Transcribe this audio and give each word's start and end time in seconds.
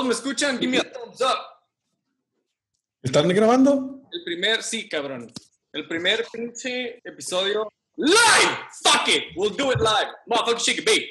¿Todos 0.00 0.08
me 0.08 0.14
escuchan? 0.14 0.58
Give 0.58 0.70
me 0.70 0.78
a 0.78 0.90
thumbs 0.90 1.20
up. 1.20 1.36
¿Están 3.02 3.28
grabando? 3.28 4.00
El 4.10 4.24
primer, 4.24 4.62
sí, 4.62 4.88
cabrón. 4.88 5.30
El 5.74 5.86
primer 5.86 6.26
pinche 6.32 7.02
episodio 7.04 7.70
live. 7.96 8.58
Fuck 8.82 9.08
it. 9.08 9.24
We'll 9.36 9.54
do 9.54 9.70
it 9.72 9.78
live. 9.78 10.08
Motherfucker, 10.26 10.58
shake 10.58 10.78
it, 10.78 10.86
babe. 10.86 11.06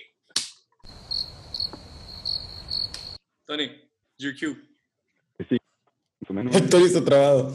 Tony, 3.45 3.79
your 4.17 4.33
cue. 4.33 4.57
Sí, 5.47 5.59
más 6.21 6.29
o 6.31 6.33
menos. 6.33 6.55
Estoy 6.55 6.81
listo 6.81 7.03
trabado. 7.03 7.53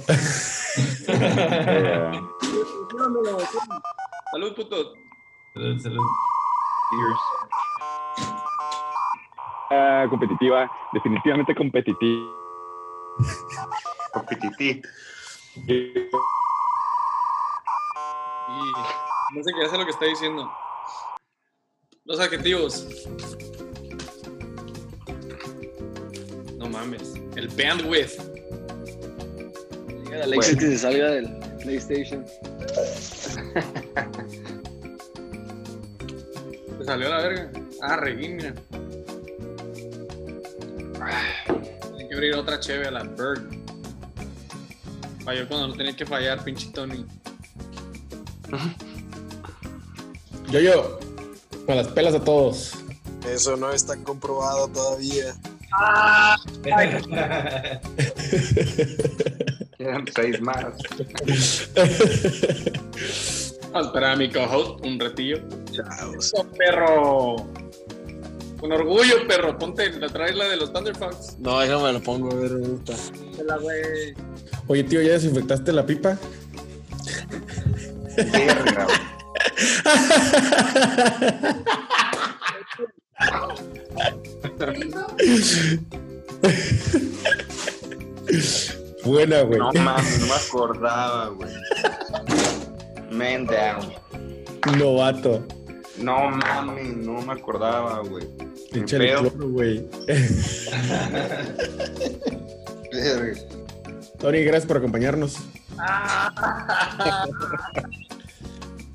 Salud, 4.30 4.54
puto. 4.54 4.94
Salud, 5.52 5.80
salud. 5.80 6.06
Ah, 9.70 10.06
competitiva, 10.08 10.70
definitivamente 10.92 11.54
competitiva. 11.54 12.30
Competitivo. 14.12 14.80
Y 15.56 15.82
no 19.34 19.42
sé 19.42 19.52
qué 19.52 19.64
hace 19.64 19.78
lo 19.78 19.84
que 19.84 19.90
está 19.90 20.06
diciendo. 20.06 20.50
Los 22.04 22.20
adjetivos. 22.20 22.86
No 26.58 26.68
mames. 26.68 27.14
El 27.36 27.48
bandwidth. 27.48 28.20
Diga 30.10 30.26
que 30.36 30.42
se 30.42 30.78
salga 30.78 31.10
del 31.10 31.38
PlayStation. 31.62 32.24
Se 36.78 36.84
salió 36.84 37.06
a 37.06 37.10
la 37.10 37.22
verga. 37.22 37.50
Ah, 37.80 37.96
reguín, 37.96 38.36
mira. 38.36 38.52
Tiene 41.46 42.08
que 42.08 42.14
abrir 42.14 42.34
otra 42.34 42.60
cheve 42.60 42.86
a 42.86 42.90
la 42.90 43.02
Bird. 43.02 43.42
Falló 45.24 45.48
cuando 45.48 45.68
no 45.68 45.74
tenía 45.74 45.96
que 45.96 46.04
fallar, 46.04 46.44
pinche 46.44 46.70
Tony. 46.72 47.06
Yo, 50.50 50.60
yo, 50.60 51.00
con 51.66 51.76
las 51.76 51.88
pelas 51.88 52.14
a 52.14 52.22
todos. 52.22 52.74
Eso 53.26 53.56
no 53.56 53.72
está 53.72 53.96
comprobado 53.96 54.68
todavía. 54.68 55.34
Quedan 59.78 60.04
seis 60.14 60.40
más. 60.40 60.66
Vamos 63.72 63.74
a 63.74 63.80
esperar 63.80 64.12
a 64.12 64.16
mi 64.16 64.30
co-host 64.30 64.84
un 64.84 65.00
ratillo. 65.00 65.38
Eso, 66.16 66.46
perro. 66.56 67.34
Con 68.64 68.72
orgullo, 68.72 69.26
perro. 69.28 69.58
Ponte, 69.58 69.92
la 70.00 70.08
traes 70.08 70.34
la 70.34 70.48
de 70.48 70.56
los 70.56 70.72
Thunderfucks. 70.72 71.36
No, 71.38 71.60
déjame 71.60 71.92
lo 71.92 72.00
pongo 72.00 72.32
a 72.32 72.34
ver 72.34 72.52
ahorita. 72.52 72.94
La 73.44 73.58
güey. 73.58 74.14
Oye, 74.68 74.84
tío, 74.84 75.02
¿ya 75.02 75.12
desinfectaste 75.12 75.70
la 75.70 75.84
pipa? 75.84 76.16
Verga. 78.16 78.86
Buena, 89.04 89.42
güey. 89.42 89.58
No 89.58 89.72
mames, 89.74 90.20
no 90.20 90.26
me 90.26 90.32
acordaba, 90.32 91.28
güey. 91.28 91.52
Man 93.10 93.44
down. 93.44 93.92
Novato. 94.78 95.46
No 95.98 96.30
mames, 96.30 96.96
no 96.96 97.22
me 97.22 97.32
acordaba, 97.32 98.00
güey. 98.00 98.26
Pedo. 98.72 99.30
cloro, 99.30 99.48
güey. 99.50 99.88
Tony, 104.18 104.42
gracias 104.44 104.66
por 104.66 104.76
acompañarnos. 104.78 105.38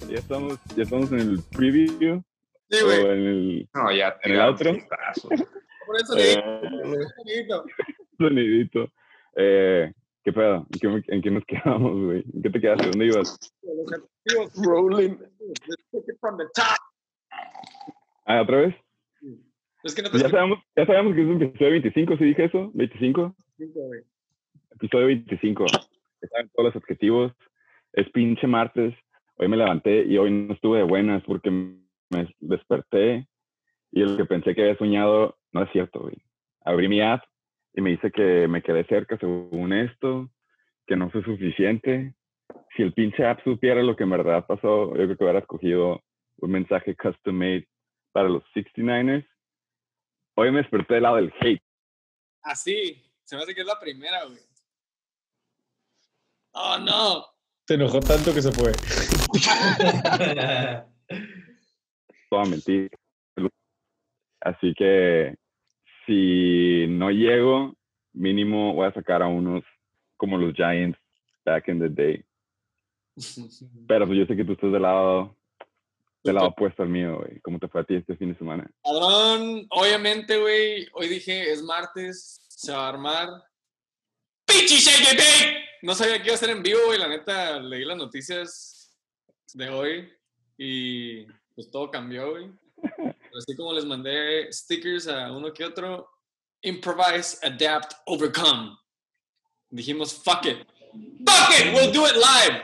ya 0.09 0.15
estamos, 0.17 0.57
ya 0.75 0.83
estamos 0.83 1.11
en 1.11 1.19
el 1.19 1.43
preview 1.51 2.21
Sí, 2.69 2.77
o 2.83 2.85
güey. 2.85 3.01
en 3.05 3.11
el 3.27 3.69
No, 3.73 3.91
ya 3.91 4.15
¿En 4.23 4.31
el 4.33 4.41
outro? 4.41 4.73
putazos. 4.73 5.29
Por 5.85 5.95
eso 6.01 6.15
le 6.15 6.23
digo. 6.29 6.41
eh, 6.41 6.69
bonito. 7.17 7.65
sonidito. 8.17 8.87
Eh, 9.35 9.91
¿Qué 10.23 10.33
pedo? 10.33 10.67
¿En 10.71 10.79
qué, 10.79 10.87
me- 10.87 11.03
en 11.07 11.21
qué 11.21 11.31
nos 11.31 11.43
quedamos, 11.45 11.93
güey? 12.05 12.23
¿En 12.33 12.41
qué 12.43 12.49
te 12.49 12.59
quedaste? 12.61 12.89
¿Dónde 12.89 13.05
ibas? 13.07 13.37
Rolling. 14.63 15.17
Let's 15.17 15.85
take 15.91 16.11
it 16.11 16.17
from 16.19 16.37
the 16.37 16.45
top. 16.53 16.77
Ah, 18.25 18.41
¿otra 18.41 18.57
vez? 18.57 18.75
Es 19.83 19.95
que 19.95 20.01
no 20.01 20.09
te 20.09 20.11
Pues 20.11 20.23
ya 20.23 20.29
sabemos, 20.29 20.59
ya 20.75 20.85
sabemos 20.85 21.15
que 21.15 21.21
es 21.21 21.27
un 21.27 21.41
episodio 21.41 21.71
25, 21.71 22.17
¿sí 22.17 22.23
dije 22.25 22.45
eso? 22.45 22.71
¿25? 22.73 23.35
güey. 23.57 24.01
Episodio 24.71 25.07
25. 25.07 25.65
Están 26.21 26.49
todos 26.49 26.65
los 26.65 26.75
objetivos. 26.75 27.31
Es 27.93 28.09
pinche 28.11 28.45
martes. 28.45 28.93
Hoy 29.37 29.47
me 29.47 29.57
levanté 29.57 30.03
y 30.03 30.17
hoy 30.17 30.31
no 30.31 30.53
estuve 30.53 30.79
de 30.79 30.83
buenas 30.83 31.23
porque 31.23 31.49
me 31.49 32.27
desperté 32.39 33.27
y 33.91 34.01
lo 34.01 34.17
que 34.17 34.25
pensé 34.25 34.53
que 34.53 34.61
había 34.61 34.77
soñado 34.77 35.37
no 35.51 35.63
es 35.63 35.71
cierto, 35.71 36.01
güey. 36.01 36.21
Abrí 36.65 36.87
mi 36.87 37.01
app 37.01 37.23
y 37.73 37.81
me 37.81 37.91
dice 37.91 38.11
que 38.11 38.47
me 38.47 38.61
quedé 38.61 38.83
cerca 38.85 39.17
según 39.17 39.73
esto, 39.73 40.29
que 40.85 40.95
no 40.95 41.09
fue 41.09 41.23
suficiente. 41.23 42.13
Si 42.75 42.83
el 42.83 42.93
pinche 42.93 43.25
app 43.25 43.43
supiera 43.43 43.81
lo 43.81 43.95
que 43.95 44.03
en 44.03 44.09
verdad 44.11 44.45
pasó, 44.45 44.89
yo 44.89 44.93
creo 44.93 45.17
que 45.17 45.23
hubiera 45.23 45.39
escogido 45.39 46.01
un 46.41 46.51
mensaje 46.51 46.95
custom 46.95 47.35
made 47.35 47.67
para 48.11 48.29
los 48.29 48.43
69ers. 48.55 49.27
Hoy 50.35 50.51
me 50.51 50.59
desperté 50.59 50.95
del 50.95 51.03
lado 51.03 51.17
del 51.17 51.33
hate. 51.39 51.61
Así. 52.43 53.03
Se 53.23 53.35
me 53.35 53.43
hace 53.43 53.53
que 53.53 53.61
es 53.61 53.67
la 53.67 53.79
primera, 53.79 54.25
güey. 54.25 54.39
Oh, 56.51 56.77
no. 56.79 57.25
Se 57.67 57.75
enojó 57.75 57.99
tanto 57.99 58.33
que 58.33 58.41
se 58.41 58.51
fue. 58.51 58.71
toda 62.29 62.45
mentira. 62.45 62.89
Así 64.41 64.73
que 64.75 65.35
si 66.05 66.87
no 66.87 67.11
llego, 67.11 67.75
mínimo 68.13 68.73
voy 68.73 68.87
a 68.87 68.93
sacar 68.93 69.21
a 69.21 69.27
unos 69.27 69.63
como 70.17 70.37
los 70.37 70.53
Giants 70.53 70.97
back 71.45 71.67
in 71.67 71.79
the 71.79 71.89
day. 71.89 72.23
Pero 73.87 74.07
pues 74.07 74.19
yo 74.19 74.25
sé 74.25 74.35
que 74.35 74.45
tú 74.45 74.53
estás 74.53 74.71
del 74.71 74.81
lado, 74.81 75.35
del 76.23 76.35
lado 76.35 76.47
opuesto 76.47 76.83
al 76.83 76.89
mío, 76.89 77.17
güey. 77.17 77.39
¿Cómo 77.41 77.59
te 77.59 77.67
fue 77.67 77.81
a 77.81 77.83
ti 77.83 77.95
este 77.95 78.15
fin 78.15 78.31
de 78.33 78.37
semana? 78.37 78.69
Cabrón, 78.83 79.65
obviamente, 79.69 80.37
güey. 80.37 80.87
Hoy 80.93 81.07
dije, 81.07 81.51
es 81.51 81.61
martes, 81.63 82.41
se 82.49 82.71
va 82.71 82.85
a 82.85 82.89
armar. 82.89 83.29
¡Pichi! 84.45 84.77
No 85.81 85.95
sabía 85.95 86.19
que 86.19 86.25
iba 86.25 86.35
a 86.35 86.37
ser 86.37 86.49
en 86.49 86.63
vivo, 86.63 86.79
güey. 86.87 86.99
La 86.99 87.07
neta, 87.07 87.59
leí 87.59 87.85
las 87.85 87.97
noticias 87.97 88.97
de 89.53 89.69
hoy 89.69 90.09
y 90.57 91.25
pues 91.55 91.71
todo 91.71 91.89
cambió, 91.89 92.31
güey. 92.31 92.51
Así 93.37 93.55
como 93.55 93.73
les 93.73 93.85
mandé 93.85 94.51
stickers 94.51 95.07
a 95.07 95.31
uno 95.31 95.53
que 95.53 95.63
otro, 95.63 96.09
improvise, 96.61 97.37
adapt, 97.41 97.93
overcome. 98.05 98.75
Dijimos, 99.69 100.13
fuck 100.13 100.45
it. 100.45 100.67
Fuck 101.25 101.59
it, 101.59 101.73
we'll 101.73 101.91
do 101.91 102.05
it 102.07 102.15
live. 102.15 102.63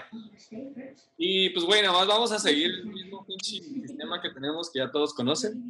Y 1.17 1.49
pues, 1.51 1.65
güey, 1.65 1.81
nada 1.81 1.93
más 1.93 2.07
vamos 2.07 2.31
a 2.31 2.39
seguir 2.39 2.83
pinche 3.25 3.61
sistema 3.61 4.21
que 4.21 4.29
tenemos, 4.29 4.71
que 4.71 4.79
ya 4.79 4.91
todos 4.91 5.13
conocen. 5.13 5.63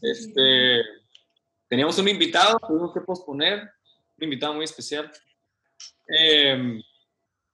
Este, 0.00 0.82
teníamos 1.68 1.98
un 1.98 2.08
invitado, 2.08 2.58
tuvimos 2.66 2.92
que 2.92 3.00
posponer, 3.00 3.70
un 4.18 4.24
invitado 4.24 4.54
muy 4.54 4.64
especial. 4.64 5.10
Em, 6.08 6.82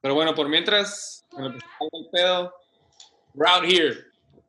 pero 0.01 0.15
bueno, 0.15 0.35
por 0.35 0.49
mientras, 0.49 1.27
el 1.37 2.09
pedo, 2.11 2.55
round 3.35 3.71
here. 3.71 3.97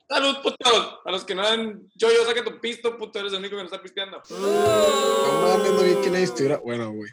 Salud, 0.07 0.37
putos. 0.41 0.99
A 1.03 1.11
los 1.11 1.25
que 1.25 1.35
no 1.35 1.41
dan 1.43 1.89
yo, 1.95 2.07
yo 2.09 2.25
saca 2.25 2.43
tu 2.43 2.59
pisto, 2.61 2.97
puto, 2.97 3.19
eres 3.19 3.33
el 3.33 3.39
único 3.39 3.57
que 3.57 3.63
nos 3.63 3.71
está 3.71 3.81
pisteando. 3.81 4.21
No 4.29 5.41
mames, 5.41 5.71
no 5.71 5.81
vi 5.81 5.95
que 6.01 6.09
nadie 6.09 6.23
estuviera. 6.23 6.57
Bueno, 6.59 6.91
güey. 6.91 7.11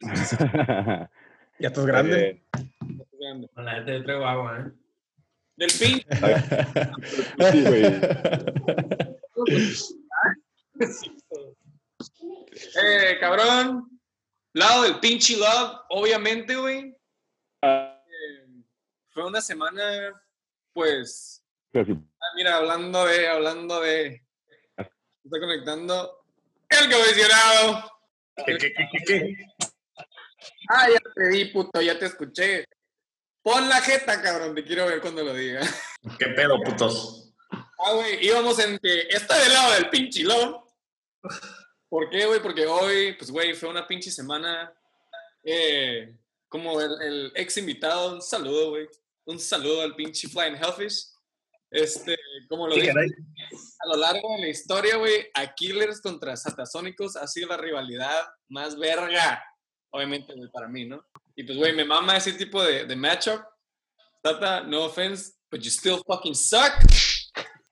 Ya 1.58 1.68
estás 1.68 1.86
grande. 1.86 2.42
Eh, 2.58 3.48
Con 3.54 3.64
la 3.64 3.76
gente 3.76 3.98
yo 3.98 4.04
traigo 4.04 4.26
agua, 4.26 4.60
¿eh? 4.60 4.72
Del 5.56 5.70
pin. 5.78 6.02
sí, 7.52 7.62
güey. 7.62 7.84
Eh, 12.82 13.16
cabrón. 13.20 13.88
Lado 14.52 14.84
del 14.84 15.00
pinche 15.00 15.36
love, 15.36 15.80
obviamente, 15.90 16.56
güey. 16.56 16.96
Ah, 17.62 18.02
Eh, 18.06 18.46
fue 19.10 19.26
una 19.26 19.40
semana, 19.40 19.82
pues. 20.72 21.42
Ah, 21.74 22.26
mira, 22.36 22.56
hablando 22.56 23.04
de, 23.06 23.28
hablando 23.28 23.80
de. 23.80 24.22
Está 24.76 25.40
conectando 25.40 26.24
el 26.68 26.90
comisionado. 26.90 27.90
¿Qué, 28.46 28.56
qué, 28.58 28.72
qué, 28.72 28.88
qué, 28.92 29.04
qué? 29.06 29.36
Ah, 30.68 30.88
ya 30.90 30.98
te 31.14 31.28
vi, 31.30 31.46
puto, 31.46 31.80
ya 31.82 31.98
te 31.98 32.06
escuché. 32.06 32.64
Pon 33.46 33.68
la 33.68 33.80
jeta, 33.80 34.20
cabrón, 34.20 34.56
te 34.56 34.64
quiero 34.64 34.86
ver 34.86 35.00
cuando 35.00 35.22
lo 35.22 35.32
diga. 35.32 35.60
¿Qué 36.18 36.26
pedo, 36.30 36.60
putos? 36.64 37.32
Ah, 37.78 37.92
güey, 37.92 38.26
íbamos 38.26 38.58
en 38.58 38.76
que 38.78 39.02
está 39.08 39.38
del 39.38 39.52
lado 39.52 39.72
del 39.74 39.88
pinche 39.88 40.24
love. 40.24 40.64
¿Por 41.88 42.10
qué, 42.10 42.26
güey? 42.26 42.42
Porque 42.42 42.66
hoy, 42.66 43.12
pues, 43.12 43.30
güey, 43.30 43.54
fue 43.54 43.68
una 43.68 43.86
pinche 43.86 44.10
semana. 44.10 44.72
eh, 45.44 46.18
como 46.48 46.80
el, 46.80 47.00
el 47.02 47.32
ex 47.36 47.56
invitado, 47.58 48.14
un 48.14 48.22
saludo, 48.22 48.70
güey. 48.70 48.88
Un 49.26 49.38
saludo 49.38 49.82
al 49.82 49.94
pinche 49.94 50.26
Flying 50.28 50.56
Hellfish. 50.56 51.06
Este, 51.70 52.16
como 52.48 52.66
lo 52.66 52.74
Sí, 52.74 52.80
dije, 52.80 52.92
caray. 52.92 53.10
a 53.80 53.86
lo 53.88 53.96
largo 53.96 54.34
de 54.36 54.40
la 54.42 54.48
historia, 54.48 54.96
güey, 54.96 55.28
Aquilers 55.34 56.00
contra 56.00 56.36
Satasónicos 56.36 57.14
ha 57.16 57.28
sido 57.28 57.48
la 57.48 57.56
rivalidad 57.58 58.26
más 58.48 58.76
verga. 58.76 59.40
Obviamente, 59.90 60.32
güey, 60.34 60.50
para 60.50 60.68
mí, 60.68 60.86
¿no? 60.86 61.04
Y 61.34 61.44
pues, 61.44 61.58
güey, 61.58 61.74
me 61.74 61.84
mama 61.84 62.16
ese 62.16 62.32
tipo 62.32 62.62
de, 62.62 62.86
de 62.86 62.96
matchup. 62.96 63.42
Tata, 64.22 64.62
no 64.62 64.84
offense, 64.86 65.34
but 65.50 65.60
you 65.60 65.70
still 65.70 66.00
fucking 66.06 66.34
suck. 66.34 66.72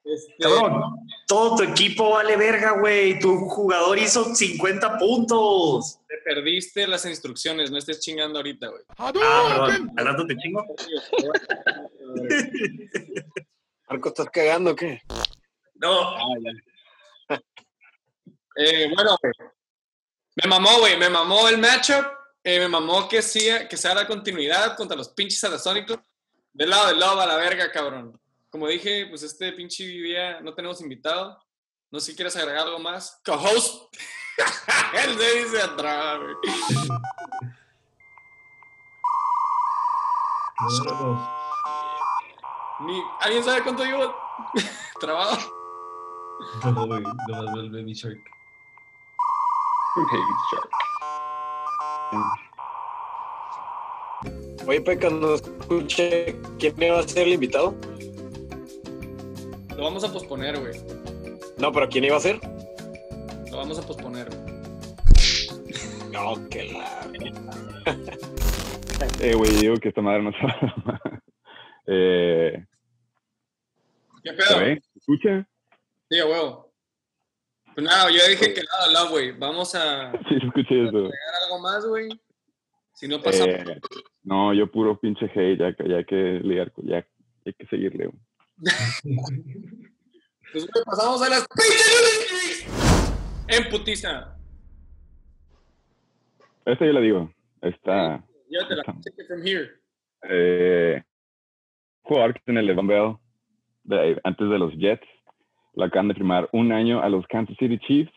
Este, 0.04 0.34
Cabrón, 0.38 0.82
todo 1.26 1.56
tu 1.56 1.62
equipo 1.62 2.10
vale 2.10 2.36
verga, 2.36 2.72
güey. 2.78 3.18
Tu 3.18 3.34
jugador 3.48 3.98
hizo 3.98 4.34
50 4.34 4.98
puntos. 4.98 5.98
te 6.06 6.16
perdiste 6.24 6.86
las 6.86 7.06
instrucciones, 7.06 7.70
no 7.70 7.78
estés 7.78 8.00
chingando 8.00 8.38
ahorita, 8.38 8.68
güey. 8.68 8.82
Ah, 8.98 9.10
perdón. 9.12 9.90
Al 9.96 10.04
rato 10.04 10.26
te 10.26 10.36
chingo. 10.36 10.62
Marco, 13.88 14.08
¿estás 14.10 14.28
cagando 14.30 14.72
o 14.72 14.76
qué? 14.76 15.00
No, 15.76 16.14
Eh, 18.56 18.88
bueno. 18.94 19.16
Me 20.42 20.48
mamó, 20.48 20.78
güey. 20.80 20.96
Me 20.96 21.08
mamó 21.08 21.48
el 21.48 21.58
matchup. 21.58 22.04
eh, 22.42 22.58
me 22.58 22.68
mamó 22.68 23.08
que, 23.08 23.22
sea, 23.22 23.66
que 23.68 23.76
sea 23.76 23.94
la 23.94 24.06
continuidad 24.06 24.76
contra 24.76 24.96
los 24.96 25.08
pinches 25.10 25.40
satasónicos. 25.40 25.98
Del 26.52 26.70
lado 26.70 26.88
del 26.88 27.00
lado 27.00 27.20
a 27.20 27.26
la 27.26 27.36
verga, 27.36 27.70
cabrón. 27.72 28.20
Como 28.50 28.68
día, 28.68 29.06
pues 29.08 29.22
este 29.22 29.52
pinche 29.52 29.84
día 29.84 30.40
no 30.40 30.54
tenemos 30.54 30.80
invitado. 30.80 31.42
No 31.90 31.98
sé 32.00 32.10
si 32.10 32.16
quieres 32.16 32.36
agregar 32.36 32.66
algo 32.66 32.78
más. 32.78 33.20
Co-host. 33.24 33.94
Él 35.04 35.18
se 35.18 35.38
dice 35.40 35.62
atrás, 35.62 36.18
güey. 36.20 36.98
¿Alguien 43.20 43.44
sabe 43.44 43.62
cuánto 43.62 43.84
llevo 43.84 44.14
trabajo? 45.00 45.52
No, 46.64 46.86
güey, 46.86 47.02
nomás 47.02 47.70
veo 47.70 47.84
Shark. 50.50 50.70
Oye, 54.66 54.80
Peca, 54.80 55.10
no 55.10 55.34
escuché 55.34 56.36
quién 56.58 56.82
iba 56.82 56.98
a 56.98 57.02
ser 57.02 57.26
el 57.26 57.34
invitado. 57.34 57.74
Lo 59.76 59.84
vamos 59.84 60.04
a 60.04 60.12
posponer, 60.12 60.58
güey. 60.58 60.80
No, 61.58 61.70
pero 61.70 61.88
¿quién 61.88 62.04
iba 62.04 62.16
a 62.16 62.20
ser? 62.20 62.40
Lo 63.50 63.58
vamos 63.58 63.78
a 63.78 63.86
posponer. 63.86 64.28
No, 66.10 66.48
que 66.48 66.72
la. 66.72 67.00
Eh, 69.20 69.34
güey, 69.34 69.50
digo 69.56 69.76
que 69.76 69.88
esta 69.88 70.00
madre 70.00 70.22
no 70.22 70.30
se 70.32 70.38
va. 70.38 71.22
Eh, 71.86 72.64
¿Qué 74.22 74.30
¿se 74.30 74.36
pedo? 74.36 74.80
¿Escucha? 74.96 75.46
Sí, 76.08 76.18
a 76.18 76.26
huevo. 76.26 76.73
Pues 77.74 77.84
nada, 77.86 78.08
yo 78.10 78.20
dije 78.28 78.54
que 78.54 78.62
nada, 78.62 78.92
lado, 78.92 79.10
güey. 79.10 79.32
Vamos 79.32 79.74
a 79.74 80.12
Sí, 80.28 80.36
escuché 80.42 80.84
eso. 80.86 80.96
algo 81.44 81.58
más, 81.60 81.84
güey. 81.86 82.08
Si 82.94 83.08
no 83.08 83.20
pasa. 83.20 83.44
Eh, 83.44 83.80
no, 84.22 84.54
yo 84.54 84.70
puro 84.70 84.98
pinche 84.98 85.26
hate, 85.26 85.58
ya, 85.58 85.74
que- 85.74 85.88
ya 85.88 85.96
hay 85.96 86.04
que 86.04 86.40
con- 86.72 86.86
ya 86.86 87.04
hay 87.44 87.52
que 87.52 87.66
seguirle. 87.66 88.10
Pues 90.52 90.68
güey, 90.70 90.84
pasamos 90.84 91.20
a 91.20 91.28
las 91.30 91.48
pinches 91.48 92.66
En 93.48 93.68
putiza. 93.70 94.36
Esta 96.64 96.86
yo 96.86 96.92
la 96.92 97.00
digo. 97.00 97.34
Está. 97.60 98.24
Llévatela. 98.48 98.84
Take 98.84 99.20
it 99.22 99.26
from 99.26 99.44
here. 99.44 99.72
Eh, 100.30 101.02
jugador 102.02 102.34
que 102.34 102.40
tiene 102.44 102.60
el 102.60 102.66
Levan 102.66 102.86
Bell 102.86 103.16
de- 103.82 104.20
antes 104.22 104.48
de 104.48 104.58
los 104.60 104.72
Jets. 104.74 105.06
Lo 105.76 105.84
acaban 105.84 106.08
de 106.08 106.14
firmar 106.14 106.48
un 106.52 106.72
año 106.72 107.00
a 107.02 107.08
los 107.08 107.26
Kansas 107.26 107.56
City 107.58 107.78
Chiefs. 107.78 108.12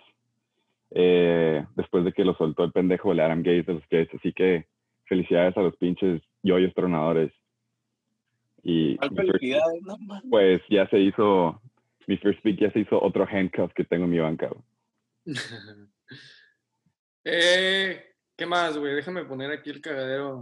eh, 0.92 1.65
después 1.75 2.06
de 2.06 2.13
que 2.13 2.24
lo 2.24 2.33
soltó 2.36 2.63
el 2.63 2.71
pendejo 2.71 3.12
el 3.12 3.19
Adam 3.19 3.39
Gates 3.39 3.65
de 3.65 3.74
los 3.74 3.83
Jets. 3.89 4.13
Así 4.15 4.31
que 4.31 4.68
felicidades 5.06 5.57
a 5.57 5.62
los 5.62 5.75
pinches 5.75 6.21
yoyos 6.44 6.74
tronadores. 6.74 7.31
Y 8.63 8.95
¿Cuál 8.98 9.12
mi 9.12 9.18
first- 9.18 9.31
felicidades? 9.33 9.81
No, 9.83 9.98
pues 10.30 10.62
ya 10.69 10.88
se 10.89 11.00
hizo. 11.00 11.62
Mi 12.07 12.15
first 12.18 12.42
pick 12.42 12.57
ya 12.62 12.71
se 12.71 12.80
hizo 12.80 13.01
otro 13.04 13.27
handcuff 13.30 13.74
que 13.74 13.83
tengo 13.83 14.06
en 14.06 14.12
mi 14.12 14.19
banca. 14.19 14.50
eh, 17.25 18.01
¿Qué 18.36 18.45
más, 18.45 18.77
güey? 18.77 18.95
Déjame 18.95 19.25
poner 19.25 19.51
aquí 19.51 19.69
el 19.69 19.81
cagadero. 19.81 20.42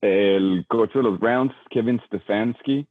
El 0.00 0.64
coach 0.68 0.94
de 0.94 1.02
los 1.02 1.18
Browns, 1.20 1.52
Kevin 1.68 2.00
Stefanski, 2.06 2.86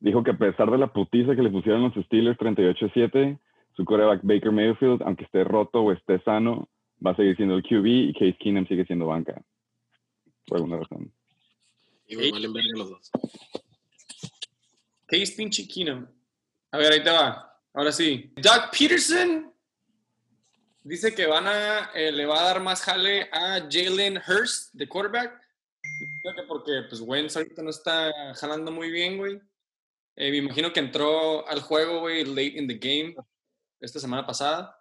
dijo 0.00 0.22
que 0.22 0.32
a 0.32 0.38
pesar 0.38 0.70
de 0.70 0.78
la 0.78 0.92
putiza 0.92 1.34
que 1.34 1.42
le 1.42 1.50
pusieron 1.50 1.82
los 1.82 2.04
Steelers 2.04 2.38
38-7, 2.38 3.38
su 3.76 3.84
quarterback 3.84 4.20
Baker 4.22 4.52
Mayfield, 4.52 5.02
aunque 5.02 5.24
esté 5.24 5.44
roto 5.44 5.82
o 5.82 5.92
esté 5.92 6.20
sano, 6.22 6.68
va 7.04 7.12
a 7.12 7.16
seguir 7.16 7.36
siendo 7.36 7.54
el 7.56 7.62
QB 7.62 7.86
y 7.86 8.12
Case 8.12 8.36
Keenum 8.38 8.66
sigue 8.66 8.84
siendo 8.84 9.06
banca. 9.06 9.40
Por 10.46 10.58
alguna 10.58 10.78
razón. 10.78 11.12
Y 12.06 12.16
me 12.16 12.30
valen 12.30 12.52
verga 12.52 12.70
los 12.76 12.90
dos. 12.90 13.10
Case 15.06 15.34
pinche 15.36 15.66
Keenum. 15.68 16.06
A 16.72 16.78
ver, 16.78 16.92
ahí 16.92 17.02
te 17.02 17.10
va. 17.10 17.56
Ahora 17.74 17.92
sí. 17.92 18.32
Doug 18.36 18.70
Peterson 18.76 19.52
dice 20.82 21.14
que 21.14 21.26
van 21.26 21.46
a, 21.46 21.90
eh, 21.94 22.10
le 22.10 22.26
va 22.26 22.40
a 22.40 22.44
dar 22.44 22.62
más 22.62 22.82
jale 22.82 23.28
a 23.32 23.60
Jalen 23.70 24.16
Hurst 24.16 24.74
de 24.74 24.88
quarterback. 24.88 25.40
Creo 26.22 26.34
que 26.34 26.42
porque, 26.48 26.82
pues, 26.88 27.00
Wentz 27.00 27.36
ahorita 27.36 27.62
no 27.62 27.70
está 27.70 28.34
jalando 28.34 28.70
muy 28.72 28.90
bien, 28.90 29.16
güey. 29.16 29.40
Eh, 30.20 30.32
me 30.32 30.38
imagino 30.38 30.72
que 30.72 30.80
entró 30.80 31.46
al 31.46 31.60
juego, 31.60 32.00
güey, 32.00 32.24
late 32.24 32.58
in 32.58 32.66
the 32.66 32.74
game, 32.74 33.14
esta 33.80 34.00
semana 34.00 34.26
pasada. 34.26 34.76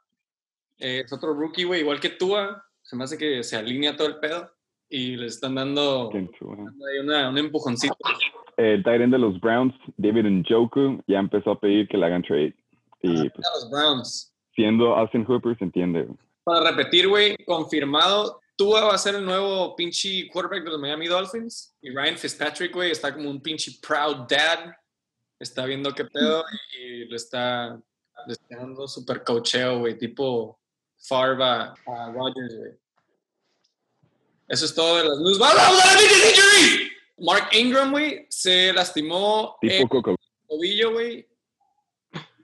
Eh, 0.79 1.03
es 1.05 1.13
otro 1.13 1.35
rookie, 1.35 1.63
güey, 1.63 1.81
igual 1.81 1.99
que 1.99 2.09
Tua. 2.09 2.65
Se 2.81 2.95
me 2.95 3.03
hace 3.03 3.19
que 3.19 3.43
se 3.43 3.55
alinea 3.55 3.95
todo 3.95 4.07
el 4.07 4.17
pedo 4.17 4.51
y 4.89 5.15
le 5.15 5.27
están 5.27 5.53
dando 5.53 6.09
una, 6.09 7.29
un 7.29 7.37
empujoncito. 7.37 7.95
El 8.57 8.83
tight 8.83 9.01
end 9.01 9.13
de 9.13 9.19
los 9.19 9.39
Browns, 9.39 9.75
David 9.97 10.25
Njoku, 10.25 11.03
ya 11.05 11.19
empezó 11.19 11.51
a 11.51 11.59
pedir 11.59 11.87
que 11.87 11.97
le 11.97 12.07
hagan 12.07 12.23
trade. 12.23 12.55
Y 13.03 13.29
pues, 13.29 13.47
A 13.47 13.53
los 13.59 13.69
Browns. 13.69 14.33
siendo 14.55 14.95
Austin 14.95 15.23
Hooper, 15.23 15.55
se 15.59 15.65
entiende. 15.65 16.07
Para 16.45 16.71
repetir, 16.71 17.07
güey, 17.07 17.37
confirmado, 17.45 18.41
Tua 18.55 18.85
va 18.85 18.95
a 18.95 18.97
ser 18.97 19.13
el 19.13 19.25
nuevo 19.25 19.75
pinche 19.75 20.27
quarterback 20.29 20.63
de 20.63 20.71
los 20.71 20.79
Miami 20.79 21.05
Dolphins. 21.05 21.77
Y 21.79 21.91
Ryan 21.91 22.17
Fitzpatrick, 22.17 22.73
güey, 22.73 22.89
está 22.89 23.13
como 23.13 23.29
un 23.29 23.39
pinche 23.39 23.73
proud 23.87 24.25
dad. 24.27 24.73
Está 25.39 25.65
viendo 25.65 25.93
qué 25.93 26.05
pedo 26.05 26.43
y, 26.79 27.05
le 27.05 27.15
está, 27.15 27.79
le 28.25 28.33
está 28.33 28.57
dando 28.57 28.87
super 28.87 29.23
cocheo, 29.23 29.79
güey, 29.79 29.97
tipo 29.97 30.59
Favre 30.97 31.43
a, 31.43 31.75
Rodgers, 32.13 32.57
güey. 32.57 32.71
Eso 34.47 34.65
es 34.65 34.73
todo 34.73 34.97
de 34.97 35.03
las 35.03 35.19
news. 35.19 35.39
Mark 37.19 37.49
Ingram, 37.51 37.91
güey, 37.91 38.25
se 38.29 38.71
lastimó 38.73 39.57
el 39.61 39.69
Tipo 39.69 39.89
Coco. 39.89 40.15
tobillo, 40.47 40.93
güey. 40.93 41.27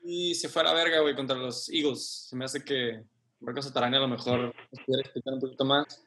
Y 0.04 0.36
se 0.36 0.50
fue 0.50 0.64
a 0.64 0.66
la 0.66 0.74
verga, 0.74 1.00
güey, 1.00 1.16
contra 1.16 1.36
los 1.38 1.70
Eagles. 1.70 2.28
Se 2.30 2.36
me 2.36 2.46
hace 2.46 2.64
que 2.64 3.02
Marcos 3.40 3.68
Atarani 3.68 3.96
a 3.96 4.02
lo 4.02 4.08
mejor 4.10 4.54
nos 4.72 4.86
pudiera 4.86 5.02
explicar 5.02 5.34
un 5.36 5.40
poquito 5.40 5.64
más. 5.64 6.06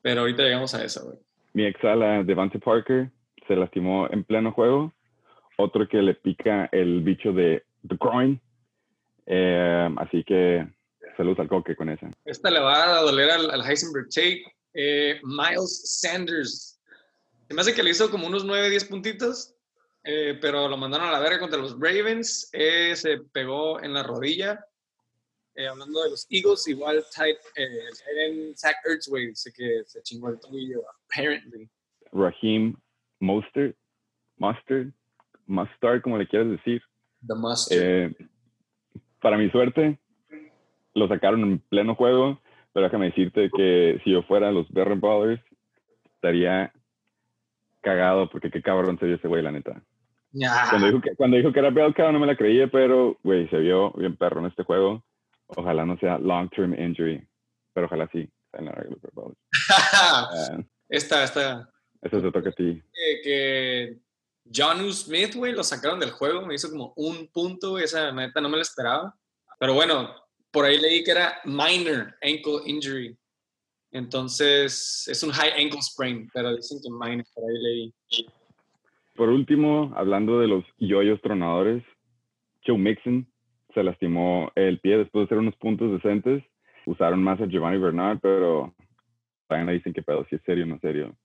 Pero 0.00 0.22
ahorita 0.22 0.42
llegamos 0.42 0.74
a 0.74 0.84
eso, 0.84 1.04
güey. 1.04 1.18
Mi 1.52 1.66
ex 1.66 1.82
ala, 1.84 2.22
Devante 2.22 2.58
Parker, 2.58 3.10
se 3.46 3.56
lastimó 3.56 4.08
en 4.10 4.24
pleno 4.24 4.52
juego. 4.52 4.93
Otro 5.56 5.88
que 5.88 5.98
le 6.02 6.14
pica 6.14 6.68
el 6.72 7.02
bicho 7.02 7.32
de 7.32 7.64
The 7.86 7.96
Groin. 8.00 8.40
Eh, 9.26 9.88
así 9.98 10.24
que 10.24 10.66
salud 11.16 11.38
al 11.38 11.48
coque 11.48 11.76
con 11.76 11.88
esa. 11.88 12.10
Esta 12.24 12.50
le 12.50 12.60
va 12.60 12.98
a 12.98 13.02
doler 13.02 13.30
al, 13.30 13.50
al 13.50 13.62
Heisenberg 13.68 14.08
Tate. 14.08 14.44
Eh, 14.74 15.20
Miles 15.22 16.00
Sanders. 16.00 16.80
Se 17.48 17.54
me 17.54 17.60
hace 17.60 17.74
que 17.74 17.82
le 17.82 17.90
hizo 17.90 18.10
como 18.10 18.26
unos 18.26 18.44
9, 18.44 18.70
10 18.70 18.84
puntitos. 18.86 19.54
eh, 20.02 20.36
pero 20.40 20.68
lo 20.68 20.76
mandaron 20.76 21.08
a 21.08 21.12
la 21.12 21.20
verga 21.20 21.38
contra 21.38 21.58
los 21.58 21.72
Ravens. 21.78 22.50
eh, 22.52 22.94
se 22.96 23.18
pegó 23.32 23.80
en 23.82 23.94
la 23.94 24.02
rodilla. 24.02 24.64
Eh, 25.56 25.68
hablando 25.68 26.02
de 26.02 26.10
los 26.10 26.26
Eagles, 26.30 26.66
igual 26.66 27.04
tight, 27.14 27.36
eh, 27.54 28.26
end 28.26 28.56
Zach 28.56 28.74
Ertz, 28.84 29.06
güey, 29.08 29.28
dice 29.28 29.52
que 29.52 29.82
se 29.86 30.02
chingó 30.02 30.28
el 30.30 30.40
tobillo, 30.40 30.82
apparently. 31.08 31.70
Raheem 32.10 32.74
Mostert, 33.20 33.76
Mustard, 34.36 34.88
Mustard, 35.46 36.02
como 36.02 36.18
le 36.18 36.26
quieras 36.26 36.50
decir. 36.50 36.82
The 37.26 37.34
mustard. 37.34 37.78
Eh, 37.80 38.16
para 39.20 39.38
mi 39.38 39.50
suerte, 39.50 39.98
lo 40.94 41.08
sacaron 41.08 41.40
en 41.42 41.58
pleno 41.58 41.94
juego, 41.94 42.40
pero 42.72 42.84
déjame 42.84 43.06
decirte 43.06 43.50
que 43.56 44.00
si 44.04 44.10
yo 44.10 44.22
fuera 44.22 44.52
los 44.52 44.70
Berry 44.70 44.96
Brothers, 44.96 45.42
estaría 46.14 46.72
cagado 47.80 48.28
porque 48.30 48.50
qué 48.50 48.62
cabrón 48.62 48.98
se 48.98 49.06
vio 49.06 49.16
ese 49.16 49.28
güey, 49.28 49.42
la 49.42 49.52
neta. 49.52 49.82
Ya. 50.32 50.66
Cuando 50.70 50.86
dijo 50.88 51.00
que, 51.00 51.14
cuando 51.14 51.36
dijo 51.36 51.52
que 51.52 51.60
era 51.60 51.70
Bell 51.70 51.94
Cow 51.94 52.10
no 52.10 52.18
me 52.18 52.26
la 52.26 52.36
creía, 52.36 52.66
pero, 52.66 53.18
güey, 53.22 53.48
se 53.48 53.58
vio 53.58 53.92
bien 53.92 54.16
perro 54.16 54.40
en 54.40 54.46
este 54.46 54.64
juego. 54.64 55.04
Ojalá 55.46 55.84
no 55.86 55.96
sea 55.98 56.18
long-term 56.18 56.74
injury, 56.74 57.24
pero 57.72 57.86
ojalá 57.86 58.08
sí. 58.12 58.28
en 58.54 58.64
la 58.64 58.72
season. 58.74 59.36
Ah, 59.96 60.28
esta, 60.88 61.24
esta. 61.24 61.70
eso 62.02 62.20
te 62.20 62.32
toca 62.32 62.50
a 62.50 62.52
ti. 62.52 62.82
que, 62.92 63.20
que 63.22 63.96
John 64.52 64.92
Smith, 64.92 65.34
güey, 65.34 65.52
lo 65.52 65.64
sacaron 65.64 66.00
del 66.00 66.10
juego, 66.10 66.46
me 66.46 66.54
hizo 66.54 66.70
como 66.70 66.92
un 66.96 67.28
punto, 67.28 67.70
güey, 67.70 67.84
esa 67.84 68.12
neta 68.12 68.40
no 68.40 68.48
me 68.48 68.56
la 68.56 68.62
esperaba. 68.62 69.14
Pero 69.58 69.74
bueno, 69.74 70.14
por 70.50 70.64
ahí 70.64 70.78
leí 70.78 71.02
que 71.02 71.12
era 71.12 71.40
minor 71.44 72.14
ankle 72.22 72.60
injury. 72.66 73.16
Entonces, 73.90 75.06
es 75.08 75.22
un 75.22 75.30
high 75.30 75.52
ankle 75.62 75.80
sprain, 75.80 76.28
pero 76.34 76.54
dicen 76.54 76.78
que 76.82 76.90
minor, 76.90 77.24
por 77.34 77.44
ahí 77.44 77.62
leí. 77.62 77.94
Por 79.14 79.28
último, 79.28 79.92
hablando 79.94 80.40
de 80.40 80.48
los 80.48 80.64
yoyos 80.78 81.20
tronadores, 81.22 81.84
Joe 82.66 82.76
Mixon 82.76 83.26
se 83.72 83.82
lastimó 83.82 84.50
el 84.54 84.80
pie 84.80 84.98
después 84.98 85.22
de 85.22 85.24
hacer 85.26 85.38
unos 85.38 85.56
puntos 85.56 85.92
decentes. 85.92 86.42
Usaron 86.86 87.22
más 87.22 87.40
a 87.40 87.46
Giovanni 87.46 87.78
Bernard, 87.78 88.18
pero 88.20 88.74
también 89.48 89.66
le 89.66 89.72
dicen 89.74 89.92
que 89.92 90.02
pedo, 90.02 90.26
si 90.28 90.36
es 90.36 90.42
serio 90.42 90.64
o 90.64 90.66
no 90.66 90.78
serio. 90.80 91.16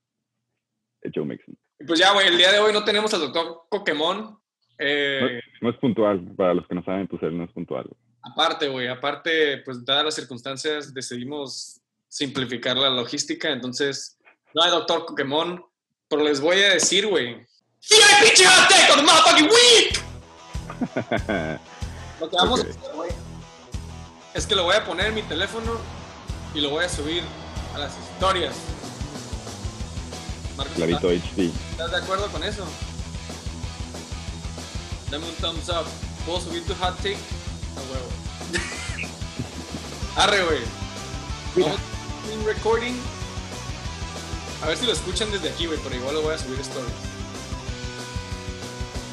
Joe 1.14 1.24
Mixon. 1.24 1.56
Pues 1.86 1.98
ya, 1.98 2.12
güey, 2.12 2.28
el 2.28 2.36
día 2.36 2.52
de 2.52 2.58
hoy 2.58 2.72
no 2.72 2.84
tenemos 2.84 3.12
al 3.14 3.20
doctor 3.20 3.62
Pokémon. 3.70 4.38
Eh, 4.78 5.40
No 5.60 5.70
es 5.70 5.76
puntual, 5.76 6.20
para 6.36 6.54
los 6.54 6.66
que 6.66 6.74
no 6.74 6.82
saben, 6.84 7.06
pues 7.06 7.22
él 7.22 7.36
no 7.36 7.44
es 7.44 7.50
puntual. 7.52 7.86
aparte, 8.22 8.68
güey, 8.68 8.86
aparte, 8.88 9.58
pues 9.64 9.84
dadas 9.84 10.04
las 10.04 10.14
circunstancias, 10.14 10.92
decidimos 10.92 11.80
simplificar 12.08 12.76
la 12.76 12.90
logística. 12.90 13.50
Entonces, 13.50 14.18
no 14.54 14.62
hay 14.62 14.70
doctor 14.70 15.06
Pokémon, 15.06 15.64
pero 16.08 16.22
les 16.24 16.40
voy 16.40 16.56
a 16.62 16.74
decir, 16.74 17.06
güey. 17.06 17.44
¡Sí 17.78 17.94
hay 17.94 18.26
pinche 18.26 18.44
hot 18.46 18.68
take 18.68 18.92
of 18.92 18.96
the 18.98 19.02
motherfucking 19.02 19.48
week! 19.48 20.00
Lo 22.20 22.28
que 22.28 22.36
vamos 22.36 22.60
Ok. 22.60 22.66
a 22.66 22.70
hacer, 22.70 22.94
güey, 22.94 23.10
es 24.34 24.46
que 24.46 24.54
lo 24.54 24.64
voy 24.64 24.76
a 24.76 24.84
poner 24.84 25.06
en 25.06 25.14
mi 25.14 25.22
teléfono 25.22 25.72
y 26.54 26.60
lo 26.60 26.68
voy 26.70 26.84
a 26.84 26.88
subir 26.88 27.22
a 27.74 27.78
las 27.78 27.96
historias. 27.98 28.54
Marcos, 30.56 30.76
Clavito 30.76 31.08
HD. 31.08 31.50
¿Estás 31.70 31.90
de 31.90 31.96
acuerdo 31.96 32.26
con 32.28 32.42
eso? 32.42 32.64
Dame 35.10 35.26
un 35.26 35.34
thumbs 35.36 35.68
up. 35.68 35.86
¿Puedo 36.24 36.40
subir 36.40 36.64
tu 36.66 36.74
hot 36.74 36.96
take? 36.98 37.16
A 37.16 37.80
huevo. 37.90 38.08
Arre, 40.16 40.44
güey. 40.44 40.60
Vamos 41.56 41.78
a 41.78 42.38
un 42.38 42.44
recording. 42.46 42.94
A 44.62 44.66
ver 44.66 44.76
si 44.76 44.86
lo 44.86 44.92
escuchan 44.92 45.30
desde 45.32 45.48
aquí, 45.48 45.66
güey, 45.66 45.78
pero 45.82 45.96
igual 45.96 46.14
lo 46.14 46.22
voy 46.22 46.34
a 46.34 46.38
subir 46.38 46.58
a 46.58 46.62
stories. 46.62 46.92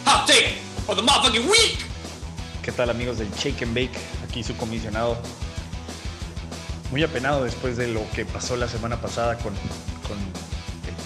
Hot 0.05 0.27
take 0.27 0.57
for 0.85 0.95
the 0.95 1.01
motherfucking 1.01 1.49
week. 1.49 1.85
¿Qué 2.61 2.71
tal 2.71 2.89
amigos 2.89 3.17
del 3.17 3.31
Shake 3.31 3.63
and 3.63 3.73
Bake? 3.73 3.97
Aquí 4.27 4.43
su 4.43 4.55
comisionado. 4.57 5.17
Muy 6.91 7.01
apenado 7.03 7.43
después 7.43 7.77
de 7.77 7.87
lo 7.87 8.01
que 8.11 8.25
pasó 8.25 8.55
la 8.55 8.67
semana 8.67 8.99
pasada 9.01 9.37
con, 9.37 9.53
con 10.07 10.17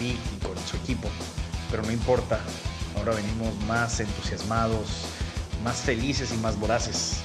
y 0.01 0.45
con 0.45 0.55
su 0.67 0.77
equipo. 0.77 1.07
Pero 1.69 1.83
no 1.83 1.91
importa. 1.91 2.39
Ahora 2.97 3.13
venimos 3.13 3.55
más 3.67 3.99
entusiasmados, 3.99 4.87
más 5.63 5.77
felices 5.77 6.31
y 6.33 6.37
más 6.37 6.59
voraces. 6.59 7.17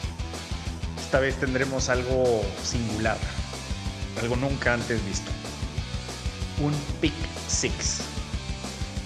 Esta 0.99 1.21
vez 1.21 1.38
tendremos 1.38 1.88
algo 1.88 2.42
singular. 2.62 3.18
Algo 4.21 4.37
nunca 4.37 4.75
antes 4.75 5.04
visto. 5.06 5.30
Un 6.61 6.73
Pick 7.00 7.14
Six. 7.49 8.00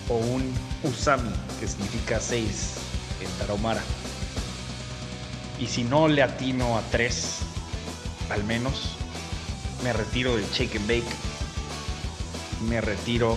O 0.09 0.17
un 0.17 0.53
Usami, 0.83 1.31
que 1.61 1.69
significa 1.69 2.19
6 2.19 2.75
en 3.21 3.31
Tarahumara. 3.39 3.83
Y 5.59 5.67
si 5.67 5.85
no 5.85 6.09
le 6.09 6.23
atino 6.23 6.79
a 6.79 6.83
tres, 6.91 7.41
al 8.31 8.43
menos, 8.45 8.97
me 9.85 9.93
retiro 9.93 10.37
del 10.37 10.49
shake 10.51 10.77
and 10.77 10.89
bake. 10.89 11.17
Me 12.69 12.81
retiro 12.81 13.37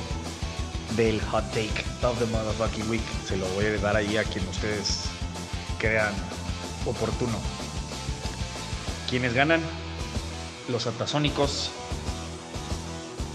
del 0.95 1.19
hot 1.21 1.43
take 1.53 1.83
of 2.03 2.17
the 2.19 2.25
motherfucking 2.25 2.87
week. 2.89 3.03
Se 3.25 3.37
lo 3.37 3.47
voy 3.49 3.65
a 3.65 3.77
dar 3.77 3.95
ahí 3.95 4.17
a 4.17 4.23
quien 4.23 4.47
ustedes 4.47 5.05
crean 5.79 6.13
oportuno. 6.85 7.37
¿Quiénes 9.09 9.33
ganan? 9.33 9.61
Los 10.69 10.87
atasónicos, 10.87 11.71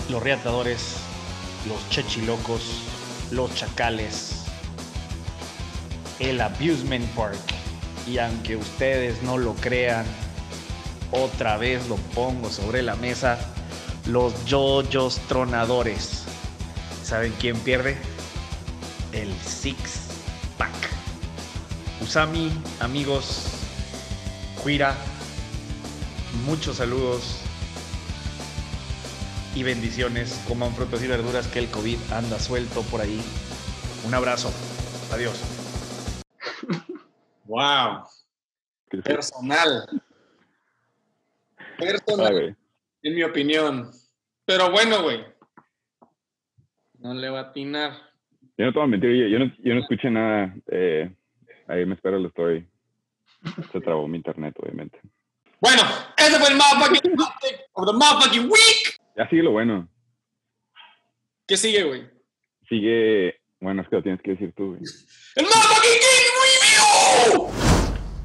los 0.08 0.22
reatadores, 0.22 0.96
los 1.66 1.88
chechilocos, 1.90 2.62
los 3.30 3.54
chacales, 3.54 4.44
el 6.18 6.40
abusement 6.40 7.06
park. 7.14 7.38
Y 8.06 8.18
aunque 8.18 8.56
ustedes 8.56 9.22
no 9.22 9.36
lo 9.36 9.54
crean, 9.54 10.06
otra 11.10 11.56
vez 11.58 11.86
lo 11.88 11.96
pongo 12.14 12.50
sobre 12.50 12.82
la 12.82 12.96
mesa, 12.96 13.38
los 14.06 14.44
yoyos 14.46 15.18
tronadores. 15.28 16.17
¿Saben 17.08 17.32
quién 17.40 17.58
pierde? 17.60 17.96
El 19.14 19.32
Six 19.40 20.10
Pack. 20.58 20.74
Usami, 22.02 22.52
amigos, 22.80 23.48
Cuira, 24.62 24.94
muchos 26.44 26.76
saludos 26.76 27.40
y 29.54 29.62
bendiciones. 29.62 30.38
Coman 30.46 30.74
frutas 30.74 31.02
y 31.02 31.06
verduras 31.06 31.46
que 31.46 31.60
el 31.60 31.70
COVID 31.70 31.96
anda 32.12 32.38
suelto 32.38 32.82
por 32.82 33.00
ahí. 33.00 33.22
Un 34.06 34.12
abrazo. 34.12 34.52
Adiós. 35.10 35.40
Wow. 37.46 38.04
Personal. 39.02 40.02
Personal, 41.78 42.32
güey. 42.34 42.56
en 43.02 43.14
mi 43.14 43.22
opinión. 43.22 43.90
Pero 44.44 44.70
bueno, 44.70 45.02
güey. 45.02 45.37
No 46.98 47.14
le 47.14 47.28
va 47.30 47.38
a 47.40 47.42
atinar. 47.42 47.92
Yo 48.56 48.66
no 48.66 48.72
te 48.72 48.78
voy 48.78 48.84
a 48.88 48.90
mentir, 48.90 49.10
yo, 49.10 49.26
yo 49.28 49.38
no, 49.38 49.52
yo 49.58 49.74
no 49.74 49.80
escuché 49.80 50.10
nada. 50.10 50.54
eh, 50.70 51.14
ahí 51.68 51.86
me 51.86 51.94
espera 51.94 52.18
la 52.18 52.28
story. 52.28 52.66
Se 53.72 53.80
trabó 53.80 54.08
mi 54.08 54.16
internet, 54.16 54.54
obviamente. 54.58 54.98
Bueno, 55.60 55.82
ese 56.16 56.38
fue 56.38 56.48
el 56.48 56.56
motherfucking 56.56 57.12
of 57.74 57.86
the 57.86 57.92
motherfucking 57.92 58.50
week. 58.50 58.96
Ya 59.16 59.28
sigue 59.28 59.42
lo 59.42 59.52
bueno. 59.52 59.88
¿Qué 61.46 61.56
sigue, 61.56 61.84
güey? 61.84 62.06
Sigue. 62.68 63.36
Bueno, 63.60 63.82
es 63.82 63.88
que 63.88 63.96
lo 63.96 64.02
tienes 64.02 64.20
que 64.22 64.32
decir 64.32 64.52
tú, 64.56 64.68
güey. 64.70 64.80
¡El 65.36 65.44
motherfucking 65.44 65.98
game 66.04 66.28
review! 66.42 67.48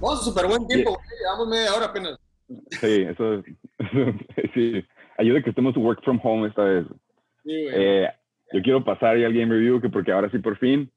Vamos 0.02 0.22
a 0.22 0.24
súper 0.24 0.48
buen 0.48 0.68
tiempo, 0.68 0.92
güey. 0.92 1.06
Llevamos 1.20 1.48
media 1.48 1.74
hora 1.76 1.86
apenas. 1.88 2.18
Sí, 2.72 3.06
eso, 3.10 3.36
eso 3.36 3.44
sí. 4.54 4.84
Ayuda 5.18 5.42
que 5.44 5.50
estemos 5.52 5.76
work 5.78 6.04
from 6.04 6.20
home 6.24 6.48
esta 6.48 6.64
vez. 6.64 6.86
Sí, 7.44 7.64
güey. 7.64 7.76
Eh, 7.76 8.10
yo 8.54 8.62
quiero 8.62 8.84
pasar 8.84 9.18
ya 9.18 9.26
al 9.26 9.34
game 9.34 9.52
review, 9.54 9.82
que 9.82 9.90
porque 9.90 10.12
ahora 10.12 10.30
sí 10.30 10.38
por 10.38 10.56
fin 10.58 10.92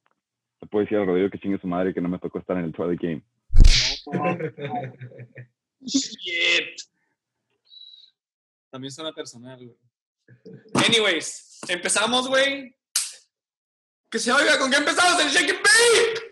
se 0.60 0.66
puede 0.66 0.84
decir 0.84 0.98
al 0.98 1.06
Rodrigo 1.06 1.30
que 1.30 1.38
chingue 1.38 1.58
su 1.58 1.66
madre 1.66 1.94
que 1.94 2.00
no 2.00 2.08
me 2.08 2.18
tocó 2.18 2.38
estar 2.38 2.56
en 2.56 2.64
el 2.64 2.72
Twilight 2.72 3.00
Game. 3.00 3.22
Shit. 5.82 6.80
También 8.70 8.92
suena 8.92 9.12
personal, 9.12 9.58
güey. 9.58 9.76
Anyways, 10.86 11.60
empezamos, 11.68 12.28
güey. 12.28 12.74
Que 14.10 14.18
se 14.18 14.32
oiga 14.32 14.58
con 14.58 14.70
qué 14.70 14.76
empezamos 14.76 15.22
el 15.22 15.30
Shake 15.30 15.50
and 15.50 15.62
Bake. 15.62 16.22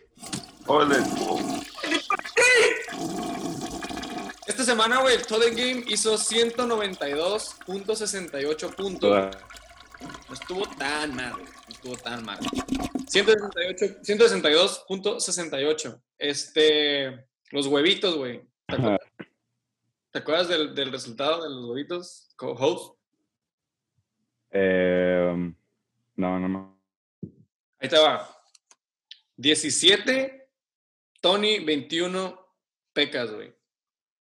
Ole. 0.66 0.97
Esta 4.47 4.64
semana, 4.64 5.00
güey, 5.00 5.16
el 5.16 5.26
Total 5.26 5.50
Game 5.50 5.85
hizo 5.88 6.16
192.68 6.16 8.75
puntos. 8.75 9.37
No 10.28 10.34
estuvo 10.34 10.66
tan 10.78 11.14
mal. 11.14 11.32
No 11.32 11.68
estuvo 11.68 11.96
tan 11.96 12.25
mal. 12.25 12.38
168 13.08 14.00
162.68. 14.02 16.02
Este, 16.18 17.26
los 17.50 17.66
huevitos, 17.66 18.16
güey. 18.16 18.42
¿Te 18.66 18.75
acuerdas, 18.75 19.00
¿Te 20.11 20.18
acuerdas 20.18 20.49
del, 20.49 20.75
del 20.75 20.92
resultado 20.92 21.42
de 21.42 21.50
los 21.50 21.64
huevitos? 21.66 22.28
Co-host. 22.37 22.99
Eh, 24.50 25.52
no, 26.16 26.38
no, 26.38 26.49
no. 26.49 26.80
Ahí 27.78 27.88
te 27.88 27.99
va. 27.99 28.30
17, 29.37 30.49
Tony, 31.20 31.58
21, 31.58 32.38
Pecas, 32.92 33.32
güey. 33.32 33.52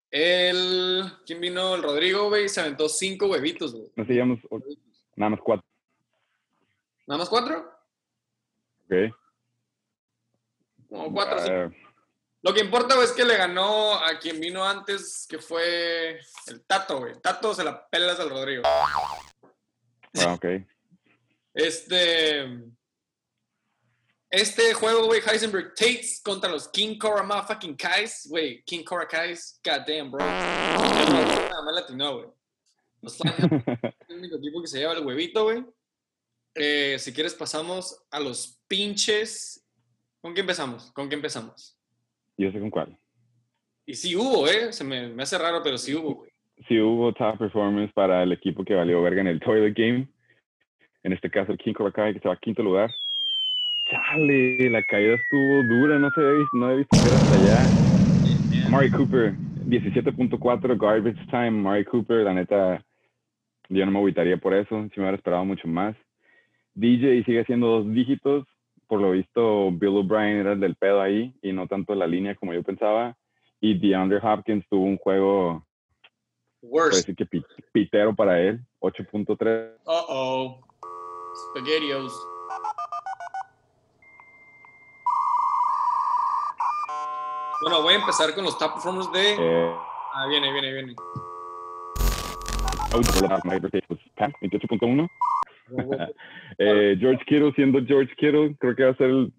El, 0.10 1.04
¿quién 1.26 1.40
vino? 1.40 1.76
El 1.76 1.84
Rodrigo, 1.84 2.30
güey, 2.30 2.50
se 2.50 2.62
aventó 2.62 2.90
5 2.90 3.28
huevitos, 3.28 3.74
güey. 3.74 3.92
No 3.96 4.06
sigamos 4.06 4.40
nada 5.16 5.32
más 5.32 5.40
cuatro. 5.42 5.66
¿Nada 7.08 7.20
más 7.20 7.30
4? 7.30 7.58
Ok. 8.86 8.94
Como 10.90 11.14
4, 11.14 11.38
Eh, 11.46 11.72
Lo 12.42 12.54
que 12.54 12.60
importa, 12.62 12.96
güey, 12.96 13.08
es 13.08 13.14
que 13.14 13.24
le 13.26 13.38
ganó 13.38 13.96
a 13.96 14.20
quien 14.20 14.40
vino 14.40 14.64
antes, 14.66 15.26
que 15.30 15.40
fue 15.40 16.20
el 16.48 16.66
Tato, 16.66 17.00
güey. 17.00 17.14
Tato 17.22 17.54
se 17.54 17.64
la 17.64 17.88
pelas 17.88 18.20
al 18.20 18.30
Rodrigo. 18.30 18.64
ah, 18.66 20.34
ok. 20.34 20.46
Este. 21.54 22.60
Este 24.30 24.74
juego, 24.74 25.06
güey, 25.06 25.22
Heisenberg 25.22 25.76
Tates 25.76 26.20
contra 26.24 26.50
los 26.50 26.68
King 26.70 26.98
Cobra 26.98 27.22
motherfucking 27.22 27.76
Kais, 27.78 28.26
güey, 28.28 28.64
King 28.64 28.84
Cobra 28.84 29.08
Kais, 29.08 29.60
goddamn, 29.64 30.10
bro. 30.10 30.26
Nada 30.26 31.62
más 31.64 31.76
latino, 31.76 32.18
güey. 32.18 32.30
Los 33.02 33.14
es 33.14 33.22
el 33.26 34.18
único 34.18 34.38
equipo 34.38 34.60
que 34.62 34.68
se 34.68 34.80
lleva 34.80 34.94
el 34.94 35.06
huevito, 35.06 35.44
güey. 35.44 35.64
Eh, 36.56 36.98
si 37.00 37.14
quieres, 37.14 37.34
pasamos 37.34 38.06
a 38.12 38.20
los 38.20 38.62
pinches. 38.68 39.68
¿Con 40.22 40.34
qué 40.34 40.42
empezamos? 40.42 40.92
¿Con 40.92 41.10
qué 41.10 41.16
empezamos? 41.16 41.78
Yo 42.38 42.52
sé 42.52 42.60
con 42.60 42.70
cuál. 42.70 42.98
Y 43.86 43.96
sí 43.96 44.16
hubo, 44.16 44.48
¿eh? 44.48 44.72
Se 44.72 44.84
me, 44.84 45.10
me 45.10 45.24
hace 45.24 45.38
raro, 45.38 45.62
pero 45.64 45.78
sí 45.78 45.94
hubo, 45.94 46.16
güey. 46.16 46.32
Sí 46.68 46.80
hubo 46.80 47.12
top 47.14 47.38
performance 47.38 47.92
para 47.94 48.24
el 48.24 48.32
equipo 48.32 48.64
que 48.64 48.76
valió 48.76 49.02
verga 49.02 49.22
en 49.22 49.28
el 49.28 49.40
Toilet 49.40 49.76
Game. 49.76 50.08
En 51.04 51.12
este 51.12 51.30
caso, 51.30 51.52
el 51.52 51.58
King 51.58 51.74
Cobra 51.74 51.92
que 51.92 52.18
estaba 52.18 52.36
a 52.36 52.40
quinto 52.40 52.64
lugar. 52.64 52.94
Chale, 53.90 54.70
la 54.70 54.82
caída 54.84 55.16
estuvo 55.16 55.64
dura, 55.64 56.00
no 56.00 56.10
se 56.12 56.22
había 56.22 56.40
visto, 56.40 56.58
no 56.58 56.66
había 56.68 56.78
visto 56.78 56.96
hasta 56.96 57.36
allá. 57.36 58.70
Mari 58.70 58.90
Cooper, 58.92 59.34
17.4 59.68 60.78
garbage 60.80 61.26
time. 61.30 61.52
Mari 61.52 61.84
Cooper, 61.84 62.24
la 62.24 62.34
neta, 62.34 62.86
yo 63.68 63.86
no 63.86 63.92
me 63.92 63.98
agüitaría 63.98 64.38
por 64.38 64.54
eso, 64.54 64.70
si 64.70 65.00
me 65.00 65.04
hubiera 65.04 65.18
esperado 65.18 65.44
mucho 65.44 65.68
más. 65.68 65.98
DJ 66.76 67.24
sigue 67.24 67.42
haciendo 67.42 67.68
dos 67.68 67.94
dígitos. 67.94 68.46
Por 68.88 69.00
lo 69.02 69.12
visto, 69.12 69.72
Bill 69.72 69.98
O'Brien 69.98 70.38
era 70.38 70.54
el 70.54 70.60
del 70.60 70.76
pedo 70.76 71.02
ahí 71.02 71.34
y 71.42 71.52
no 71.54 71.68
tanto 71.68 71.96
la 71.96 72.06
línea 72.08 72.36
como 72.36 72.54
yo 72.54 72.62
pensaba. 72.64 73.16
Y 73.60 73.78
DeAndre 73.80 74.20
Hopkins 74.22 74.66
tuvo 74.70 74.84
un 74.86 74.98
juego, 74.98 75.66
puede 76.62 76.72
Worst. 76.74 76.98
decir 76.98 77.16
que 77.16 77.26
pi- 77.26 77.46
pitero 77.72 78.14
para 78.14 78.40
él, 78.42 78.60
8.3. 78.82 79.72
Uh-oh. 79.86 80.60
Spaghettios. 81.52 82.14
Bueno, 87.62 87.82
voy 87.82 87.94
a 87.94 87.98
empezar 88.00 88.34
con 88.36 88.44
los 88.44 88.58
top 88.58 88.74
performers 88.74 89.12
de... 89.12 89.34
Eh, 89.40 89.76
Ah, 90.16 90.28
viene, 90.28 90.52
viene, 90.54 90.72
viene. 90.72 90.96
out 92.94 93.04
por 93.20 93.28
la 93.28 93.40
Mike 93.46 93.62
Verstappen, 93.62 93.82
pues, 93.88 94.00
Pat, 94.16 94.32
28.1. 94.42 95.08
Eh, 96.60 96.96
George 97.00 97.24
Kittle 97.26 97.52
siendo 97.56 97.84
George 97.84 98.14
Kittle, 98.16 98.56
creo 98.60 98.76
que 98.76 98.84
va 98.84 98.92
a 98.92 98.96
ser 98.96 99.10
el 99.10 99.34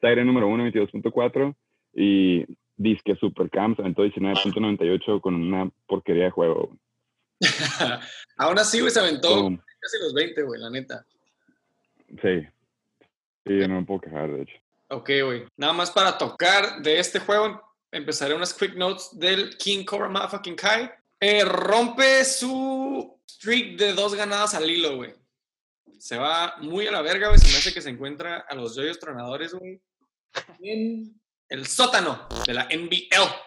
Tyre 0.00 0.24
número 0.24 0.48
uno, 0.48 0.64
22.4. 0.66 1.54
Y 1.94 2.44
Disque 2.76 3.14
Supercamp, 3.16 3.78
aventó 3.78 4.04
19.98 4.04 5.20
con 5.20 5.36
una 5.36 5.70
porquería 5.86 6.24
de 6.24 6.30
juego. 6.30 6.76
Aún 8.36 8.58
así, 8.58 8.80
güey, 8.80 8.90
se 8.90 8.98
aventó 8.98 9.28
casi 9.80 9.98
los 10.00 10.12
20, 10.12 10.42
güey, 10.42 10.60
la 10.60 10.70
neta. 10.70 11.06
sí. 12.20 12.46
Sí, 13.46 13.60
yo 13.60 13.68
no 13.68 13.80
me 13.80 13.86
puedo 13.86 14.00
quejar, 14.00 14.32
de 14.32 14.42
hecho. 14.42 14.56
Ok, 14.88 15.10
güey. 15.24 15.44
Nada 15.56 15.72
más 15.72 15.92
para 15.92 16.18
tocar 16.18 16.82
de 16.82 16.98
este 16.98 17.20
juego, 17.20 17.62
empezaré 17.92 18.34
unas 18.34 18.52
quick 18.52 18.74
notes 18.74 19.10
del 19.12 19.56
King 19.56 19.84
Cobra 19.84 20.08
Motherfucking 20.08 20.56
Kai. 20.56 20.90
Eh, 21.20 21.44
rompe 21.44 22.24
su 22.24 23.16
streak 23.28 23.78
de 23.78 23.92
dos 23.94 24.14
ganadas 24.14 24.54
al 24.54 24.68
hilo, 24.68 24.96
güey. 24.96 25.14
Se 25.98 26.18
va 26.18 26.56
muy 26.60 26.86
a 26.86 26.92
la 26.92 27.02
verga, 27.02 27.28
güey. 27.28 27.38
Se 27.38 27.50
me 27.50 27.58
hace 27.58 27.72
que 27.72 27.82
se 27.82 27.90
encuentra 27.90 28.44
a 28.48 28.54
los 28.54 28.76
yoyos 28.76 28.98
tronadores, 28.98 29.52
güey. 29.52 29.80
En 30.60 31.20
el 31.48 31.66
sótano 31.66 32.28
de 32.46 32.54
la 32.54 32.64
NBL. 32.64 33.46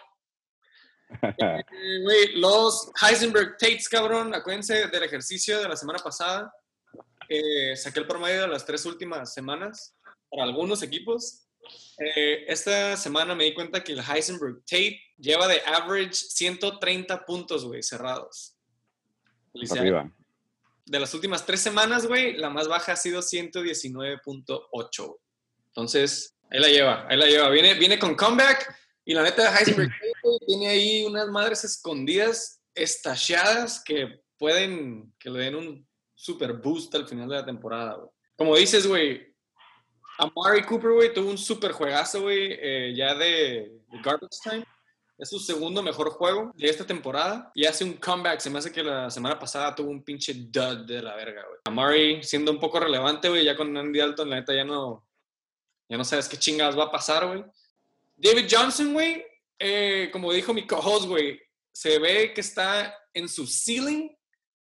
Eh, 1.38 2.32
los 2.36 2.90
Heisenberg 3.02 3.56
Tates, 3.58 3.88
cabrón, 3.88 4.34
acuérdense 4.34 4.88
del 4.88 5.02
ejercicio 5.02 5.60
de 5.60 5.68
la 5.68 5.76
semana 5.76 5.98
pasada. 5.98 6.52
Eh, 7.28 7.76
saqué 7.76 8.00
el 8.00 8.06
promedio 8.06 8.42
de 8.42 8.48
las 8.48 8.64
tres 8.64 8.84
últimas 8.86 9.32
semanas 9.32 9.96
para 10.28 10.44
algunos 10.44 10.82
equipos. 10.82 11.46
Eh, 11.98 12.44
esta 12.48 12.96
semana 12.96 13.34
me 13.34 13.44
di 13.44 13.54
cuenta 13.54 13.84
que 13.84 13.92
el 13.92 14.00
Heisenberg 14.00 14.64
Tate 14.64 15.00
lleva 15.16 15.46
de 15.46 15.60
average 15.66 16.14
130 16.14 17.24
puntos, 17.24 17.64
güey, 17.64 17.82
cerrados. 17.82 18.56
Felicidades. 19.52 20.12
De 20.90 20.98
las 20.98 21.14
últimas 21.14 21.46
tres 21.46 21.60
semanas, 21.60 22.04
güey, 22.04 22.36
la 22.36 22.50
más 22.50 22.66
baja 22.66 22.94
ha 22.94 22.96
sido 22.96 23.22
119.8, 23.22 25.06
güey. 25.06 25.20
Entonces, 25.68 26.34
ahí 26.50 26.58
la 26.58 26.66
lleva, 26.66 27.06
ahí 27.08 27.16
la 27.16 27.26
lleva. 27.26 27.48
Viene, 27.48 27.74
viene 27.74 27.96
con 27.96 28.16
comeback 28.16 28.76
y 29.04 29.14
la 29.14 29.22
neta 29.22 29.42
de 29.44 29.56
Heisenberg 29.56 29.92
tiene 30.48 30.66
ahí 30.66 31.04
unas 31.04 31.28
madres 31.28 31.62
escondidas, 31.62 32.60
estacheadas, 32.74 33.84
que 33.84 34.20
pueden 34.36 35.14
que 35.16 35.30
le 35.30 35.44
den 35.44 35.54
un 35.54 35.88
super 36.12 36.54
boost 36.54 36.92
al 36.96 37.06
final 37.06 37.28
de 37.28 37.36
la 37.36 37.46
temporada, 37.46 37.94
güey. 37.94 38.10
Como 38.34 38.56
dices, 38.56 38.84
güey, 38.84 39.32
Amari 40.18 40.64
Cooper, 40.64 40.90
güey, 40.90 41.14
tuvo 41.14 41.30
un 41.30 41.38
super 41.38 41.70
juegazo, 41.70 42.22
güey, 42.22 42.58
eh, 42.60 42.94
ya 42.96 43.14
de, 43.14 43.78
de 43.92 44.02
Garbage 44.02 44.40
Time. 44.42 44.64
Es 45.20 45.28
su 45.28 45.38
segundo 45.38 45.82
mejor 45.82 46.08
juego 46.08 46.50
de 46.56 46.66
esta 46.66 46.86
temporada 46.86 47.52
y 47.54 47.66
hace 47.66 47.84
un 47.84 47.92
comeback. 47.92 48.40
Se 48.40 48.48
me 48.48 48.58
hace 48.58 48.72
que 48.72 48.82
la 48.82 49.10
semana 49.10 49.38
pasada 49.38 49.74
tuvo 49.74 49.90
un 49.90 50.02
pinche 50.02 50.32
dud 50.32 50.86
de 50.86 51.02
la 51.02 51.14
verga, 51.14 51.44
güey. 51.46 51.58
Amari 51.66 52.22
siendo 52.22 52.50
un 52.50 52.58
poco 52.58 52.80
relevante, 52.80 53.28
güey, 53.28 53.44
ya 53.44 53.54
con 53.54 53.76
Andy 53.76 53.98
Dalton, 53.98 54.30
la 54.30 54.36
neta 54.36 54.54
ya 54.54 54.64
no, 54.64 55.06
ya 55.90 55.98
no 55.98 56.04
sabes 56.04 56.26
qué 56.26 56.38
chingadas 56.38 56.78
va 56.78 56.84
a 56.84 56.90
pasar, 56.90 57.26
güey. 57.26 57.44
David 58.16 58.46
Johnson, 58.50 58.94
güey, 58.94 59.22
eh, 59.58 60.08
como 60.10 60.32
dijo 60.32 60.54
mi 60.54 60.66
co-host, 60.66 61.06
güey, 61.06 61.38
se 61.70 61.98
ve 61.98 62.32
que 62.32 62.40
está 62.40 62.96
en 63.12 63.28
su 63.28 63.46
ceiling 63.46 64.08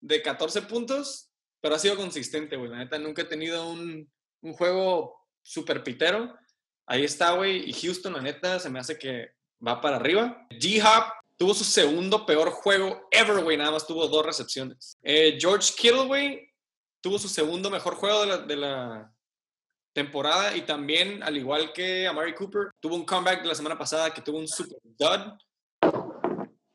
de 0.01 0.23
14 0.23 0.63
puntos, 0.63 1.31
pero 1.61 1.75
ha 1.75 1.79
sido 1.79 1.97
consistente, 1.97 2.57
güey. 2.57 2.71
La 2.71 2.79
neta 2.79 2.99
nunca 2.99 3.21
he 3.23 3.27
tenido 3.27 3.69
un, 3.69 4.11
un 4.41 4.53
juego 4.55 5.27
super 5.43 5.85
pitero. 5.85 6.35
Ahí 6.87 7.05
está, 7.05 7.33
güey. 7.33 7.69
Y 7.69 7.75
Houston, 7.75 8.15
la 8.15 8.23
neta, 8.23 8.59
se 8.59 8.71
me 8.71 8.79
hace 8.79 8.99
que 8.99 9.39
va 9.67 9.81
para 9.81 9.97
arriba. 9.97 10.47
D-Hop 10.51 11.13
tuvo 11.37 11.55
su 11.55 11.65
segundo 11.65 12.27
peor 12.27 12.51
juego 12.51 13.09
ever, 13.11 13.43
güey. 13.43 13.57
Nada 13.57 13.73
más 13.73 13.87
tuvo 13.87 14.07
dos 14.09 14.25
recepciones. 14.25 14.97
Eh, 15.03 15.39
George 15.41 15.73
Kittle, 15.77 16.07
güey, 16.07 16.51
tuvo 17.01 17.19
su 17.19 17.29
segundo 17.29 17.71
mejor 17.71 17.95
juego 17.95 18.21
de 18.23 18.27
la, 18.27 18.39
de 18.39 18.57
la 18.57 19.13
temporada. 19.93 20.57
Y 20.57 20.63
también, 20.63 21.23
al 21.23 21.37
igual 21.37 21.73
que 21.73 22.07
Amari 22.07 22.35
Cooper, 22.35 22.71
tuvo 22.81 22.97
un 22.97 23.05
comeback 23.05 23.45
la 23.45 23.55
semana 23.55 23.79
pasada 23.79 24.13
que 24.13 24.23
tuvo 24.23 24.39
un 24.39 24.49
super 24.49 24.79
dud. 24.83 25.33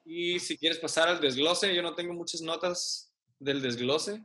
Y 0.04 0.39
si 0.39 0.58
quieres 0.58 0.80
pasar 0.80 1.08
al 1.10 1.19
desglose, 1.19 1.76
yo 1.76 1.82
no 1.82 1.93
tengo 1.93 2.13
muchas 2.13 2.41
notas 2.41 3.12
del 3.39 3.62
desglose. 3.62 4.21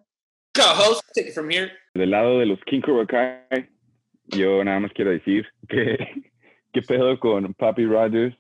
Co-host, 0.55 1.03
take 1.14 1.29
it 1.29 1.35
from 1.35 1.51
here. 1.51 1.73
Del 1.94 2.11
lado 2.11 2.38
de 2.38 2.46
los 2.46 2.59
King 2.66 2.81
Cobra 2.81 3.46
yo 4.37 4.62
nada 4.64 4.81
más 4.81 4.92
quiero 4.92 5.11
decir 5.11 5.46
que 5.68 5.96
qué 6.73 6.83
pedo 6.83 7.18
con 7.18 7.53
Papi 7.55 7.85
Rogers. 7.85 8.37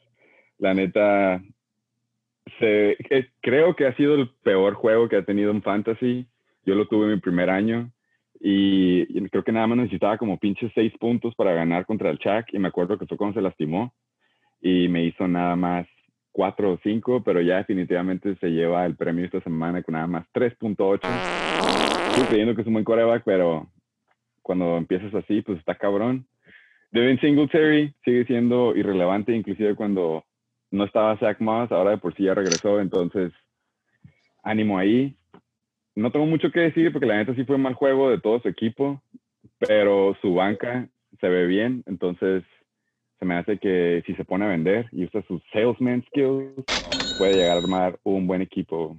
La 0.60 0.74
neta, 0.74 1.42
se, 2.58 2.92
eh, 2.92 3.30
creo 3.40 3.74
que 3.74 3.86
ha 3.86 3.96
sido 3.96 4.14
el 4.14 4.28
peor 4.42 4.74
juego 4.74 5.08
que 5.08 5.16
ha 5.16 5.24
tenido 5.24 5.50
en 5.50 5.62
Fantasy. 5.62 6.26
Yo 6.64 6.74
lo 6.74 6.86
tuve 6.86 7.06
en 7.06 7.12
mi 7.14 7.20
primer 7.20 7.48
año 7.48 7.90
y, 8.38 9.06
y 9.08 9.28
creo 9.30 9.42
que 9.42 9.52
nada 9.52 9.66
más 9.66 9.78
necesitaba 9.78 10.18
como 10.18 10.38
pinches 10.38 10.70
seis 10.74 10.92
puntos 10.98 11.34
para 11.34 11.54
ganar 11.54 11.86
contra 11.86 12.10
el 12.10 12.18
Chuck 12.18 12.52
y 12.52 12.58
me 12.58 12.68
acuerdo 12.68 12.98
que 12.98 13.06
fue 13.06 13.16
cuando 13.16 13.40
se 13.40 13.42
lastimó 13.42 13.94
y 14.60 14.88
me 14.88 15.04
hizo 15.04 15.26
nada 15.26 15.56
más 15.56 15.86
cuatro 16.30 16.72
o 16.72 16.80
cinco, 16.82 17.22
pero 17.24 17.40
ya 17.40 17.56
definitivamente 17.56 18.36
se 18.36 18.50
lleva 18.50 18.84
el 18.84 18.96
premio 18.96 19.24
esta 19.24 19.40
semana 19.40 19.82
con 19.82 19.94
nada 19.94 20.06
más 20.06 20.26
3.8. 20.34 21.00
Estoy 22.10 22.24
creyendo 22.28 22.54
que 22.54 22.60
es 22.60 22.66
un 22.66 22.74
buen 22.74 22.84
coreback, 22.84 23.22
pero 23.24 23.66
cuando 24.42 24.76
empiezas 24.76 25.14
así, 25.14 25.40
pues 25.42 25.58
está 25.58 25.74
cabrón. 25.74 26.26
Devin 26.92 27.20
Singletary 27.20 27.94
sigue 28.04 28.24
siendo 28.26 28.76
irrelevante, 28.76 29.34
inclusive 29.34 29.74
cuando 29.74 30.24
no 30.70 30.84
estaba 30.84 31.18
Zach 31.18 31.40
Moss, 31.40 31.72
ahora 31.72 31.92
de 31.92 31.98
por 31.98 32.14
sí 32.14 32.24
ya 32.24 32.34
regresó, 32.34 32.80
entonces 32.80 33.32
ánimo 34.42 34.78
ahí. 34.78 35.16
No 35.94 36.10
tengo 36.12 36.26
mucho 36.26 36.50
que 36.50 36.60
decir 36.60 36.92
porque 36.92 37.06
la 37.06 37.16
neta 37.16 37.34
sí 37.34 37.44
fue 37.44 37.58
mal 37.58 37.74
juego 37.74 38.10
de 38.10 38.20
todo 38.20 38.40
su 38.40 38.48
equipo, 38.48 39.02
pero 39.58 40.16
su 40.22 40.34
banca 40.34 40.88
se 41.20 41.28
ve 41.28 41.46
bien, 41.46 41.82
entonces 41.86 42.44
se 43.18 43.24
me 43.24 43.34
hace 43.34 43.58
que 43.58 44.02
si 44.06 44.14
se 44.14 44.24
pone 44.24 44.46
a 44.46 44.48
vender 44.48 44.88
y 44.92 45.04
usa 45.04 45.22
sus 45.22 45.42
salesman 45.52 46.02
skills, 46.06 46.64
puede 47.16 47.34
llegar 47.34 47.56
a 47.56 47.60
armar 47.60 47.98
un 48.02 48.26
buen 48.26 48.40
equipo. 48.40 48.98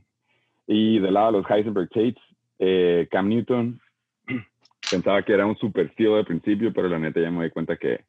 Y 0.68 1.00
del 1.00 1.16
lado 1.16 1.32
de 1.32 1.38
los 1.40 1.50
Heisenberg 1.50 1.90
Tates, 1.90 2.22
eh, 2.60 3.08
Cam 3.10 3.30
Newton, 3.30 3.82
pensaba 4.90 5.24
que 5.24 5.34
era 5.34 5.48
un 5.48 5.58
super 5.58 5.92
steal 5.94 6.18
de 6.18 6.24
principio, 6.26 6.72
pero 6.72 6.88
la 6.88 7.00
neta 7.00 7.20
ya 7.20 7.32
me 7.32 7.46
di 7.46 7.50
cuenta 7.50 7.78
que 7.78 8.02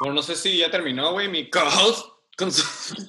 Bueno, 0.00 0.14
no 0.14 0.22
sé 0.22 0.34
si 0.34 0.56
ya 0.56 0.70
terminó, 0.70 1.12
güey, 1.12 1.28
mi 1.28 1.50
co-host 1.50 2.06
con 2.36 2.50
su 2.50 2.64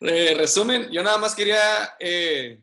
Eh, 0.00 0.34
resumen. 0.36 0.90
Yo 0.90 1.02
nada 1.04 1.16
más 1.18 1.36
quería 1.36 1.94
eh, 2.00 2.60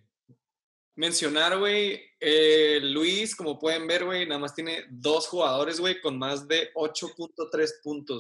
mencionar, 0.96 1.58
güey, 1.58 2.00
eh, 2.20 2.80
Luis, 2.84 3.36
como 3.36 3.58
pueden 3.58 3.88
ver, 3.88 4.04
güey, 4.04 4.28
nada 4.28 4.38
más 4.38 4.54
tiene 4.54 4.84
dos 4.90 5.28
jugadores, 5.28 5.80
güey, 5.80 6.02
con 6.02 6.20
más 6.20 6.46
de 6.48 6.72
8.3 6.74 7.82
puntos. 7.82 8.20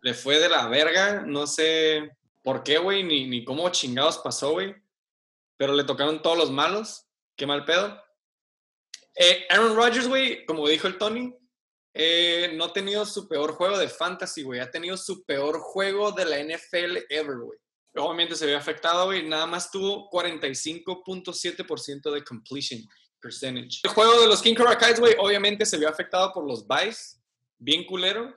Le 0.00 0.14
fue 0.14 0.38
de 0.38 0.48
la 0.48 0.68
verga, 0.68 1.24
no 1.26 1.46
sé 1.46 2.12
por 2.42 2.62
qué, 2.62 2.78
güey, 2.78 3.02
ni, 3.02 3.26
ni 3.26 3.44
cómo 3.44 3.68
chingados 3.70 4.18
pasó, 4.18 4.52
güey. 4.52 4.74
Pero 5.58 5.74
le 5.74 5.82
tocaron 5.84 6.22
todos 6.22 6.38
los 6.38 6.50
malos. 6.52 7.06
Qué 7.36 7.44
mal 7.44 7.64
pedo. 7.64 8.00
Aaron 9.50 9.74
Rodgers, 9.74 10.06
güey, 10.06 10.46
como 10.46 10.66
dijo 10.68 10.86
el 10.86 10.96
Tony, 10.96 11.34
eh, 11.94 12.52
no 12.54 12.64
ha 12.64 12.72
tenido 12.72 13.04
su 13.06 13.28
peor 13.28 13.52
juego 13.52 13.78
de 13.78 13.88
fantasy, 13.88 14.42
güey. 14.42 14.60
Ha 14.60 14.70
tenido 14.70 14.96
su 14.96 15.24
peor 15.24 15.58
juego 15.60 16.12
de 16.12 16.24
la 16.24 16.42
NFL 16.42 16.98
ever, 17.08 17.38
güey. 17.38 17.58
Obviamente 17.96 18.36
se 18.36 18.46
ve 18.46 18.54
afectado, 18.54 19.06
güey. 19.06 19.26
Nada 19.26 19.46
más 19.46 19.70
tuvo 19.70 20.10
45.7% 20.10 22.12
de 22.12 22.24
completion 22.24 22.82
percentage. 23.20 23.80
El 23.82 23.90
juego 23.90 24.20
de 24.20 24.28
los 24.28 24.42
King 24.42 24.54
Cobra 24.54 24.78
güey, 24.98 25.14
obviamente 25.18 25.66
se 25.66 25.78
vio 25.78 25.88
afectado 25.88 26.32
por 26.32 26.46
los 26.46 26.66
buys. 26.66 27.20
Bien 27.58 27.84
culero. 27.84 28.34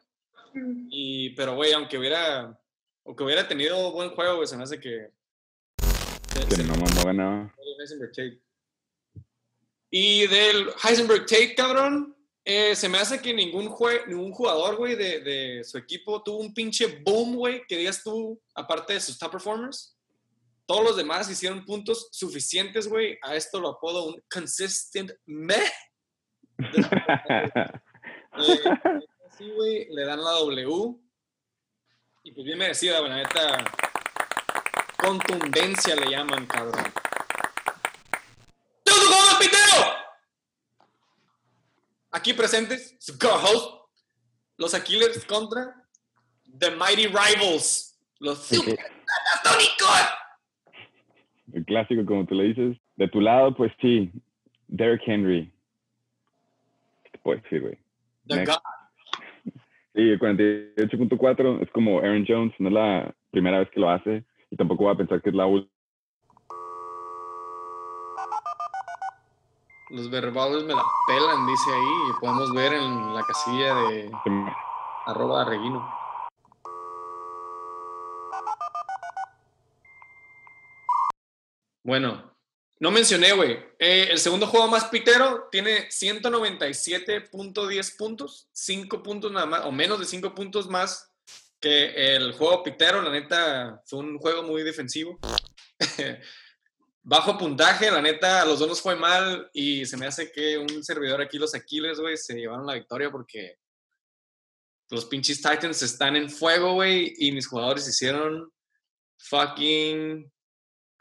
Y, 0.90 1.32
pero, 1.36 1.56
güey, 1.56 1.72
aunque 1.74 1.98
hubiera, 1.98 2.60
aunque 3.06 3.24
hubiera 3.24 3.48
tenido 3.48 3.92
buen 3.92 4.10
juego, 4.10 4.38
güey, 4.38 4.48
se 4.48 4.58
me 4.58 4.64
hace 4.64 4.80
que... 4.80 5.12
Que 6.50 6.64
no 6.64 6.76
mamó 6.76 7.04
ganaba. 7.06 7.56
Heisenberg 7.80 8.12
Tate. 8.12 8.42
Y 9.90 10.28
del 10.28 10.70
Heisenberg 10.84 11.26
Tate, 11.26 11.56
cabrón, 11.56 12.16
eh, 12.44 12.76
se 12.76 12.90
me 12.90 12.98
hace 12.98 13.22
que 13.22 13.34
ningún, 13.34 13.70
jue- 13.70 14.06
ningún 14.08 14.32
jugador, 14.32 14.76
güey, 14.78 14.96
de, 14.96 15.20
de 15.22 15.64
su 15.64 15.78
equipo 15.78 16.24
tuvo 16.24 16.38
un 16.40 16.54
pinche 16.54 17.02
boom, 17.06 17.36
güey, 17.36 17.64
que 17.68 17.78
digas 17.78 18.02
tú, 18.04 18.42
aparte 18.56 18.94
de 18.94 19.00
sus 19.02 19.18
top 19.20 19.32
performers. 19.32 19.96
Todos 20.66 20.84
los 20.84 20.96
demás 20.98 21.30
hicieron 21.30 21.66
puntos 21.66 22.08
suficientes, 22.12 22.88
güey. 22.88 23.18
A 23.24 23.36
esto 23.36 23.60
lo 23.60 23.70
apodo 23.70 24.06
un 24.06 24.22
consistent 24.30 25.12
meh. 25.26 25.72
Eh, 28.38 28.58
sí, 29.38 29.50
güey, 29.52 29.88
le 29.94 30.06
dan 30.06 30.24
la 30.24 30.32
W. 30.32 30.96
Y 32.24 32.32
pues 32.32 32.46
bien 32.46 32.58
merecida, 32.58 33.00
güey, 33.00 33.10
la 33.12 33.18
neta. 33.18 33.66
Contundencia 34.98 35.96
le 35.98 36.10
llaman, 36.12 36.46
cabrón. 36.48 36.82
¡Tú, 38.86 38.94
jugador 38.94 39.40
pitero! 39.40 39.86
Aquí 42.12 42.34
presentes, 42.34 42.96
su 43.00 43.18
co-host, 43.18 43.82
los 44.58 44.74
Aquiles 44.74 45.26
contra 45.26 45.74
The 46.60 46.72
Mighty 46.72 47.08
Rivals. 47.08 48.00
Los. 48.20 48.40
Supertatónicos. 48.40 49.88
El 51.54 51.66
clásico, 51.66 52.06
como 52.06 52.26
tú 52.26 52.36
le 52.36 52.44
dices. 52.46 52.78
De 52.96 53.08
tu 53.08 53.22
lado, 53.22 53.56
pues 53.56 53.72
sí, 53.82 54.12
Derrick 54.68 55.02
Henry. 55.06 55.52
¿Qué 57.04 57.10
te 57.12 57.20
puedo 57.20 57.42
decir, 57.42 57.62
güey? 57.62 57.78
The 58.28 58.36
Next. 58.36 58.54
God. 58.54 59.52
Sí, 59.94 60.00
el 60.04 60.20
48.4 60.20 61.64
es 61.64 61.70
como 61.72 62.00
Aaron 62.00 62.24
Jones, 62.26 62.54
no 62.60 62.70
es 62.70 62.74
la 62.74 63.14
primera 63.30 63.60
vez 63.60 63.70
que 63.72 63.80
lo 63.82 63.90
hace 63.90 64.24
y 64.50 64.56
tampoco 64.56 64.86
va 64.86 64.94
a 64.94 64.98
pensar 64.98 65.22
que 65.22 65.32
es 65.32 65.36
la 65.36 65.46
última. 65.46 65.71
Los 69.92 70.10
verbales 70.10 70.64
me 70.64 70.74
la 70.74 70.84
pelan, 71.06 71.46
dice 71.46 71.70
ahí. 71.70 72.10
Y 72.10 72.14
podemos 72.22 72.54
ver 72.54 72.74
en 72.74 73.14
la 73.14 73.24
casilla 73.24 73.76
de 73.76 74.10
arroba 75.06 75.44
reguino. 75.44 75.94
Bueno, 81.84 82.34
no 82.80 82.90
mencioné, 82.90 83.34
güey. 83.34 83.60
Eh, 83.80 84.08
el 84.12 84.20
segundo 84.20 84.48
juego 84.48 84.70
más 84.70 84.86
pitero 84.86 85.50
tiene 85.52 85.90
197.10 85.90 87.98
puntos, 87.98 88.48
5 88.54 89.04
puntos 89.04 89.30
nada 89.30 89.46
más, 89.46 89.66
o 89.66 89.74
menos 89.74 90.00
de 90.00 90.06
5 90.06 90.34
puntos 90.34 90.70
más 90.70 91.12
que 91.60 92.16
el 92.16 92.32
juego 92.32 92.64
pitero. 92.64 93.02
La 93.02 93.12
neta, 93.12 93.82
fue 93.86 94.00
un 94.00 94.18
juego 94.20 94.44
muy 94.44 94.64
defensivo. 94.64 95.20
Bajo 97.04 97.38
puntaje, 97.38 97.90
la 97.90 98.02
neta, 98.02 98.42
a 98.42 98.46
los 98.46 98.60
dos 98.60 98.70
nos 98.70 98.82
fue 98.82 98.96
mal 98.96 99.50
y 99.54 99.86
se 99.86 99.98
me 99.98 100.06
hace 100.06 100.32
que 100.32 100.58
un 100.58 100.84
servidor 100.84 101.20
aquí, 101.20 101.40
los 101.40 101.56
Aquiles, 101.56 102.00
güey, 102.00 102.16
se 102.16 102.36
llevaron 102.36 102.68
la 102.68 102.76
victoria 102.76 103.10
porque 103.10 103.58
los 104.92 105.06
pinches 105.06 105.42
Titans 105.42 105.82
están 105.82 106.16
en 106.16 106.30
fuego, 106.30 106.74
güey, 106.74 107.14
y 107.18 107.32
mis 107.32 107.48
jugadores 107.48 107.88
hicieron 107.88 108.52
fucking 109.18 110.32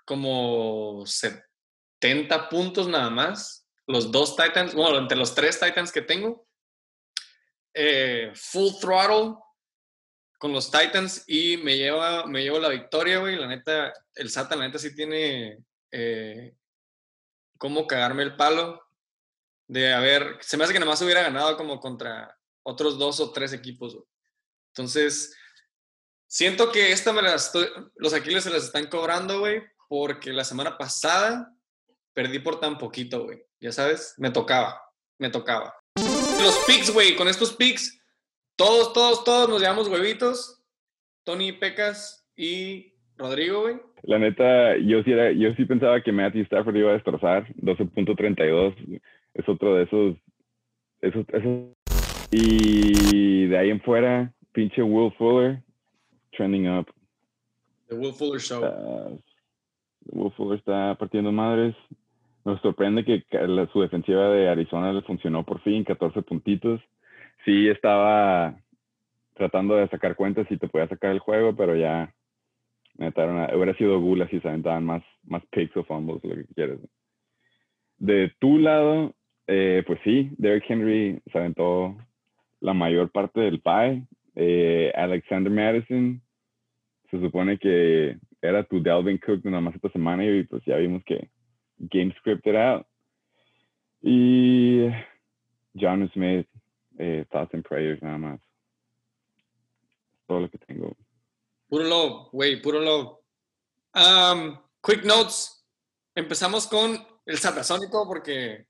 como 0.06 1.04
70 1.04 2.48
puntos 2.48 2.88
nada 2.88 3.10
más. 3.10 3.66
Los 3.86 4.10
dos 4.10 4.36
Titans, 4.36 4.74
bueno, 4.74 4.96
entre 4.98 5.18
los 5.18 5.34
tres 5.34 5.60
Titans 5.60 5.92
que 5.92 6.02
tengo, 6.02 6.46
eh, 7.74 8.32
full 8.34 8.72
throttle 8.80 9.34
con 10.38 10.52
los 10.52 10.70
Titans 10.70 11.24
y 11.26 11.58
me 11.58 11.76
lleva 11.76 12.26
me 12.26 12.42
llevo 12.42 12.58
la 12.58 12.70
victoria, 12.70 13.18
güey. 13.18 13.36
La 13.36 13.46
neta, 13.46 13.92
el 14.14 14.30
Satan, 14.30 14.60
la 14.60 14.66
neta 14.66 14.78
sí 14.78 14.94
tiene 14.94 15.58
eh, 15.92 16.54
cómo 17.58 17.86
cagarme 17.86 18.22
el 18.22 18.36
palo 18.36 18.82
de 19.68 19.92
haber, 19.92 20.38
se 20.40 20.56
me 20.56 20.64
hace 20.64 20.72
que 20.72 20.80
nada 20.80 20.90
más 20.90 21.02
hubiera 21.02 21.22
ganado 21.22 21.56
como 21.56 21.78
contra 21.78 22.36
otros 22.62 22.98
dos 22.98 23.20
o 23.20 23.32
tres 23.32 23.52
equipos. 23.52 23.96
Entonces, 24.74 25.36
siento 26.26 26.72
que 26.72 26.92
esta 26.92 27.12
me 27.12 27.22
la 27.22 27.34
estoy, 27.34 27.68
los 27.96 28.14
Aquiles 28.14 28.44
se 28.44 28.50
las 28.50 28.64
están 28.64 28.88
cobrando, 28.88 29.40
güey, 29.40 29.62
porque 29.88 30.32
la 30.32 30.44
semana 30.44 30.76
pasada 30.76 31.54
perdí 32.12 32.38
por 32.38 32.60
tan 32.60 32.78
poquito, 32.78 33.24
güey. 33.24 33.42
Ya 33.60 33.72
sabes, 33.72 34.14
me 34.16 34.30
tocaba, 34.30 34.80
me 35.18 35.30
tocaba. 35.30 35.74
Los 36.40 36.56
picks, 36.66 36.90
güey, 36.90 37.14
con 37.14 37.28
estos 37.28 37.54
picks, 37.54 38.00
todos, 38.56 38.92
todos, 38.92 39.24
todos 39.24 39.48
nos 39.48 39.60
llevamos 39.60 39.88
huevitos. 39.88 40.56
Tony 41.24 41.52
Pecas 41.52 42.26
y 42.36 42.89
Rodrigo, 43.20 43.62
güey. 43.62 43.76
La 44.02 44.18
neta, 44.18 44.76
yo 44.78 45.02
sí, 45.02 45.12
era, 45.12 45.30
yo 45.32 45.52
sí 45.54 45.64
pensaba 45.66 46.00
que 46.02 46.10
Matthew 46.10 46.42
Stafford 46.44 46.76
iba 46.76 46.90
a 46.90 46.94
destrozar. 46.94 47.46
12.32 47.56 49.00
es 49.34 49.48
otro 49.48 49.74
de 49.76 49.84
esos, 49.84 50.16
esos, 51.02 51.26
esos. 51.28 51.76
Y 52.30 53.46
de 53.46 53.58
ahí 53.58 53.70
en 53.70 53.80
fuera, 53.80 54.32
pinche 54.52 54.82
Will 54.82 55.12
Fuller, 55.18 55.62
trending 56.36 56.68
up. 56.68 56.86
The 57.88 57.94
Will 57.96 58.12
Fuller 58.14 58.40
Show. 58.40 58.62
Uh, 58.64 59.18
Will 60.06 60.32
Fuller 60.32 60.58
está 60.58 60.94
partiendo 60.98 61.30
madres. 61.32 61.74
Nos 62.44 62.60
sorprende 62.62 63.04
que 63.04 63.22
la- 63.46 63.66
su 63.66 63.82
defensiva 63.82 64.28
de 64.30 64.48
Arizona 64.48 64.92
le 64.92 65.02
funcionó 65.02 65.44
por 65.44 65.60
fin, 65.60 65.84
14 65.84 66.22
puntitos. 66.22 66.80
Sí 67.44 67.68
estaba 67.68 68.56
tratando 69.34 69.74
de 69.76 69.88
sacar 69.88 70.16
cuentas 70.16 70.46
si 70.48 70.56
te 70.56 70.68
podía 70.68 70.88
sacar 70.88 71.10
el 71.12 71.18
juego, 71.18 71.54
pero 71.54 71.74
ya 71.76 72.14
neta, 73.00 73.24
una- 73.24 73.54
hubiera 73.54 73.74
sido 73.74 73.98
gula 74.00 74.28
si 74.28 74.40
se 74.40 74.48
aventaban 74.48 74.84
más, 74.84 75.02
más 75.24 75.42
picks 75.50 75.76
o 75.76 75.84
fumbles, 75.84 76.22
lo 76.22 76.34
que 76.34 76.54
quieras. 76.54 76.78
De 77.98 78.32
tu 78.38 78.58
lado, 78.58 79.14
eh, 79.46 79.82
pues 79.86 79.98
sí, 80.04 80.30
Derrick 80.36 80.70
Henry 80.70 81.20
se 81.32 81.38
aventó 81.38 81.96
la 82.60 82.74
mayor 82.74 83.10
parte 83.10 83.40
del 83.40 83.60
pie. 83.60 84.04
Eh, 84.36 84.92
Alexander 84.94 85.50
Madison, 85.50 86.20
se 87.10 87.20
supone 87.20 87.58
que 87.58 88.16
era 88.42 88.62
tu 88.64 88.82
Dalvin 88.82 89.18
Cook 89.18 89.44
nada 89.44 89.60
más 89.60 89.74
esta 89.74 89.90
semana 89.90 90.24
y 90.24 90.44
pues 90.44 90.62
ya 90.64 90.76
vimos 90.76 91.02
que 91.04 91.30
game 91.78 92.14
scripted 92.18 92.54
out. 92.54 92.86
Y 94.02 94.86
John 95.74 96.08
Smith, 96.12 96.46
eh, 96.98 97.24
thoughts 97.30 97.54
and 97.54 97.64
prayers 97.66 98.00
nada 98.02 98.18
más. 98.18 98.40
Todo 100.26 100.40
lo 100.40 100.50
que 100.50 100.58
tengo. 100.58 100.96
Puro 101.70 101.84
low, 101.84 102.28
güey, 102.32 102.60
puro 102.60 102.80
low. 102.80 103.22
Um, 103.94 104.60
quick 104.82 105.04
notes. 105.04 105.64
Empezamos 106.16 106.66
con 106.66 107.06
el 107.24 107.38
satasónico 107.38 108.08
porque 108.08 108.66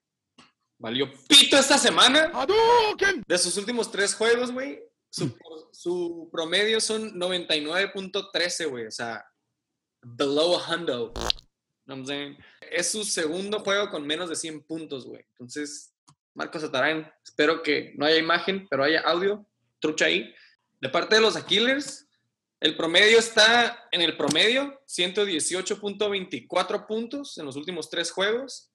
valió 0.78 1.10
pito 1.26 1.56
esta 1.56 1.78
semana. 1.78 2.30
De 3.26 3.38
sus 3.38 3.56
últimos 3.56 3.90
tres 3.90 4.14
juegos, 4.14 4.52
güey, 4.52 4.82
su, 5.08 5.34
su 5.72 6.28
promedio 6.30 6.78
son 6.78 7.18
99.13, 7.18 8.68
güey. 8.68 8.86
O 8.86 8.90
sea, 8.90 9.24
below 10.02 10.58
a 10.58 10.68
hundo. 10.68 11.14
I'm 11.86 12.04
saying? 12.04 12.36
Es 12.70 12.92
su 12.92 13.02
segundo 13.02 13.60
juego 13.60 13.88
con 13.88 14.06
menos 14.06 14.28
de 14.28 14.36
100 14.36 14.62
puntos, 14.64 15.06
güey. 15.06 15.24
Entonces, 15.30 15.94
Marcos 16.34 16.62
Atarán, 16.62 17.10
espero 17.24 17.62
que 17.62 17.94
no 17.96 18.04
haya 18.04 18.18
imagen, 18.18 18.68
pero 18.68 18.84
haya 18.84 19.00
audio. 19.00 19.46
Trucha 19.80 20.04
ahí. 20.04 20.34
De 20.82 20.90
parte 20.90 21.16
de 21.16 21.22
los 21.22 21.36
Aquilers, 21.36 22.06
el 22.60 22.76
promedio 22.76 23.18
está 23.18 23.88
en 23.90 24.02
el 24.02 24.16
promedio, 24.16 24.80
118.24 24.86 26.86
puntos 26.86 27.38
en 27.38 27.46
los 27.46 27.56
últimos 27.56 27.88
tres 27.88 28.10
juegos. 28.10 28.70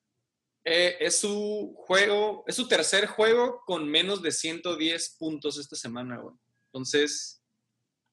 Eh, 0.64 0.98
es 1.00 1.20
su 1.20 1.76
juego, 1.78 2.44
es 2.48 2.56
su 2.56 2.68
tercer 2.68 3.06
juego 3.06 3.62
con 3.66 3.88
menos 3.88 4.24
de 4.24 4.32
110 4.32 5.18
puntos 5.20 5.60
esta 5.60 5.76
semana, 5.76 6.18
güey. 6.18 6.34
Entonces, 6.74 7.44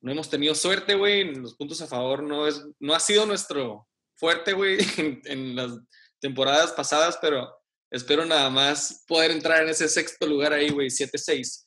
no 0.02 0.12
hemos 0.12 0.28
tenido 0.28 0.54
suerte, 0.54 0.94
güey. 0.94 1.35
Los 1.35 1.54
puntos 1.54 1.80
a 1.80 1.87
favor 1.87 2.22
no, 2.22 2.46
es, 2.46 2.62
no 2.78 2.94
ha 2.94 3.00
sido 3.00 3.24
nuestro 3.24 3.88
fuerte, 4.16 4.52
güey, 4.52 4.78
en, 4.98 5.22
en 5.24 5.56
las 5.56 5.72
temporadas 6.20 6.72
pasadas, 6.72 7.18
pero 7.22 7.50
espero 7.90 8.24
nada 8.24 8.48
más 8.48 9.04
poder 9.06 9.30
entrar 9.30 9.62
en 9.62 9.68
ese 9.68 9.88
sexto 9.88 10.26
lugar 10.26 10.52
ahí, 10.52 10.70
güey, 10.70 10.88
7-6. 10.88 11.66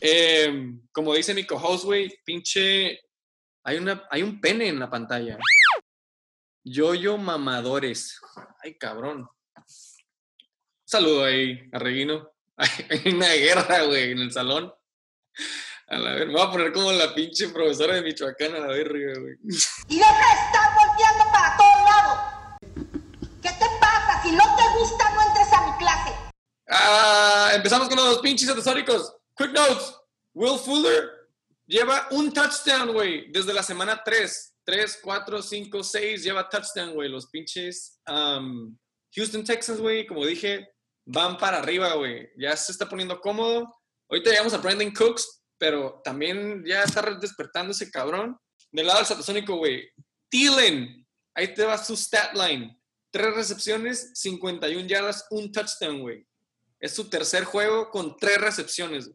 Eh, 0.00 0.72
como 0.92 1.14
dice 1.14 1.34
mi 1.34 1.44
co-host, 1.44 1.84
güey, 1.84 2.12
pinche, 2.24 3.00
hay, 3.66 3.78
una, 3.78 4.06
hay 4.10 4.22
un 4.22 4.40
pene 4.40 4.68
en 4.68 4.78
la 4.78 4.88
pantalla. 4.88 5.36
Yo-yo 6.62 7.18
mamadores. 7.18 8.20
Ay, 8.62 8.78
cabrón. 8.78 9.28
Un 9.56 9.64
saludo 10.84 11.24
ahí 11.24 11.68
a 11.72 11.78
Reguino. 11.80 12.30
Hay 12.56 13.12
una 13.12 13.28
guerra, 13.34 13.82
güey, 13.82 14.12
en 14.12 14.18
el 14.18 14.32
salón. 14.32 14.72
A 15.88 15.98
la 15.98 16.14
ver, 16.14 16.28
me 16.28 16.32
voy 16.32 16.42
a 16.42 16.50
poner 16.50 16.72
como 16.72 16.90
la 16.90 17.12
pinche 17.12 17.48
profesora 17.48 17.96
de 17.96 18.02
Michoacán 18.02 18.54
a 18.54 18.60
la 18.60 18.68
verga, 18.68 19.20
güey. 19.20 19.34
Y 19.88 19.98
deja 19.98 20.34
de 20.34 20.40
estar 20.46 20.70
volteando 20.74 21.24
para 21.32 21.56
todos 21.58 21.80
lados. 21.84 22.18
¿Qué 23.42 23.50
te 23.50 23.66
pasa? 23.78 24.22
Si 24.22 24.30
no 24.32 24.44
te 24.56 24.78
gusta, 24.78 25.12
no 25.12 25.22
entres 25.22 25.52
a 25.52 25.66
mi 25.66 25.76
clase. 25.76 26.12
Ah, 26.68 27.50
empezamos 27.52 27.88
con 27.88 27.98
los 27.98 28.18
pinches 28.20 28.48
atesóricos. 28.48 29.14
Quick 29.36 29.52
notes. 29.52 29.94
Will 30.32 30.58
Fuller 30.58 31.15
lleva 31.66 32.08
un 32.10 32.32
touchdown, 32.32 32.92
güey, 32.92 33.30
desde 33.30 33.52
la 33.52 33.62
semana 33.62 34.02
3. 34.04 34.52
3, 34.64 34.98
4, 35.00 35.42
5, 35.42 35.84
6, 35.84 36.24
lleva 36.24 36.48
touchdown, 36.48 36.94
güey. 36.94 37.08
Los 37.08 37.28
pinches 37.28 38.00
um, 38.08 38.76
Houston 39.14 39.44
Texans, 39.44 39.80
güey, 39.80 40.06
como 40.06 40.26
dije, 40.26 40.68
van 41.04 41.38
para 41.38 41.58
arriba, 41.58 41.94
güey. 41.94 42.28
Ya 42.36 42.56
se 42.56 42.72
está 42.72 42.88
poniendo 42.88 43.20
cómodo. 43.20 43.72
Ahorita 44.08 44.30
llegamos 44.30 44.54
a 44.54 44.58
Brandon 44.58 44.90
Cooks, 44.90 45.42
pero 45.56 46.00
también 46.02 46.64
ya 46.64 46.82
está 46.82 47.02
despertando 47.14 47.72
ese 47.72 47.90
cabrón. 47.90 48.36
Del 48.72 48.88
lado 48.88 48.98
del 48.98 49.06
satasónico, 49.06 49.56
güey. 49.56 49.88
Thielen, 50.28 51.06
ahí 51.34 51.54
te 51.54 51.64
va 51.64 51.78
su 51.78 51.96
stat 51.96 52.34
line. 52.34 52.76
Tres 53.12 53.34
recepciones, 53.34 54.10
51 54.14 54.88
yardas, 54.88 55.26
un 55.30 55.52
touchdown, 55.52 56.00
güey. 56.00 56.26
Es 56.80 56.92
su 56.92 57.08
tercer 57.08 57.44
juego 57.44 57.88
con 57.90 58.16
tres 58.16 58.38
recepciones. 58.40 59.10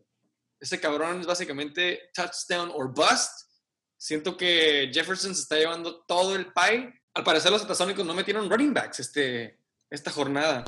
Ese 0.61 0.79
cabrón 0.79 1.19
es 1.19 1.27
básicamente 1.27 2.11
touchdown 2.13 2.71
or 2.73 2.93
bust. 2.93 3.49
Siento 3.97 4.37
que 4.37 4.89
Jefferson 4.93 5.35
se 5.35 5.41
está 5.41 5.57
llevando 5.57 6.05
todo 6.05 6.35
el 6.35 6.53
pie. 6.53 7.01
Al 7.13 7.23
parecer 7.25 7.51
los 7.51 7.61
satasónicos 7.61 8.05
no 8.05 8.13
metieron 8.13 8.49
running 8.49 8.73
backs 8.73 9.01
este, 9.01 9.59
esta 9.89 10.09
jornada. 10.11 10.63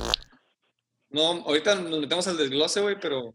No, 1.08 1.42
ahorita 1.46 1.76
nos 1.76 2.00
metemos 2.00 2.26
al 2.26 2.36
desglose, 2.36 2.80
güey, 2.82 3.00
pero 3.00 3.32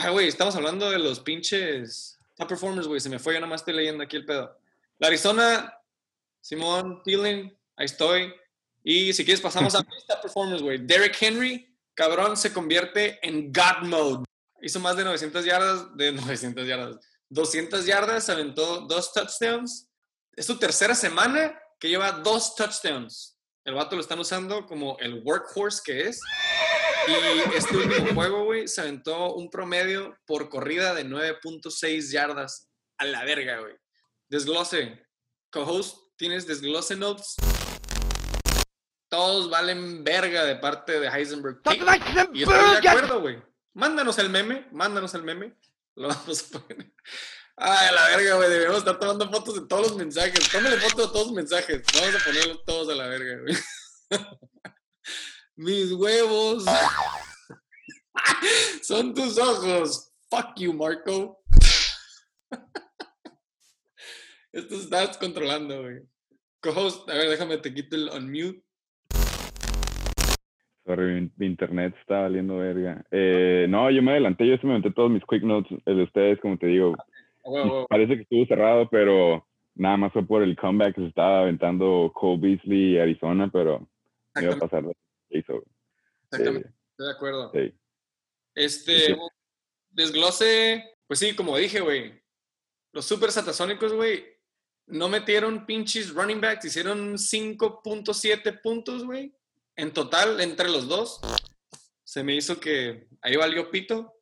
Ay, 0.00 0.12
güey, 0.12 0.28
estamos 0.28 0.54
hablando 0.54 0.88
de 0.88 0.98
los 0.98 1.18
pinches 1.18 2.20
top 2.36 2.48
performers, 2.48 2.86
güey. 2.86 3.00
Se 3.00 3.08
me 3.08 3.18
fue, 3.18 3.34
yo 3.34 3.40
nada 3.40 3.50
más 3.50 3.62
estoy 3.62 3.74
leyendo 3.74 4.04
aquí 4.04 4.16
el 4.16 4.24
pedo. 4.24 4.56
La 4.98 5.08
Arizona, 5.08 5.74
Simón, 6.40 7.02
Thielen, 7.02 7.56
ahí 7.74 7.86
estoy. 7.86 8.32
Y 8.84 9.12
si 9.12 9.24
quieres 9.24 9.40
pasamos 9.40 9.74
a 9.74 9.80
mis 9.90 10.06
top 10.06 10.22
performers, 10.22 10.62
güey. 10.62 10.78
Derrick 10.78 11.20
Henry, 11.20 11.74
cabrón, 11.94 12.36
se 12.36 12.52
convierte 12.52 13.18
en 13.26 13.52
God 13.52 13.88
mode. 13.88 14.24
Hizo 14.60 14.80
más 14.80 14.96
de 14.96 15.04
900 15.04 15.44
yardas, 15.44 15.96
de 15.96 16.12
900 16.12 16.66
yardas, 16.66 16.96
200 17.30 17.86
yardas, 17.86 18.28
aventó 18.28 18.80
dos 18.82 19.12
touchdowns. 19.12 19.88
Es 20.34 20.46
su 20.46 20.58
tercera 20.58 20.94
semana 20.94 21.58
que 21.78 21.88
lleva 21.88 22.12
dos 22.12 22.54
touchdowns. 22.54 23.36
El 23.64 23.74
vato 23.74 23.96
lo 23.96 24.02
están 24.02 24.18
usando 24.18 24.66
como 24.66 24.96
el 24.98 25.22
workhorse 25.24 25.82
que 25.84 26.08
es. 26.08 26.20
Y 27.06 27.54
este 27.54 27.76
último 27.76 28.06
juego, 28.14 28.44
güey, 28.44 28.66
se 28.66 28.80
aventó 28.80 29.34
un 29.34 29.50
promedio 29.50 30.16
por 30.26 30.48
corrida 30.48 30.94
de 30.94 31.04
9.6 31.04 32.10
yardas. 32.10 32.68
A 32.98 33.04
la 33.04 33.24
verga, 33.24 33.60
güey. 33.60 33.74
Desglose. 34.28 35.06
Co-host, 35.50 35.96
¿tienes 36.16 36.46
desglose 36.46 36.96
notes? 36.96 37.36
Todos 39.10 39.48
valen 39.48 40.04
verga 40.04 40.44
de 40.44 40.56
parte 40.56 41.00
de 41.00 41.08
Heisenberg. 41.08 41.60
Y 42.34 42.42
estoy 42.42 42.80
de 42.80 42.88
acuerdo, 42.88 43.20
güey. 43.20 43.42
Mándanos 43.78 44.18
el 44.18 44.28
meme, 44.28 44.66
mándanos 44.72 45.14
el 45.14 45.22
meme. 45.22 45.56
Lo 45.94 46.08
vamos 46.08 46.52
a 46.52 46.58
poner. 46.58 46.92
Ay, 47.54 47.88
a 47.88 47.92
la 47.92 48.08
verga, 48.08 48.34
güey. 48.34 48.50
Debemos 48.50 48.78
estar 48.78 48.98
tomando 48.98 49.30
fotos 49.30 49.54
de 49.54 49.68
todos 49.68 49.90
los 49.90 49.96
mensajes. 49.96 50.50
Tómale 50.50 50.78
fotos 50.78 51.06
de 51.06 51.12
todos 51.12 51.26
los 51.28 51.36
mensajes. 51.36 51.82
Vamos 51.94 52.16
a 52.16 52.24
ponerlos 52.24 52.64
todos 52.64 52.88
a 52.88 52.96
la 52.96 53.06
verga, 53.06 53.40
güey. 53.40 53.56
Mis 55.54 55.92
huevos. 55.92 56.64
Son 58.82 59.14
tus 59.14 59.38
ojos. 59.38 60.10
Fuck 60.28 60.56
you, 60.56 60.72
Marco. 60.72 61.40
Esto 64.52 64.74
estás 64.74 65.16
controlando, 65.18 65.82
güey. 65.82 66.00
Co-host, 66.58 67.08
a 67.08 67.14
ver, 67.14 67.30
déjame, 67.30 67.58
te 67.58 67.72
quito 67.72 67.94
el 67.94 68.08
unmute. 68.08 68.67
Sorry, 70.88 71.30
mi, 71.36 71.46
internet 71.46 71.94
está 72.00 72.20
valiendo 72.20 72.56
verga. 72.56 73.04
Eh, 73.10 73.66
no, 73.68 73.90
yo 73.90 74.02
me 74.02 74.12
adelanté, 74.12 74.46
yo 74.46 74.56
me 74.62 74.70
aventé 74.70 74.90
todos 74.90 75.10
mis 75.10 75.22
quick 75.28 75.42
notes, 75.42 75.78
el 75.84 75.98
de 75.98 76.02
ustedes, 76.04 76.40
como 76.40 76.56
te 76.56 76.66
digo. 76.68 76.94
A 77.44 77.50
huevo, 77.50 77.66
a 77.66 77.72
huevo. 77.72 77.86
Parece 77.88 78.16
que 78.16 78.22
estuvo 78.22 78.46
cerrado, 78.46 78.88
pero 78.88 79.46
nada 79.74 79.98
más 79.98 80.14
fue 80.14 80.26
por 80.26 80.42
el 80.42 80.56
comeback 80.56 80.94
que 80.94 81.02
se 81.02 81.08
estaba 81.08 81.42
aventando 81.42 82.10
Cole 82.14 82.40
Beasley 82.40 82.94
y 82.94 82.98
Arizona, 82.98 83.50
pero 83.52 83.86
me 84.34 84.44
iba 84.44 84.54
a 84.54 84.58
pasar 84.58 84.82
hizo. 85.28 85.62
Exactamente, 86.24 86.70
estoy 86.92 87.06
de 87.06 87.12
acuerdo. 87.12 87.52
Sí. 87.52 87.74
Este, 88.54 88.98
Sí. 88.98 89.14
desglose, 89.90 90.84
pues 91.06 91.18
sí, 91.18 91.36
como 91.36 91.58
dije, 91.58 91.80
güey. 91.80 92.14
Los 92.92 93.04
super 93.04 93.30
satasónicos, 93.30 93.92
güey, 93.92 94.24
no 94.86 95.10
metieron 95.10 95.66
pinches 95.66 96.14
running 96.14 96.40
backs, 96.40 96.64
hicieron 96.64 97.18
5.7 97.18 98.52
puntos, 98.62 99.04
güey. 99.04 99.34
En 99.78 99.92
total, 99.92 100.40
entre 100.40 100.68
los 100.68 100.88
dos. 100.88 101.20
Se 102.02 102.24
me 102.24 102.34
hizo 102.34 102.58
que 102.58 103.06
ahí 103.22 103.36
valió 103.36 103.70
pito. 103.70 104.12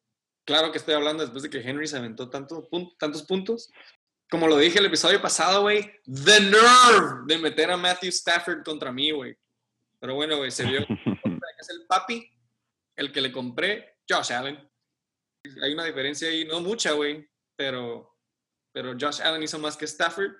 Claro 0.44 0.70
que 0.70 0.76
estoy 0.78 0.94
hablando 0.94 1.22
después 1.22 1.42
de 1.42 1.50
que 1.50 1.66
Henry 1.66 1.88
se 1.88 1.96
aventó 1.96 2.28
tanto 2.28 2.68
tantos 2.98 3.22
puntos. 3.22 3.72
Como 4.30 4.48
lo 4.48 4.58
dije 4.58 4.80
el 4.80 4.86
episodio 4.86 5.20
pasado, 5.22 5.62
güey, 5.62 5.90
the 6.04 6.40
nerve 6.40 7.24
de 7.26 7.38
meter 7.38 7.70
a 7.70 7.76
Matthew 7.78 8.10
Stafford 8.10 8.64
contra 8.64 8.92
mí, 8.92 9.10
güey. 9.12 9.34
Pero 9.98 10.14
bueno, 10.14 10.36
güey, 10.36 10.50
se 10.50 10.64
vio 10.64 10.86
que 10.86 11.60
es 11.60 11.70
el 11.70 11.86
papi, 11.86 12.30
el 12.94 13.10
que 13.10 13.22
le 13.22 13.32
compré, 13.32 13.96
Josh 14.06 14.32
Allen. 14.32 14.58
Hay 15.62 15.72
una 15.72 15.84
diferencia 15.84 16.28
ahí, 16.28 16.44
no 16.44 16.60
mucha, 16.60 16.92
güey, 16.92 17.26
pero, 17.56 18.18
pero 18.72 18.94
Josh 19.00 19.22
Allen 19.22 19.42
hizo 19.42 19.58
más 19.58 19.76
que 19.76 19.86
Stafford. 19.86 20.32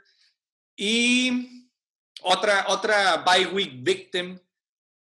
Y 0.76 1.72
otra, 2.20 2.66
otra 2.68 3.24
bye 3.24 3.46
week 3.46 3.83
victim, 3.83 4.38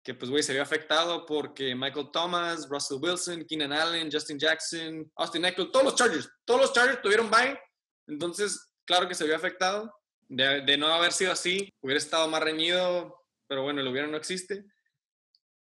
que 0.06 0.14
pues, 0.14 0.30
güey, 0.30 0.44
se 0.44 0.54
vio 0.54 0.62
afectado 0.62 1.26
porque 1.26 1.74
Michael 1.74 2.12
Thomas, 2.14 2.70
Russell 2.70 3.00
Wilson, 3.02 3.44
Keenan 3.46 3.74
Allen, 3.74 4.10
Justin 4.12 4.38
Jackson, 4.38 5.12
Austin 5.16 5.44
Eckler, 5.46 5.72
todos 5.72 5.84
los 5.84 5.96
Chargers, 5.96 6.30
todos 6.46 6.62
los 6.62 6.74
Chargers 6.74 7.02
tuvieron 7.02 7.30
bye. 7.32 7.60
Entonces, 8.08 8.72
claro 8.86 9.08
que 9.08 9.16
se 9.16 9.26
vio 9.26 9.36
afectado. 9.36 9.92
De, 10.28 10.62
de 10.62 10.78
no 10.78 10.88
haber 10.88 11.12
sido 11.12 11.32
así, 11.32 11.74
hubiera 11.82 11.98
estado 11.98 12.28
más 12.28 12.42
reñido, 12.42 13.26
pero 13.48 13.64
bueno, 13.64 13.82
el 13.82 13.88
hubiera 13.88 14.08
no 14.08 14.16
existe. 14.16 14.64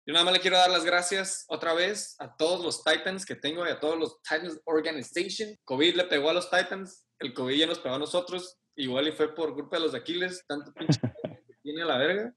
Yo 0.06 0.12
nada 0.12 0.26
más 0.26 0.34
le 0.34 0.40
quiero 0.40 0.58
dar 0.58 0.70
las 0.70 0.84
gracias 0.84 1.46
otra 1.48 1.72
vez 1.72 2.14
a 2.18 2.36
todos 2.36 2.62
los 2.62 2.84
Titans 2.84 3.24
que 3.24 3.34
tengo 3.34 3.66
y 3.66 3.70
a 3.70 3.80
todos 3.80 3.98
los 3.98 4.20
Titans 4.22 4.60
Organization. 4.64 5.56
COVID 5.64 5.94
le 5.94 6.04
pegó 6.04 6.28
a 6.28 6.34
los 6.34 6.50
Titans, 6.50 7.06
el 7.18 7.32
COVID 7.32 7.56
ya 7.56 7.66
nos 7.66 7.78
pegó 7.78 7.94
a 7.94 7.98
nosotros, 7.98 8.58
igual 8.76 9.08
y 9.08 9.12
fue 9.12 9.34
por 9.34 9.54
culpa 9.54 9.78
de 9.78 9.84
los 9.84 9.94
Aquiles, 9.94 10.44
tanto 10.46 10.70
pinche 10.74 11.00
que 11.46 11.54
tiene 11.62 11.82
a 11.82 11.86
la 11.86 11.96
verga. 11.96 12.34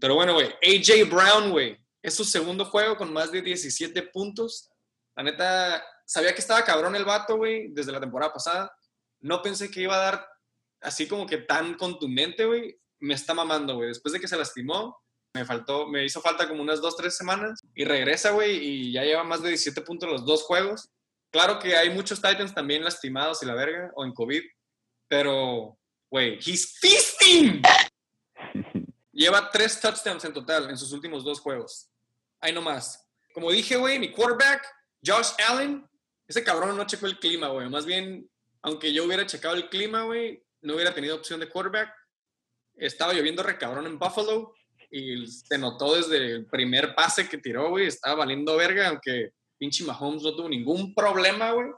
Pero 0.00 0.14
bueno, 0.14 0.34
güey, 0.34 0.48
AJ 0.62 1.08
Brown, 1.10 1.50
güey, 1.50 1.78
es 2.02 2.14
su 2.14 2.24
segundo 2.24 2.64
juego 2.64 2.96
con 2.96 3.12
más 3.12 3.32
de 3.32 3.42
17 3.42 4.02
puntos. 4.04 4.70
La 5.16 5.22
neta, 5.22 5.84
sabía 6.06 6.32
que 6.34 6.40
estaba 6.40 6.64
cabrón 6.64 6.94
el 6.96 7.04
vato, 7.04 7.36
güey, 7.36 7.68
desde 7.68 7.92
la 7.92 8.00
temporada 8.00 8.32
pasada. 8.32 8.72
No 9.20 9.42
pensé 9.42 9.70
que 9.70 9.82
iba 9.82 9.94
a 9.94 10.10
dar 10.10 10.28
así 10.80 11.08
como 11.08 11.26
que 11.26 11.38
tan 11.38 11.74
contundente, 11.74 12.44
güey. 12.44 12.78
Me 13.00 13.14
está 13.14 13.34
mamando, 13.34 13.76
güey. 13.76 13.88
Después 13.88 14.12
de 14.12 14.20
que 14.20 14.28
se 14.28 14.36
lastimó, 14.36 14.96
me 15.34 15.44
faltó, 15.44 15.86
me 15.86 16.04
hizo 16.04 16.20
falta 16.20 16.48
como 16.48 16.62
unas 16.62 16.80
dos, 16.80 16.96
tres 16.96 17.16
semanas 17.16 17.60
y 17.74 17.84
regresa, 17.84 18.30
güey, 18.30 18.56
y 18.56 18.92
ya 18.92 19.02
lleva 19.02 19.24
más 19.24 19.42
de 19.42 19.48
17 19.48 19.82
puntos 19.82 20.08
los 20.08 20.24
dos 20.24 20.42
juegos. 20.42 20.90
Claro 21.30 21.58
que 21.58 21.76
hay 21.76 21.90
muchos 21.90 22.22
Titans 22.22 22.54
también 22.54 22.82
lastimados 22.82 23.42
y 23.42 23.46
la 23.46 23.54
verga, 23.54 23.90
o 23.94 24.04
en 24.04 24.14
COVID, 24.14 24.42
pero, 25.08 25.78
güey, 26.10 26.38
he's 26.38 26.78
feasting. 26.80 27.62
Lleva 29.18 29.50
tres 29.50 29.80
touchdowns 29.80 30.24
en 30.26 30.32
total 30.32 30.70
en 30.70 30.78
sus 30.78 30.92
últimos 30.92 31.24
dos 31.24 31.40
juegos. 31.40 31.90
Ahí 32.40 32.52
nomás. 32.52 33.04
Como 33.34 33.50
dije, 33.50 33.74
güey, 33.76 33.98
mi 33.98 34.12
quarterback, 34.12 34.64
Josh 35.04 35.30
Allen, 35.48 35.84
ese 36.28 36.44
cabrón 36.44 36.76
no 36.76 36.86
checó 36.86 37.06
el 37.06 37.18
clima, 37.18 37.48
güey. 37.48 37.68
Más 37.68 37.84
bien, 37.84 38.30
aunque 38.62 38.92
yo 38.92 39.04
hubiera 39.04 39.26
checado 39.26 39.56
el 39.56 39.68
clima, 39.68 40.04
güey, 40.04 40.40
no 40.60 40.76
hubiera 40.76 40.94
tenido 40.94 41.16
opción 41.16 41.40
de 41.40 41.48
quarterback. 41.48 41.92
Estaba 42.76 43.12
lloviendo 43.12 43.42
re 43.42 43.58
cabrón 43.58 43.86
en 43.86 43.98
Buffalo 43.98 44.54
y 44.88 45.26
se 45.26 45.58
notó 45.58 45.96
desde 45.96 46.36
el 46.36 46.46
primer 46.46 46.94
pase 46.94 47.28
que 47.28 47.38
tiró, 47.38 47.70
güey. 47.70 47.88
Estaba 47.88 48.14
valiendo 48.14 48.56
verga, 48.56 48.86
aunque 48.86 49.32
pinche 49.58 49.82
Mahomes 49.82 50.22
no 50.22 50.36
tuvo 50.36 50.48
ningún 50.48 50.94
problema, 50.94 51.50
güey. 51.50 51.70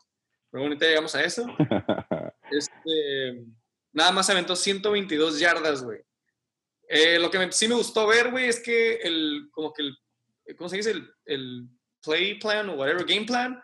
Pero 0.50 0.62
bueno, 0.62 0.74
ahorita 0.74 0.86
llegamos 0.86 1.14
a 1.14 1.24
eso. 1.24 1.46
Este, 2.52 3.44
nada 3.92 4.10
más 4.10 4.28
aventó 4.28 4.56
122 4.56 5.38
yardas, 5.38 5.84
güey. 5.84 6.00
Eh, 6.92 7.20
lo 7.20 7.30
que 7.30 7.38
me- 7.38 7.52
sí 7.52 7.68
me 7.68 7.76
gustó 7.76 8.06
ver, 8.08 8.30
güey, 8.32 8.46
es 8.48 8.60
que 8.60 8.96
el, 8.96 9.48
como 9.52 9.72
que 9.72 9.82
el, 9.82 9.96
¿cómo 10.56 10.68
se 10.68 10.76
dice? 10.78 10.90
El, 10.90 11.08
el 11.24 11.68
play 12.02 12.38
plan 12.40 12.68
o 12.68 12.74
whatever, 12.74 13.04
game 13.06 13.26
plan, 13.26 13.62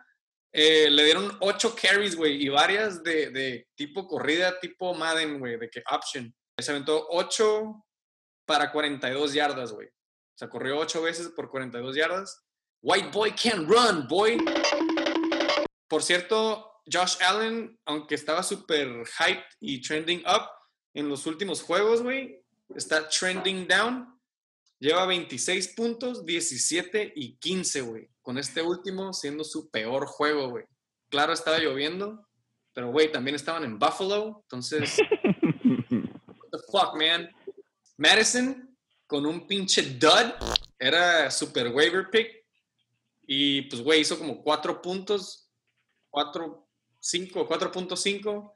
eh, 0.53 0.89
le 0.89 1.05
dieron 1.05 1.37
ocho 1.41 1.75
carries, 1.75 2.15
güey, 2.15 2.41
y 2.41 2.49
varias 2.49 3.03
de, 3.03 3.31
de 3.31 3.69
tipo 3.75 4.07
corrida, 4.07 4.61
tipo 4.61 4.95
Madden, 4.95 5.41
güey, 5.41 5.59
de 5.59 5.69
que 5.69 5.83
option. 5.91 6.33
Se 6.59 6.71
aventó 6.71 7.07
8 7.11 7.85
para 8.47 8.71
42 8.71 9.35
yardas, 9.35 9.73
güey. 9.73 9.89
O 9.89 10.39
sea, 10.39 10.49
corrió 10.49 10.79
8 10.79 11.03
veces 11.03 11.29
por 11.31 11.51
42 11.51 11.97
yardas. 11.97 12.45
White 12.81 13.11
boy 13.13 13.33
can 13.33 13.67
run, 13.67 14.07
boy. 14.07 14.39
Por 15.89 16.03
cierto, 16.03 16.81
Josh 16.91 17.17
Allen, 17.23 17.79
aunque 17.87 18.15
estaba 18.15 18.43
súper 18.43 18.89
hyped 19.19 19.45
y 19.61 19.81
trending 19.83 20.21
up 20.27 20.49
en 20.95 21.09
los 21.09 21.27
últimos 21.27 21.63
juegos, 21.63 22.03
güey, 22.03 22.43
está 22.75 23.09
trending 23.09 23.67
down. 23.67 24.15
Lleva 24.79 25.07
26 25.07 25.69
puntos, 25.69 26.27
17 26.27 27.13
y 27.17 27.37
15, 27.37 27.81
güey. 27.83 28.11
Con 28.21 28.39
este 28.39 28.63
último 28.63 29.13
siendo 29.13 29.45
su 29.45 29.71
peor 29.71 30.07
juego, 30.07 30.51
güey. 30.51 30.65
Claro, 31.09 31.33
estaba 31.33 31.59
lloviendo, 31.59 32.27
pero, 32.77 32.91
güey, 32.91 33.11
también 33.11 33.35
estaban 33.35 33.65
en 33.65 33.79
Buffalo. 33.79 34.41
Entonces, 34.43 34.99
what 35.65 36.51
the 36.51 36.59
fuck, 36.71 36.95
man. 36.95 37.31
Madison 37.97 38.77
con 39.07 39.25
un 39.25 39.47
pinche 39.47 39.83
dud. 39.83 40.35
Era 40.79 41.31
super 41.31 41.69
waiver 41.69 42.11
pick. 42.11 42.45
Y 43.27 43.63
pues, 43.63 43.81
güey, 43.81 44.01
hizo 44.01 44.19
como 44.19 44.43
4 44.43 44.83
puntos. 44.83 45.49
4, 46.11 46.69
5, 47.01 47.49
4.5. 47.49 48.53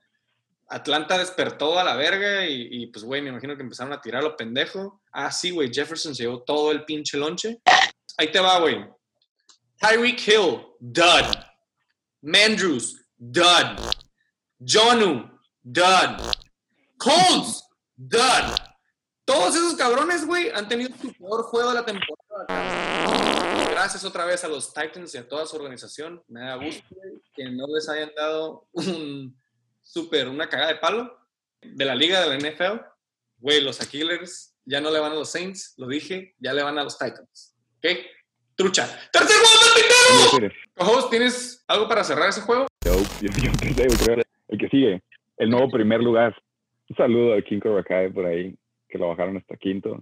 Atlanta 0.70 1.18
despertó 1.18 1.78
a 1.80 1.84
la 1.84 1.96
verga 1.96 2.46
y, 2.46 2.86
pues, 2.86 3.04
güey, 3.04 3.20
me 3.20 3.30
imagino 3.30 3.56
que 3.56 3.62
empezaron 3.62 3.92
a 3.92 4.00
tirar 4.00 4.22
lo 4.22 4.36
pendejo. 4.36 5.02
Ah, 5.12 5.32
sí, 5.32 5.50
güey, 5.50 5.68
Jefferson 5.72 6.14
se 6.14 6.22
llevó 6.22 6.42
todo 6.44 6.70
el 6.70 6.84
pinche 6.84 7.18
lonche. 7.18 7.60
Ahí 8.16 8.30
te 8.30 8.38
va, 8.38 8.60
güey. 8.60 8.88
Tyreek 9.78 10.28
Hill, 10.28 10.62
dud. 10.78 11.26
Mandrews, 12.22 13.04
dud. 13.16 13.80
Jonu, 14.64 15.28
dud. 15.60 16.34
Colts, 16.96 17.64
dud. 17.96 18.54
Todos 19.24 19.56
esos 19.56 19.74
cabrones, 19.74 20.24
güey, 20.24 20.50
han 20.50 20.68
tenido 20.68 20.90
su 21.02 21.12
peor 21.14 21.42
juego 21.44 21.70
de 21.70 21.74
la 21.74 21.84
temporada. 21.84 22.46
Gracias 23.70 24.04
otra 24.04 24.24
vez 24.24 24.44
a 24.44 24.48
los 24.48 24.72
Titans 24.72 25.14
y 25.14 25.18
a 25.18 25.28
toda 25.28 25.46
su 25.46 25.56
organización. 25.56 26.22
Me 26.28 26.42
da 26.42 26.54
gusto 26.56 26.84
güey, 26.90 27.20
que 27.34 27.50
no 27.50 27.66
les 27.66 27.88
hayan 27.88 28.12
dado 28.14 28.68
un 28.72 29.39
súper, 29.92 30.28
una 30.28 30.48
cagada 30.48 30.72
de 30.72 30.78
palo 30.78 31.18
de 31.60 31.84
la 31.84 31.94
liga 31.94 32.20
de 32.20 32.28
la 32.28 32.36
NFL. 32.36 32.80
Güey, 33.38 33.62
los 33.62 33.80
Aquilers 33.80 34.56
ya 34.64 34.80
no 34.80 34.90
le 34.90 35.00
van 35.00 35.12
a 35.12 35.16
los 35.16 35.32
Saints, 35.32 35.74
lo 35.78 35.88
dije, 35.88 36.34
ya 36.38 36.52
le 36.52 36.62
van 36.62 36.78
a 36.78 36.84
los 36.84 36.98
Titans. 36.98 37.56
¿Ok? 37.78 37.86
Trucha. 38.54 38.86
¡Tercer 39.12 39.36
juego! 39.42 40.52
Host, 40.76 41.10
¿tienes 41.10 41.64
algo 41.66 41.88
para 41.88 42.04
cerrar 42.04 42.28
ese 42.28 42.42
juego? 42.42 42.66
Yo, 42.84 42.92
yo, 43.20 43.28
yo 43.30 44.14
el 44.48 44.58
que 44.58 44.68
sigue, 44.68 45.02
el 45.38 45.50
nuevo 45.50 45.70
primer 45.70 46.02
lugar. 46.02 46.36
Un 46.88 46.96
saludo 46.96 47.34
a 47.34 47.42
King 47.42 47.60
Cobra 47.60 47.84
por 48.12 48.26
ahí, 48.26 48.56
que 48.88 48.98
lo 48.98 49.08
bajaron 49.08 49.36
hasta 49.36 49.56
quinto. 49.56 49.98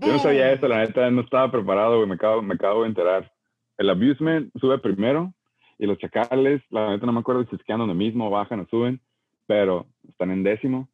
Yo 0.00 0.12
no 0.12 0.18
sabía 0.18 0.52
esto, 0.52 0.68
la 0.68 0.78
neta, 0.78 1.10
no 1.10 1.22
estaba 1.22 1.50
preparado, 1.50 1.96
güey, 1.96 2.08
me 2.08 2.14
acabo, 2.14 2.42
me 2.42 2.54
acabo 2.54 2.82
de 2.82 2.88
enterar. 2.88 3.32
El 3.78 3.90
Abusement 3.90 4.50
sube 4.60 4.78
primero 4.78 5.34
y 5.78 5.86
los 5.86 5.98
Chacales, 5.98 6.62
la 6.70 6.90
neta 6.90 7.06
no 7.06 7.12
me 7.12 7.20
acuerdo 7.20 7.44
si 7.44 7.56
es 7.56 7.62
que 7.64 7.72
andan 7.72 7.88
lo 7.88 7.94
mismo, 7.94 8.30
bajan 8.30 8.60
o 8.60 8.66
suben, 8.68 9.00
pero 9.46 9.86
están 10.08 10.30
en 10.30 10.42
décimo. 10.42 10.88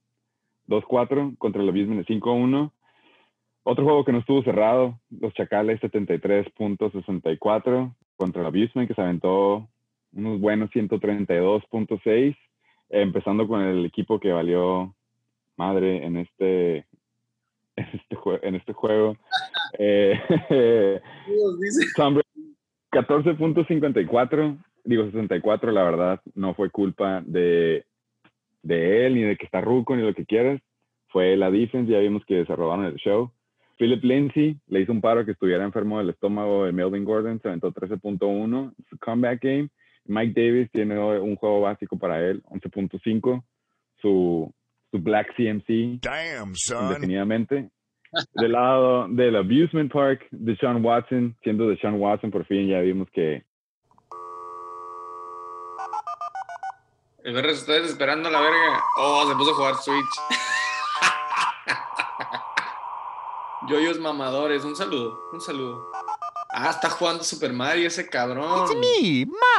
2-4 0.68 1.36
contra 1.38 1.62
el 1.62 1.68
Abusement 1.68 2.06
de 2.06 2.14
5-1. 2.14 2.70
Otro 3.64 3.84
juego 3.84 4.04
que 4.04 4.10
no 4.12 4.18
estuvo 4.18 4.42
cerrado, 4.42 5.00
los 5.10 5.32
Chacales 5.34 5.80
73.64 5.80 7.94
contra 8.16 8.42
el 8.42 8.46
Abusement, 8.46 8.88
que 8.88 8.94
se 8.94 9.00
aventó 9.00 9.68
unos 10.12 10.40
buenos 10.40 10.68
132.6, 10.70 12.36
empezando 12.90 13.46
con 13.46 13.62
el 13.62 13.86
equipo 13.86 14.18
que 14.18 14.32
valió 14.32 14.92
madre 15.56 16.04
en 16.04 16.16
este, 16.16 16.78
en 17.76 17.86
este, 17.94 18.16
en 18.42 18.56
este 18.56 18.72
juego. 18.72 19.16
Eh, 19.78 20.20
Tom 21.96 22.16
Brady, 22.16 22.54
14.54, 22.92 24.62
digo 24.84 25.06
64, 25.06 25.72
la 25.72 25.82
verdad, 25.82 26.20
no 26.34 26.52
fue 26.52 26.68
culpa 26.68 27.22
de, 27.24 27.86
de 28.62 29.06
él, 29.06 29.14
ni 29.14 29.22
de 29.22 29.36
que 29.36 29.44
está 29.44 29.60
ruco, 29.60 29.96
ni 29.96 30.02
lo 30.02 30.14
que 30.14 30.26
quieras. 30.26 30.60
Fue 31.08 31.36
la 31.36 31.50
defense, 31.50 31.90
ya 31.90 31.98
vimos 31.98 32.24
que 32.24 32.44
se 32.44 32.56
robaron 32.56 32.86
el 32.86 32.96
show. 32.96 33.32
Philip 33.78 34.02
Lindsay 34.04 34.56
le 34.68 34.80
hizo 34.80 34.92
un 34.92 35.00
paro 35.00 35.24
que 35.24 35.32
estuviera 35.32 35.64
enfermo 35.64 35.98
del 35.98 36.10
estómago 36.10 36.64
de 36.64 36.72
Melvin 36.72 37.04
Gordon, 37.04 37.40
se 37.40 37.48
aventó 37.48 37.72
13.1, 37.72 38.74
su 38.88 38.98
comeback 38.98 39.42
game. 39.42 39.68
Mike 40.04 40.40
Davis 40.40 40.70
tiene 40.72 40.98
un 40.98 41.36
juego 41.36 41.60
básico 41.62 41.96
para 41.98 42.20
él, 42.20 42.42
11.5, 42.50 43.42
su, 44.00 44.52
su 44.90 44.98
Black 44.98 45.34
CMC, 45.36 46.00
Damn, 46.00 46.54
son. 46.54 46.86
indefinidamente. 46.86 47.70
Del 48.34 48.52
lado 48.52 49.08
del 49.08 49.36
Abusement 49.36 49.90
Park, 49.90 50.26
Deshaun 50.30 50.84
Watson, 50.84 51.34
siendo 51.42 51.68
Deshaun 51.68 51.94
Watson, 51.94 52.30
por 52.30 52.44
fin 52.44 52.68
ya 52.68 52.80
vimos 52.80 53.08
que 53.10 53.42
El 57.24 57.34
verga 57.34 57.52
se 57.52 57.60
está 57.60 57.72
desesperando 57.74 58.28
a 58.28 58.32
la 58.32 58.40
verga. 58.40 58.82
Oh, 58.98 59.28
se 59.28 59.36
puso 59.36 59.52
a 59.52 59.54
jugar 59.54 59.76
Switch. 59.80 60.04
Yoyos 63.68 64.00
mamadores, 64.00 64.64
un 64.64 64.74
saludo, 64.74 65.20
un 65.32 65.40
saludo. 65.40 65.92
Ah, 66.50 66.70
está 66.70 66.90
jugando 66.90 67.22
Super 67.22 67.52
Mario 67.52 67.86
ese 67.86 68.08
cabrón. 68.08 68.68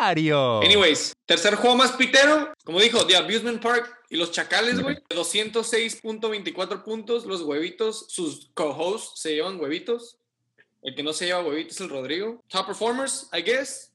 Mario. 0.02 0.60
Anyways, 0.62 1.14
tercer 1.26 1.56
juego 1.56 1.78
más 1.78 1.94
pitero. 1.94 2.52
Como 2.66 2.82
dijo, 2.82 3.08
The 3.08 3.16
Abusement 3.16 3.62
Park 3.62 3.98
y 4.10 4.18
los 4.18 4.32
Chacales, 4.32 4.82
güey. 4.82 4.98
206.24 5.10 6.84
puntos. 6.84 7.26
Los 7.26 7.44
huevitos, 7.44 8.08
sus 8.10 8.50
co-hosts 8.54 9.22
se 9.22 9.36
llevan 9.36 9.58
huevitos. 9.60 10.18
El 10.82 10.96
que 10.96 11.04
no 11.04 11.14
se 11.14 11.28
lleva 11.28 11.40
huevitos 11.40 11.76
es 11.76 11.82
el 11.82 11.90
Rodrigo. 11.90 12.44
Top 12.50 12.68
performers, 12.68 13.30
I 13.32 13.42
guess. 13.42 13.93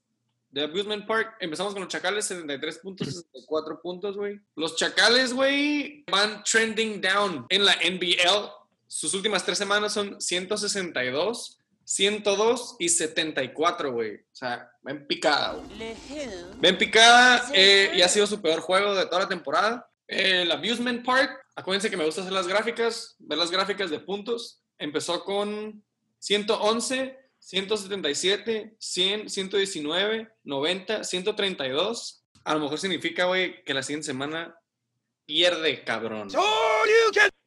The 0.52 0.62
Abusement 0.62 1.06
Park. 1.06 1.37
Empezamos 1.40 1.72
con 1.72 1.82
los 1.82 1.92
Chacales, 1.92 2.30
73.64 2.30 3.80
puntos, 3.80 4.16
güey. 4.16 4.40
Los 4.56 4.76
Chacales, 4.76 5.32
güey, 5.32 6.04
van 6.11 6.42
trending 6.44 7.00
down 7.00 7.46
en 7.48 7.64
la 7.64 7.74
NBL. 7.74 8.50
Sus 8.87 9.12
últimas 9.14 9.44
tres 9.44 9.58
semanas 9.58 9.92
son 9.92 10.20
162, 10.20 11.58
102 11.84 12.76
y 12.78 12.88
74, 12.88 13.92
güey. 13.92 14.16
O 14.16 14.20
sea, 14.32 14.70
ven 14.82 15.06
picada, 15.06 15.54
güey. 15.54 15.94
Ven 16.56 16.78
picada 16.78 17.50
eh, 17.52 17.92
y 17.94 18.02
ha 18.02 18.08
sido 18.08 18.26
su 18.26 18.40
peor 18.40 18.61
juego 18.61 18.94
de 18.94 19.06
toda 19.06 19.22
la 19.22 19.28
temporada. 19.28 19.90
El 20.06 20.50
Abusement 20.50 21.04
Park, 21.04 21.30
acuérdense 21.54 21.90
que 21.90 21.96
me 21.98 22.06
gusta 22.06 22.22
hacer 22.22 22.32
las 22.32 22.48
gráficas, 22.48 23.16
ver 23.18 23.37
las 23.37 23.50
gráficas 23.50 23.90
de 23.90 24.00
puntos. 24.00 24.62
Empezó 24.78 25.22
con 25.22 25.84
111, 26.18 27.16
177, 27.48 28.76
100, 28.78 29.30
119, 29.30 30.28
90, 30.44 31.02
132. 31.02 32.24
A 32.44 32.52
lo 32.52 32.61
mejor 32.61 32.78
significa, 32.78 33.24
güey, 33.24 33.64
que 33.64 33.72
la 33.72 33.82
siguiente 33.82 34.04
semana 34.04 34.54
pierde, 35.24 35.82
cabrón. 35.82 36.28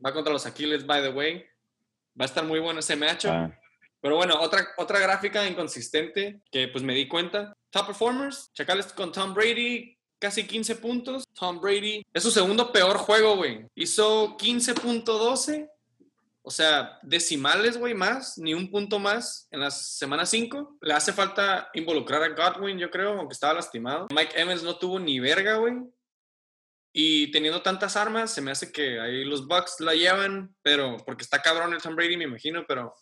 Va 0.04 0.12
contra 0.12 0.34
los 0.34 0.48
Aquiles, 0.48 0.88
by 0.88 1.04
the 1.04 1.10
way. 1.10 1.46
Va 2.20 2.26
a 2.26 2.26
estar 2.26 2.44
muy 2.44 2.60
bueno 2.60 2.80
ese 2.80 2.96
matchup. 2.96 3.30
ah, 3.30 3.56
Pero 4.02 4.16
bueno, 4.16 4.42
otra, 4.42 4.70
otra 4.78 4.98
gráfica 4.98 5.48
inconsistente 5.48 6.42
que 6.52 6.68
pues 6.68 6.84
me 6.84 6.96
di 6.96 7.08
cuenta. 7.08 7.56
Top 7.70 7.86
performers, 7.86 8.52
Chacales 8.54 8.88
con 8.94 9.12
Tom 9.12 9.36
Brady, 9.36 9.96
casi 10.18 10.48
15 10.48 10.78
puntos. 10.78 11.26
Tom 11.40 11.62
Brady 11.62 12.04
es 12.12 12.24
su 12.24 12.32
segundo 12.32 12.72
peor 12.72 12.98
juego, 12.98 13.36
güey. 13.36 13.68
Hizo 13.76 14.36
15.12. 14.36 15.70
O 16.44 16.50
sea, 16.50 16.98
decimales, 17.04 17.78
güey, 17.78 17.94
más, 17.94 18.38
ni 18.38 18.54
un 18.54 18.72
punto 18.72 18.98
más 18.98 19.48
en 19.52 19.60
la 19.60 19.70
semana 19.70 20.26
5. 20.26 20.80
Le 20.82 20.94
hace 20.94 21.14
falta 21.14 21.70
involucrar 21.74 22.24
a 22.24 22.30
Godwin, 22.30 22.80
yo 22.80 22.90
creo, 22.90 23.20
aunque 23.20 23.34
estaba 23.34 23.54
lastimado. 23.54 24.08
Mike 24.14 24.40
Evans 24.40 24.64
no 24.64 24.78
tuvo 24.78 25.00
ni 25.00 25.20
verga, 25.20 25.56
güey. 25.58 25.76
Y 26.94 27.32
teniendo 27.32 27.62
tantas 27.62 27.96
armas, 27.96 28.34
se 28.34 28.42
me 28.42 28.52
hace 28.52 28.72
que 28.72 29.00
ahí 29.00 29.24
los 29.24 29.48
Bucks 29.48 29.80
la 29.80 29.94
llevan, 29.94 30.56
pero 30.62 30.98
porque 31.06 31.24
está 31.24 31.42
cabrón 31.42 31.74
el 31.74 31.82
Tom 31.82 31.96
Brady, 31.96 32.18
me 32.18 32.26
imagino, 32.26 32.66
pero 32.68 32.94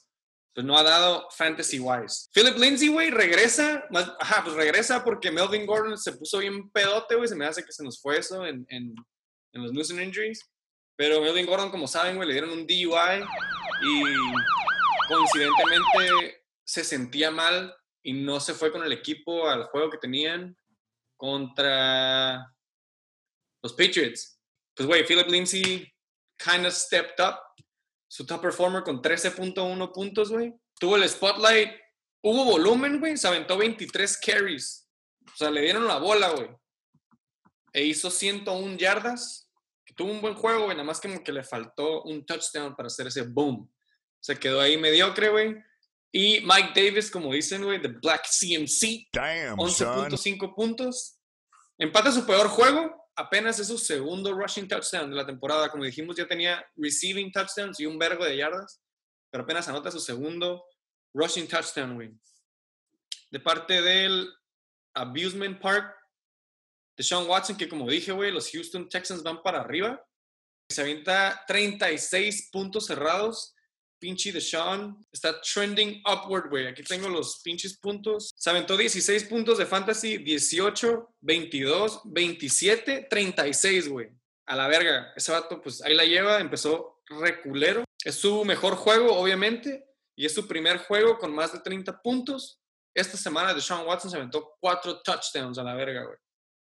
pues 0.53 0.65
no 0.65 0.77
ha 0.77 0.83
dado 0.83 1.27
fantasy 1.31 1.79
wise. 1.79 2.29
Philip 2.33 2.57
Lindsay, 2.57 2.89
güey, 2.89 3.09
regresa, 3.09 3.87
ajá, 4.19 4.43
pues 4.43 4.55
regresa 4.55 5.03
porque 5.03 5.31
Melvin 5.31 5.65
Gordon 5.65 5.97
se 5.97 6.11
puso 6.13 6.39
bien 6.39 6.69
pedote, 6.71 7.15
güey, 7.15 7.27
se 7.27 7.35
me 7.35 7.45
hace 7.45 7.63
que 7.63 7.71
se 7.71 7.83
nos 7.83 8.01
fue 8.01 8.17
eso 8.17 8.45
en, 8.45 8.65
en, 8.69 8.93
en 9.53 9.63
los 9.63 9.71
news 9.71 9.89
injuries. 9.91 10.47
Pero 11.00 11.22
Melvin 11.22 11.45
Gordon, 11.45 11.72
como 11.72 11.88
saben, 11.88 12.18
güey, 12.18 12.28
le 12.28 12.34
dieron 12.34 12.50
un 12.50 12.68
DUI 12.68 12.84
y 12.84 14.04
coincidentemente 15.08 16.43
se 16.62 16.84
sentía 16.84 17.32
mal 17.32 17.74
y 18.04 18.12
no 18.12 18.41
se 18.41 18.54
fue 18.54 18.70
con 18.70 18.84
el 18.84 18.91
equipo 18.91 19.47
al 19.47 19.64
juego 19.68 19.89
que 19.89 19.97
tenían 19.97 20.58
contra 21.16 22.54
los 23.64 23.72
Patriots. 23.72 24.41
Pues, 24.76 24.88
güey, 24.88 25.06
Philip 25.06 25.30
Lindsay 25.30 25.89
kind 26.38 26.66
of 26.66 26.74
stepped 26.74 27.26
up 27.26 27.39
su 28.10 28.26
top 28.26 28.41
performer 28.41 28.84
con 28.84 29.02
13.1 29.02 29.93
puntos, 29.93 30.30
güey. 30.30 30.54
Tuvo 30.78 30.97
el 30.97 31.08
spotlight, 31.08 31.80
hubo 32.22 32.43
volumen, 32.43 33.00
güey, 33.00 33.16
se 33.16 33.30
aventó 33.30 33.58
23 33.58 34.18
carries. 34.18 34.86
O 35.34 35.38
sea, 35.38 35.50
le 35.50 35.62
dieron 35.62 35.88
la 35.88 35.97
bola, 35.97 36.32
güey. 36.32 36.50
E 37.72 37.86
hizo 37.86 38.12
101 38.12 38.76
yardas. 38.76 39.49
Tuvo 40.00 40.14
un 40.14 40.22
buen 40.22 40.34
juego, 40.34 40.64
güey, 40.64 40.78
nada 40.78 40.86
más 40.86 41.02
como 41.02 41.22
que 41.22 41.34
le 41.34 41.43
faltó 41.43 42.04
un 42.04 42.26
touchdown 42.26 42.74
para 42.74 42.88
hacer 42.88 43.08
ese 43.08 43.24
boom. 43.24 43.70
Se 44.22 44.39
quedó 44.39 44.62
ahí 44.62 44.78
mediocre, 44.78 45.28
güey. 45.28 45.58
Y 46.10 46.39
Mike 46.39 46.72
Davis, 46.74 47.12
como 47.12 47.34
dicen, 47.34 47.66
güey, 47.66 47.82
The 47.82 47.89
Black 47.89 48.24
CMC, 48.24 49.10
11.5 49.12 50.56
puntos. 50.56 51.20
Empata 51.78 52.14
su 52.14 52.26
peor 52.26 52.47
juego, 52.47 53.10
apenas 53.14 53.60
es 53.60 53.68
su 53.68 53.78
segundo 53.78 54.32
rushing 54.32 54.70
touchdown 54.70 55.10
de 55.10 55.18
la 55.18 55.26
temporada. 55.26 55.68
Como 55.68 55.84
dijimos, 55.84 56.16
ya 56.16 56.26
tenía 56.26 56.66
receiving 56.78 57.30
touchdowns 57.34 57.78
y 57.82 57.86
un 57.86 58.00
vergo 58.00 58.24
de 58.24 58.38
yardas, 58.38 58.82
pero 59.30 59.43
apenas 59.43 59.68
anota 59.68 59.91
su 59.91 60.00
segundo 60.00 60.64
rushing 61.14 61.45
touchdown, 61.45 61.95
güey. 61.95 62.18
De 63.32 63.41
parte 63.41 63.82
del 63.82 64.34
Abusement 64.93 65.60
Park, 65.60 65.93
de 67.00 67.04
Sean 67.04 67.28
Watson, 67.30 67.56
que 67.56 67.70
como 67.70 67.89
dije, 67.89 68.12
güey, 68.12 68.30
los 68.30 68.52
Houston 68.52 68.89
Texans 68.89 69.24
van 69.24 69.41
para 69.41 69.62
arriba. 69.62 70.06
Se 70.70 70.82
avienta 70.82 71.45
36 71.47 72.50
puntos 72.52 72.86
cerrados 72.88 73.56
pinche 73.97 74.34
de 74.34 74.41
Sean 74.41 75.06
está 75.10 75.39
trending 75.41 76.02
upward, 76.06 76.50
güey. 76.50 76.68
Aquí 76.68 76.84
tengo 76.84 77.08
los 77.08 77.39
pinches 77.41 77.78
puntos. 77.78 78.32
Se 78.36 78.50
aventó 78.50 78.76
16 78.76 79.26
puntos 79.26 79.58
de 79.58 79.66
fantasy, 79.66 80.18
18, 80.18 81.16
22, 81.22 82.02
27, 82.06 83.08
36, 83.10 83.89
güey. 83.89 84.10
A 84.47 84.58
la 84.58 84.68
verga. 84.68 85.14
Ese 85.16 85.32
vato, 85.32 85.62
pues 85.62 85.82
ahí 85.82 85.93
la 85.93 86.04
lleva, 86.04 86.39
empezó 86.41 87.02
reculero. 87.08 87.86
Es 88.04 88.16
su 88.16 88.43
mejor 88.43 88.76
juego, 88.76 89.16
obviamente, 89.16 89.86
y 90.18 90.26
es 90.26 90.34
su 90.34 90.47
primer 90.47 90.80
juego 90.80 91.18
con 91.18 91.34
más 91.34 91.54
de 91.54 91.60
30 91.60 92.02
puntos. 92.02 92.60
Esta 92.93 93.16
semana 93.16 93.54
de 93.54 93.62
Sean 93.62 93.86
Watson 93.86 94.12
se 94.12 94.18
aventó 94.18 94.58
4 94.60 95.02
touchdowns 95.02 95.58
a 95.60 95.64
la 95.64 95.76
verga, 95.76 96.04
güey. 96.04 96.18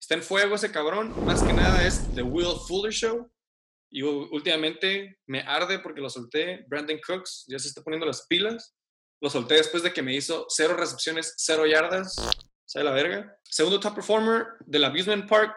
Está 0.02 0.14
en 0.14 0.22
fuego 0.24 0.56
ese 0.56 0.72
cabrón. 0.72 1.14
Más 1.24 1.44
que 1.44 1.52
nada 1.52 1.86
es 1.86 2.12
The 2.16 2.22
Will 2.22 2.58
Fuller 2.66 2.92
Show. 2.92 3.30
Y 3.88 4.02
últimamente 4.02 5.20
me 5.26 5.42
arde 5.42 5.78
porque 5.78 6.00
lo 6.00 6.10
solté. 6.10 6.64
Brandon 6.66 6.98
Cooks 7.06 7.44
ya 7.46 7.56
se 7.60 7.68
está 7.68 7.84
poniendo 7.84 8.04
las 8.04 8.26
pilas. 8.26 8.74
Lo 9.20 9.30
solté 9.30 9.54
después 9.54 9.84
de 9.84 9.92
que 9.92 10.02
me 10.02 10.12
hizo 10.12 10.46
cero 10.48 10.74
recepciones, 10.76 11.34
cero 11.36 11.66
yardas. 11.66 12.16
¿Sabe 12.66 12.84
la 12.84 12.90
verga? 12.90 13.38
Segundo 13.44 13.78
top 13.78 13.94
performer 13.94 14.44
del 14.66 14.84
Abusement 14.84 15.28
Park. 15.28 15.56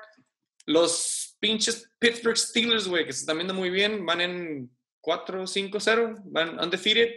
Los 0.68 1.36
pinches 1.40 1.90
Pittsburgh 1.98 2.38
Steelers, 2.38 2.88
güey, 2.88 3.04
que 3.04 3.14
se 3.14 3.22
están 3.22 3.38
viendo 3.38 3.56
muy 3.56 3.72
bien. 3.72 4.06
Van 4.06 4.22
en 4.22 4.78
4-5-0. 5.02 6.22
Van 6.26 6.60
undefeated. 6.60 7.10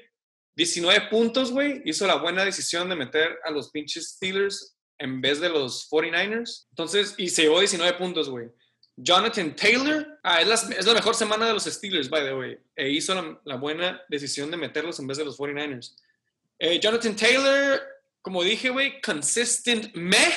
19 0.57 1.09
puntos, 1.11 1.53
güey. 1.53 1.83
Hizo 1.85 2.07
la 2.07 2.15
buena 2.15 2.43
decisión 2.43 2.89
de 2.89 2.97
meter 2.97 3.39
a 3.45 3.51
los 3.51 3.71
pinches 3.71 4.15
Steelers 4.15 4.78
en 4.99 5.21
vez 5.21 5.41
de 5.41 5.49
los 5.49 5.89
49ers. 5.91 6.67
Entonces, 6.71 7.15
y 7.17 7.29
se 7.29 7.43
llevó 7.43 7.61
19 7.61 7.97
puntos, 7.99 8.29
güey. 8.29 8.49
Jonathan 8.97 9.55
Taylor, 9.55 10.19
ah, 10.25 10.41
es, 10.43 10.49
la, 10.49 10.55
es, 10.55 10.87
la, 10.87 10.95
mejor 10.95 11.15
semana 11.15 11.47
de 11.47 11.53
los 11.53 11.65
Steelers, 11.65 12.11
by 12.11 12.25
the 12.25 12.35
way. 12.35 12.59
E 12.75 12.91
hizo 12.91 13.15
la, 13.15 13.41
la 13.45 13.57
buena 13.57 14.03
decisión 14.09 14.51
de 14.51 14.57
meterlos 14.57 14.99
en 14.99 15.07
vez 15.07 15.19
de 15.19 15.25
los 15.25 15.39
49ers. 15.39 15.95
Eh, 16.59 16.81
Jonathan 16.81 17.15
Taylor, 17.15 17.81
como 18.21 18.43
dije, 18.43 18.71
güey, 18.71 19.01
consistent 19.01 19.95
meh. 19.95 20.35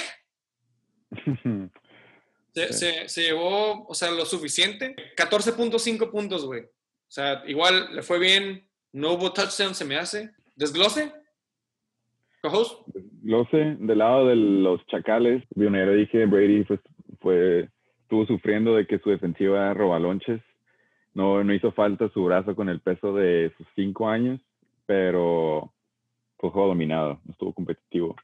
Se, 2.53 2.73
se, 2.73 3.07
se, 3.07 3.21
llevó, 3.21 3.87
o 3.87 3.95
sea, 3.95 4.11
lo 4.11 4.25
suficiente. 4.25 4.93
14.5 5.15 6.11
puntos, 6.11 6.43
güey. 6.43 6.63
O 6.63 6.67
sea, 7.07 7.43
igual 7.47 7.95
le 7.95 8.03
fue 8.03 8.19
bien. 8.19 8.67
No 8.91 9.13
hubo 9.13 9.31
touchdown, 9.31 9.73
se 9.73 9.85
me 9.85 9.95
hace. 9.95 10.31
¿Desglose? 10.57 11.13
¿Cojos? 12.41 12.83
Desglose, 12.87 13.77
del 13.79 13.97
lado 13.97 14.27
de 14.27 14.35
los 14.35 14.85
chacales. 14.87 15.43
Pionero 15.53 15.93
dije, 15.93 16.25
Brady 16.25 16.65
fue, 17.19 17.69
estuvo 18.01 18.25
sufriendo 18.25 18.75
de 18.75 18.87
que 18.87 18.97
su 18.99 19.11
defensiva 19.11 19.73
roba 19.73 19.99
lonches. 19.99 20.41
No, 21.13 21.43
no 21.43 21.53
hizo 21.53 21.71
falta 21.71 22.09
su 22.09 22.23
brazo 22.25 22.55
con 22.55 22.69
el 22.69 22.79
peso 22.79 23.13
de 23.13 23.53
sus 23.57 23.67
cinco 23.75 24.09
años, 24.09 24.39
pero 24.85 25.71
fue 26.37 26.49
dominado, 26.51 27.19
no 27.25 27.31
estuvo 27.31 27.53
competitivo. 27.53 28.15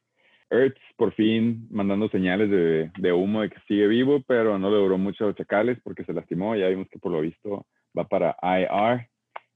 Ertz 0.50 0.80
por 0.96 1.14
fin 1.14 1.68
mandando 1.70 2.10
señales 2.10 2.50
de, 2.50 2.90
de, 2.98 3.14
humo 3.14 3.42
de 3.42 3.50
que 3.50 3.60
sigue 3.68 3.86
vivo, 3.88 4.24
pero 4.26 4.58
no 4.58 4.72
le 4.72 4.78
duró 4.78 4.98
mucho 4.98 5.26
a 5.26 5.28
los 5.28 5.36
chacales 5.36 5.78
porque 5.84 6.06
se 6.06 6.14
lastimó. 6.14 6.56
Ya 6.56 6.70
vimos 6.70 6.88
que 6.90 7.00
por 7.00 7.12
lo 7.12 7.22
visto 7.22 7.66
va 7.96 8.06
para 8.06 8.36
IR. 8.42 9.08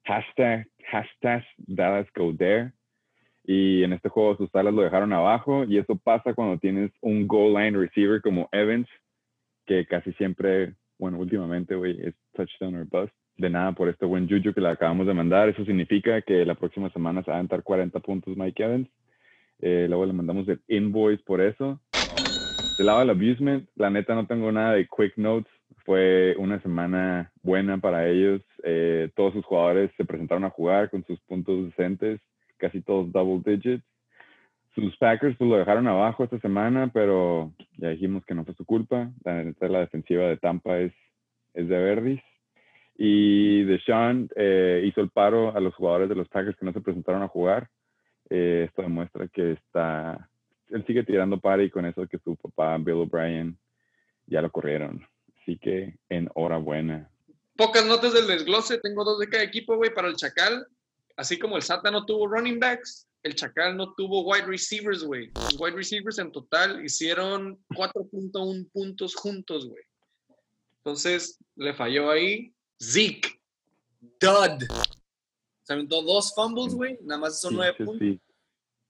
Hashtag, 0.05 0.67
hashtag 0.91 1.45
Dallas 1.57 2.07
Go 2.13 2.35
There. 2.35 2.73
Y 3.43 3.83
en 3.83 3.93
este 3.93 4.09
juego 4.09 4.37
sus 4.37 4.53
alas 4.55 4.73
lo 4.73 4.83
dejaron 4.83 5.13
abajo 5.13 5.63
y 5.63 5.77
eso 5.77 5.95
pasa 5.95 6.33
cuando 6.33 6.59
tienes 6.59 6.91
un 7.01 7.27
goal 7.27 7.53
line 7.53 7.77
receiver 7.77 8.21
como 8.21 8.47
Evans 8.51 8.87
que 9.65 9.85
casi 9.85 10.11
siempre, 10.13 10.73
bueno, 10.99 11.17
últimamente, 11.19 11.75
güey, 11.75 11.99
es 12.01 12.13
touchdown 12.33 12.75
or 12.75 12.85
bust. 12.85 13.13
De 13.37 13.49
nada 13.49 13.71
por 13.71 13.89
este 13.89 14.05
buen 14.05 14.27
juju 14.27 14.53
que 14.53 14.61
le 14.61 14.69
acabamos 14.69 15.07
de 15.07 15.13
mandar. 15.13 15.49
Eso 15.49 15.65
significa 15.65 16.21
que 16.21 16.45
la 16.45 16.55
próxima 16.55 16.89
semana 16.91 17.23
se 17.23 17.31
va 17.31 17.37
a 17.37 17.39
aventar 17.39 17.63
40 17.63 17.99
puntos 18.01 18.37
Mike 18.37 18.61
Evans. 18.61 18.89
Eh, 19.61 19.85
luego 19.87 20.05
le 20.05 20.13
mandamos 20.13 20.47
el 20.47 20.59
invoice 20.67 21.23
por 21.23 21.41
eso. 21.41 21.79
Del 22.77 22.87
lado 22.87 22.99
del 22.99 23.11
abusement, 23.11 23.67
la 23.75 23.89
neta 23.89 24.15
no 24.15 24.27
tengo 24.27 24.51
nada 24.51 24.73
de 24.73 24.87
quick 24.87 25.17
notes. 25.17 25.51
Fue 25.85 26.35
una 26.37 26.61
semana 26.61 27.31
buena 27.41 27.77
para 27.79 28.07
ellos. 28.07 28.41
Eh, 28.63 29.09
todos 29.15 29.33
sus 29.33 29.45
jugadores 29.45 29.91
se 29.97 30.05
presentaron 30.05 30.43
a 30.43 30.49
jugar 30.49 30.89
con 30.89 31.03
sus 31.05 31.19
puntos 31.21 31.65
decentes, 31.65 32.19
casi 32.61 32.81
todos 32.81 33.11
double 33.11 33.41
digits 33.43 33.83
sus 34.75 34.95
Packers 34.97 35.35
pues 35.37 35.49
lo 35.49 35.57
dejaron 35.57 35.87
abajo 35.87 36.23
esta 36.23 36.39
semana, 36.39 36.91
pero 36.93 37.53
ya 37.77 37.89
dijimos 37.89 38.25
que 38.25 38.33
no 38.33 38.45
fue 38.45 38.55
su 38.55 38.65
culpa. 38.65 39.11
La, 39.23 39.43
la 39.67 39.79
defensiva 39.79 40.23
de 40.23 40.37
Tampa 40.37 40.79
es, 40.79 40.93
es 41.53 41.67
de 41.67 41.77
Verdis. 41.77 42.21
Y 42.97 43.63
Deshaun 43.63 44.29
eh, 44.35 44.83
hizo 44.85 45.01
el 45.01 45.09
paro 45.09 45.55
a 45.55 45.59
los 45.59 45.73
jugadores 45.75 46.07
de 46.07 46.15
los 46.15 46.29
Packers 46.29 46.57
que 46.57 46.65
no 46.65 46.73
se 46.73 46.81
presentaron 46.81 47.21
a 47.23 47.27
jugar. 47.27 47.69
Eh, 48.29 48.65
esto 48.67 48.81
demuestra 48.81 49.27
que 49.27 49.53
está, 49.53 50.29
él 50.69 50.85
sigue 50.85 51.03
tirando 51.03 51.39
par 51.39 51.59
y 51.61 51.69
con 51.69 51.85
eso 51.85 52.07
que 52.07 52.19
su 52.19 52.35
papá 52.37 52.77
Bill 52.77 53.01
O'Brien 53.01 53.57
ya 54.27 54.41
lo 54.41 54.51
corrieron. 54.51 55.05
Así 55.41 55.57
que 55.57 55.95
enhorabuena. 56.07 57.09
Pocas 57.57 57.85
notas 57.85 58.13
del 58.13 58.27
desglose, 58.27 58.79
tengo 58.79 59.03
dos 59.03 59.19
de 59.19 59.27
cada 59.27 59.43
equipo, 59.43 59.75
güey, 59.75 59.93
para 59.93 60.07
el 60.07 60.15
Chacal. 60.15 60.65
Así 61.17 61.37
como 61.37 61.57
el 61.57 61.63
Sata 61.63 61.91
no 61.91 62.05
tuvo 62.05 62.27
running 62.27 62.59
backs, 62.59 63.07
el 63.23 63.35
Chacal 63.35 63.77
no 63.77 63.93
tuvo 63.93 64.23
wide 64.23 64.45
receivers, 64.45 65.03
güey. 65.03 65.31
Los 65.35 65.59
wide 65.59 65.75
receivers 65.75 66.17
en 66.17 66.31
total 66.31 66.83
hicieron 66.83 67.63
4.1 67.69 68.71
puntos 68.71 69.15
juntos, 69.15 69.67
güey. 69.67 69.83
Entonces, 70.77 71.37
le 71.55 71.73
falló 71.73 72.09
ahí. 72.09 72.53
Zeke, 72.81 73.39
dud. 74.19 74.65
Se 75.61 75.73
aventó 75.73 76.01
dos 76.01 76.33
fumbles, 76.33 76.73
güey. 76.73 76.97
Nada 77.03 77.21
más 77.21 77.39
son 77.39 77.55
nueve 77.55 77.75
puntos. 77.85 77.99
Sí. 77.99 78.19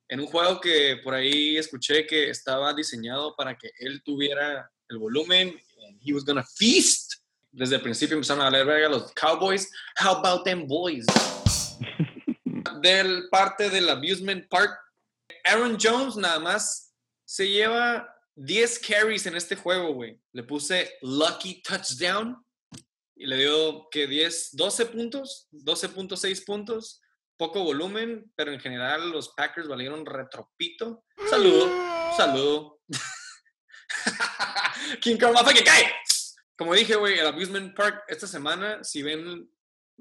En 0.08 0.22
un 0.22 0.28
juego 0.28 0.62
que 0.62 1.00
por 1.04 1.14
ahí 1.14 1.58
escuché 1.58 2.06
que 2.08 2.30
estaba 2.30 2.74
diseñado 2.74 3.36
para 3.36 3.58
que 3.58 3.72
él 3.80 4.02
tuviera 4.04 4.72
el 4.88 4.98
volumen. 4.98 5.50
And 5.86 6.00
he 6.02 6.14
was 6.14 6.24
gonna 6.24 6.46
feast. 6.58 7.16
Desde 7.52 7.76
el 7.76 7.82
principio 7.82 8.16
empezaron 8.16 8.42
a 8.42 8.46
valer 8.46 8.66
verga 8.66 8.90
los 8.90 9.12
Cowboys. 9.12 9.70
How 10.00 10.18
about 10.18 10.46
them 10.46 10.66
boys? 10.68 11.06
del 12.82 13.30
parte 13.30 13.70
del 13.70 13.90
Abusement 13.90 14.48
Park. 14.48 14.72
Aaron 15.46 15.78
Jones 15.82 16.16
nada 16.16 16.40
más 16.40 16.94
se 17.26 17.50
lleva 17.50 18.08
10 18.36 18.80
carries 18.80 19.26
en 19.26 19.36
este 19.36 19.56
juego, 19.56 19.94
güey. 19.94 20.20
Le 20.34 20.44
puse 20.44 20.98
lucky 21.02 21.62
touchdown 21.62 22.44
y 23.16 23.26
le 23.26 23.38
dio 23.38 23.88
que 23.90 24.08
10, 24.08 24.50
12 24.54 24.86
puntos, 24.88 25.48
12.6 25.52 26.46
puntos, 26.46 27.02
poco 27.38 27.64
volumen, 27.64 28.32
pero 28.36 28.52
en 28.52 28.60
general 28.60 29.12
los 29.12 29.30
Packers 29.30 29.68
valieron 29.68 30.06
retropito. 30.06 31.04
Saludo, 31.30 31.70
saludo. 32.16 32.80
King 35.02 35.18
Kong 35.18 35.36
que 35.54 35.64
cae. 35.64 35.94
Como 36.58 36.74
dije, 36.74 36.96
güey, 36.96 37.18
el 37.18 37.28
Abusement 37.28 37.76
Park 37.76 38.04
esta 38.08 38.28
semana, 38.28 38.84
si 38.84 39.02
ven 39.02 39.50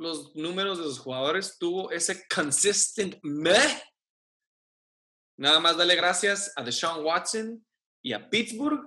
los 0.00 0.34
números 0.34 0.78
de 0.78 0.84
los 0.84 0.98
jugadores, 0.98 1.58
tuvo 1.58 1.90
ese 1.90 2.26
consistent 2.34 3.18
meh. 3.22 3.82
Nada 5.36 5.60
más 5.60 5.76
dale 5.76 5.94
gracias 5.94 6.52
a 6.56 6.62
Deshaun 6.62 7.04
Watson 7.04 7.64
y 8.02 8.14
a 8.14 8.30
Pittsburgh. 8.30 8.80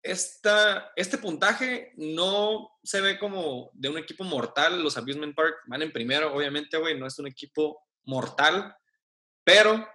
Esta, 0.00 0.92
este 0.94 1.18
puntaje 1.18 1.92
no 1.96 2.70
se 2.82 3.00
ve 3.00 3.18
como 3.18 3.70
de 3.74 3.88
un 3.88 3.98
equipo 3.98 4.22
mortal. 4.22 4.80
Los 4.82 4.96
Abusement 4.96 5.34
Park 5.34 5.56
van 5.66 5.82
en 5.82 5.92
primero, 5.92 6.32
obviamente, 6.32 6.76
güey, 6.76 6.96
no 6.96 7.06
es 7.06 7.18
un 7.18 7.26
equipo 7.26 7.84
mortal, 8.04 8.76
pero 9.44 9.86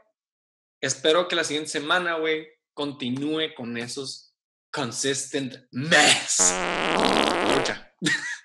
espero 0.81 1.29
que 1.29 1.37
la 1.37 1.45
siguiente 1.45 1.71
semana, 1.71 2.17
güey, 2.17 2.45
continúe 2.73 3.53
con 3.55 3.77
esos 3.77 4.35
consistent 4.69 5.65
mess. 5.71 6.53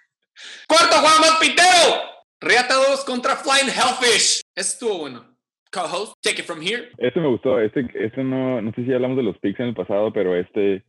Cuarto 0.69 0.97
Juan 0.97 1.21
más 1.21 1.39
pitero. 1.41 2.19
Reata 2.41 2.75
2 2.75 3.05
contra 3.05 3.37
Flying 3.37 3.69
Hellfish. 3.69 4.43
Eso 4.55 4.73
estuvo 4.73 4.99
bueno. 4.99 5.25
Co-host, 5.71 6.15
take 6.23 6.41
it 6.41 6.47
from 6.47 6.61
here. 6.63 6.89
Este 6.99 7.21
me 7.21 7.29
gustó. 7.29 7.61
Este, 7.61 7.87
este 7.95 8.25
no, 8.25 8.63
no 8.63 8.73
sé 8.73 8.85
si 8.85 8.93
hablamos 8.93 9.17
de 9.17 9.23
los 9.23 9.39
picks 9.39 9.61
en 9.61 9.67
el 9.67 9.75
pasado, 9.75 10.13
pero 10.13 10.35
este 10.35 10.85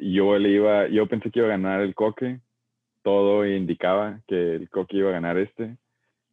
yo 0.00 0.38
le 0.38 0.50
iba, 0.50 0.88
yo 0.88 1.06
pensé 1.06 1.30
que 1.30 1.40
iba 1.40 1.48
a 1.48 1.52
ganar 1.52 1.80
el 1.80 1.94
coque. 1.94 2.40
Todo 3.02 3.46
indicaba 3.46 4.20
que 4.26 4.56
el 4.56 4.68
coque 4.68 4.98
iba 4.98 5.08
a 5.08 5.14
ganar 5.14 5.38
este. 5.38 5.76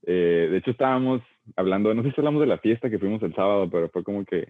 Eh, 0.05 0.49
de 0.51 0.57
hecho, 0.57 0.71
estábamos 0.71 1.21
hablando, 1.55 1.93
no 1.93 2.03
sé 2.03 2.11
si 2.11 2.15
hablamos 2.17 2.41
de 2.41 2.47
la 2.47 2.59
fiesta 2.59 2.89
que 2.89 2.99
fuimos 2.99 3.21
el 3.23 3.33
sábado, 3.33 3.69
pero 3.69 3.89
fue 3.89 4.03
como 4.03 4.25
que 4.25 4.47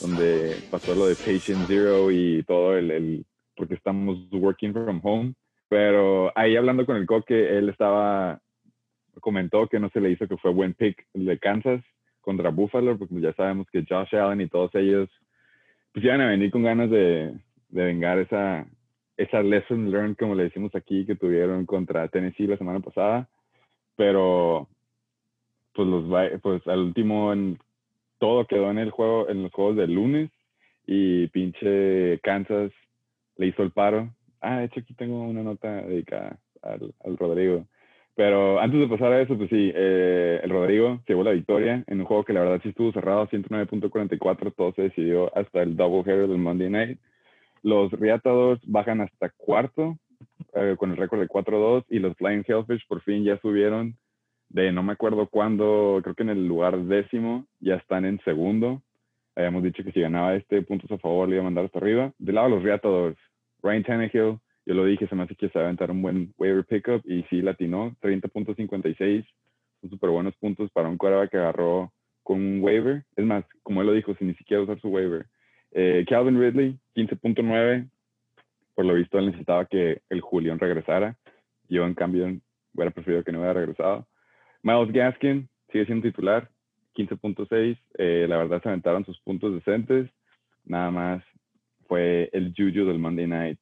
donde 0.00 0.56
pasó 0.70 0.94
lo 0.94 1.06
de 1.06 1.14
Patient 1.14 1.66
Zero 1.66 2.10
y 2.10 2.42
todo 2.44 2.76
el, 2.76 2.90
el 2.90 3.26
porque 3.56 3.74
estamos 3.74 4.18
working 4.32 4.72
from 4.72 5.00
home. 5.02 5.34
Pero 5.68 6.32
ahí 6.36 6.56
hablando 6.56 6.86
con 6.86 6.96
el 6.96 7.06
coque, 7.06 7.58
él 7.58 7.68
estaba, 7.68 8.40
comentó 9.20 9.68
que 9.68 9.80
no 9.80 9.88
se 9.90 10.00
le 10.00 10.10
hizo 10.10 10.28
que 10.28 10.36
fue 10.36 10.52
buen 10.52 10.74
pick 10.74 11.06
de 11.12 11.38
Kansas 11.38 11.82
contra 12.20 12.50
Buffalo, 12.50 12.98
porque 12.98 13.20
ya 13.20 13.32
sabemos 13.34 13.66
que 13.70 13.84
Josh 13.88 14.14
Allen 14.14 14.40
y 14.40 14.48
todos 14.48 14.74
ellos 14.74 15.08
pues 15.92 16.04
iban 16.04 16.20
a 16.20 16.28
venir 16.28 16.50
con 16.50 16.62
ganas 16.62 16.90
de, 16.90 17.32
de 17.68 17.84
vengar 17.84 18.18
esa, 18.18 18.66
esa 19.16 19.42
lesson 19.42 19.90
learned, 19.90 20.16
como 20.16 20.34
le 20.34 20.44
decimos 20.44 20.74
aquí, 20.74 21.06
que 21.06 21.16
tuvieron 21.16 21.64
contra 21.66 22.08
Tennessee 22.08 22.46
la 22.46 22.58
semana 22.58 22.80
pasada. 22.80 23.28
Pero, 23.96 24.68
pues, 25.72 25.88
los, 25.88 26.04
pues 26.42 26.66
al 26.66 26.80
último, 26.80 27.32
en, 27.32 27.58
todo 28.18 28.46
quedó 28.46 28.70
en 28.70 28.78
el 28.78 28.90
juego, 28.90 29.28
en 29.28 29.42
los 29.44 29.52
juegos 29.52 29.76
del 29.76 29.94
lunes. 29.94 30.30
Y 30.86 31.28
pinche 31.28 32.20
Kansas 32.20 32.72
le 33.36 33.46
hizo 33.46 33.62
el 33.62 33.72
paro. 33.72 34.10
Ah, 34.46 34.58
de 34.58 34.66
hecho, 34.66 34.78
aquí 34.78 34.94
tengo 34.94 35.22
una 35.22 35.42
nota 35.42 35.82
dedicada 35.82 36.38
al, 36.62 36.94
al 37.04 37.16
Rodrigo. 37.16 37.66
Pero 38.14 38.60
antes 38.60 38.78
de 38.78 38.86
pasar 38.86 39.12
a 39.12 39.20
eso, 39.20 39.36
pues 39.36 39.50
sí, 39.50 39.72
eh, 39.74 40.40
el 40.42 40.50
Rodrigo 40.50 41.02
llevó 41.08 41.24
la 41.24 41.32
victoria 41.32 41.82
en 41.88 42.00
un 42.00 42.06
juego 42.06 42.24
que 42.24 42.32
la 42.32 42.40
verdad 42.40 42.60
sí 42.62 42.68
estuvo 42.68 42.92
cerrado, 42.92 43.28
109.44, 43.28 44.54
todo 44.56 44.72
se 44.72 44.82
decidió 44.82 45.36
hasta 45.36 45.62
el 45.62 45.76
double 45.76 46.00
header 46.00 46.28
del 46.28 46.38
Monday 46.38 46.70
Night. 46.70 46.98
Los 47.62 47.90
Reatadores 47.90 48.62
bajan 48.66 49.00
hasta 49.00 49.30
cuarto 49.30 49.98
eh, 50.54 50.76
con 50.78 50.92
el 50.92 50.96
récord 50.96 51.20
de 51.20 51.28
4-2 51.28 51.84
y 51.90 51.98
los 51.98 52.16
Flying 52.16 52.44
Hellfish 52.46 52.86
por 52.86 53.02
fin 53.02 53.24
ya 53.24 53.38
subieron 53.40 53.96
de 54.48 54.70
no 54.70 54.84
me 54.84 54.92
acuerdo 54.92 55.26
cuándo, 55.26 56.00
creo 56.02 56.14
que 56.14 56.22
en 56.22 56.30
el 56.30 56.46
lugar 56.46 56.78
décimo, 56.84 57.46
ya 57.58 57.74
están 57.74 58.04
en 58.04 58.20
segundo. 58.24 58.80
Habíamos 59.34 59.64
dicho 59.64 59.82
que 59.82 59.92
si 59.92 60.00
ganaba 60.00 60.36
este 60.36 60.62
puntos 60.62 60.90
a 60.92 60.98
favor 60.98 61.28
le 61.28 61.34
iba 61.34 61.42
a 61.42 61.44
mandar 61.44 61.66
hasta 61.66 61.80
arriba. 61.80 62.12
Del 62.18 62.36
lado 62.36 62.48
los 62.48 62.62
Reatadores, 62.62 63.18
Ryan 63.62 63.82
Tannehill, 63.82 64.38
yo 64.66 64.74
lo 64.74 64.84
dije, 64.84 65.06
se 65.06 65.14
me 65.14 65.22
hace 65.22 65.36
que 65.36 65.48
se 65.48 65.58
va 65.58 65.64
a 65.64 65.68
aventar 65.68 65.90
un 65.90 66.02
buen 66.02 66.34
waiver 66.38 66.64
pickup 66.64 67.02
y 67.04 67.22
sí 67.24 67.40
latinó, 67.42 67.96
30.56, 68.02 69.24
son 69.80 69.90
súper 69.90 70.10
buenos 70.10 70.34
puntos 70.36 70.70
para 70.72 70.88
un 70.88 70.98
quarterback 70.98 71.30
que 71.30 71.36
agarró 71.38 71.92
con 72.22 72.40
un 72.40 72.60
waiver. 72.60 73.04
Es 73.14 73.24
más, 73.24 73.44
como 73.62 73.80
él 73.80 73.86
lo 73.86 73.92
dijo, 73.92 74.14
sin 74.16 74.28
ni 74.28 74.34
siquiera 74.34 74.62
usar 74.62 74.80
su 74.80 74.88
waiver. 74.88 75.26
Eh, 75.70 76.04
Calvin 76.08 76.40
Ridley, 76.40 76.78
15.9. 76.96 77.88
Por 78.74 78.84
lo 78.84 78.94
visto, 78.94 79.18
él 79.18 79.26
necesitaba 79.26 79.66
que 79.66 80.02
el 80.10 80.20
Julián 80.20 80.58
regresara. 80.58 81.16
Yo, 81.68 81.86
en 81.86 81.94
cambio, 81.94 82.26
hubiera 82.74 82.90
preferido 82.90 83.22
que 83.22 83.30
no 83.30 83.38
hubiera 83.38 83.54
regresado. 83.54 84.06
Miles 84.62 84.92
Gaskin 84.92 85.48
sigue 85.70 85.86
siendo 85.86 86.08
titular, 86.08 86.50
15.6. 86.94 87.78
Eh, 87.98 88.26
la 88.28 88.38
verdad, 88.38 88.60
se 88.62 88.68
aventaron 88.68 89.04
sus 89.04 89.20
puntos 89.20 89.54
decentes. 89.54 90.10
Nada 90.64 90.90
más 90.90 91.22
fue 91.88 92.28
el 92.32 92.52
juju 92.56 92.86
del 92.86 92.98
Monday 92.98 93.26
Night. 93.26 93.58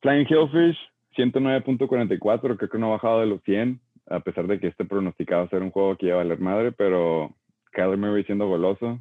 Flying 0.00 0.26
Hillfish, 0.28 0.78
109.44. 1.16 2.56
Creo 2.56 2.70
que 2.70 2.78
no 2.78 2.88
ha 2.88 2.90
bajado 2.90 3.20
de 3.20 3.26
los 3.26 3.42
100, 3.42 3.80
a 4.08 4.20
pesar 4.20 4.46
de 4.46 4.58
que 4.58 4.68
este 4.68 4.84
pronosticado 4.84 5.48
ser 5.48 5.62
un 5.62 5.70
juego 5.70 5.96
que 5.96 6.06
iba 6.06 6.14
a 6.14 6.18
valer 6.18 6.40
madre, 6.40 6.72
pero 6.72 7.34
Kyler 7.72 7.98
Murray 7.98 8.24
siendo 8.24 8.48
goloso, 8.48 9.00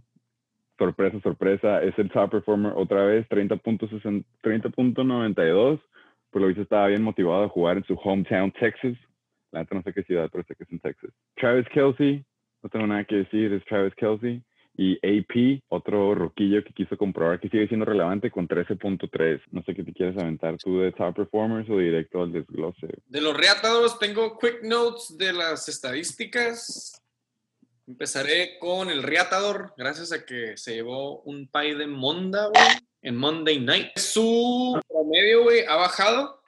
sorpresa, 0.77 1.19
sorpresa, 1.21 1.83
es 1.83 1.97
el 1.97 2.09
top 2.09 2.31
performer 2.31 2.73
otra 2.75 3.03
vez, 3.03 3.27
30.60 3.29 4.23
30.92. 4.43 5.79
Por 6.31 6.41
lo 6.41 6.47
visto 6.47 6.61
estaba 6.61 6.87
bien 6.87 7.03
motivado 7.03 7.43
a 7.43 7.49
jugar 7.49 7.77
en 7.77 7.83
su 7.85 7.95
hometown, 7.95 8.51
Texas. 8.51 8.97
La 9.51 9.61
neta 9.61 9.75
no 9.75 9.81
sé 9.81 9.93
qué 9.93 10.03
ciudad, 10.03 10.29
pero 10.31 10.43
sé 10.43 10.55
que 10.55 10.63
es 10.63 10.71
en 10.71 10.79
Texas. 10.79 11.11
Travis 11.35 11.67
Kelsey, 11.69 12.23
no 12.61 12.69
tengo 12.69 12.85
nada 12.85 13.03
que 13.03 13.15
decir, 13.15 13.51
es 13.51 13.65
Travis 13.65 13.95
Kelsey. 13.95 14.43
Y 14.81 14.95
AP, 15.05 15.61
otro 15.67 16.15
roquillo 16.15 16.63
que 16.63 16.71
quiso 16.71 16.95
comprobar 16.95 17.41
que 17.41 17.49
sigue 17.49 17.67
siendo 17.67 17.85
relevante 17.85 18.31
con 18.31 18.47
13.3. 18.47 19.41
No 19.51 19.61
sé 19.63 19.75
qué 19.75 19.83
te 19.83 19.91
quieres 19.91 20.17
aventar 20.17 20.55
tú 20.55 20.79
de 20.79 20.93
top 20.93 21.17
performers 21.17 21.69
o 21.69 21.77
directo 21.77 22.23
al 22.23 22.31
desglose. 22.31 22.87
De 23.07 23.19
los 23.19 23.35
reatados 23.35 23.99
tengo 23.99 24.39
quick 24.39 24.63
notes 24.63 25.17
de 25.17 25.33
las 25.33 25.67
estadísticas. 25.67 27.03
Empezaré 27.87 28.57
con 28.57 28.89
el 28.89 29.03
reatador, 29.03 29.73
gracias 29.75 30.13
a 30.13 30.25
que 30.25 30.55
se 30.55 30.75
llevó 30.75 31.23
un 31.23 31.49
pay 31.49 31.75
de 31.75 31.85
Monda, 31.85 32.49
en 33.01 33.17
Monday 33.17 33.59
Night. 33.59 33.97
Su 33.97 34.79
promedio, 34.87 35.43
güey, 35.43 35.65
ha 35.65 35.75
bajado. 35.75 36.41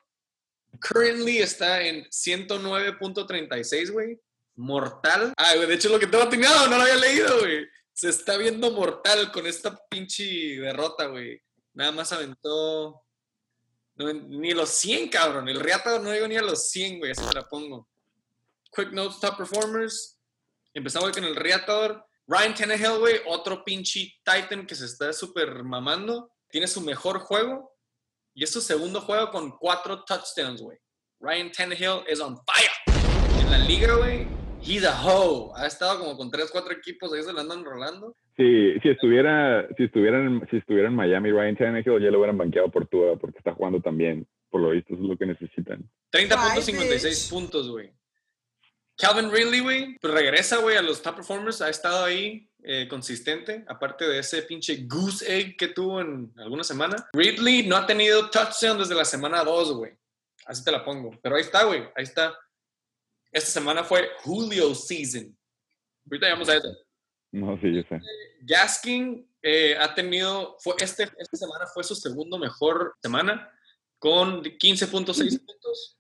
Currently 0.80 1.40
está 1.40 1.82
en 1.82 2.06
109.36, 2.06 3.92
güey. 3.92 4.22
Mortal. 4.56 5.34
Ah, 5.36 5.52
güey, 5.58 5.68
de 5.68 5.74
hecho 5.74 5.90
lo 5.90 6.00
que 6.00 6.08
tengo 6.08 6.24
atinado, 6.24 6.70
no 6.70 6.78
lo 6.78 6.84
había 6.84 6.96
leído, 6.96 7.38
güey. 7.40 7.68
Se 7.94 8.10
está 8.10 8.38
viendo 8.38 8.72
mortal 8.72 9.32
con 9.32 9.46
esta 9.46 9.78
pinche 9.90 10.24
derrota, 10.60 11.06
güey. 11.08 11.42
Nada 11.74 11.92
más 11.92 12.12
aventó 12.12 13.04
ni 13.98 14.54
los 14.54 14.70
100, 14.70 15.10
cabrón. 15.10 15.50
El 15.50 15.60
Riata 15.60 16.00
no 16.00 16.12
llegó 16.12 16.28
ni 16.28 16.38
a 16.38 16.42
los 16.42 16.70
100, 16.70 17.00
güey. 17.00 17.12
Así 17.12 17.24
te 17.24 17.34
la 17.34 17.48
pongo. 17.48 17.88
Quick 18.76 18.92
notes, 18.92 19.20
top 19.20 19.38
performers. 19.38 20.18
Empezamos 20.74 21.12
con 21.12 21.24
el 21.24 21.36
Reatador. 21.36 22.06
Ryan 22.28 22.56
Tannehill, 22.56 23.00
güey. 23.00 23.22
Otro 23.28 23.64
pinche 23.64 24.14
Titan 24.24 24.66
que 24.66 24.76
se 24.76 24.86
está 24.86 25.12
súper 25.14 25.64
mamando. 25.64 26.32
Tiene 26.50 26.68
su 26.68 26.82
mejor 26.82 27.20
juego. 27.20 27.76
Y 28.34 28.44
es 28.44 28.52
su 28.52 28.62
segundo 28.62 29.02
juego 29.02 29.30
con 29.30 29.52
cuatro 29.58 30.04
touchdowns, 30.06 30.62
güey. 30.62 30.78
Ryan 31.20 31.52
Tannehill 31.52 32.04
is 32.10 32.20
on 32.20 32.40
fire. 32.46 33.42
En 33.42 33.52
la 33.52 33.58
liga, 33.58 33.94
güey. 33.96 34.41
He's 34.64 34.86
a 34.86 34.94
hoe. 35.04 35.52
Ha 35.56 35.66
estado 35.66 36.00
como 36.00 36.16
con 36.16 36.30
3, 36.30 36.50
4 36.52 36.74
equipos. 36.74 37.12
Ahí 37.14 37.24
se 37.24 37.34
la 37.34 37.42
andan 37.42 37.64
rolando. 37.64 38.16
Sí, 38.38 38.80
si 38.82 38.90
estuviera, 38.90 39.68
si 39.76 39.84
estuvieran, 39.86 40.48
si 40.50 40.58
estuviera 40.58 40.88
en 40.88 40.96
Miami, 40.96 41.32
Ryan 41.32 41.58
Tannehill 41.58 42.02
ya 42.02 42.12
lo 42.12 42.20
hubieran 42.20 42.38
banqueado 42.38 42.70
por 42.70 42.88
Tua 42.88 43.18
porque 43.18 43.40
está 43.40 43.54
jugando 43.54 43.82
también. 43.82 44.28
Por 44.50 44.62
lo 44.62 44.70
visto, 44.70 44.94
eso 44.94 45.04
es 45.04 45.10
lo 45.10 45.18
que 45.18 45.26
necesitan. 45.26 45.84
30.56 46.12 47.30
puntos, 47.30 47.70
güey. 47.70 47.92
Calvin 48.98 49.32
Ridley, 49.32 49.62
güey, 49.62 49.98
pues 50.00 50.14
regresa, 50.14 50.58
güey, 50.58 50.78
a 50.78 50.82
los 50.82 51.02
top 51.02 51.16
performers. 51.16 51.62
Ha 51.62 51.70
estado 51.70 52.06
ahí 52.06 52.48
eh, 52.64 52.88
consistente, 52.88 53.66
aparte 53.68 54.08
de 54.08 54.20
ese 54.20 54.44
pinche 54.44 54.86
goose 54.86 55.26
egg 55.28 55.58
que 55.58 55.70
tuvo 55.70 56.02
en 56.02 56.32
alguna 56.38 56.64
semana. 56.64 56.96
Ridley 57.14 57.68
no 57.68 57.78
ha 57.78 57.88
tenido 57.88 58.30
touchdown 58.30 58.78
desde 58.78 58.94
la 58.94 59.06
semana 59.06 59.44
2, 59.44 59.74
güey. 59.74 59.94
Así 60.46 60.64
te 60.64 60.72
la 60.72 60.84
pongo. 60.84 61.12
Pero 61.22 61.36
ahí 61.36 61.42
está, 61.42 61.64
güey, 61.64 61.82
ahí 61.96 62.04
está. 62.04 62.38
Esta 63.32 63.52
semana 63.52 63.84
fue 63.84 64.10
Julio 64.24 64.76
season. 64.76 65.38
Ahorita 66.06 66.26
llegamos 66.26 66.50
a 66.50 66.58
eso. 66.58 66.68
No, 67.32 67.58
sí, 67.62 67.74
yo 67.74 67.82
sé. 67.88 68.02
Gaskin 68.42 69.30
eh, 69.42 69.78
ha 69.80 69.94
tenido, 69.96 70.58
fue 70.60 70.76
este, 70.80 71.04
esta 71.18 71.38
semana 71.38 71.66
fue 71.74 71.84
su 71.84 71.96
segundo 71.96 72.38
mejor 72.38 72.96
semana 73.02 73.50
con 74.00 74.44
15.6 74.44 75.46
puntos. 75.46 75.98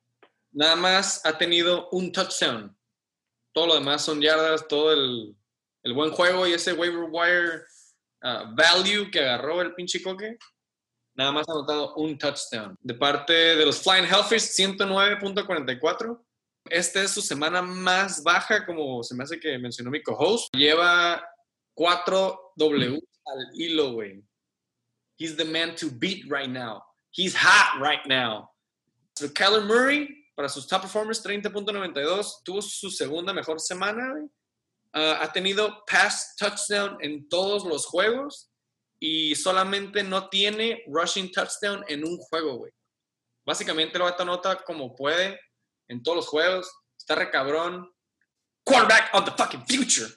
Nada 0.51 0.75
más 0.75 1.25
ha 1.25 1.37
tenido 1.37 1.89
un 1.91 2.11
touchdown. 2.11 2.75
Todo 3.53 3.67
lo 3.67 3.73
demás 3.75 4.03
son 4.03 4.21
yardas, 4.21 4.67
todo 4.67 4.91
el, 4.91 5.35
el 5.83 5.93
buen 5.93 6.11
juego 6.11 6.45
y 6.47 6.53
ese 6.53 6.73
waiver 6.73 7.07
wire 7.09 7.63
uh, 8.23 8.53
value 8.55 9.09
que 9.09 9.19
agarró 9.19 9.61
el 9.61 9.73
pinche 9.73 10.01
coque. 10.01 10.37
Nada 11.13 11.31
más 11.31 11.47
ha 11.47 11.53
anotado 11.53 11.95
un 11.95 12.17
touchdown. 12.17 12.77
De 12.81 12.93
parte 12.93 13.33
de 13.33 13.65
los 13.65 13.81
Flying 13.81 14.05
Hellfish, 14.05 14.43
109.44. 14.57 16.21
Esta 16.69 17.01
es 17.01 17.11
su 17.11 17.21
semana 17.21 17.61
más 17.61 18.23
baja, 18.23 18.65
como 18.65 19.03
se 19.03 19.15
me 19.15 19.23
hace 19.23 19.39
que 19.39 19.57
mencionó 19.57 19.89
mi 19.89 20.01
co-host. 20.01 20.53
Lleva 20.55 21.23
4 21.73 22.53
W 22.55 22.99
al 23.25 23.49
hilo, 23.53 23.93
güey. 23.93 24.23
He's 25.17 25.35
the 25.35 25.45
man 25.45 25.75
to 25.75 25.89
beat 25.89 26.25
right 26.29 26.49
now. 26.49 26.83
He's 27.11 27.35
hot 27.35 27.79
right 27.81 28.05
now. 28.07 28.49
So 29.17 29.27
Kyler 29.27 29.65
Murray, 29.65 30.07
para 30.35 30.49
sus 30.49 30.67
top 30.67 30.81
performers, 30.81 31.21
30.92, 31.23 32.43
tuvo 32.43 32.61
su 32.61 32.89
segunda 32.89 33.33
mejor 33.33 33.59
semana. 33.59 34.27
Uh, 34.93 35.15
ha 35.21 35.31
tenido 35.31 35.83
pass 35.87 36.35
touchdown 36.37 36.97
en 37.01 37.27
todos 37.29 37.63
los 37.65 37.85
juegos 37.85 38.51
y 38.99 39.35
solamente 39.35 40.03
no 40.03 40.27
tiene 40.29 40.83
rushing 40.87 41.31
touchdown 41.31 41.83
en 41.87 42.03
un 42.03 42.17
juego, 42.17 42.57
güey. 42.57 42.71
Básicamente 43.45 43.97
lo 43.97 44.07
anota 44.07 44.63
como 44.63 44.95
puede 44.95 45.39
en 45.91 46.01
todos 46.01 46.15
los 46.15 46.27
juegos. 46.27 46.71
Está 46.97 47.15
recabrón. 47.15 47.93
Quarterback 48.63 49.13
of 49.13 49.25
the 49.25 49.31
fucking 49.31 49.65
future. 49.67 50.11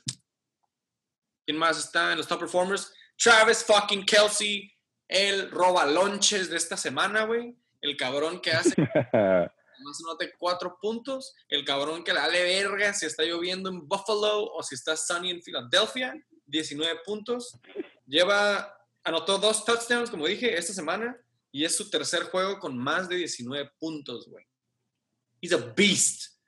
¿Quién 1.45 1.59
más 1.59 1.79
está 1.79 2.13
en 2.13 2.19
los 2.19 2.29
top 2.29 2.41
performers? 2.41 2.93
Travis 3.17 3.65
fucking 3.65 4.07
Kelsey, 4.07 4.73
el 5.09 5.51
roba 5.51 5.85
lonches 5.85 6.49
de 6.49 6.57
esta 6.57 6.77
semana, 6.77 7.25
güey. 7.25 7.57
El 7.81 7.97
cabrón 7.97 8.41
que 8.41 8.53
hace 8.53 8.75
Además 9.13 10.01
anote 10.07 10.33
cuatro 10.39 10.79
puntos. 10.81 11.35
El 11.49 11.65
cabrón 11.65 12.05
que 12.05 12.13
le 12.13 12.21
dale 12.21 12.43
verga 12.43 12.95
si 12.95 13.07
está 13.07 13.25
lloviendo 13.25 13.69
en 13.69 13.87
Buffalo 13.87 14.45
o 14.45 14.63
si 14.63 14.77
está 14.77 14.97
sunny 14.97 15.31
en 15.31 15.43
Filadelfia, 15.43 16.15
19 16.47 17.01
puntos. 17.05 17.59
Lleva, 18.07 18.73
anotó 19.03 19.39
dos 19.39 19.65
touchdowns, 19.65 20.11
como 20.11 20.27
dije, 20.27 20.57
esta 20.57 20.73
semana. 20.73 21.17
Y 21.51 21.65
es 21.65 21.77
su 21.77 21.91
tercer 21.91 22.25
juego 22.25 22.59
con 22.61 22.79
más 22.79 23.09
de 23.09 23.17
19 23.17 23.73
puntos, 23.79 24.29
güey. 24.29 24.47
He's 25.45 25.53
a 25.53 25.75
beast. 25.77 26.39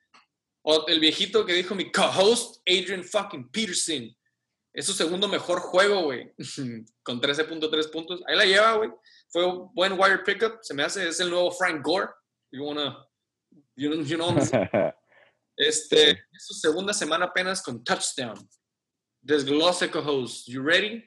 O 0.65 0.87
el 0.89 1.01
viejito 1.01 1.45
que 1.45 1.53
dijo 1.53 1.75
mi 1.75 1.93
co-host, 1.93 2.63
Adrian 2.67 3.05
fucking 3.05 3.51
Peterson. 3.51 4.11
Es 4.73 4.87
su 4.87 4.95
segundo 4.95 5.29
mejor 5.29 5.59
juego, 5.59 6.05
güey. 6.05 6.33
Con 7.03 7.21
13.3 7.21 7.93
puntos. 7.93 8.23
Ahí 8.27 8.37
la 8.37 8.47
lleva, 8.47 8.77
güey. 8.79 8.91
Fue 9.29 9.45
un 9.45 9.71
buen 9.75 9.93
wire 9.93 10.21
pickup. 10.25 10.61
Se 10.63 10.73
me 10.73 10.83
hace, 10.83 11.07
es 11.07 11.21
el 11.21 11.29
nuevo 11.29 11.51
Frank 11.51 11.85
Gore. 11.85 12.09
You 12.51 12.65
wanna, 12.65 13.07
you 13.77 13.91
know, 13.91 14.03
you 14.03 14.17
know? 14.17 14.35
Este, 15.59 16.11
es 16.11 16.47
su 16.47 16.53
segunda 16.53 16.93
semana 16.93 17.27
apenas 17.27 17.63
con 17.63 17.83
touchdown. 17.83 18.37
Desglose, 19.23 19.91
co-host. 19.91 20.47
You 20.49 20.63
ready? 20.63 21.03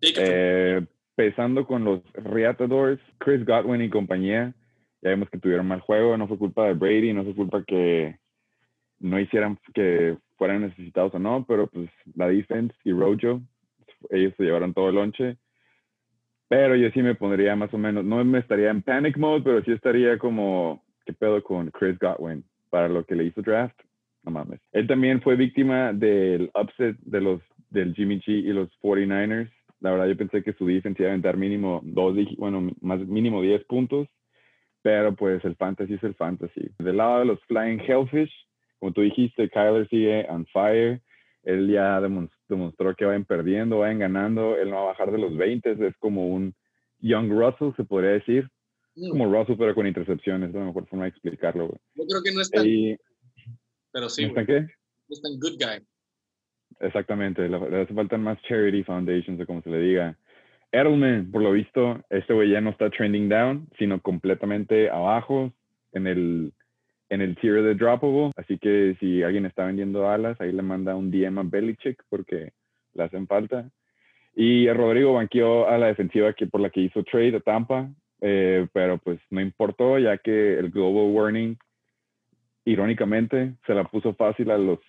Eh, 0.00 0.86
empezando 1.16 1.66
con 1.66 1.84
los 1.84 2.00
Reatadores, 2.14 3.00
Chris 3.18 3.44
Godwin 3.44 3.82
y 3.82 3.90
compañía. 3.90 4.54
Ya 5.04 5.10
vimos 5.10 5.28
que 5.28 5.38
tuvieron 5.38 5.68
mal 5.68 5.80
juego, 5.80 6.16
no 6.16 6.26
fue 6.26 6.38
culpa 6.38 6.66
de 6.66 6.72
Brady, 6.72 7.12
no 7.12 7.24
fue 7.24 7.34
culpa 7.34 7.62
que 7.62 8.16
no 9.00 9.20
hicieran 9.20 9.58
que 9.74 10.16
fueran 10.38 10.62
necesitados 10.62 11.14
o 11.14 11.18
no, 11.18 11.44
pero 11.46 11.66
pues 11.66 11.90
la 12.14 12.28
defense 12.28 12.74
y 12.84 12.92
Rojo, 12.92 13.42
ellos 14.08 14.32
se 14.38 14.44
llevaron 14.44 14.72
todo 14.72 14.88
el 14.88 14.94
lonche. 14.94 15.36
Pero 16.48 16.74
yo 16.74 16.90
sí 16.90 17.02
me 17.02 17.14
pondría 17.14 17.54
más 17.54 17.72
o 17.74 17.78
menos, 17.78 18.02
no 18.02 18.24
me 18.24 18.38
estaría 18.38 18.70
en 18.70 18.80
panic 18.80 19.18
mode, 19.18 19.42
pero 19.42 19.62
sí 19.62 19.72
estaría 19.72 20.18
como, 20.18 20.82
¿qué 21.04 21.12
pedo 21.12 21.42
con 21.42 21.70
Chris 21.70 21.98
Godwin? 21.98 22.42
Para 22.70 22.88
lo 22.88 23.04
que 23.04 23.14
le 23.14 23.24
hizo 23.24 23.42
draft, 23.42 23.78
no 24.22 24.30
mames. 24.30 24.60
Él 24.72 24.86
también 24.86 25.20
fue 25.20 25.36
víctima 25.36 25.92
del 25.92 26.50
upset 26.54 26.96
de 27.00 27.20
los, 27.20 27.42
del 27.68 27.94
Jimmy 27.94 28.20
G 28.20 28.28
y 28.28 28.54
los 28.54 28.70
49ers. 28.80 29.50
La 29.80 29.90
verdad, 29.90 30.06
yo 30.06 30.16
pensé 30.16 30.42
que 30.42 30.54
su 30.54 30.66
defense 30.66 31.02
iba 31.02 31.10
a 31.10 31.12
aventar 31.12 31.36
mínimo 31.36 31.82
dos, 31.84 32.16
bueno, 32.38 32.70
más 32.80 33.00
mínimo 33.00 33.42
10 33.42 33.64
puntos, 33.64 34.08
pero 34.84 35.16
pues 35.16 35.42
el 35.46 35.56
fantasy 35.56 35.94
es 35.94 36.02
el 36.02 36.14
fantasy. 36.14 36.70
Del 36.78 36.98
lado 36.98 37.20
de 37.20 37.24
los 37.24 37.42
Flying 37.44 37.80
Hellfish, 37.80 38.30
como 38.78 38.92
tú 38.92 39.00
dijiste, 39.00 39.48
Kyler 39.48 39.88
sigue 39.88 40.26
on 40.28 40.44
fire. 40.52 41.00
Él 41.42 41.72
ya 41.72 42.02
demostró 42.02 42.94
que 42.94 43.06
vayan 43.06 43.24
perdiendo, 43.24 43.78
vayan 43.78 44.00
ganando. 44.00 44.58
Él 44.58 44.68
no 44.68 44.76
va 44.76 44.82
a 44.82 44.86
bajar 44.88 45.10
de 45.10 45.16
los 45.16 45.34
20. 45.38 45.86
Es 45.88 45.96
como 45.98 46.28
un 46.28 46.54
Young 46.98 47.30
Russell, 47.30 47.74
se 47.78 47.84
podría 47.84 48.10
decir. 48.10 48.46
Como 49.08 49.24
Russell, 49.24 49.56
pero 49.56 49.74
con 49.74 49.86
intercepciones. 49.86 50.50
Es 50.50 50.54
la 50.54 50.66
mejor 50.66 50.86
forma 50.86 51.06
de 51.06 51.10
explicarlo. 51.12 51.68
güey. 51.68 51.78
Yo 51.94 52.04
creo 52.06 52.22
que 52.22 52.32
no 52.32 52.42
es 52.42 52.50
tan, 52.50 52.66
Y, 52.66 52.94
pero 53.90 54.10
sí, 54.10 54.26
¿no 54.26 54.34
qué? 54.44 54.60
No 54.60 54.68
es 55.08 55.22
tan 55.22 55.40
good 55.40 55.56
guy. 55.58 55.82
Exactamente, 56.80 57.48
le, 57.48 57.56
hace 57.56 57.94
faltan 57.94 58.22
más 58.22 58.38
charity 58.42 58.82
foundations 58.82 59.40
o 59.40 59.46
como 59.46 59.62
se 59.62 59.70
le 59.70 59.78
diga. 59.78 60.18
Edelman, 60.74 61.30
por 61.30 61.40
lo 61.40 61.52
visto, 61.52 62.02
este 62.10 62.34
güey 62.34 62.50
ya 62.50 62.60
no 62.60 62.70
está 62.70 62.90
trending 62.90 63.28
down, 63.28 63.68
sino 63.78 64.00
completamente 64.00 64.90
abajo 64.90 65.52
en 65.92 66.08
el, 66.08 66.52
en 67.10 67.20
el 67.20 67.36
tier 67.36 67.62
de 67.62 67.76
droppable. 67.76 68.32
Así 68.36 68.58
que 68.58 68.96
si 68.98 69.22
alguien 69.22 69.46
está 69.46 69.66
vendiendo 69.66 70.10
alas, 70.10 70.40
ahí 70.40 70.50
le 70.50 70.62
manda 70.62 70.96
un 70.96 71.12
DM 71.12 71.38
a 71.38 71.42
Belichick 71.44 72.02
porque 72.08 72.52
le 72.94 73.04
hacen 73.04 73.28
falta. 73.28 73.70
Y 74.34 74.68
Rodrigo 74.68 75.14
banqueó 75.14 75.68
a 75.68 75.78
la 75.78 75.86
defensiva 75.86 76.32
que, 76.32 76.48
por 76.48 76.60
la 76.60 76.70
que 76.70 76.80
hizo 76.80 77.04
trade 77.04 77.36
a 77.36 77.40
Tampa, 77.40 77.88
eh, 78.20 78.66
pero 78.72 78.98
pues 78.98 79.20
no 79.30 79.40
importó 79.40 79.98
ya 80.00 80.18
que 80.18 80.58
el 80.58 80.70
global 80.70 81.14
warning, 81.14 81.56
irónicamente, 82.64 83.54
se 83.64 83.74
la 83.74 83.84
puso 83.84 84.12
fácil 84.14 84.50
a 84.50 84.58
los, 84.58 84.80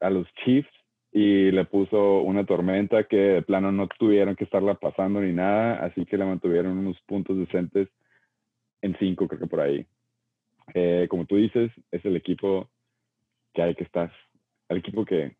a 0.00 0.10
los 0.10 0.26
Chiefs 0.44 0.77
y 1.12 1.50
le 1.50 1.64
puso 1.64 2.20
una 2.20 2.44
tormenta 2.44 3.04
que 3.04 3.16
de 3.16 3.42
plano 3.42 3.72
no 3.72 3.88
tuvieron 3.88 4.36
que 4.36 4.44
estarla 4.44 4.74
pasando 4.74 5.20
ni 5.20 5.32
nada, 5.32 5.84
así 5.84 6.04
que 6.04 6.18
le 6.18 6.24
mantuvieron 6.24 6.78
unos 6.78 7.00
puntos 7.06 7.36
decentes 7.38 7.88
en 8.82 8.96
cinco, 8.98 9.26
creo 9.26 9.40
que 9.40 9.46
por 9.46 9.60
ahí. 9.60 9.86
Eh, 10.74 11.06
como 11.08 11.24
tú 11.24 11.36
dices, 11.36 11.72
es 11.90 12.04
el 12.04 12.16
equipo 12.16 12.68
que 13.54 13.62
hay 13.62 13.74
que 13.74 13.84
estar, 13.84 14.12
el 14.68 14.78
equipo 14.78 15.04
que 15.04 15.36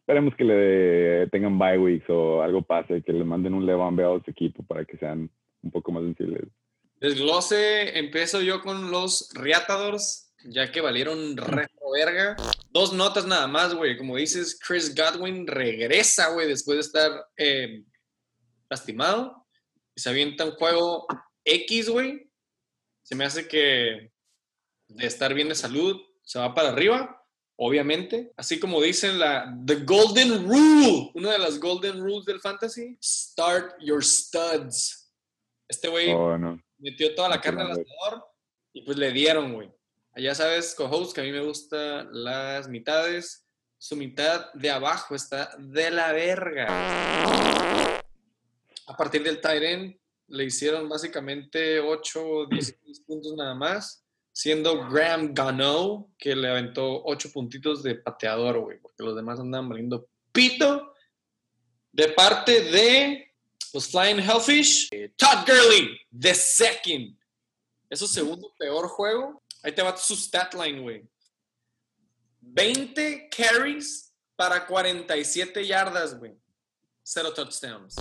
esperemos 0.00 0.34
que 0.36 0.44
le 0.44 1.26
tengan 1.28 1.58
bye 1.58 1.78
weeks 1.78 2.08
o 2.08 2.40
algo 2.40 2.62
pase, 2.62 3.02
que 3.02 3.12
le 3.12 3.24
manden 3.24 3.54
un 3.54 3.66
Levan 3.66 3.96
Bell 3.96 4.20
a 4.20 4.24
su 4.24 4.30
equipo 4.30 4.62
para 4.62 4.84
que 4.84 4.96
sean 4.96 5.28
un 5.62 5.70
poco 5.70 5.92
más 5.92 6.02
sensibles. 6.04 6.48
Desglose, 7.00 7.98
empiezo 7.98 8.40
yo 8.40 8.62
con 8.62 8.90
los 8.90 9.30
Reatadores, 9.34 10.25
ya 10.48 10.70
que 10.70 10.80
valieron 10.80 11.36
re 11.36 11.68
verga. 11.94 12.36
Dos 12.70 12.92
notas 12.92 13.24
nada 13.26 13.46
más, 13.46 13.74
güey. 13.74 13.96
Como 13.96 14.16
dices, 14.16 14.58
Chris 14.60 14.94
Godwin 14.94 15.46
regresa, 15.46 16.30
güey, 16.30 16.46
después 16.48 16.76
de 16.76 16.80
estar 16.82 17.26
eh, 17.36 17.84
lastimado. 18.68 19.46
Y 19.94 20.00
se 20.00 20.10
avienta 20.10 20.44
un 20.44 20.52
juego 20.52 21.06
X, 21.44 21.88
güey. 21.88 22.30
Se 23.02 23.14
me 23.14 23.24
hace 23.24 23.46
que 23.48 24.12
de 24.88 25.06
estar 25.06 25.32
bien 25.32 25.48
de 25.48 25.54
salud 25.54 26.00
se 26.22 26.38
va 26.38 26.54
para 26.54 26.68
arriba, 26.70 27.24
obviamente. 27.56 28.32
Así 28.36 28.58
como 28.60 28.82
dicen 28.82 29.18
la 29.18 29.56
The 29.64 29.76
Golden 29.76 30.46
Rule, 30.48 31.12
una 31.14 31.32
de 31.32 31.38
las 31.38 31.58
Golden 31.58 32.00
Rules 32.00 32.24
del 32.26 32.40
Fantasy. 32.40 32.98
Start 33.02 33.76
your 33.80 34.04
studs. 34.04 35.10
Este 35.68 35.88
güey 35.88 36.12
Oh, 36.12 36.36
no. 36.36 36.60
metió 36.78 37.14
toda 37.14 37.28
la 37.28 37.40
carne 37.40 37.62
al 37.62 37.70
asador 37.70 38.24
y 38.74 38.82
pues 38.82 38.98
le 38.98 39.12
dieron, 39.12 39.54
güey. 39.54 39.72
Ya 40.18 40.34
sabes, 40.34 40.74
co-host, 40.74 41.14
que 41.14 41.20
a 41.20 41.24
mí 41.24 41.30
me 41.30 41.42
gustan 41.42 42.08
las 42.10 42.68
mitades. 42.68 43.44
Su 43.76 43.96
mitad 43.96 44.50
de 44.54 44.70
abajo 44.70 45.14
está 45.14 45.54
de 45.58 45.90
la 45.90 46.10
verga. 46.12 47.98
A 48.86 48.96
partir 48.96 49.22
del 49.22 49.62
end 49.62 49.94
le 50.28 50.44
hicieron 50.44 50.88
básicamente 50.88 51.80
8 51.80 52.26
o 52.26 52.46
16 52.46 53.00
puntos 53.00 53.34
nada 53.36 53.54
más, 53.54 54.06
siendo 54.32 54.88
Graham 54.88 55.34
Gano, 55.34 56.08
que 56.16 56.34
le 56.34 56.48
aventó 56.48 57.04
8 57.04 57.30
puntitos 57.30 57.82
de 57.82 57.96
pateador, 57.96 58.60
güey, 58.60 58.78
porque 58.80 59.02
los 59.02 59.14
demás 59.14 59.38
andaban 59.38 59.68
valiendo 59.68 60.08
pito. 60.32 60.94
De 61.92 62.08
parte 62.08 62.62
de 62.62 63.34
los 63.74 63.88
Flying 63.88 64.20
Hellfish, 64.20 64.88
eh, 64.92 65.12
Todd 65.14 65.46
Gurley, 65.46 66.00
the 66.18 66.32
second. 66.34 67.18
Es 67.90 67.98
su 67.98 68.06
segundo 68.06 68.54
peor 68.58 68.88
juego. 68.88 69.42
Ahí 69.66 69.72
te 69.72 69.82
va 69.82 69.96
su 69.96 70.14
stat 70.14 70.54
line, 70.54 70.80
güey. 70.80 71.04
20 72.40 73.28
carries 73.36 74.14
para 74.36 74.64
47 74.64 75.66
yardas, 75.66 76.16
güey. 76.16 76.38
Cero 77.02 77.34
touchdowns. 77.34 77.96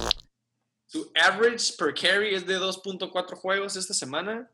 Su 0.85 1.11
average 1.15 1.73
per 1.75 1.95
carry 1.95 2.35
es 2.35 2.45
de 2.45 2.59
2.4 2.59 3.35
juegos 3.35 3.75
esta 3.75 3.95
semana. 3.95 4.47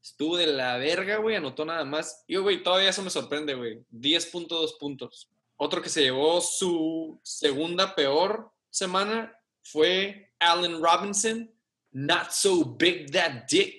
Estuvo 0.00 0.36
de 0.36 0.46
la 0.46 0.76
verga, 0.76 1.16
güey. 1.16 1.34
Anotó 1.34 1.64
nada 1.64 1.84
más. 1.84 2.22
Y, 2.28 2.36
güey, 2.36 2.62
todavía 2.62 2.90
eso 2.90 3.02
me 3.02 3.10
sorprende, 3.10 3.54
güey. 3.54 3.84
10.2 3.90 4.78
puntos. 4.78 5.28
Otro 5.56 5.82
que 5.82 5.88
se 5.88 6.02
llevó 6.02 6.40
su 6.40 7.18
segunda 7.24 7.96
peor 7.96 8.52
semana 8.70 9.36
fue 9.60 10.32
Allen 10.38 10.80
Robinson. 10.80 11.52
Not 11.90 12.30
so 12.30 12.64
big 12.64 13.10
that 13.10 13.48
dick. 13.50 13.74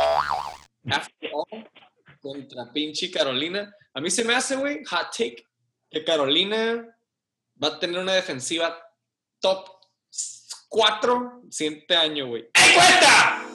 After 0.89 1.30
all, 1.32 1.65
contra 2.26 2.73
pinche 2.73 3.11
Carolina. 3.11 3.71
A 3.93 4.01
mí 4.01 4.09
se 4.09 4.23
me 4.23 4.34
hace, 4.34 4.55
güey, 4.55 4.84
hot 4.86 5.11
take, 5.11 5.45
que 5.91 6.03
Carolina 6.03 6.84
va 7.63 7.67
a 7.67 7.80
tener 7.80 7.99
una 8.01 8.13
defensiva 8.13 8.76
top 9.39 9.69
4 10.69 11.43
siguiente 11.51 11.95
año, 11.95 12.26
güey. 12.28 12.49
¡Ey, 12.53 12.73
cuenta! 12.73 13.45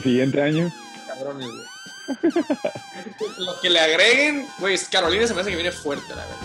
Siguiente 0.00 0.40
año. 0.40 0.72
Cabrones, 1.08 1.48
güey. 1.48 1.64
Lo 3.38 3.60
que 3.60 3.70
le 3.70 3.80
agreguen, 3.80 4.46
güey, 4.60 4.74
es- 4.74 4.88
Carolina 4.88 5.26
se 5.26 5.34
me 5.34 5.40
hace 5.40 5.50
que 5.50 5.56
viene 5.56 5.72
fuerte, 5.72 6.08
la 6.10 6.24
verdad. 6.24 6.36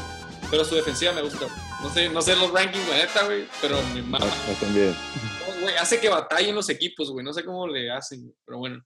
Pero 0.50 0.66
su 0.66 0.74
defensiva 0.74 1.12
me 1.14 1.22
gusta. 1.22 1.46
No 1.84 1.94
sé, 1.94 2.10
no 2.10 2.22
sé 2.24 2.36
los 2.36 2.52
rankings, 2.52 2.90
la 2.90 2.98
neta, 2.98 3.26
güey, 3.26 3.46
pero 3.62 3.80
me 3.94 4.02
mama. 4.02 4.26
No, 4.26 4.54
no 4.54 4.60
también. 4.60 4.90
No, 4.92 5.62
güey, 5.62 5.76
hace 5.76 6.00
que 6.00 6.10
batallen 6.10 6.56
los 6.56 6.68
equipos, 6.70 7.12
güey. 7.12 7.24
No 7.24 7.32
sé 7.32 7.46
cómo 7.46 7.68
le 7.68 7.92
hacen, 7.92 8.24
güey, 8.24 8.36
pero 8.44 8.58
bueno. 8.58 8.84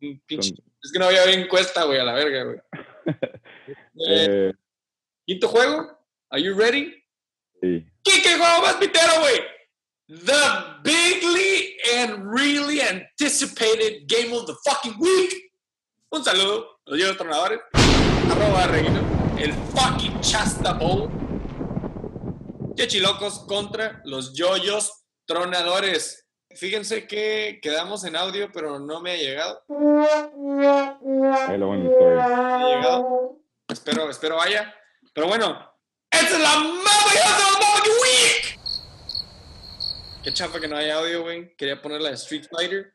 Es 0.00 0.92
que 0.92 0.98
no 0.98 1.06
había 1.06 1.24
encuesta, 1.32 1.84
güey, 1.84 1.98
a 1.98 2.04
la 2.04 2.12
verga, 2.14 2.44
güey. 2.44 2.58
Eh, 4.08 4.52
Quinto 5.26 5.48
juego. 5.48 5.98
Are 6.30 6.42
you 6.42 6.54
ready? 6.54 6.94
sí. 7.60 7.84
¿Qué 8.04 8.36
juego 8.38 8.62
más 8.62 8.76
pitero, 8.76 9.20
güey? 9.20 9.40
The 10.08 10.82
bigly 10.82 11.76
and 11.98 12.32
really 12.32 12.80
anticipated 12.80 14.06
game 14.06 14.32
of 14.32 14.46
the 14.46 14.54
fucking 14.64 14.98
week. 14.98 15.52
Un 16.10 16.24
saludo 16.24 16.80
a 16.86 16.90
los 16.90 16.98
Yoyos 16.98 17.16
Tronadores. 17.18 17.60
Arroba 18.30 18.66
Reguino. 18.68 19.36
El 19.38 19.52
fucking 19.52 20.20
Chasta 20.22 20.72
Bowl. 20.72 21.10
Chechilocos 22.74 23.40
contra 23.40 24.00
los 24.04 24.32
Yoyos 24.32 25.04
Tronadores. 25.26 26.27
Fíjense 26.58 27.06
que 27.06 27.60
quedamos 27.62 28.04
en 28.04 28.16
audio, 28.16 28.50
pero 28.52 28.78
no 28.80 29.00
me 29.00 29.12
ha 29.12 29.16
llegado. 29.16 29.64
La 29.68 30.98
story. 31.52 31.88
Ha. 32.20 33.02
Espero, 33.68 34.10
espero 34.10 34.36
vaya. 34.36 34.74
Pero 35.14 35.28
bueno, 35.28 35.72
¡esta 36.10 36.36
es 36.36 36.40
la 36.40 36.56
Mama 36.56 36.90
Week! 38.02 38.58
Qué 40.22 40.32
chafa 40.32 40.60
que 40.60 40.68
no 40.68 40.76
hay 40.76 40.90
audio, 40.90 41.22
güey. 41.22 41.54
Quería 41.56 41.80
ponerla 41.80 42.08
de 42.08 42.16
Street 42.16 42.46
Fighter. 42.50 42.94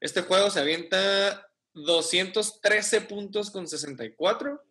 Este 0.00 0.22
juego 0.22 0.48
se 0.50 0.60
avienta 0.60 1.50
213 1.74 3.02
puntos 3.02 3.50
con 3.50 3.66
64. 3.66 4.62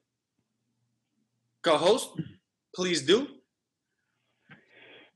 Co-host, 1.61 2.17
please 2.71 3.05
do. 3.05 3.38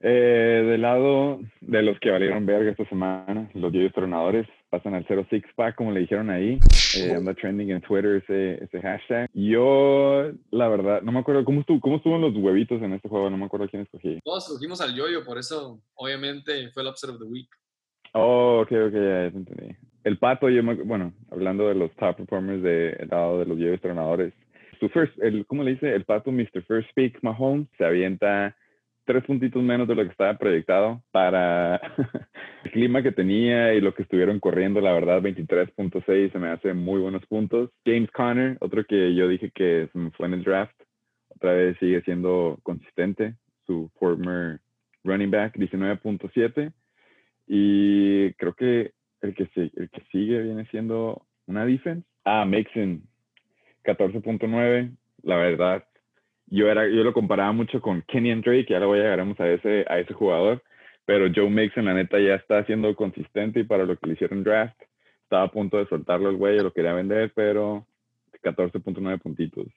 Eh, 0.05 0.65
del 0.67 0.81
lado 0.81 1.39
de 1.61 1.81
los 1.81 1.97
que 2.01 2.11
valieron 2.11 2.45
verga 2.45 2.71
esta 2.71 2.83
semana, 2.89 3.49
los 3.53 3.71
Yoyos 3.71 3.93
Tronadores 3.93 4.45
pasan 4.69 4.95
al 4.95 5.05
06 5.07 5.41
pack, 5.55 5.75
como 5.75 5.93
le 5.93 6.01
dijeron 6.01 6.29
ahí. 6.29 6.59
Eh, 6.97 7.13
anda 7.15 7.33
trending 7.33 7.71
en 7.71 7.79
Twitter 7.79 8.21
ese, 8.21 8.61
ese 8.65 8.81
hashtag. 8.81 9.29
Yo, 9.33 10.29
la 10.51 10.67
verdad, 10.67 11.01
no 11.03 11.13
me 11.13 11.19
acuerdo 11.19 11.45
cómo 11.45 11.61
estuvo, 11.61 11.79
cómo 11.79 11.95
estuvo 11.97 12.17
los 12.17 12.35
huevitos 12.35 12.81
en 12.81 12.91
este 12.91 13.07
juego, 13.07 13.29
no 13.29 13.37
me 13.37 13.45
acuerdo 13.45 13.69
quién 13.69 13.83
escogí. 13.83 14.19
Todos 14.25 14.45
escogimos 14.49 14.81
al 14.81 14.93
yoyo, 14.93 15.23
por 15.23 15.37
eso, 15.37 15.79
obviamente, 15.95 16.69
fue 16.73 16.83
el 16.83 16.89
upset 16.89 17.11
of 17.11 17.19
the 17.19 17.25
week. 17.25 17.47
Oh, 18.13 18.59
ok, 18.61 18.71
ok, 18.87 18.93
ya, 18.93 19.23
ya 19.23 19.31
te 19.31 19.37
entendí. 19.37 19.75
El 20.03 20.17
pato, 20.17 20.49
yo 20.49 20.61
me- 20.63 20.75
bueno, 20.83 21.13
hablando 21.31 21.69
de 21.69 21.75
los 21.75 21.91
top 21.95 22.17
performers 22.17 22.61
del 22.61 23.07
lado 23.09 23.39
de 23.39 23.45
los 23.45 23.57
Yoyos 23.57 23.79
Tronadores, 23.79 24.33
su 24.81 24.89
first, 24.89 25.17
el, 25.23 25.45
¿cómo 25.45 25.63
le 25.63 25.71
dice? 25.71 25.95
El 25.95 26.03
pato 26.03 26.29
Mr. 26.29 26.61
First 26.67 26.89
Speak 26.89 27.19
Mahomes 27.21 27.67
se 27.77 27.85
avienta 27.85 28.53
tres 29.05 29.23
puntitos 29.25 29.61
menos 29.61 29.87
de 29.87 29.95
lo 29.95 30.03
que 30.03 30.11
estaba 30.11 30.37
proyectado 30.37 31.03
para 31.11 31.75
el 32.63 32.71
clima 32.71 33.03
que 33.03 33.11
tenía 33.11 33.73
y 33.73 33.81
lo 33.81 33.93
que 33.93 34.03
estuvieron 34.03 34.39
corriendo, 34.39 34.81
la 34.81 34.93
verdad, 34.93 35.21
23.6 35.21 36.31
se 36.31 36.39
me 36.39 36.49
hace 36.49 36.73
muy 36.73 36.99
buenos 36.99 37.25
puntos. 37.25 37.69
James 37.85 38.11
Conner, 38.11 38.57
otro 38.61 38.85
que 38.85 39.13
yo 39.15 39.27
dije 39.27 39.51
que 39.51 39.89
se 39.91 39.97
me 39.97 40.11
fue 40.11 40.27
en 40.27 40.33
el 40.33 40.43
draft, 40.43 40.75
otra 41.29 41.53
vez 41.53 41.77
sigue 41.79 42.01
siendo 42.01 42.59
consistente, 42.63 43.35
su 43.65 43.89
former 43.99 44.59
running 45.03 45.31
back, 45.31 45.55
19.7. 45.55 46.71
Y 47.47 48.33
creo 48.33 48.53
que 48.53 48.91
el 49.21 49.35
que, 49.35 49.49
el 49.55 49.89
que 49.89 50.01
sigue 50.11 50.41
viene 50.41 50.65
siendo 50.67 51.25
una 51.47 51.65
defense. 51.65 52.07
Ah, 52.23 52.45
Mixon, 52.45 53.03
14.9. 53.83 54.95
La 55.23 55.37
verdad, 55.37 55.83
yo, 56.47 56.69
era, 56.69 56.87
yo 56.87 57.03
lo 57.03 57.13
comparaba 57.13 57.51
mucho 57.51 57.81
con 57.81 58.01
Kenyon 58.03 58.41
Drake, 58.41 58.67
ya 58.69 58.79
luego 58.79 58.95
llegaremos 58.95 59.39
a 59.39 59.47
ese, 59.49 59.85
a 59.87 59.99
ese 59.99 60.13
jugador. 60.13 60.61
Pero 61.05 61.27
Joe 61.33 61.49
Mixon, 61.49 61.85
la 61.85 61.93
neta, 61.93 62.19
ya 62.19 62.35
está 62.35 62.63
siendo 62.65 62.95
consistente 62.95 63.59
y 63.59 63.63
para 63.63 63.83
lo 63.83 63.97
que 63.97 64.07
le 64.07 64.13
hicieron 64.13 64.43
draft, 64.43 64.79
estaba 65.23 65.43
a 65.43 65.51
punto 65.51 65.77
de 65.77 65.87
soltarlo 65.87 66.29
el 66.29 66.37
güey, 66.37 66.59
lo 66.59 66.71
quería 66.71 66.93
vender, 66.93 67.31
pero 67.35 67.85
14.9 68.41 69.19
puntitos. 69.21 69.67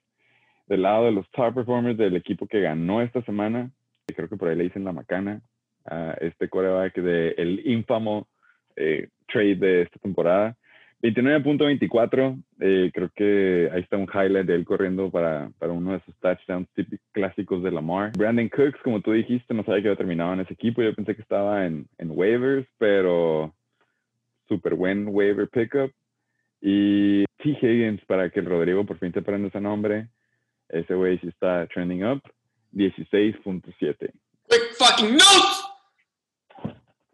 Del 0.66 0.82
lado 0.82 1.06
de 1.06 1.12
los 1.12 1.28
top 1.30 1.54
performers 1.54 1.96
del 1.96 2.16
equipo 2.16 2.46
que 2.46 2.60
ganó 2.60 3.02
esta 3.02 3.22
semana, 3.22 3.70
que 4.06 4.14
creo 4.14 4.28
que 4.28 4.36
por 4.36 4.48
ahí 4.48 4.56
le 4.56 4.64
dicen 4.64 4.84
la 4.84 4.92
macana, 4.92 5.42
a 5.84 6.16
este 6.20 6.48
coreback 6.48 6.96
del 6.96 7.62
ínfamo 7.64 8.28
eh, 8.74 9.08
trade 9.28 9.56
de 9.56 9.82
esta 9.82 9.98
temporada. 10.00 10.56
29.24, 11.02 12.42
eh, 12.60 12.90
creo 12.92 13.10
que 13.14 13.70
ahí 13.72 13.82
está 13.82 13.96
un 13.96 14.08
highlight 14.12 14.46
de 14.46 14.54
él 14.54 14.64
corriendo 14.64 15.10
para, 15.10 15.50
para 15.58 15.72
uno 15.72 15.92
de 15.92 15.98
esos 15.98 16.14
touchdowns 16.20 16.68
típicos 16.74 17.06
clásicos 17.12 17.62
de 17.62 17.70
Lamar. 17.70 18.12
Brandon 18.16 18.48
Cooks, 18.48 18.80
como 18.82 19.00
tú 19.00 19.12
dijiste, 19.12 19.52
no 19.52 19.62
sabía 19.62 19.82
que 19.82 19.88
había 19.88 19.98
terminado 19.98 20.32
en 20.32 20.40
ese 20.40 20.54
equipo, 20.54 20.82
yo 20.82 20.94
pensé 20.94 21.14
que 21.14 21.22
estaba 21.22 21.66
en, 21.66 21.86
en 21.98 22.10
waivers, 22.10 22.66
pero 22.78 23.54
súper 24.48 24.74
buen 24.74 25.08
waiver 25.08 25.48
pickup. 25.48 25.92
Y 26.62 27.24
T. 27.42 27.50
Higgins, 27.60 28.04
para 28.06 28.30
que 28.30 28.40
Rodrigo 28.40 28.84
por 28.86 28.98
fin 28.98 29.12
te 29.12 29.22
prenda 29.22 29.48
ese 29.48 29.60
nombre, 29.60 30.08
ese 30.68 30.94
güey 30.94 31.18
sí 31.18 31.28
está 31.28 31.66
trending 31.66 32.04
up, 32.04 32.22
16.7. 32.72 34.10
Quick 34.48 34.74
fucking 34.78 35.12
notes. 35.12 35.75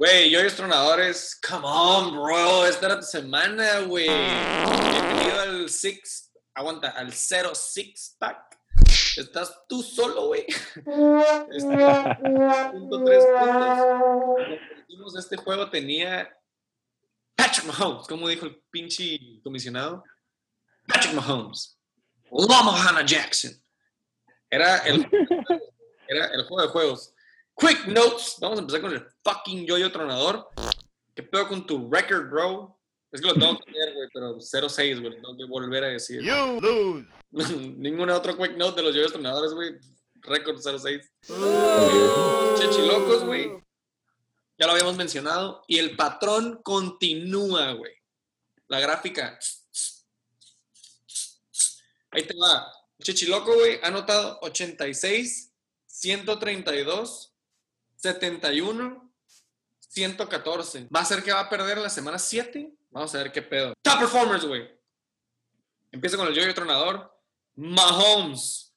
Güey, 0.02 0.30
yoyos 0.30 0.56
tronadores, 0.56 1.38
come 1.48 1.64
on, 1.64 2.10
bro. 2.10 2.66
Esta 2.66 2.86
era 2.86 2.98
tu 2.98 3.06
semana, 3.06 3.82
güey. 3.82 4.08
Bienvenido 4.08 5.40
al 5.42 5.70
six, 5.70 6.32
aguanta, 6.54 6.88
al 6.88 7.12
06 7.12 8.16
pack. 8.18 8.58
Estás 9.16 9.62
tú 9.68 9.80
solo, 9.80 10.26
güey. 10.26 10.44
Punto 12.72 13.04
tres 13.04 13.24
Este 15.16 15.36
juego 15.36 15.70
tenía 15.70 16.36
Patrick 17.36 17.66
Mahomes, 17.66 18.08
como 18.08 18.28
dijo 18.28 18.46
el 18.46 18.60
pinche 18.72 19.20
comisionado. 19.44 20.02
Patrick 20.88 21.14
Mahomes. 21.14 21.78
Lama 22.28 22.72
Hannah 22.72 23.06
Jackson. 23.06 23.52
Era 24.50 24.78
el, 24.78 25.08
era 26.08 26.26
el 26.26 26.42
juego 26.48 26.62
de 26.62 26.72
juegos. 26.72 27.14
Quick 27.56 27.86
notes. 27.86 28.36
Vamos 28.40 28.58
a 28.58 28.60
empezar 28.62 28.80
con 28.80 28.92
el 28.92 29.06
fucking 29.22 29.66
yoyo 29.66 29.90
tronador. 29.92 30.48
¿Qué 31.14 31.22
pedo 31.22 31.48
con 31.48 31.66
tu 31.66 31.90
record, 31.90 32.30
bro? 32.30 32.78
Es 33.10 33.20
que 33.20 33.28
lo 33.28 33.34
tengo 33.34 33.58
que 33.58 33.70
leer, 33.70 33.94
güey, 33.94 34.08
pero 34.12 34.36
0-6, 34.36 35.00
güey. 35.00 35.14
Tengo 35.14 35.36
que 35.36 35.44
volver 35.44 35.84
a 35.84 35.88
decir. 35.88 36.22
You 36.22 36.60
lose. 36.60 37.06
Ningún 37.76 38.10
otro 38.10 38.36
quick 38.36 38.56
note 38.56 38.76
de 38.76 38.86
los 38.86 38.94
yoyos 38.94 39.12
tronadores, 39.12 39.52
güey. 39.52 39.74
Récord 40.22 40.56
0-6. 40.56 41.00
Chechilocos, 42.58 43.24
güey. 43.24 43.50
Ya 44.58 44.66
lo 44.66 44.72
habíamos 44.72 44.96
mencionado. 44.96 45.62
Y 45.66 45.78
el 45.78 45.96
patrón 45.96 46.60
continúa, 46.62 47.72
güey. 47.72 47.92
La 48.68 48.80
gráfica. 48.80 49.38
Ahí 52.12 52.22
te 52.22 52.34
va. 52.38 52.70
Chichiloco, 53.02 53.54
güey, 53.54 53.80
ha 53.82 53.88
anotado 53.88 54.38
86, 54.42 55.52
132, 55.86 57.31
71, 58.02 59.12
114. 59.78 60.88
¿Va 60.94 61.00
a 61.00 61.04
ser 61.04 61.22
que 61.22 61.32
va 61.32 61.40
a 61.40 61.48
perder 61.48 61.78
la 61.78 61.88
semana 61.90 62.18
7? 62.18 62.72
Vamos 62.90 63.14
a 63.14 63.18
ver 63.18 63.32
qué 63.32 63.42
pedo. 63.42 63.74
Top 63.82 63.98
performers, 64.00 64.44
güey. 64.44 64.68
Empieza 65.90 66.16
con 66.16 66.26
el 66.26 66.34
yoyo 66.34 66.52
tronador. 66.54 67.14
Mahomes. 67.54 68.74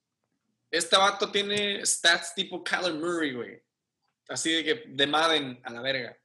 Este 0.70 0.96
vato 0.98 1.32
tiene 1.32 1.86
stats 1.86 2.34
tipo 2.36 2.64
Kyler 2.64 2.94
Murray, 2.94 3.34
güey. 3.34 3.64
Así 4.28 4.52
de 4.52 4.64
que 4.64 4.84
de 4.90 5.08
Madden 5.08 5.60
a 5.64 5.72
la 5.72 5.82
verga. 5.82 6.18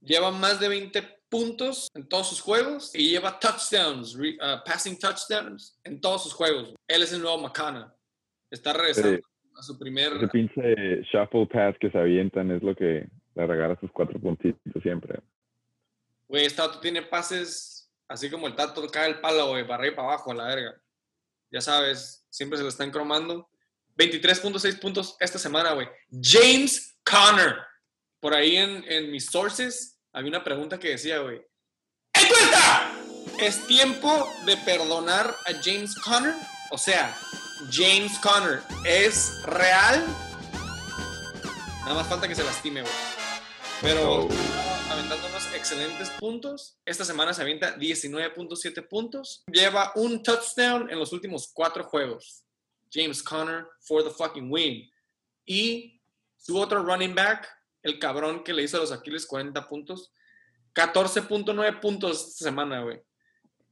Lleva 0.00 0.30
más 0.30 0.60
de 0.60 0.68
20 0.68 1.02
puntos 1.28 1.88
en 1.94 2.08
todos 2.08 2.28
sus 2.28 2.40
juegos 2.40 2.94
y 2.94 3.10
lleva 3.10 3.38
touchdowns, 3.38 4.14
re- 4.14 4.36
uh, 4.40 4.62
passing 4.64 4.98
touchdowns 4.98 5.78
en 5.84 6.00
todos 6.00 6.22
sus 6.24 6.32
juegos. 6.32 6.74
Él 6.86 7.02
es 7.02 7.12
el 7.12 7.20
nuevo 7.20 7.38
McCanna. 7.38 7.94
Está 8.50 8.72
regresando. 8.72 9.20
A 9.56 9.62
su 9.62 9.78
primer. 9.78 10.12
Ese 10.12 10.28
pinche 10.28 11.02
shuffle 11.12 11.46
pass 11.46 11.76
que 11.80 11.90
se 11.90 11.98
avientan 11.98 12.50
es 12.50 12.62
lo 12.62 12.74
que 12.74 13.08
le 13.34 13.46
regala 13.46 13.78
sus 13.80 13.90
cuatro 13.92 14.18
puntitos 14.18 14.82
siempre. 14.82 15.20
Güey, 16.28 16.46
este 16.46 16.62
vato 16.62 16.80
tiene 16.80 17.02
pases 17.02 17.76
así 18.08 18.30
como 18.30 18.46
el 18.46 18.54
tato 18.54 18.86
cae 18.88 19.08
el 19.08 19.20
palo, 19.20 19.48
güey, 19.48 19.66
para 19.66 19.76
arriba 19.76 19.92
y 19.92 19.96
para 19.96 20.08
abajo, 20.08 20.30
a 20.30 20.34
la 20.34 20.46
verga. 20.46 20.80
Ya 21.50 21.60
sabes, 21.60 22.24
siempre 22.30 22.56
se 22.56 22.62
lo 22.62 22.68
están 22.68 22.90
cromando. 22.90 23.48
23.6 23.96 24.80
puntos 24.80 25.16
esta 25.20 25.38
semana, 25.38 25.72
güey. 25.72 25.88
James 26.10 26.98
Conner. 27.04 27.56
Por 28.20 28.34
ahí 28.34 28.56
en, 28.56 28.84
en 28.90 29.10
mis 29.10 29.26
sources 29.26 29.98
había 30.12 30.30
una 30.30 30.44
pregunta 30.44 30.78
que 30.78 30.90
decía, 30.90 31.18
güey. 31.18 31.40
¡Encuesta! 32.12 32.92
¿Es 33.40 33.66
tiempo 33.66 34.28
de 34.44 34.56
perdonar 34.58 35.26
a 35.26 35.52
James 35.62 35.94
Conner? 35.96 36.34
O 36.70 36.78
sea, 36.78 37.14
James 37.70 38.18
Conner, 38.18 38.62
¿es 38.84 39.42
real? 39.44 40.04
Nada 41.80 41.94
más 41.94 42.06
falta 42.06 42.28
que 42.28 42.34
se 42.34 42.44
lastime, 42.44 42.82
güey. 42.82 42.92
Pero 43.80 44.28
aventando 44.90 45.26
unos 45.28 45.54
excelentes 45.54 46.10
puntos. 46.10 46.78
Esta 46.84 47.04
semana 47.04 47.32
se 47.32 47.42
avienta 47.42 47.76
19.7 47.76 48.88
puntos. 48.88 49.44
Lleva 49.50 49.92
un 49.94 50.22
touchdown 50.22 50.90
en 50.90 50.98
los 50.98 51.12
últimos 51.12 51.50
cuatro 51.52 51.84
juegos. 51.84 52.44
James 52.92 53.22
Conner 53.22 53.66
for 53.80 54.02
the 54.02 54.10
fucking 54.10 54.50
win. 54.50 54.90
Y 55.44 56.00
su 56.36 56.58
otro 56.58 56.82
running 56.82 57.14
back, 57.14 57.48
el 57.82 57.98
cabrón 57.98 58.44
que 58.44 58.52
le 58.52 58.62
hizo 58.62 58.76
a 58.76 58.80
los 58.80 58.92
Aquiles 58.92 59.26
40 59.26 59.68
puntos, 59.68 60.12
14.9 60.74 61.80
puntos 61.80 62.28
esta 62.28 62.44
semana, 62.44 62.82
güey. 62.82 63.02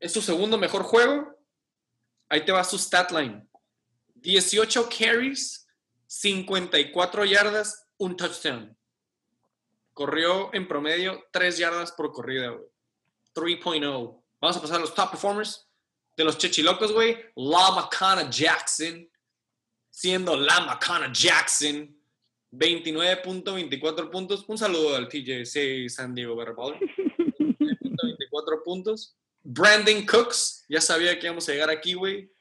Es 0.01 0.13
su 0.13 0.23
segundo 0.23 0.59
mejor 0.59 0.83
juego. 0.83 1.37
Ahí 2.29 2.45
te 2.45 2.53
va 2.53 2.65
su 2.65 2.79
stat 2.79 3.13
line. 3.13 3.47
18 4.25 4.89
carries, 4.89 5.69
54 6.07 7.25
yardas, 7.27 7.87
un 7.99 8.17
touchdown. 8.17 8.77
Corrió 9.93 10.53
en 10.55 10.67
promedio 10.67 11.23
3 11.31 11.59
yardas 11.59 11.93
por 11.93 12.11
corrida, 12.11 12.49
güey. 12.49 12.65
3.0. 13.35 14.23
Vamos 14.41 14.57
a 14.57 14.61
pasar 14.61 14.79
a 14.79 14.81
los 14.81 14.95
top 14.95 15.11
performers 15.11 15.69
de 16.17 16.25
los 16.25 16.39
chechilocos, 16.39 16.91
güey. 16.93 17.19
La 17.37 17.71
Macana 17.73 18.31
Jackson. 18.31 19.09
Siendo 19.91 20.37
la 20.37 20.61
Macana 20.61 21.13
Jackson. 21.13 21.95
29.24 22.51 24.11
puntos. 24.11 24.45
Un 24.49 24.57
saludo 24.57 24.97
al 24.97 25.09
TJC 25.09 25.89
San 25.91 26.15
Diego 26.15 26.35
Berreball. 26.35 26.79
29.24 26.79 28.63
puntos. 28.65 29.17
Brandon 29.43 30.07
Cooks, 30.07 30.65
ya 30.71 30.81
sabía 30.81 31.19
que 31.19 31.27
íbamos 31.27 31.47
a 31.49 31.53
llegar 31.53 31.69
aquí, 31.69 31.93
güey. 31.93 32.34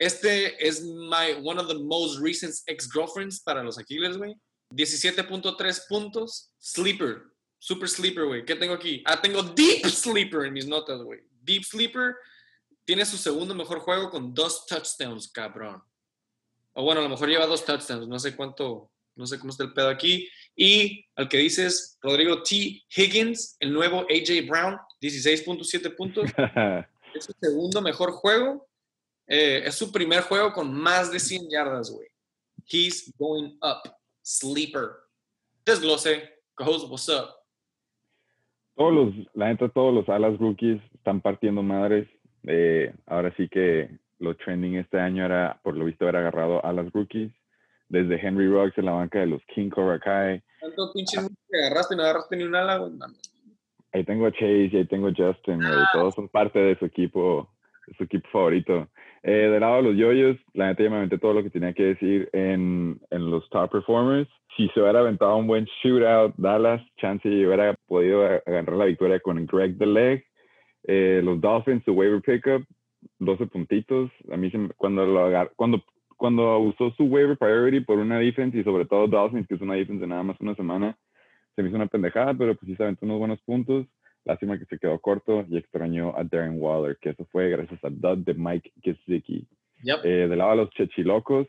Este 0.00 0.66
es 0.66 0.82
my, 0.82 1.34
one 1.44 1.60
of 1.60 1.68
the 1.68 1.78
most 1.78 2.20
recent 2.20 2.54
ex-girlfriends 2.66 3.40
para 3.40 3.62
los 3.62 3.78
Aquiles, 3.78 4.16
güey. 4.16 4.34
17.3 4.72 5.82
puntos. 5.88 6.54
Sleeper. 6.58 7.24
Super 7.58 7.86
Sleeper, 7.86 8.24
güey. 8.24 8.46
¿Qué 8.46 8.56
tengo 8.56 8.72
aquí? 8.72 9.02
Ah, 9.04 9.20
tengo 9.20 9.42
Deep 9.42 9.86
Sleeper 9.86 10.46
en 10.46 10.54
mis 10.54 10.66
notas, 10.66 11.02
güey. 11.02 11.20
Deep 11.42 11.64
Sleeper 11.64 12.16
tiene 12.86 13.04
su 13.04 13.18
segundo 13.18 13.54
mejor 13.54 13.80
juego 13.80 14.08
con 14.08 14.32
dos 14.32 14.64
touchdowns, 14.64 15.30
cabrón. 15.30 15.82
O 16.72 16.82
bueno, 16.82 17.02
a 17.02 17.04
lo 17.04 17.10
mejor 17.10 17.28
lleva 17.28 17.44
dos 17.44 17.66
touchdowns. 17.66 18.08
No 18.08 18.18
sé 18.18 18.34
cuánto, 18.34 18.90
no 19.16 19.26
sé 19.26 19.38
cómo 19.38 19.50
está 19.50 19.64
el 19.64 19.74
pedo 19.74 19.90
aquí. 19.90 20.26
Y 20.56 21.04
al 21.14 21.28
que 21.28 21.36
dices, 21.36 21.98
Rodrigo 22.00 22.42
T. 22.42 22.82
Higgins, 22.96 23.56
el 23.60 23.74
nuevo 23.74 24.06
AJ 24.08 24.48
Brown, 24.48 24.78
16.7 25.02 25.94
puntos. 25.94 26.30
es 27.14 27.24
su 27.26 27.34
segundo 27.38 27.82
mejor 27.82 28.12
juego. 28.12 28.69
Eh, 29.32 29.62
es 29.64 29.76
su 29.76 29.92
primer 29.92 30.22
juego 30.22 30.52
con 30.52 30.74
más 30.74 31.12
de 31.12 31.20
100 31.20 31.48
yardas, 31.48 31.88
güey. 31.88 32.08
He's 32.68 33.14
going 33.16 33.56
up. 33.62 33.88
Sleeper. 34.22 34.96
Desglose. 35.64 36.28
Cohost, 36.56 36.90
what's 36.90 37.08
up? 37.08 37.28
Todos 38.74 38.92
los, 38.92 39.14
la 39.34 39.48
neta, 39.48 39.68
todos 39.68 39.94
los 39.94 40.08
alas 40.08 40.36
rookies 40.38 40.82
están 40.94 41.20
partiendo 41.20 41.62
madres. 41.62 42.08
Eh, 42.42 42.92
ahora 43.06 43.32
sí 43.36 43.48
que 43.48 43.88
lo 44.18 44.34
trending 44.34 44.74
este 44.76 44.98
año 44.98 45.24
era, 45.24 45.60
por 45.62 45.76
lo 45.76 45.84
visto, 45.84 46.04
haber 46.04 46.16
agarrado 46.16 46.64
alas 46.64 46.90
rookies. 46.92 47.30
Desde 47.88 48.20
Henry 48.20 48.48
Ruggs 48.48 48.76
en 48.78 48.86
la 48.86 48.92
banca 48.92 49.20
de 49.20 49.26
los 49.26 49.42
King 49.54 49.70
Cobra 49.70 50.00
Kai. 50.00 50.42
¿Cuánto 50.58 50.92
pinche 50.92 51.18
que 51.48 51.58
agarraste 51.66 51.94
y 51.94 51.96
no 51.96 52.02
agarraste 52.02 52.36
ni 52.36 52.44
un 52.44 52.54
ala, 52.56 52.78
güey? 52.78 52.92
Ahí 53.92 54.04
tengo 54.04 54.26
a 54.26 54.32
Chase 54.32 54.70
y 54.72 54.76
ahí 54.76 54.86
tengo 54.86 55.08
a 55.08 55.14
Justin, 55.16 55.58
güey. 55.58 55.84
Todos 55.92 56.16
son 56.16 56.28
parte 56.28 56.58
de 56.58 56.76
su 56.78 56.84
equipo, 56.84 57.48
de 57.86 57.94
su 57.94 58.04
equipo 58.04 58.28
favorito. 58.30 58.88
Eh, 59.22 59.48
del 59.50 59.60
lado 59.60 59.76
de 59.76 59.82
los 59.82 59.96
yoyos, 59.96 60.36
la 60.54 60.68
neta 60.68 60.82
ya 60.82 60.90
me 60.90 60.96
aventé 60.96 61.18
todo 61.18 61.34
lo 61.34 61.42
que 61.42 61.50
tenía 61.50 61.74
que 61.74 61.84
decir 61.84 62.30
en, 62.32 62.98
en 63.10 63.30
los 63.30 63.48
top 63.50 63.70
performers. 63.70 64.28
Si 64.56 64.68
se 64.68 64.80
hubiera 64.80 65.00
aventado 65.00 65.36
un 65.36 65.46
buen 65.46 65.66
shootout, 65.82 66.34
Dallas, 66.36 66.82
chance 66.96 67.28
hubiera 67.28 67.74
podido 67.86 68.24
agarrar 68.24 68.76
la 68.76 68.86
victoria 68.86 69.20
con 69.20 69.44
Greg 69.46 69.78
the 69.78 69.86
Leg. 69.86 70.24
Eh, 70.84 71.20
los 71.22 71.40
Dolphins, 71.40 71.84
su 71.84 71.92
waiver 71.92 72.22
pickup, 72.22 72.64
12 73.18 73.46
puntitos. 73.46 74.10
A 74.32 74.36
mí 74.36 74.50
se 74.50 74.58
cuando 74.76 75.04
lo 75.04 75.26
agar, 75.26 75.52
cuando 75.56 75.82
cuando 76.20 76.58
usó 76.58 76.90
su 76.98 77.04
waiver 77.04 77.36
priority 77.38 77.80
por 77.80 77.98
una 77.98 78.18
defense 78.18 78.58
y 78.58 78.62
sobre 78.62 78.84
todo 78.84 79.08
Dolphins, 79.08 79.48
que 79.48 79.54
es 79.54 79.60
una 79.62 79.74
defense 79.74 80.02
de 80.02 80.06
nada 80.06 80.22
más 80.22 80.38
una 80.38 80.54
semana, 80.54 80.94
se 81.56 81.62
me 81.62 81.68
hizo 81.68 81.76
una 81.76 81.86
pendejada, 81.86 82.34
pero 82.34 82.54
pues 82.54 82.68
sí 82.68 82.76
se 82.76 82.82
aventó 82.82 83.06
unos 83.06 83.18
buenos 83.18 83.40
puntos. 83.40 83.86
Lástima 84.24 84.58
que 84.58 84.66
se 84.66 84.78
quedó 84.78 84.98
corto 84.98 85.44
y 85.48 85.56
extrañó 85.56 86.14
a 86.16 86.24
Darren 86.24 86.60
Waller, 86.60 86.98
que 87.00 87.10
eso 87.10 87.24
fue 87.32 87.48
gracias 87.48 87.82
a 87.84 87.88
Dud 87.90 88.18
de 88.18 88.34
Mike 88.34 88.72
Gesicki. 88.82 89.46
Yep. 89.82 90.00
Eh, 90.04 90.28
del 90.28 90.38
lado 90.38 90.50
de 90.50 90.56
los 90.58 90.70
Chechilocos, 90.70 91.46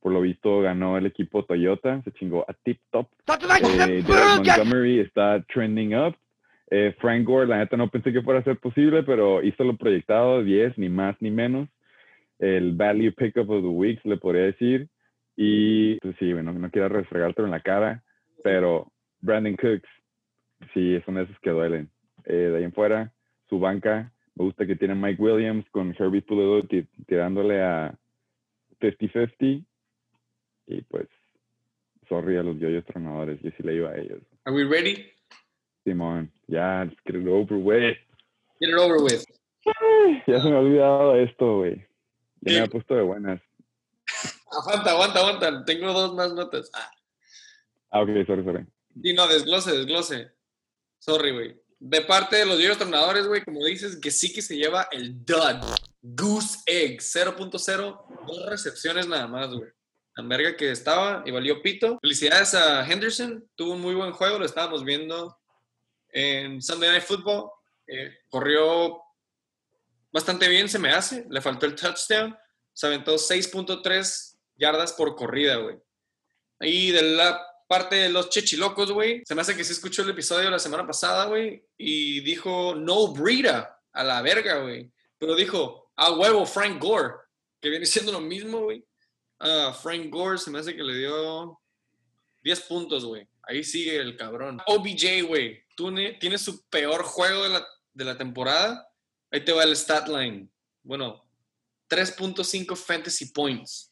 por 0.00 0.12
lo 0.12 0.20
visto 0.20 0.60
ganó 0.60 0.98
el 0.98 1.06
equipo 1.06 1.44
Toyota, 1.44 2.02
se 2.02 2.12
chingó 2.12 2.44
a 2.48 2.54
Tip 2.54 2.80
Top. 2.90 3.08
Eh, 3.28 4.02
Montgomery 4.06 5.00
está 5.00 5.42
trending 5.52 5.94
up. 5.94 6.16
Eh, 6.70 6.94
Frank 6.98 7.24
Gore, 7.24 7.46
la 7.46 7.58
neta 7.58 7.76
no 7.76 7.88
pensé 7.88 8.12
que 8.12 8.22
fuera 8.22 8.40
a 8.40 8.44
ser 8.44 8.56
posible, 8.56 9.02
pero 9.02 9.42
hizo 9.42 9.62
lo 9.62 9.76
proyectado, 9.76 10.42
10, 10.42 10.78
ni 10.78 10.88
más 10.88 11.16
ni 11.20 11.30
menos. 11.30 11.68
El 12.38 12.72
value 12.72 13.12
pickup 13.12 13.50
of 13.50 13.62
the 13.62 13.68
week, 13.68 14.00
le 14.04 14.16
podría 14.16 14.44
decir. 14.44 14.88
Y 15.36 15.96
pues 16.00 16.16
sí, 16.18 16.32
bueno, 16.32 16.52
no 16.52 16.70
quiero 16.70 16.88
refregártelo 16.88 17.46
en 17.46 17.52
la 17.52 17.60
cara, 17.60 18.02
pero 18.42 18.90
Brandon 19.20 19.56
Cooks, 19.56 19.88
sí, 20.74 21.00
son 21.04 21.18
esos 21.18 21.38
que 21.40 21.50
duelen. 21.50 21.90
Eh, 22.24 22.32
de 22.34 22.56
ahí 22.58 22.64
en 22.64 22.72
fuera, 22.72 23.12
su 23.48 23.58
banca, 23.58 24.12
me 24.34 24.44
gusta 24.44 24.66
que 24.66 24.76
tiene 24.76 24.94
Mike 24.94 25.20
Williams 25.22 25.64
con 25.70 25.94
Herbie 25.98 26.22
Pulido 26.22 26.62
ti- 26.66 26.86
tirándole 27.06 27.62
a 27.62 27.94
50-50. 28.80 29.64
Y 30.66 30.82
pues, 30.82 31.08
sorry 32.08 32.36
a 32.36 32.42
los 32.42 32.58
yoyos 32.58 32.84
tronadores, 32.86 33.40
yo 33.42 33.50
sí 33.56 33.62
le 33.62 33.74
iba 33.74 33.90
a 33.90 33.96
ellos. 33.98 34.20
Are 34.44 34.54
we 34.56 34.64
ready? 34.64 35.10
Simón, 35.84 36.30
ya, 36.46 36.84
let's 36.84 36.96
get 37.04 37.16
it 37.20 37.26
over 37.28 37.56
with. 37.56 37.96
Get 38.60 38.70
it 38.70 38.74
over 38.76 39.02
with. 39.02 39.24
Ya 40.26 40.40
se 40.40 40.48
me 40.48 40.56
ha 40.56 40.60
olvidado 40.60 41.16
esto, 41.16 41.58
güey. 41.58 41.84
Ya 42.42 42.52
me 42.52 42.60
ha 42.60 42.66
puesto 42.68 42.94
de 42.94 43.02
buenas. 43.02 43.40
Aguanta, 44.50 44.90
aguanta, 44.90 45.18
aguanta. 45.20 45.64
Tengo 45.64 45.92
dos 45.92 46.14
más 46.14 46.32
notas. 46.32 46.70
Ah, 46.74 46.90
Ah, 47.94 48.00
ok, 48.02 48.08
sorry, 48.26 48.42
sorry. 48.44 48.66
y 49.02 49.12
no, 49.12 49.26
desglose, 49.28 49.70
desglose. 49.76 50.30
Sorry, 50.98 51.32
güey. 51.32 51.60
De 51.84 52.00
parte 52.00 52.36
de 52.36 52.46
los 52.46 52.58
viejos 52.58 52.78
tornadores, 52.78 53.26
güey, 53.26 53.42
como 53.42 53.64
dices, 53.64 53.96
que 53.96 54.12
sí 54.12 54.32
que 54.32 54.40
se 54.40 54.56
lleva 54.56 54.86
el 54.92 55.24
dud. 55.24 55.58
Goose 56.00 56.60
Egg, 56.64 57.00
0.0, 57.00 58.24
dos 58.24 58.46
recepciones 58.46 59.08
nada 59.08 59.26
más, 59.26 59.48
güey. 59.52 59.68
La 60.14 60.22
verga 60.22 60.56
que 60.56 60.70
estaba 60.70 61.24
y 61.26 61.32
valió 61.32 61.60
pito. 61.60 61.98
Felicidades 62.00 62.54
a 62.54 62.86
Henderson, 62.86 63.44
tuvo 63.56 63.72
un 63.72 63.80
muy 63.80 63.96
buen 63.96 64.12
juego, 64.12 64.38
lo 64.38 64.44
estábamos 64.44 64.84
viendo 64.84 65.36
en 66.10 66.62
Sunday 66.62 66.88
Night 66.88 67.02
Football. 67.02 67.50
Eh, 67.88 68.16
corrió 68.28 69.02
bastante 70.12 70.48
bien, 70.48 70.68
se 70.68 70.78
me 70.78 70.90
hace. 70.90 71.26
Le 71.30 71.40
faltó 71.40 71.66
el 71.66 71.74
touchdown. 71.74 72.38
Se 72.72 72.86
aventó 72.86 73.16
6.3 73.16 74.36
yardas 74.54 74.92
por 74.92 75.16
corrida, 75.16 75.56
güey. 75.56 75.78
Y 76.60 76.92
de 76.92 77.02
la 77.02 77.44
parte 77.72 77.96
de 77.96 78.08
los 78.10 78.28
chechilocos, 78.28 78.92
güey, 78.92 79.22
se 79.24 79.34
me 79.34 79.40
hace 79.40 79.56
que 79.56 79.64
sí 79.64 79.72
escuchó 79.72 80.02
el 80.02 80.10
episodio 80.10 80.50
la 80.50 80.58
semana 80.58 80.86
pasada, 80.86 81.24
güey, 81.24 81.64
y 81.78 82.20
dijo 82.20 82.74
no 82.74 83.08
Brita 83.14 83.80
a 83.94 84.04
la 84.04 84.20
verga, 84.20 84.58
güey. 84.58 84.90
Pero 85.16 85.34
dijo 85.34 85.90
a 85.96 86.12
huevo 86.12 86.44
Frank 86.44 86.78
Gore, 86.78 87.14
que 87.62 87.70
viene 87.70 87.86
siendo 87.86 88.12
lo 88.12 88.20
mismo, 88.20 88.58
güey. 88.64 88.84
Ah, 89.38 89.74
Frank 89.82 90.10
Gore 90.10 90.36
se 90.36 90.50
me 90.50 90.58
hace 90.58 90.76
que 90.76 90.82
le 90.82 90.98
dio 90.98 91.58
10 92.42 92.60
puntos, 92.62 93.06
güey. 93.06 93.26
Ahí 93.44 93.64
sigue 93.64 93.96
el 93.96 94.18
cabrón. 94.18 94.60
OBJ, 94.66 95.22
güey, 95.26 95.64
tú 95.74 95.90
ne- 95.90 96.12
tienes 96.20 96.42
su 96.42 96.62
peor 96.68 97.02
juego 97.04 97.44
de 97.44 97.48
la, 97.48 97.66
de 97.94 98.04
la 98.04 98.18
temporada. 98.18 98.86
Ahí 99.30 99.42
te 99.44 99.52
va 99.52 99.64
el 99.64 99.74
stat 99.74 100.08
line. 100.08 100.46
Bueno, 100.82 101.24
3.5 101.88 102.76
fantasy 102.76 103.26
points. 103.32 103.90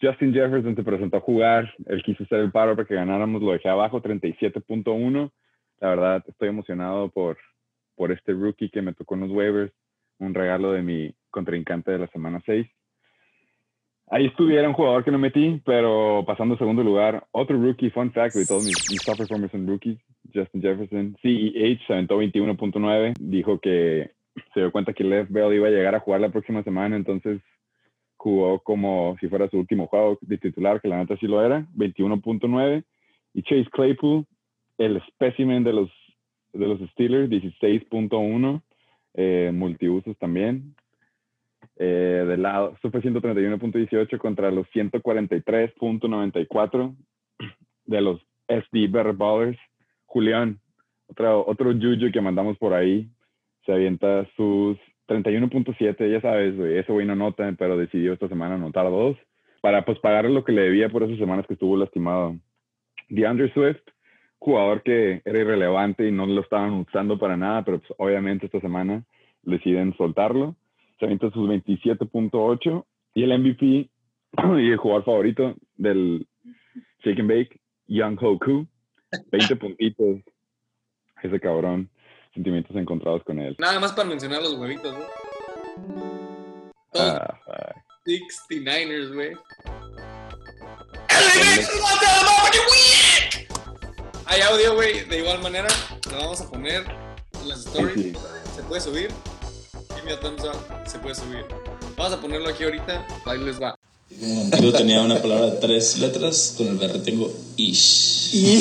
Justin 0.00 0.34
Jefferson 0.34 0.76
se 0.76 0.82
presentó 0.82 1.16
a 1.16 1.20
jugar, 1.20 1.72
él 1.86 2.02
quiso 2.02 2.24
hacer 2.24 2.40
el 2.40 2.52
paro 2.52 2.76
para 2.76 2.86
que 2.86 2.94
ganáramos, 2.94 3.40
lo 3.42 3.52
dejé 3.52 3.68
abajo, 3.70 4.02
37.1. 4.02 5.32
La 5.80 5.88
verdad, 5.88 6.24
estoy 6.26 6.48
emocionado 6.50 7.08
por, 7.10 7.38
por 7.94 8.12
este 8.12 8.32
rookie 8.32 8.68
que 8.70 8.82
me 8.82 8.92
tocó 8.92 9.14
en 9.14 9.22
los 9.22 9.30
waivers. 9.30 9.72
Un 10.18 10.34
regalo 10.34 10.72
de 10.72 10.82
mi 10.82 11.14
contrincante 11.30 11.92
de 11.92 11.98
la 11.98 12.06
semana 12.08 12.42
6. 12.44 12.66
Ahí 14.08 14.26
estuviera 14.26 14.68
un 14.68 14.74
jugador 14.74 15.04
que 15.04 15.10
no 15.10 15.18
metí, 15.18 15.60
pero 15.64 16.22
pasando 16.24 16.54
a 16.54 16.58
segundo 16.58 16.84
lugar, 16.84 17.26
otro 17.32 17.60
rookie, 17.60 17.90
fun 17.90 18.12
fact, 18.12 18.34
de 18.34 18.46
todos 18.46 18.64
mis, 18.64 18.88
mis 18.88 19.04
top 19.04 19.18
performers 19.18 19.52
rookies, 19.52 19.98
Justin 20.32 20.62
Jefferson, 20.62 21.16
CEH, 21.20 21.80
se 21.86 21.92
aventó 21.92 22.22
21.9, 22.22 23.14
dijo 23.18 23.58
que 23.58 24.12
se 24.54 24.60
dio 24.60 24.70
cuenta 24.70 24.92
que 24.92 25.02
Lev 25.02 25.28
Bell 25.28 25.54
iba 25.54 25.66
a 25.66 25.70
llegar 25.70 25.94
a 25.96 26.00
jugar 26.00 26.20
la 26.20 26.28
próxima 26.28 26.62
semana, 26.62 26.94
entonces 26.94 27.40
jugó 28.16 28.60
como 28.60 29.16
si 29.20 29.28
fuera 29.28 29.48
su 29.48 29.58
último 29.58 29.88
juego 29.88 30.18
de 30.20 30.38
titular, 30.38 30.80
que 30.80 30.88
la 30.88 30.98
neta 30.98 31.16
sí 31.16 31.26
lo 31.26 31.44
era, 31.44 31.66
21.9, 31.76 32.84
y 33.34 33.42
Chase 33.42 33.68
Claypool, 33.72 34.24
el 34.78 35.02
specimen 35.08 35.64
de 35.64 35.72
los, 35.72 35.90
de 36.52 36.66
los 36.66 36.80
Steelers, 36.90 37.28
16.1, 37.28 38.62
eh, 39.16 39.50
multiusos 39.52 40.16
también, 40.18 40.76
eh, 41.78 42.24
del 42.26 42.42
lado, 42.42 42.72
esto 42.74 42.90
fue 42.90 43.02
131.18 43.02 44.18
contra 44.18 44.50
los 44.50 44.66
143.94 44.68 46.96
de 47.86 48.00
los 48.00 48.20
SD 48.48 48.88
Better 48.88 49.12
Ballers. 49.12 49.58
Julián, 50.06 50.58
otro, 51.08 51.44
otro 51.46 51.72
Juju 51.72 52.10
que 52.12 52.20
mandamos 52.20 52.56
por 52.58 52.72
ahí, 52.72 53.08
se 53.64 53.72
avienta 53.72 54.26
sus 54.36 54.78
31.7, 55.08 56.10
ya 56.10 56.20
sabes, 56.20 56.56
güey, 56.56 56.78
ese 56.78 56.92
no 57.04 57.16
nota, 57.16 57.52
pero 57.58 57.76
decidió 57.76 58.12
esta 58.12 58.28
semana 58.28 58.54
anotar 58.54 58.86
dos 58.86 59.16
para 59.60 59.84
pues 59.84 59.98
pagarle 59.98 60.30
lo 60.30 60.44
que 60.44 60.52
le 60.52 60.62
debía 60.62 60.88
por 60.88 61.02
esas 61.02 61.18
semanas 61.18 61.46
que 61.46 61.54
estuvo 61.54 61.76
lastimado. 61.76 62.36
DeAndre 63.08 63.52
Swift, 63.52 63.82
jugador 64.38 64.82
que 64.82 65.22
era 65.24 65.38
irrelevante 65.40 66.06
y 66.06 66.12
no 66.12 66.26
lo 66.26 66.40
estaban 66.40 66.72
usando 66.74 67.18
para 67.18 67.36
nada, 67.36 67.64
pero 67.64 67.78
pues, 67.80 67.92
obviamente 67.98 68.46
esta 68.46 68.60
semana 68.60 69.04
deciden 69.42 69.96
soltarlo 69.96 70.56
se 70.98 71.04
avienta 71.04 71.30
sus 71.30 71.48
27.8 71.48 72.84
y 73.14 73.22
el 73.22 73.38
MVP 73.38 73.90
y 74.62 74.70
el 74.70 74.76
jugador 74.76 75.04
favorito 75.04 75.54
del 75.76 76.26
Shake 77.04 77.20
and 77.20 77.28
Bake, 77.28 77.60
Young 77.86 78.18
Hoku, 78.20 78.66
20 79.32 79.56
puntitos. 79.56 80.20
Ese 81.22 81.40
cabrón, 81.40 81.88
sentimientos 82.34 82.76
encontrados 82.76 83.24
con 83.24 83.38
él. 83.38 83.56
Nada 83.58 83.80
más 83.80 83.92
para 83.92 84.08
mencionar 84.08 84.42
los 84.42 84.54
huevitos, 84.54 84.94
Ah, 86.98 87.38
ah. 87.48 87.74
69ers, 88.06 89.12
güey. 89.12 89.32
Hay 94.26 94.40
audio, 94.40 94.74
güey, 94.74 95.04
de 95.04 95.18
igual 95.18 95.40
manera. 95.40 95.68
Lo 96.10 96.16
vamos 96.18 96.40
a 96.40 96.50
poner 96.50 96.84
en 97.40 97.48
las 97.48 97.60
stories. 97.60 97.94
Sí, 97.94 98.12
Se 98.56 98.62
puede 98.62 98.80
subir. 98.80 99.08
Give 99.94 100.02
me 100.04 100.12
a 100.12 100.20
thumbs 100.20 100.42
up. 100.42 100.56
Se 100.86 100.98
puede 100.98 101.14
subir. 101.14 101.44
Vamos 101.96 102.12
a 102.12 102.20
ponerlo 102.20 102.48
aquí 102.48 102.64
ahorita. 102.64 103.06
Ahí 103.24 103.38
les 103.38 103.60
va. 103.60 103.78
Yo 104.60 104.72
tenía 104.72 105.00
una 105.02 105.20
palabra 105.20 105.46
de 105.46 105.52
tres 105.58 105.98
letras, 105.98 106.54
con 106.56 106.68
el 106.68 106.76
verde 106.76 107.00
tengo 107.00 107.32
ish. 107.56 108.30
y 108.34 108.60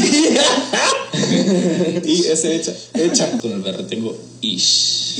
ese 2.31 2.55
hecha, 2.55 2.73
hecha. 2.93 3.37
Con 3.39 3.51
el 3.51 3.61
verde 3.61 3.83
tengo 3.83 4.15
ish. 4.41 5.15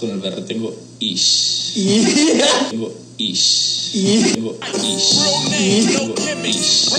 Con 0.00 0.10
el 0.10 0.20
verde 0.20 0.42
tengo 0.42 0.74
ish. 1.00 1.72
Tengo 2.70 2.94
ish. 3.18 3.92
Tengo 4.34 4.56
ish. 4.82 5.18
Tengo 5.96 6.14
ish. 6.44 6.90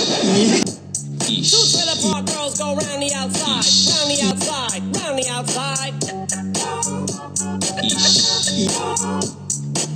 Two 1.28 1.34
trailer 1.44 2.00
park 2.02 2.26
girls 2.28 2.58
go 2.58 2.74
round 2.74 3.04
the 3.04 3.12
outside, 3.14 3.68
round 3.92 4.10
the 4.10 4.22
outside, 4.24 4.80
round 4.96 5.20
the 5.20 5.28
outside. 5.28 5.92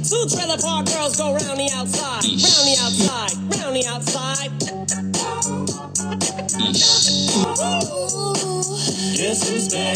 Two 0.03 0.27
trailer 0.27 0.57
park 0.57 0.87
girls 0.87 1.15
go 1.15 1.31
round 1.31 1.57
the 1.57 1.71
outside, 1.73 2.25
round 2.27 2.67
the 2.67 2.75
outside, 2.83 3.31
round 3.55 3.75
the 3.77 3.85
outside. 3.87 4.51
Guess 9.15 9.49
who's 9.49 9.69
back? 9.71 9.95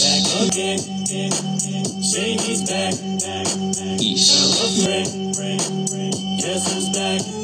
Back 0.00 0.24
again. 0.48 0.80
Shady's 2.02 2.62
back. 2.70 2.94
Tell 4.16 4.48
a 4.48 4.68
friend. 4.80 5.08
Guess 6.40 6.72
who's 6.72 6.88
back? 6.88 7.39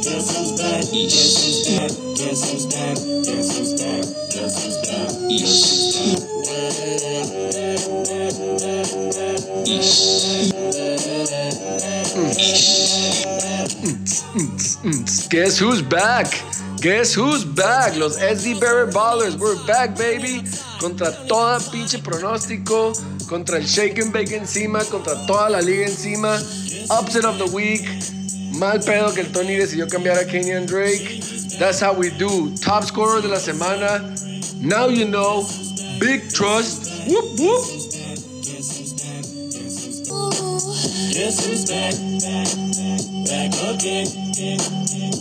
Guess 0.77 0.93
who's 0.93 1.65
back? 1.73 1.89
Guess 2.19 2.53
who's 2.53 2.67
back? 2.67 2.97
Guess 3.25 3.49
who's 3.57 3.73
back? 3.81 4.05
Guess 4.29 4.57
who's 4.61 4.77
back? 4.85 5.09
Guess 5.31 5.55
who's 5.97 6.21
back? 15.17 15.31
Guess 15.31 15.59
who's 15.59 15.81
back? 15.81 16.27
Guess 16.83 17.15
who's 17.15 17.45
back? 17.47 17.97
Los 17.97 18.19
SD 18.19 18.61
Bearer 18.61 18.87
Ballers, 18.89 19.39
we're 19.39 19.57
back, 19.67 19.97
baby. 19.97 20.43
Contra 20.79 21.11
toda 21.27 21.59
pinche 21.73 21.99
pronóstico, 22.03 22.93
contra 23.27 23.57
el 23.57 23.67
Shake 23.67 23.99
and 23.99 24.13
Bake 24.13 24.33
encima, 24.33 24.85
contra 24.85 25.15
toda 25.27 25.49
la 25.49 25.61
liga 25.61 25.85
encima. 25.87 26.39
Upset 26.91 27.25
of 27.25 27.39
the 27.39 27.51
week. 27.55 27.89
Mal 28.59 28.81
pedo 28.81 29.13
que 29.13 29.21
el 29.21 29.33
Tony 29.33 29.55
decidió 29.57 29.87
cambiar 29.87 30.19
a 30.19 30.27
Kenyan 30.27 30.67
Drake. 30.67 31.21
That's 31.59 31.81
how 31.81 31.93
we 31.93 32.11
do. 32.11 32.55
Top 32.57 32.85
scorer 32.85 33.21
de 33.21 33.29
la 33.29 33.39
semana. 33.39 34.01
Now 34.61 34.89
you 34.89 35.05
know. 35.07 35.47
Big 36.01 36.33
trust. 36.33 37.07
Whoop 37.07 37.39
whoop. 37.39 37.65
Guess 41.13 41.47
who's 41.47 41.65
back? 41.69 41.95
Back, 42.25 42.49
back 43.29 43.53
again. 43.75 44.07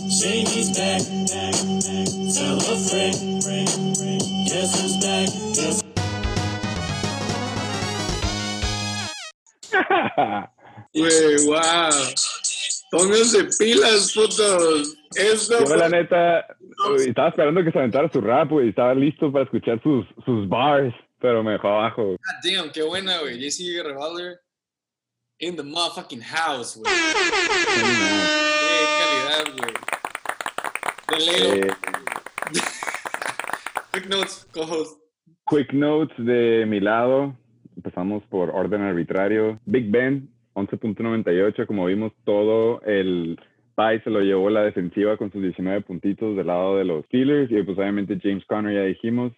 Shady's 0.08 0.76
back. 0.76 1.02
Tell 2.32 2.56
a 2.56 2.76
friend. 2.88 3.42
Guess 4.48 4.80
who's 4.80 4.96
back? 5.04 5.28
Guess 5.54 5.82
Güey, 10.94 11.46
wow. 11.48 11.90
Pónganse 12.90 13.44
pilas, 13.58 14.12
putos. 14.14 14.96
Esto 15.16 15.58
Yo, 15.60 15.66
fue- 15.66 15.76
la 15.78 15.88
neta, 15.88 16.46
uy, 16.90 17.08
estaba 17.08 17.28
esperando 17.30 17.64
que 17.64 17.72
se 17.72 17.78
aventara 17.78 18.10
su 18.12 18.20
rap, 18.20 18.50
güey. 18.50 18.68
Estaba 18.68 18.94
listo 18.94 19.30
para 19.32 19.44
escuchar 19.44 19.82
sus, 19.82 20.06
sus 20.24 20.48
bars, 20.48 20.94
pero 21.20 21.42
me 21.42 21.52
dejó 21.52 21.68
abajo. 21.68 22.02
God 22.10 22.18
damn, 22.44 22.70
qué 22.72 22.82
buena, 22.82 23.18
güey. 23.20 23.38
JC 23.38 23.82
Revolver 23.82 24.38
in 25.40 25.56
the 25.56 25.62
motherfucking 25.62 26.22
house, 26.22 26.76
güey. 26.76 26.92
Qué 27.74 28.86
calidad, 29.00 29.44
güey. 29.58 29.74
De 31.08 31.18
Leo. 31.26 31.54
Eh, 31.66 31.70
Quick 33.92 34.06
notes, 34.08 34.46
co-host. 34.52 35.00
quick 35.46 35.72
notes 35.72 36.14
de 36.18 36.66
mi 36.66 36.80
lado. 36.80 37.34
Empezamos 37.76 38.22
por 38.28 38.50
orden 38.50 38.82
arbitrario. 38.82 39.58
Big 39.64 39.90
Ben, 39.90 40.28
11.98. 40.56 41.66
Como 41.66 41.86
vimos, 41.86 42.12
todo 42.24 42.80
el 42.82 43.38
pie 43.76 44.00
se 44.02 44.10
lo 44.10 44.20
llevó 44.20 44.50
la 44.50 44.62
defensiva 44.62 45.16
con 45.16 45.30
sus 45.30 45.42
19 45.42 45.82
puntitos 45.82 46.36
del 46.36 46.46
lado 46.46 46.76
de 46.78 46.84
los 46.84 47.04
Steelers. 47.06 47.50
Y 47.50 47.62
pues 47.62 47.78
obviamente 47.78 48.18
James 48.20 48.44
Conner, 48.46 48.74
ya 48.74 48.82
dijimos. 48.82 49.32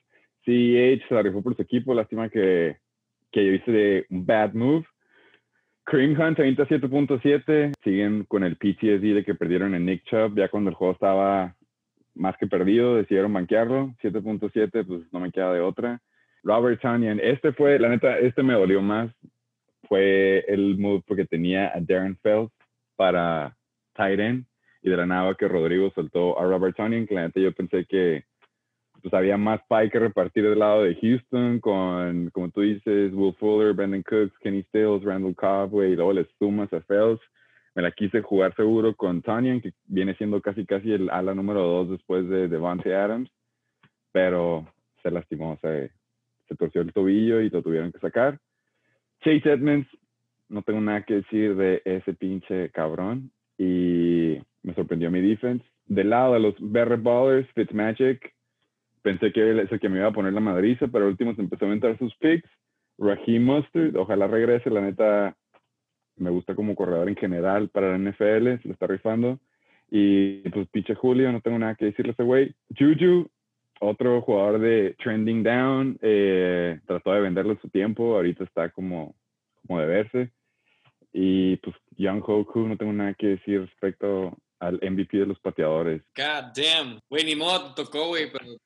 CEH 0.44 1.06
se 1.08 1.14
la 1.14 1.22
rifó 1.22 1.42
por 1.42 1.56
su 1.56 1.62
equipo. 1.62 1.92
Lástima 1.92 2.28
que, 2.28 2.76
que 3.32 3.44
yo 3.44 3.52
hice 3.52 3.70
de 3.70 4.06
un 4.10 4.24
bad 4.24 4.54
move. 4.54 4.86
Kareem 5.84 6.18
Hunt 6.18 6.38
27.7. 6.38 7.72
Siguen 7.82 8.24
con 8.24 8.44
el 8.44 8.56
PTSD 8.56 9.14
de 9.14 9.24
que 9.24 9.34
perdieron 9.34 9.74
en 9.74 9.86
Nick 9.86 10.04
Chubb. 10.04 10.36
Ya 10.36 10.48
cuando 10.48 10.70
el 10.70 10.76
juego 10.76 10.92
estaba 10.92 11.56
más 12.14 12.36
que 12.36 12.46
perdido, 12.46 12.94
decidieron 12.94 13.32
banquearlo. 13.32 13.94
7.7, 14.02 14.86
pues 14.86 15.12
no 15.12 15.20
me 15.20 15.32
queda 15.32 15.52
de 15.52 15.60
otra. 15.60 16.00
Robert 16.44 16.80
Tanyan, 16.80 17.20
este 17.20 17.52
fue, 17.52 17.78
la 17.78 17.88
neta, 17.88 18.18
este 18.18 18.42
me 18.42 18.54
dolió 18.54 18.80
más. 18.80 19.10
Fue 19.88 20.44
el 20.48 20.78
move 20.78 21.02
porque 21.06 21.24
tenía 21.24 21.68
a 21.74 21.80
Darren 21.80 22.16
Fells 22.18 22.50
para 22.96 23.56
tight 23.94 24.20
end 24.20 24.44
y 24.82 24.90
de 24.90 24.96
la 24.96 25.06
nada 25.06 25.34
que 25.34 25.48
Rodrigo 25.48 25.90
soltó 25.94 26.38
a 26.38 26.44
Robert 26.44 26.76
Tanyan, 26.76 27.06
que 27.06 27.42
yo 27.42 27.52
pensé 27.52 27.84
que 27.86 28.24
pues 29.02 29.14
había 29.14 29.36
más 29.36 29.60
pie 29.68 29.90
que 29.90 29.98
repartir 29.98 30.44
del 30.44 30.58
lado 30.58 30.82
de 30.82 30.96
Houston 30.96 31.60
con, 31.60 32.30
como 32.30 32.50
tú 32.50 32.62
dices, 32.62 33.12
Will 33.14 33.34
Fuller, 33.34 33.72
Brandon 33.72 34.02
Cooks, 34.02 34.36
Kenny 34.40 34.62
Stills, 34.64 35.04
Randall 35.04 35.36
Cobb, 35.36 35.70
güey, 35.70 35.92
y 35.92 35.96
luego 35.96 36.12
le 36.12 36.26
sumas 36.38 36.72
a. 36.72 36.82
Me 37.74 37.82
la 37.82 37.92
quise 37.92 38.22
jugar 38.22 38.54
seguro 38.56 38.94
con 38.96 39.22
Tanyan, 39.22 39.60
que 39.60 39.72
viene 39.86 40.14
siendo 40.16 40.40
casi 40.40 40.66
casi 40.66 40.92
el 40.92 41.10
ala 41.10 41.32
número 41.34 41.62
dos 41.62 41.90
después 41.90 42.28
de 42.28 42.48
Devante 42.48 42.94
Adams, 42.94 43.30
pero 44.10 44.66
se 45.02 45.10
lastimó, 45.12 45.52
o 45.52 45.58
sea, 45.58 45.88
se 46.48 46.56
torció 46.56 46.80
el 46.80 46.92
tobillo 46.92 47.40
y 47.40 47.50
lo 47.50 47.62
tuvieron 47.62 47.92
que 47.92 48.00
sacar. 48.00 48.40
Chase 49.20 49.52
Edmonds, 49.52 49.88
no 50.48 50.62
tengo 50.62 50.80
nada 50.80 51.02
que 51.02 51.14
decir 51.14 51.56
de 51.56 51.82
ese 51.84 52.14
pinche 52.14 52.70
cabrón 52.70 53.30
y 53.58 54.38
me 54.62 54.74
sorprendió 54.74 55.10
mi 55.10 55.20
defense. 55.20 55.64
Del 55.86 56.10
lado 56.10 56.34
de 56.34 56.40
los 56.40 56.54
Better 56.58 56.98
Ballers, 56.98 57.48
Fitzmagic, 57.54 58.34
pensé 59.02 59.32
que 59.32 59.50
él 59.50 59.60
es 59.60 59.80
que 59.80 59.88
me 59.88 59.98
iba 59.98 60.08
a 60.08 60.12
poner 60.12 60.32
la 60.32 60.40
madriza, 60.40 60.86
pero 60.86 61.04
al 61.04 61.12
último 61.12 61.34
se 61.34 61.42
empezó 61.42 61.64
a 61.64 61.68
inventar 61.68 61.98
sus 61.98 62.14
picks. 62.16 62.48
Raheem 62.98 63.44
Mustard, 63.44 63.96
ojalá 63.96 64.26
regrese, 64.26 64.70
la 64.70 64.80
neta 64.80 65.36
me 66.16 66.30
gusta 66.30 66.54
como 66.54 66.74
corredor 66.74 67.08
en 67.08 67.16
general 67.16 67.68
para 67.68 67.96
la 67.96 67.98
NFL, 67.98 68.60
se 68.60 68.68
lo 68.68 68.72
está 68.72 68.86
rifando. 68.86 69.38
Y 69.90 70.40
pues 70.50 70.68
pinche 70.68 70.94
Julio, 70.94 71.32
no 71.32 71.40
tengo 71.40 71.58
nada 71.58 71.74
que 71.74 71.86
decirle 71.86 72.10
a 72.10 72.12
ese 72.12 72.22
güey. 72.22 72.54
Juju, 72.76 73.28
otro 73.80 74.22
jugador 74.22 74.60
de 74.60 74.94
trending 75.02 75.42
down, 75.42 75.98
eh, 76.02 76.80
trató 76.86 77.12
de 77.12 77.20
venderlo 77.20 77.52
en 77.52 77.60
su 77.60 77.68
tiempo, 77.68 78.16
ahorita 78.16 78.44
está 78.44 78.70
como, 78.70 79.14
como 79.66 79.80
de 79.80 79.86
verse. 79.86 80.32
Y 81.12 81.56
pues 81.56 81.74
Young 81.96 82.22
Hoku, 82.24 82.60
no 82.60 82.76
tengo 82.76 82.92
nada 82.92 83.14
que 83.14 83.28
decir 83.28 83.60
respecto 83.60 84.36
al 84.58 84.74
MVP 84.82 85.18
de 85.18 85.26
los 85.26 85.38
pateadores. 85.40 86.02
God 86.16 86.52
damn. 86.54 87.00
Güey, 87.08 87.24
ni 87.24 87.36
modo, 87.36 87.74
te 87.74 87.82
tocó, 87.82 88.08
güey, 88.08 88.30
pero 88.30 88.56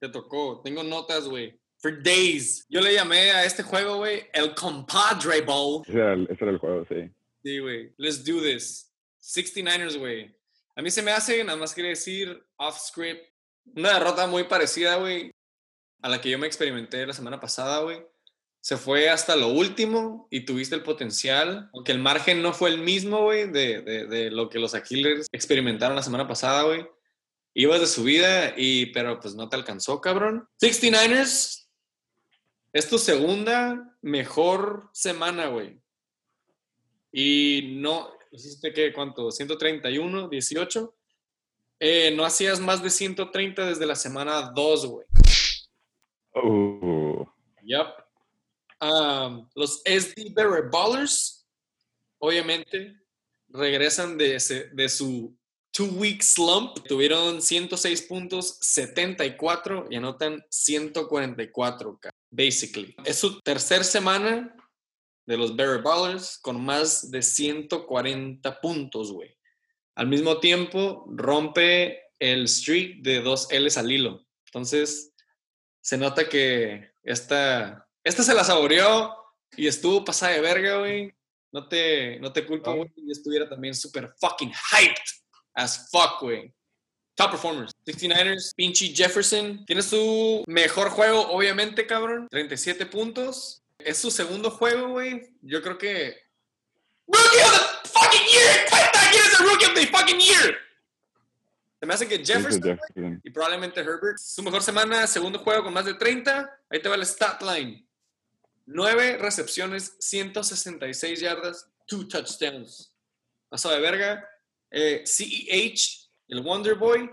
te 0.00 0.08
tocó. 0.08 0.60
Tengo 0.62 0.82
notas, 0.82 1.28
güey. 1.28 1.58
For 1.78 2.02
days. 2.02 2.66
Yo 2.68 2.80
le 2.80 2.92
llamé 2.92 3.30
a 3.30 3.44
este 3.44 3.62
juego, 3.62 3.98
güey, 3.98 4.24
el 4.32 4.54
Compadre 4.54 5.42
Bowl. 5.42 5.82
Ese 5.86 5.96
era 5.96 6.14
el, 6.14 6.24
ese 6.24 6.44
era 6.44 6.50
el 6.50 6.58
juego, 6.58 6.84
sí. 6.88 7.10
Sí, 7.42 7.58
güey. 7.60 7.92
Let's 7.96 8.24
do 8.24 8.40
this. 8.40 8.92
69ers, 9.22 9.96
güey. 9.98 10.34
A 10.74 10.82
mí 10.82 10.90
se 10.90 11.02
me 11.02 11.10
hace, 11.10 11.42
nada 11.44 11.58
más 11.58 11.74
quiere 11.74 11.90
decir, 11.90 12.40
off 12.56 12.78
script, 12.78 13.22
una 13.76 13.94
derrota 13.94 14.26
muy 14.26 14.44
parecida, 14.44 14.96
güey, 14.96 15.32
a 16.02 16.08
la 16.08 16.20
que 16.20 16.30
yo 16.30 16.38
me 16.38 16.46
experimenté 16.46 17.06
la 17.06 17.12
semana 17.12 17.40
pasada, 17.40 17.82
güey. 17.82 18.04
Se 18.60 18.76
fue 18.76 19.08
hasta 19.08 19.36
lo 19.36 19.48
último 19.48 20.26
y 20.30 20.44
tuviste 20.44 20.74
el 20.74 20.82
potencial, 20.82 21.70
aunque 21.72 21.92
el 21.92 22.00
margen 22.00 22.42
no 22.42 22.52
fue 22.52 22.70
el 22.70 22.78
mismo, 22.78 23.22
güey, 23.22 23.50
de, 23.50 23.82
de, 23.82 24.30
lo 24.30 24.48
que 24.48 24.58
los 24.58 24.74
Aquilers 24.74 25.28
experimentaron 25.32 25.96
la 25.96 26.02
semana 26.02 26.26
pasada, 26.26 26.64
güey. 26.64 26.86
Ibas 27.54 27.80
de 27.80 27.86
subida, 27.86 28.54
y, 28.56 28.86
pero 28.86 29.20
pues 29.20 29.34
no 29.34 29.48
te 29.48 29.56
alcanzó, 29.56 30.00
cabrón. 30.00 30.48
69ers, 30.60 31.66
es 32.72 32.88
tu 32.88 32.98
segunda 32.98 33.96
mejor 34.02 34.90
semana, 34.92 35.46
güey. 35.46 35.80
Y 37.10 37.76
no, 37.78 38.10
hiciste 38.32 38.72
qué, 38.72 38.92
cuánto, 38.92 39.30
131, 39.30 40.28
18. 40.28 40.94
Eh, 41.80 42.12
no 42.16 42.24
hacías 42.24 42.58
más 42.60 42.82
de 42.82 42.90
130 42.90 43.64
desde 43.66 43.86
la 43.86 43.94
semana 43.94 44.50
2, 44.54 44.86
güey. 44.86 45.06
Oh, 46.34 47.26
Yep. 47.62 47.86
Um, 48.80 49.48
los 49.54 49.82
SD 49.84 50.32
Bearer 50.34 50.70
Ballers, 50.70 51.46
obviamente, 52.18 52.96
regresan 53.48 54.16
de, 54.16 54.36
ese- 54.36 54.68
de 54.72 54.88
su 54.88 55.36
two-week 55.72 56.22
slump. 56.22 56.78
Tuvieron 56.86 57.42
106 57.42 58.02
puntos, 58.02 58.56
74 58.60 59.86
y 59.90 59.96
anotan 59.96 60.44
144, 60.50 61.98
ca- 62.00 62.10
basically. 62.30 62.94
Es 63.04 63.18
su 63.18 63.40
tercer 63.40 63.84
semana 63.84 64.54
de 65.26 65.36
los 65.36 65.54
Bearer 65.56 65.82
Ballers 65.82 66.38
con 66.38 66.64
más 66.64 67.10
de 67.10 67.20
140 67.22 68.60
puntos, 68.60 69.12
güey. 69.12 69.36
Al 69.98 70.06
mismo 70.06 70.38
tiempo, 70.38 71.06
rompe 71.08 72.12
el 72.20 72.46
streak 72.46 73.02
de 73.02 73.20
dos 73.20 73.48
L's 73.50 73.76
al 73.78 73.90
hilo. 73.90 74.24
Entonces, 74.46 75.12
se 75.80 75.98
nota 75.98 76.28
que 76.28 76.92
esta, 77.02 77.84
esta 78.04 78.22
se 78.22 78.32
la 78.32 78.44
saboreó 78.44 79.12
y 79.56 79.66
estuvo 79.66 80.04
pasada 80.04 80.34
de 80.34 80.40
verga, 80.40 80.78
güey. 80.78 81.12
No 81.50 81.66
te, 81.66 82.20
no 82.20 82.32
te 82.32 82.46
culpo, 82.46 82.76
güey. 82.76 82.92
Yo 82.94 83.10
estuviera 83.10 83.48
también 83.48 83.74
súper 83.74 84.14
fucking 84.20 84.52
hyped 84.52 85.02
as 85.54 85.90
fuck, 85.90 86.20
güey. 86.20 86.54
Top 87.16 87.32
performers. 87.32 87.72
69ers, 87.84 88.52
pinche 88.54 88.94
Jefferson. 88.94 89.66
Tiene 89.66 89.82
su 89.82 90.44
mejor 90.46 90.90
juego, 90.90 91.28
obviamente, 91.28 91.88
cabrón. 91.88 92.28
37 92.30 92.86
puntos. 92.86 93.64
Es 93.80 93.98
su 93.98 94.12
segundo 94.12 94.52
juego, 94.52 94.90
güey. 94.90 95.28
Yo 95.42 95.60
creo 95.60 95.76
que. 95.76 96.16
¡Rookie 98.18 98.36
of 98.36 98.44
the 98.44 98.56
fucking 98.56 98.58
year! 98.58 98.68
¡Cuenta 98.70 99.00
quién 99.10 99.24
es 99.24 99.40
el 99.40 99.46
rookie 99.46 99.66
of 99.66 99.74
the 99.74 99.86
fucking 99.86 100.20
year! 100.20 100.58
Se 101.80 101.86
me 101.86 101.94
hace 101.94 102.08
que 102.08 102.24
Jefferson 102.24 102.62
Jefferson. 102.62 103.20
y 103.22 103.30
probablemente 103.30 103.80
Herbert. 103.80 104.18
Su 104.18 104.42
mejor 104.42 104.62
semana, 104.62 105.06
segundo 105.06 105.38
juego 105.38 105.64
con 105.64 105.72
más 105.72 105.84
de 105.84 105.94
30. 105.94 106.50
Ahí 106.70 106.82
te 106.82 106.88
va 106.88 106.96
el 106.96 107.06
stat 107.06 107.40
line. 107.42 107.86
9 108.66 109.18
recepciones, 109.18 109.94
166 110.00 111.20
yardas, 111.20 111.68
2 111.88 112.08
touchdowns. 112.08 112.92
Paso 113.48 113.70
de 113.70 113.80
verga. 113.80 114.28
Eh, 114.70 115.04
CEH, 115.06 116.10
el 116.28 116.42
Wonder 116.42 116.74
Boy, 116.74 117.08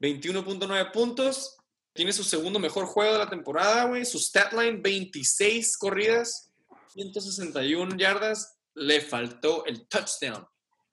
21.9 0.00 0.90
puntos. 0.90 1.56
Tiene 1.92 2.12
su 2.12 2.24
segundo 2.24 2.58
mejor 2.58 2.86
juego 2.86 3.12
de 3.12 3.18
la 3.18 3.30
temporada, 3.30 3.84
güey. 3.84 4.04
Su 4.04 4.18
stat 4.18 4.52
line, 4.52 4.80
26 4.82 5.78
corridas, 5.78 6.52
161 6.92 7.96
yardas. 7.96 8.58
Le 8.74 9.00
faltó 9.00 9.64
el 9.66 9.86
touchdown. 9.88 10.46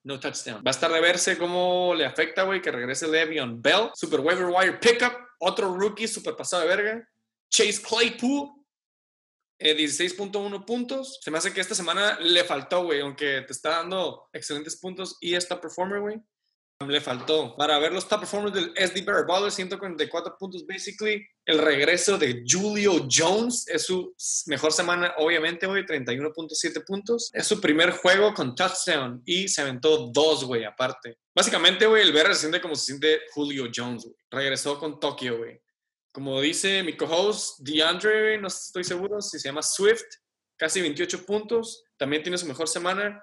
No 0.04 0.18
touchdown. 0.18 0.62
Va 0.66 0.70
a 0.70 0.70
estar 0.70 0.90
de 0.90 1.00
verse 1.00 1.36
cómo 1.36 1.94
le 1.94 2.06
afecta, 2.06 2.44
güey, 2.44 2.62
que 2.62 2.70
regrese 2.70 3.06
Le'Veon 3.06 3.60
Bell. 3.60 3.90
Super 3.94 4.20
waiver 4.20 4.46
wire 4.46 4.78
pickup. 4.78 5.12
Otro 5.40 5.74
rookie 5.74 6.08
super 6.08 6.34
pasado 6.36 6.62
de 6.62 6.68
verga. 6.68 7.08
Chase 7.50 7.82
Claypool. 7.82 8.50
eh, 9.58 9.76
16.1 9.76 10.64
puntos. 10.64 11.18
Se 11.20 11.30
me 11.30 11.36
hace 11.36 11.52
que 11.52 11.60
esta 11.60 11.74
semana 11.74 12.18
le 12.18 12.44
faltó, 12.44 12.84
güey, 12.84 13.00
aunque 13.00 13.42
te 13.42 13.52
está 13.52 13.70
dando 13.70 14.28
excelentes 14.32 14.78
puntos 14.80 15.18
y 15.20 15.34
es 15.34 15.46
top 15.46 15.60
performer, 15.60 16.00
güey. 16.00 16.16
Le 16.88 17.00
faltó. 17.02 17.54
Para 17.56 17.78
ver 17.78 17.92
los 17.92 18.08
top 18.08 18.20
performers 18.20 18.54
del 18.54 18.72
SD 18.74 19.04
Bear 19.04 19.26
Baller, 19.26 19.52
144 19.52 20.38
puntos, 20.38 20.66
basically. 20.66 21.22
El 21.44 21.58
regreso 21.58 22.16
de 22.16 22.42
Julio 22.48 23.06
Jones 23.10 23.68
es 23.68 23.84
su 23.84 24.14
mejor 24.46 24.72
semana, 24.72 25.12
obviamente, 25.18 25.66
güey, 25.66 25.84
31.7 25.84 26.82
puntos. 26.86 27.28
Es 27.34 27.46
su 27.46 27.60
primer 27.60 27.90
juego 27.90 28.32
con 28.32 28.54
touchdown 28.54 29.22
y 29.26 29.46
se 29.48 29.60
aventó 29.60 30.06
dos, 30.10 30.44
güey, 30.44 30.64
aparte. 30.64 31.18
Básicamente, 31.34 31.84
güey, 31.84 32.02
el 32.02 32.14
BR 32.14 32.34
se 32.34 32.40
siente 32.40 32.62
como 32.62 32.74
se 32.74 32.86
siente 32.86 33.20
Julio 33.34 33.70
Jones, 33.74 34.04
güey. 34.04 34.16
Regresó 34.30 34.78
con 34.78 34.98
Tokio, 34.98 35.36
güey. 35.36 35.60
Como 36.12 36.40
dice 36.40 36.82
mi 36.82 36.96
co-host 36.96 37.58
DeAndre, 37.60 38.38
no 38.38 38.48
estoy 38.48 38.84
seguro 38.84 39.20
si 39.20 39.38
se 39.38 39.48
llama 39.48 39.62
Swift, 39.62 40.06
casi 40.56 40.80
28 40.80 41.26
puntos. 41.26 41.84
También 41.98 42.22
tiene 42.22 42.38
su 42.38 42.46
mejor 42.46 42.68
semana. 42.68 43.22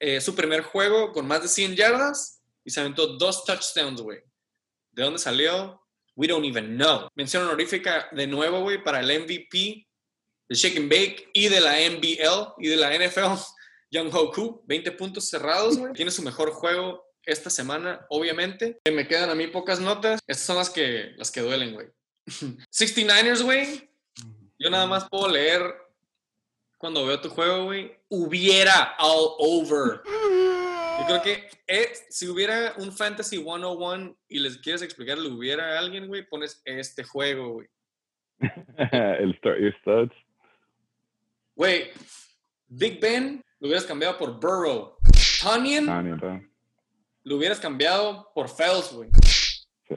Eh, 0.00 0.22
su 0.22 0.34
primer 0.34 0.62
juego 0.62 1.12
con 1.12 1.26
más 1.26 1.42
de 1.42 1.48
100 1.48 1.76
yardas 1.76 2.37
y 2.68 2.70
se 2.70 2.80
aventó 2.80 3.06
dos 3.16 3.46
touchdowns, 3.46 4.02
güey. 4.02 4.18
¿De 4.92 5.02
dónde 5.02 5.18
salió? 5.18 5.80
We 6.14 6.26
don't 6.26 6.44
even 6.44 6.76
know. 6.76 7.08
Mención 7.14 7.44
honorífica 7.44 8.10
de 8.12 8.26
nuevo, 8.26 8.60
güey, 8.60 8.84
para 8.84 9.00
el 9.00 9.22
MVP 9.22 9.88
de 10.50 10.54
Shake 10.54 10.76
and 10.76 10.90
Bake 10.90 11.30
y 11.32 11.48
de 11.48 11.62
la 11.62 11.78
NBL 11.80 12.56
y 12.58 12.68
de 12.68 12.76
la 12.76 12.94
NFL. 12.94 13.40
Young 13.90 14.14
Hoku, 14.14 14.62
20 14.66 14.92
puntos 14.92 15.30
cerrados, 15.30 15.78
güey. 15.78 15.94
Tiene 15.94 16.10
su 16.10 16.20
mejor 16.22 16.50
juego 16.50 17.06
esta 17.24 17.48
semana, 17.48 18.04
obviamente. 18.10 18.78
Me 18.92 19.08
quedan 19.08 19.30
a 19.30 19.34
mí 19.34 19.46
pocas 19.46 19.80
notas. 19.80 20.20
Estas 20.26 20.44
son 20.44 20.56
las 20.56 20.68
que, 20.68 21.14
las 21.16 21.30
que 21.30 21.40
duelen, 21.40 21.72
güey. 21.72 21.86
69ers, 22.26 23.42
güey. 23.42 23.90
Yo 24.58 24.68
nada 24.68 24.84
más 24.84 25.08
puedo 25.08 25.26
leer 25.26 25.62
cuando 26.76 27.06
veo 27.06 27.18
tu 27.18 27.30
juego, 27.30 27.64
güey. 27.64 27.96
Hubiera 28.10 28.94
all 28.98 29.36
over. 29.38 30.02
Yo 30.98 31.06
creo 31.06 31.22
que 31.22 31.48
eh, 31.66 31.92
si 32.08 32.28
hubiera 32.28 32.74
un 32.78 32.92
Fantasy 32.92 33.38
101 33.38 34.16
y 34.28 34.38
les 34.40 34.58
quieres 34.58 34.82
explicar, 34.82 35.16
le 35.18 35.28
hubiera 35.28 35.76
a 35.76 35.78
alguien, 35.78 36.08
güey, 36.08 36.28
pones 36.28 36.60
este 36.64 37.04
juego, 37.04 37.52
güey. 37.54 37.68
el 38.40 39.36
Start 39.38 39.60
Your 39.60 39.74
Studs. 39.80 40.14
Güey, 41.54 41.90
Big 42.68 43.00
Ben 43.00 43.44
lo 43.60 43.68
hubieras 43.68 43.86
cambiado 43.86 44.18
por 44.18 44.40
Burrow. 44.40 44.98
Tunyon 45.40 46.20
lo 47.24 47.36
hubieras 47.36 47.60
cambiado 47.60 48.30
por 48.34 48.48
Fells, 48.48 48.92
güey. 48.92 49.10
Sí. 49.86 49.94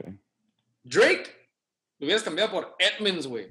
Drake 0.82 1.50
lo 1.98 2.04
hubieras 2.06 2.22
cambiado 2.22 2.50
por 2.50 2.76
Edmonds, 2.78 3.26
güey. 3.26 3.50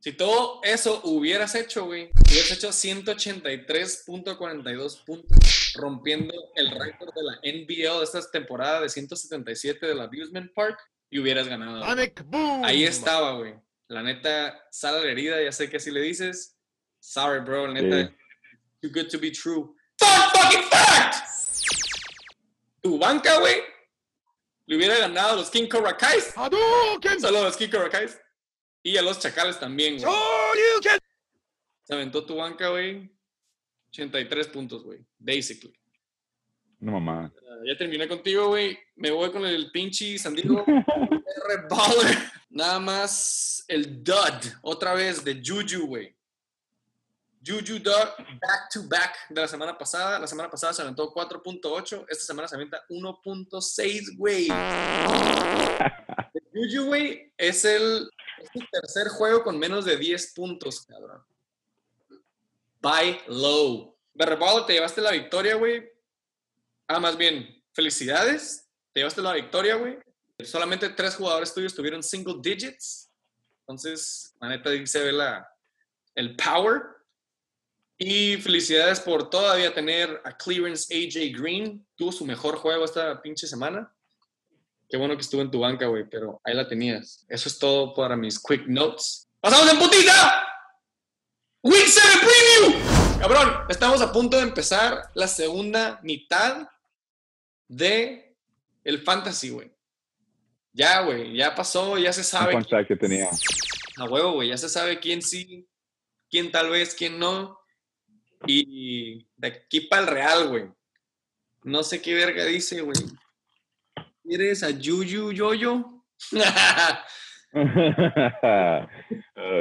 Si 0.00 0.12
todo 0.12 0.60
eso 0.62 1.00
hubieras 1.04 1.54
hecho, 1.54 1.84
güey, 1.84 2.10
hubieras 2.30 2.50
hecho 2.52 2.70
183.42 2.70 5.04
puntos, 5.04 5.38
rompiendo 5.74 6.34
el 6.54 6.70
récord 6.70 7.12
de 7.14 7.22
la 7.22 7.34
NBL 7.42 7.98
de 7.98 8.04
esta 8.04 8.30
temporada 8.30 8.80
de 8.80 8.88
177 8.88 9.86
del 9.86 10.00
Abusement 10.00 10.52
Park 10.54 10.78
y 11.10 11.18
hubieras 11.18 11.48
ganado. 11.48 11.82
Ahí 12.64 12.84
estaba, 12.84 13.34
güey. 13.34 13.54
La 13.88 14.02
neta, 14.02 14.64
sale 14.70 15.04
la 15.04 15.10
herida, 15.10 15.42
ya 15.42 15.52
sé 15.52 15.68
que 15.68 15.78
así 15.78 15.90
le 15.90 16.00
dices. 16.00 16.56
Sorry, 17.00 17.40
bro, 17.40 17.66
la 17.66 17.80
neta. 17.80 18.08
Sí. 18.08 18.14
Too 18.82 18.90
good 18.94 19.08
to 19.10 19.18
be 19.18 19.30
true. 19.30 19.74
Fun 19.98 20.30
fucking 20.32 20.62
fact! 20.70 21.26
Tu 22.82 22.98
banca, 22.98 23.38
güey, 23.40 23.56
le 24.66 24.76
hubiera 24.76 24.96
ganado 24.98 25.32
a 25.32 25.36
los 25.36 25.50
King 25.50 25.68
Cobra-Kais. 25.68 26.34
Saludos 26.34 27.24
a 27.24 27.30
los 27.30 27.56
King 27.56 27.68
Cobra-Kais. 27.68 28.18
Y 28.82 28.96
a 28.96 29.02
los 29.02 29.18
Chacales 29.18 29.60
también, 29.60 29.98
güey. 29.98 30.10
Se 31.82 31.92
aventó 31.92 32.24
tu 32.24 32.36
banca, 32.36 32.68
güey. 32.68 33.14
83 33.90 34.48
puntos, 34.48 34.84
güey. 34.84 35.04
Basically. 35.18 35.74
Una 36.80 36.92
mamá. 36.92 37.32
Ya 37.66 37.76
terminé 37.76 38.08
contigo, 38.08 38.48
güey. 38.48 38.78
Me 38.96 39.10
voy 39.10 39.30
con 39.30 39.44
el 39.44 39.70
pinche 39.70 40.18
San 40.18 40.34
Diego 40.34 40.64
R 40.66 41.66
Baller. 41.68 42.18
Nada 42.48 42.78
más 42.78 43.64
el 43.68 44.02
dud, 44.02 44.50
otra 44.62 44.94
vez, 44.94 45.22
de 45.22 45.42
Juju, 45.44 45.86
güey. 45.86 46.16
Juju 47.46 47.78
dud, 47.78 48.08
back 48.40 48.68
to 48.72 48.82
back 48.86 49.16
de 49.30 49.40
la 49.40 49.48
semana 49.48 49.76
pasada. 49.76 50.18
La 50.18 50.26
semana 50.26 50.50
pasada 50.50 50.72
se 50.72 50.82
aventó 50.82 51.12
4.8. 51.12 52.06
Esta 52.08 52.24
semana 52.24 52.48
se 52.48 52.54
avienta 52.54 52.82
1.6, 52.88 54.16
güey. 54.16 54.48
Juju, 56.52 56.86
güey, 56.86 57.32
es 57.36 57.64
el, 57.64 58.10
es 58.38 58.50
el 58.54 58.68
tercer 58.70 59.08
juego 59.08 59.42
con 59.42 59.58
menos 59.58 59.84
de 59.84 59.96
10 59.96 60.32
puntos, 60.34 60.86
cabrón. 60.86 61.22
Buy 62.80 63.18
low. 63.28 63.96
Berreball, 64.14 64.66
te 64.66 64.74
llevaste 64.74 65.00
la 65.00 65.12
victoria, 65.12 65.54
güey. 65.54 65.88
Ah, 66.88 66.98
más 66.98 67.16
bien, 67.16 67.62
felicidades. 67.72 68.68
Te 68.92 69.00
llevaste 69.00 69.22
la 69.22 69.32
victoria, 69.34 69.76
güey. 69.76 69.98
Solamente 70.44 70.88
tres 70.90 71.14
jugadores 71.16 71.52
tuyos 71.52 71.74
tuvieron 71.74 72.02
single 72.02 72.36
digits. 72.40 73.10
Entonces, 73.60 74.34
la 74.40 74.48
neta, 74.48 74.70
ahí 74.70 74.84
ve 74.94 75.12
la, 75.12 75.48
el 76.14 76.36
power. 76.36 76.82
Y 77.98 78.38
felicidades 78.38 78.98
por 78.98 79.28
todavía 79.28 79.74
tener 79.74 80.22
a 80.24 80.36
Clearance 80.36 80.92
AJ 80.92 81.38
Green. 81.38 81.86
Tuvo 81.96 82.10
su 82.10 82.24
mejor 82.24 82.56
juego 82.56 82.84
esta 82.84 83.20
pinche 83.20 83.46
semana. 83.46 83.92
Qué 84.88 84.96
bueno 84.96 85.14
que 85.14 85.20
estuvo 85.20 85.42
en 85.42 85.50
tu 85.50 85.60
banca, 85.60 85.86
güey, 85.86 86.08
pero 86.08 86.40
ahí 86.42 86.54
la 86.54 86.66
tenías. 86.66 87.24
Eso 87.28 87.48
es 87.48 87.58
todo 87.58 87.94
para 87.94 88.16
mis 88.16 88.42
quick 88.42 88.66
notes. 88.66 89.28
¡Pasamos 89.40 89.70
en 89.70 89.78
putita! 89.78 90.49
Week 91.62 91.86
7 91.86 92.20
Preview. 92.20 92.72
Cabrón, 93.20 93.66
estamos 93.68 94.00
a 94.00 94.10
punto 94.10 94.38
de 94.38 94.44
empezar 94.44 95.10
la 95.12 95.28
segunda 95.28 96.00
mitad 96.02 96.66
de 97.68 98.34
el 98.82 99.02
fantasy, 99.02 99.50
güey. 99.50 99.70
Ya, 100.72 101.02
güey, 101.02 101.36
ya 101.36 101.54
pasó, 101.54 101.98
ya 101.98 102.14
se 102.14 102.24
sabe. 102.24 102.56
Un 102.56 102.64
que 102.86 102.96
tenía. 102.96 103.28
A 103.98 104.04
huevo, 104.04 104.32
güey, 104.32 104.48
ya 104.48 104.56
se 104.56 104.70
sabe 104.70 105.00
quién 105.00 105.20
sí, 105.20 105.68
quién 106.30 106.50
tal 106.50 106.70
vez, 106.70 106.94
quién 106.94 107.18
no. 107.18 107.58
Y 108.46 109.28
de 109.36 109.48
aquí 109.48 109.82
para 109.82 110.00
el 110.00 110.08
real, 110.08 110.48
güey. 110.48 110.64
No 111.62 111.82
sé 111.82 112.00
qué 112.00 112.14
verga 112.14 112.46
dice, 112.46 112.80
güey. 112.80 112.96
¿Quieres 114.22 114.62
a 114.62 114.70
Yuyu 114.70 115.30
Yoyo? 115.32 115.84
Ay, 117.52 117.68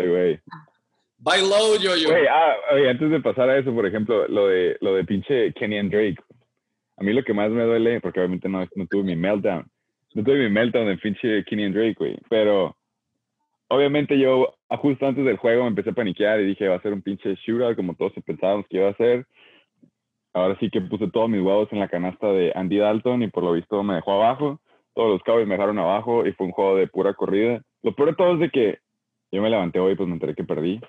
güey. 0.07 0.41
Buy 1.21 1.41
low, 1.41 1.75
Yoyo. 1.77 2.11
Güey, 2.11 2.27
ah, 2.27 2.55
oye, 2.71 2.89
antes 2.89 3.11
de 3.11 3.19
pasar 3.19 3.49
a 3.49 3.57
eso, 3.57 3.73
por 3.73 3.85
ejemplo, 3.85 4.25
lo 4.29 4.47
de, 4.47 4.77
lo 4.79 4.95
de 4.95 5.03
pinche 5.03 5.51
Kenny 5.53 5.77
and 5.77 5.91
Drake. 5.91 6.17
A 6.95 7.03
mí 7.03 7.11
lo 7.11 7.23
que 7.23 7.33
más 7.33 7.51
me 7.51 7.63
duele, 7.63 7.99
porque 7.99 8.21
obviamente 8.21 8.47
no, 8.47 8.65
no 8.75 8.87
tuve 8.87 9.03
mi 9.03 9.17
meltdown. 9.17 9.69
No 10.13 10.23
tuve 10.23 10.37
mi 10.37 10.49
meltdown 10.49 10.87
de 10.87 10.97
pinche 10.97 11.43
Kenny 11.43 11.65
and 11.65 11.75
Drake, 11.75 11.95
güey. 11.99 12.17
Pero 12.29 12.77
obviamente 13.67 14.17
yo, 14.17 14.55
ah, 14.69 14.77
justo 14.77 15.07
antes 15.07 15.25
del 15.25 15.35
juego, 15.35 15.63
me 15.63 15.69
empecé 15.69 15.89
a 15.89 15.93
paniquear 15.93 16.39
y 16.39 16.45
dije, 16.45 16.69
va 16.69 16.75
a 16.75 16.81
ser 16.81 16.93
un 16.93 17.01
pinche 17.01 17.35
shootout, 17.35 17.75
como 17.75 17.95
todos 17.95 18.13
pensábamos 18.25 18.65
que 18.69 18.77
iba 18.77 18.87
a 18.87 18.95
ser. 18.95 19.25
Ahora 20.31 20.57
sí 20.59 20.69
que 20.69 20.79
puse 20.79 21.09
todos 21.11 21.29
mis 21.29 21.41
huevos 21.41 21.67
en 21.73 21.79
la 21.79 21.89
canasta 21.89 22.31
de 22.31 22.53
Andy 22.55 22.77
Dalton 22.77 23.23
y 23.23 23.27
por 23.27 23.43
lo 23.43 23.51
visto 23.51 23.83
me 23.83 23.95
dejó 23.95 24.13
abajo. 24.13 24.61
Todos 24.93 25.11
los 25.11 25.23
Cowboys 25.23 25.47
me 25.47 25.55
dejaron 25.55 25.79
abajo 25.79 26.25
y 26.25 26.31
fue 26.31 26.45
un 26.45 26.53
juego 26.53 26.77
de 26.77 26.87
pura 26.87 27.13
corrida. 27.13 27.61
Lo 27.83 27.93
peor 27.93 28.11
de 28.11 28.15
todo 28.15 28.33
es 28.35 28.39
de 28.39 28.49
que 28.49 28.79
yo 29.33 29.41
me 29.41 29.49
levanté 29.49 29.79
hoy, 29.79 29.95
pues 29.95 30.07
me 30.07 30.13
enteré 30.13 30.33
que 30.33 30.45
perdí. 30.45 30.79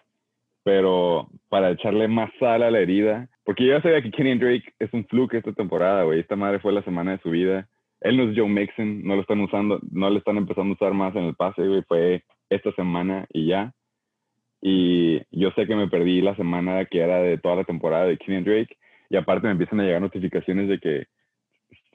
Pero 0.70 1.28
para 1.48 1.72
echarle 1.72 2.06
más 2.06 2.30
sal 2.38 2.62
a 2.62 2.70
la 2.70 2.78
herida, 2.78 3.28
porque 3.42 3.66
yo 3.66 3.72
ya 3.72 3.82
sabía 3.82 4.02
que 4.02 4.12
Kenny 4.12 4.38
Drake 4.38 4.72
es 4.78 4.88
un 4.92 5.04
fluke 5.04 5.34
esta 5.34 5.52
temporada, 5.52 6.04
güey. 6.04 6.20
Esta 6.20 6.36
madre 6.36 6.60
fue 6.60 6.72
la 6.72 6.84
semana 6.84 7.10
de 7.10 7.18
su 7.18 7.30
vida. 7.30 7.66
Él 8.00 8.16
no 8.16 8.22
es 8.22 8.38
Joe 8.38 8.48
Mixon, 8.48 9.02
no 9.02 9.16
lo 9.16 9.22
están 9.22 9.40
usando, 9.40 9.80
no 9.90 10.08
le 10.10 10.18
están 10.18 10.36
empezando 10.36 10.70
a 10.70 10.74
usar 10.74 10.94
más 10.94 11.16
en 11.16 11.24
el 11.24 11.34
pase, 11.34 11.66
güey. 11.66 11.82
Fue 11.88 12.22
esta 12.48 12.70
semana 12.74 13.26
y 13.32 13.48
ya. 13.48 13.72
Y 14.62 15.20
yo 15.32 15.50
sé 15.56 15.66
que 15.66 15.74
me 15.74 15.88
perdí 15.88 16.20
la 16.20 16.36
semana 16.36 16.84
que 16.84 17.00
era 17.00 17.20
de 17.20 17.36
toda 17.38 17.56
la 17.56 17.64
temporada 17.64 18.04
de 18.04 18.16
Kenny 18.16 18.44
Drake. 18.44 18.76
Y 19.08 19.16
aparte 19.16 19.48
me 19.48 19.54
empiezan 19.54 19.80
a 19.80 19.82
llegar 19.82 20.00
notificaciones 20.00 20.68
de 20.68 20.78
que 20.78 21.06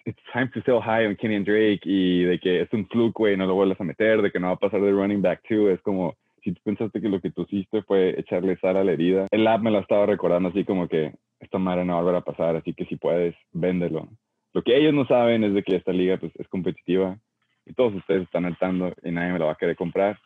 it's 0.05 0.19
time 0.33 0.49
to 0.53 0.61
sell 0.65 0.81
high 0.81 1.07
on 1.07 1.15
Kenny 1.15 1.39
Drake 1.45 1.79
y 1.85 2.23
de 2.25 2.39
que 2.39 2.59
es 2.59 2.73
un 2.73 2.85
fluke, 2.89 3.15
güey, 3.15 3.37
no 3.37 3.45
lo 3.45 3.55
vuelvas 3.55 3.79
a 3.79 3.85
meter, 3.85 4.21
de 4.21 4.33
que 4.33 4.39
no 4.41 4.47
va 4.47 4.53
a 4.55 4.59
pasar 4.59 4.81
de 4.81 4.91
running 4.91 5.21
back 5.21 5.43
two. 5.47 5.69
Es 5.69 5.79
como, 5.81 6.17
si 6.45 6.53
tú 6.53 6.61
pensaste 6.63 7.01
que 7.01 7.09
lo 7.09 7.19
que 7.19 7.31
tú 7.31 7.41
hiciste 7.41 7.81
fue 7.81 8.19
echarle 8.19 8.55
sal 8.57 8.77
a 8.77 8.83
la 8.83 8.91
herida, 8.91 9.25
el 9.31 9.47
app 9.47 9.61
me 9.61 9.71
la 9.71 9.79
estaba 9.79 10.05
recordando 10.05 10.49
así 10.49 10.63
como 10.63 10.87
que 10.87 11.11
esta 11.39 11.57
madre 11.57 11.83
no 11.83 11.93
va 11.93 11.99
a 11.99 12.01
volver 12.03 12.15
a 12.17 12.23
pasar, 12.23 12.55
así 12.55 12.73
que 12.75 12.85
si 12.85 12.97
puedes, 12.97 13.35
véndelo. 13.51 14.07
Lo 14.53 14.61
que 14.61 14.77
ellos 14.77 14.93
no 14.93 15.07
saben 15.07 15.43
es 15.43 15.55
de 15.55 15.63
que 15.63 15.75
esta 15.75 15.91
liga 15.91 16.17
pues, 16.17 16.31
es 16.35 16.47
competitiva 16.47 17.17
y 17.65 17.73
todos 17.73 17.95
ustedes 17.95 18.23
están 18.23 18.45
altando 18.45 18.93
y 19.03 19.09
nadie 19.09 19.33
me 19.33 19.39
la 19.39 19.45
va 19.45 19.51
a 19.53 19.57
querer 19.57 19.75
comprar. 19.75 20.19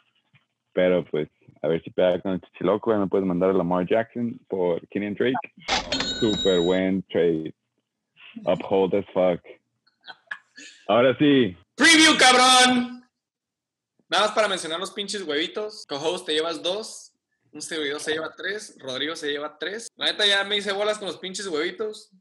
Pero 0.73 1.05
pues, 1.05 1.29
a 1.61 1.67
ver 1.69 1.81
si 1.83 1.89
pega 1.89 2.19
con 2.19 2.33
el 2.33 2.41
chichiloco, 2.41 2.95
me 2.95 3.07
puedes 3.07 3.25
mandar 3.25 3.51
a 3.51 3.53
Lamar 3.53 3.87
Jackson 3.87 4.37
por 4.49 4.85
Kenny 4.89 5.15
Drake. 5.15 5.35
Super 6.19 6.59
buen 6.59 7.01
trade. 7.03 7.53
Uphold 8.45 8.93
as 8.93 9.05
fuck. 9.13 9.41
Ahora 10.89 11.15
sí. 11.17 11.55
Preview, 11.75 12.17
cabrón. 12.17 12.98
Nada 14.09 14.25
más 14.25 14.33
para 14.33 14.47
mencionar 14.47 14.79
los 14.79 14.91
pinches 14.91 15.21
huevitos. 15.21 15.85
Co-host 15.87 16.25
te 16.25 16.33
llevas 16.33 16.63
dos. 16.63 17.13
Un 17.51 17.61
servidor 17.61 17.99
se 17.99 18.11
lleva 18.11 18.33
tres. 18.35 18.75
Rodrigo 18.79 19.15
se 19.15 19.31
lleva 19.31 19.57
tres. 19.59 19.87
La 19.95 20.07
neta 20.07 20.25
ya 20.25 20.43
me 20.43 20.57
hice 20.57 20.71
bolas 20.71 20.97
con 20.97 21.07
los 21.07 21.17
pinches 21.17 21.47
huevitos. 21.47 22.11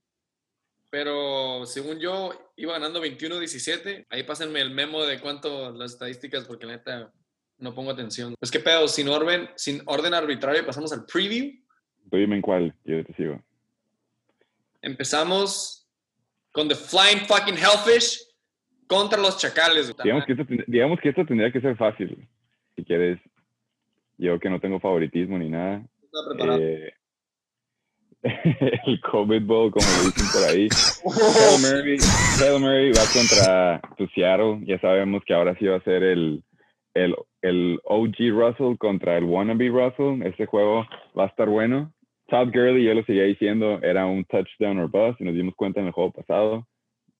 Pero 0.90 1.64
según 1.66 1.98
yo, 1.98 2.52
iba 2.56 2.74
ganando 2.74 3.02
21-17. 3.02 4.06
Ahí 4.10 4.22
pásenme 4.22 4.60
el 4.60 4.70
memo 4.70 5.04
de 5.04 5.20
cuánto 5.20 5.72
las 5.72 5.92
estadísticas, 5.92 6.44
porque 6.44 6.66
la 6.66 6.76
neta 6.76 7.12
no 7.58 7.74
pongo 7.74 7.90
atención. 7.90 8.34
Pues 8.38 8.50
qué 8.50 8.60
pedo, 8.60 8.86
sin 8.88 9.08
orden, 9.08 9.50
sin 9.56 9.82
orden 9.86 10.14
arbitrario, 10.14 10.64
pasamos 10.64 10.92
al 10.92 11.04
preview. 11.04 11.52
Tú 12.10 12.16
dime 12.16 12.36
en 12.36 12.42
cuál, 12.42 12.74
yo 12.84 13.04
te 13.04 13.14
sigo. 13.14 13.42
Empezamos 14.80 15.86
con 16.52 16.68
The 16.68 16.74
Flying 16.74 17.26
Fucking 17.26 17.56
Hellfish 17.56 18.27
contra 18.88 19.20
los 19.20 19.38
Chacales. 19.38 19.94
Digamos 20.02 20.26
que, 20.26 20.32
esto, 20.32 20.44
digamos 20.66 21.00
que 21.00 21.08
esto 21.10 21.24
tendría 21.24 21.52
que 21.52 21.60
ser 21.60 21.76
fácil. 21.76 22.26
Si 22.74 22.84
quieres, 22.84 23.20
yo 24.16 24.40
que 24.40 24.50
no 24.50 24.58
tengo 24.58 24.80
favoritismo 24.80 25.38
ni 25.38 25.48
nada. 25.48 25.82
Eh, 26.60 26.92
el 28.86 29.00
COVID 29.00 29.42
Bowl, 29.42 29.70
como 29.70 29.86
lo 29.86 30.04
dicen 30.06 30.26
por 30.32 30.48
ahí. 30.50 30.68
Hail 31.04 31.60
Murray, 31.60 31.98
Hail 32.40 32.60
Murray 32.60 32.90
va 32.90 33.04
contra 33.12 33.80
tu 33.96 34.06
Seattle. 34.08 34.60
Ya 34.64 34.80
sabemos 34.80 35.22
que 35.24 35.34
ahora 35.34 35.54
sí 35.58 35.66
va 35.66 35.76
a 35.76 35.84
ser 35.84 36.02
el, 36.02 36.42
el, 36.94 37.14
el 37.42 37.80
OG 37.84 38.16
Russell 38.30 38.76
contra 38.78 39.16
el 39.16 39.24
wannabe 39.24 39.68
Russell. 39.68 40.26
Este 40.26 40.46
juego 40.46 40.86
va 41.16 41.24
a 41.24 41.28
estar 41.28 41.48
bueno. 41.48 41.92
Todd 42.28 42.48
Gurley, 42.48 42.84
yo 42.84 42.94
lo 42.94 43.02
seguía 43.04 43.24
diciendo, 43.24 43.80
era 43.82 44.04
un 44.04 44.22
touchdown 44.24 44.78
or 44.78 44.90
bust 44.90 45.18
y 45.20 45.24
nos 45.24 45.34
dimos 45.34 45.54
cuenta 45.54 45.80
en 45.80 45.86
el 45.86 45.92
juego 45.92 46.12
pasado. 46.12 46.66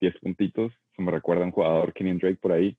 10 0.01 0.19
puntitos. 0.19 0.71
Me 0.99 1.11
recuerda 1.11 1.45
un 1.45 1.51
jugador, 1.51 1.93
Kenny 1.93 2.13
Drake, 2.13 2.39
por 2.41 2.51
ahí. 2.51 2.75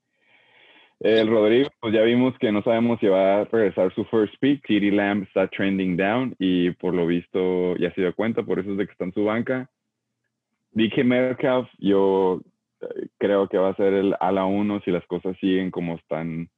El 1.01 1.29
Rodrigo, 1.29 1.71
pues 1.81 1.95
ya 1.95 2.03
vimos 2.03 2.37
que 2.39 2.53
no 2.53 2.63
sabemos 2.63 3.01
si 3.01 3.07
va 3.07 3.41
a 3.41 3.45
regresar 3.45 3.93
su 3.95 4.05
first 4.05 4.35
pick. 4.39 4.67
CeeDee 4.67 4.91
Lamb 4.91 5.23
está 5.23 5.49
trending 5.49 5.97
down 5.97 6.35
y 6.39 6.73
por 6.73 6.93
lo 6.93 7.07
visto 7.07 7.75
ya 7.77 7.91
se 7.95 8.03
dio 8.03 8.15
cuenta, 8.15 8.43
por 8.43 8.59
eso 8.59 8.73
es 8.73 8.77
de 8.77 8.85
que 8.85 8.93
está 8.93 9.05
en 9.05 9.15
su 9.15 9.25
banca. 9.25 9.71
DK 10.73 11.03
Metcalf, 11.05 11.71
yo 11.79 12.43
eh, 12.83 13.09
creo 13.17 13.49
que 13.49 13.57
va 13.57 13.71
a 13.71 13.77
ser 13.77 13.95
el 13.95 14.15
ala 14.21 14.45
1 14.45 14.83
si 14.85 14.91
las 14.91 15.07
cosas 15.07 15.37
siguen 15.41 15.71
como 15.71 15.95
están, 15.95 16.51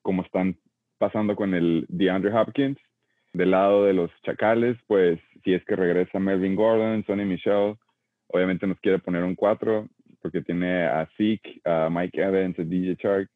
como 0.00 0.22
están 0.22 0.56
pasando 0.96 1.36
con 1.36 1.52
el 1.54 1.84
DeAndre 1.90 2.32
Hopkins. 2.32 2.78
Del 3.34 3.50
lado 3.50 3.84
de 3.84 3.92
los 3.92 4.10
Chacales, 4.22 4.78
pues 4.86 5.20
si 5.44 5.52
es 5.52 5.62
que 5.66 5.76
regresa 5.76 6.18
Melvin 6.18 6.56
Gordon, 6.56 7.04
Sonny 7.04 7.26
Michel, 7.26 7.76
obviamente 8.28 8.66
nos 8.66 8.80
quiere 8.80 8.98
poner 8.98 9.22
un 9.22 9.34
4 9.34 9.86
porque 10.20 10.42
tiene 10.42 10.86
a 10.86 11.08
Zeke, 11.16 11.60
a 11.64 11.88
Mike 11.90 12.20
Evans, 12.20 12.58
a 12.58 12.62
DJ 12.62 12.96
Shark. 13.00 13.28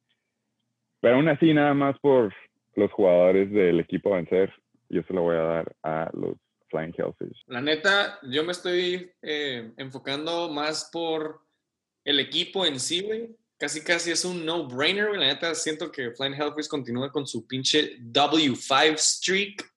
Pero 1.00 1.16
aún 1.16 1.28
así, 1.28 1.52
nada 1.52 1.74
más 1.74 1.98
por 2.00 2.32
los 2.76 2.90
jugadores 2.92 3.50
del 3.50 3.80
equipo 3.80 4.12
a 4.12 4.16
vencer, 4.16 4.52
yo 4.88 5.02
se 5.02 5.12
lo 5.12 5.22
voy 5.22 5.36
a 5.36 5.40
dar 5.40 5.76
a 5.82 6.10
los 6.12 6.36
Flying 6.70 6.94
Hellfish. 6.96 7.44
La 7.46 7.60
neta, 7.60 8.18
yo 8.22 8.44
me 8.44 8.52
estoy 8.52 9.12
eh, 9.22 9.72
enfocando 9.76 10.48
más 10.50 10.90
por 10.92 11.40
el 12.04 12.20
equipo 12.20 12.66
en 12.66 12.80
sí, 12.80 13.02
güey. 13.02 13.36
Casi, 13.56 13.82
casi 13.82 14.10
es 14.10 14.24
un 14.24 14.44
no-brainer, 14.44 15.08
güey. 15.08 15.20
La 15.20 15.26
neta, 15.26 15.54
siento 15.54 15.90
que 15.90 16.10
Flying 16.10 16.34
Hellfish 16.34 16.68
continúa 16.68 17.10
con 17.12 17.26
su 17.26 17.46
pinche 17.46 17.98
W5 18.00 18.96
streak. 18.98 19.74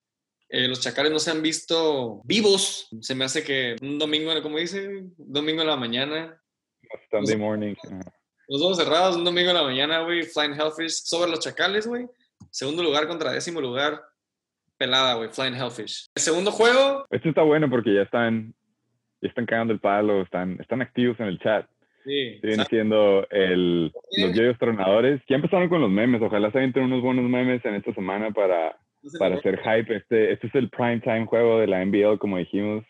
Eh, 0.50 0.68
los 0.68 0.80
chacales 0.80 1.12
no 1.12 1.20
se 1.20 1.32
han 1.32 1.42
visto 1.42 2.22
vivos. 2.24 2.88
Se 3.02 3.14
me 3.16 3.26
hace 3.26 3.44
que 3.44 3.76
un 3.82 4.00
domingo, 4.00 4.32
como 4.42 4.58
dice, 4.58 5.04
domingo 5.18 5.62
en 5.62 5.68
la 5.68 5.76
mañana. 5.76 6.42
Sunday 7.12 7.38
morning. 7.38 7.76
Los 8.48 8.62
ojos 8.62 8.78
cerrados, 8.78 9.18
un 9.18 9.24
domingo 9.24 9.50
en 9.50 9.56
la 9.56 9.64
mañana, 9.64 10.02
güey. 10.02 10.24
Flying 10.24 10.54
Hellfish 10.54 11.04
sobre 11.04 11.30
los 11.30 11.40
chacales, 11.40 11.86
güey. 11.86 12.08
Segundo 12.50 12.84
lugar 12.84 13.08
contra 13.08 13.32
décimo 13.32 13.60
lugar. 13.60 14.02
Pelada, 14.78 15.16
güey. 15.16 15.30
Flying 15.30 15.56
Hellfish. 15.56 16.08
El 16.16 16.22
segundo 16.22 16.52
juego. 16.52 17.06
Esto 17.10 17.30
está 17.30 17.42
bueno 17.42 17.70
porque 17.70 17.94
ya 17.94 18.04
están 18.04 18.54
ya 19.22 19.30
están 19.30 19.46
cagando 19.46 19.74
el 19.74 19.80
palo, 19.80 20.22
están, 20.22 20.60
están 20.60 20.82
activos 20.82 21.20
en 21.20 21.28
el 21.28 21.40
chat. 21.40 21.68
Sí. 22.06 22.40
Viene 22.42 22.64
siendo 22.66 23.28
el, 23.30 23.92
los 24.18 24.34
yoyos 24.34 24.58
tronadores. 24.58 25.22
Ya 25.28 25.36
empezaron 25.36 25.68
con 25.68 25.82
los 25.82 25.90
memes. 25.90 26.22
Ojalá 26.22 26.52
se 26.52 26.60
avienten 26.60 26.84
unos 26.84 27.02
buenos 27.02 27.26
memes 27.26 27.64
en 27.66 27.76
esta 27.76 27.94
semana 27.94 28.32
para, 28.32 28.78
para 29.20 29.36
hacer 29.36 29.60
hype. 29.60 29.94
Este, 29.94 30.32
este 30.32 30.48
es 30.48 30.56
el 30.56 30.70
prime 30.70 31.02
time 31.02 31.26
juego 31.26 31.60
de 31.60 31.68
la 31.68 31.84
NBL, 31.84 32.18
como 32.18 32.38
dijimos. 32.38 32.86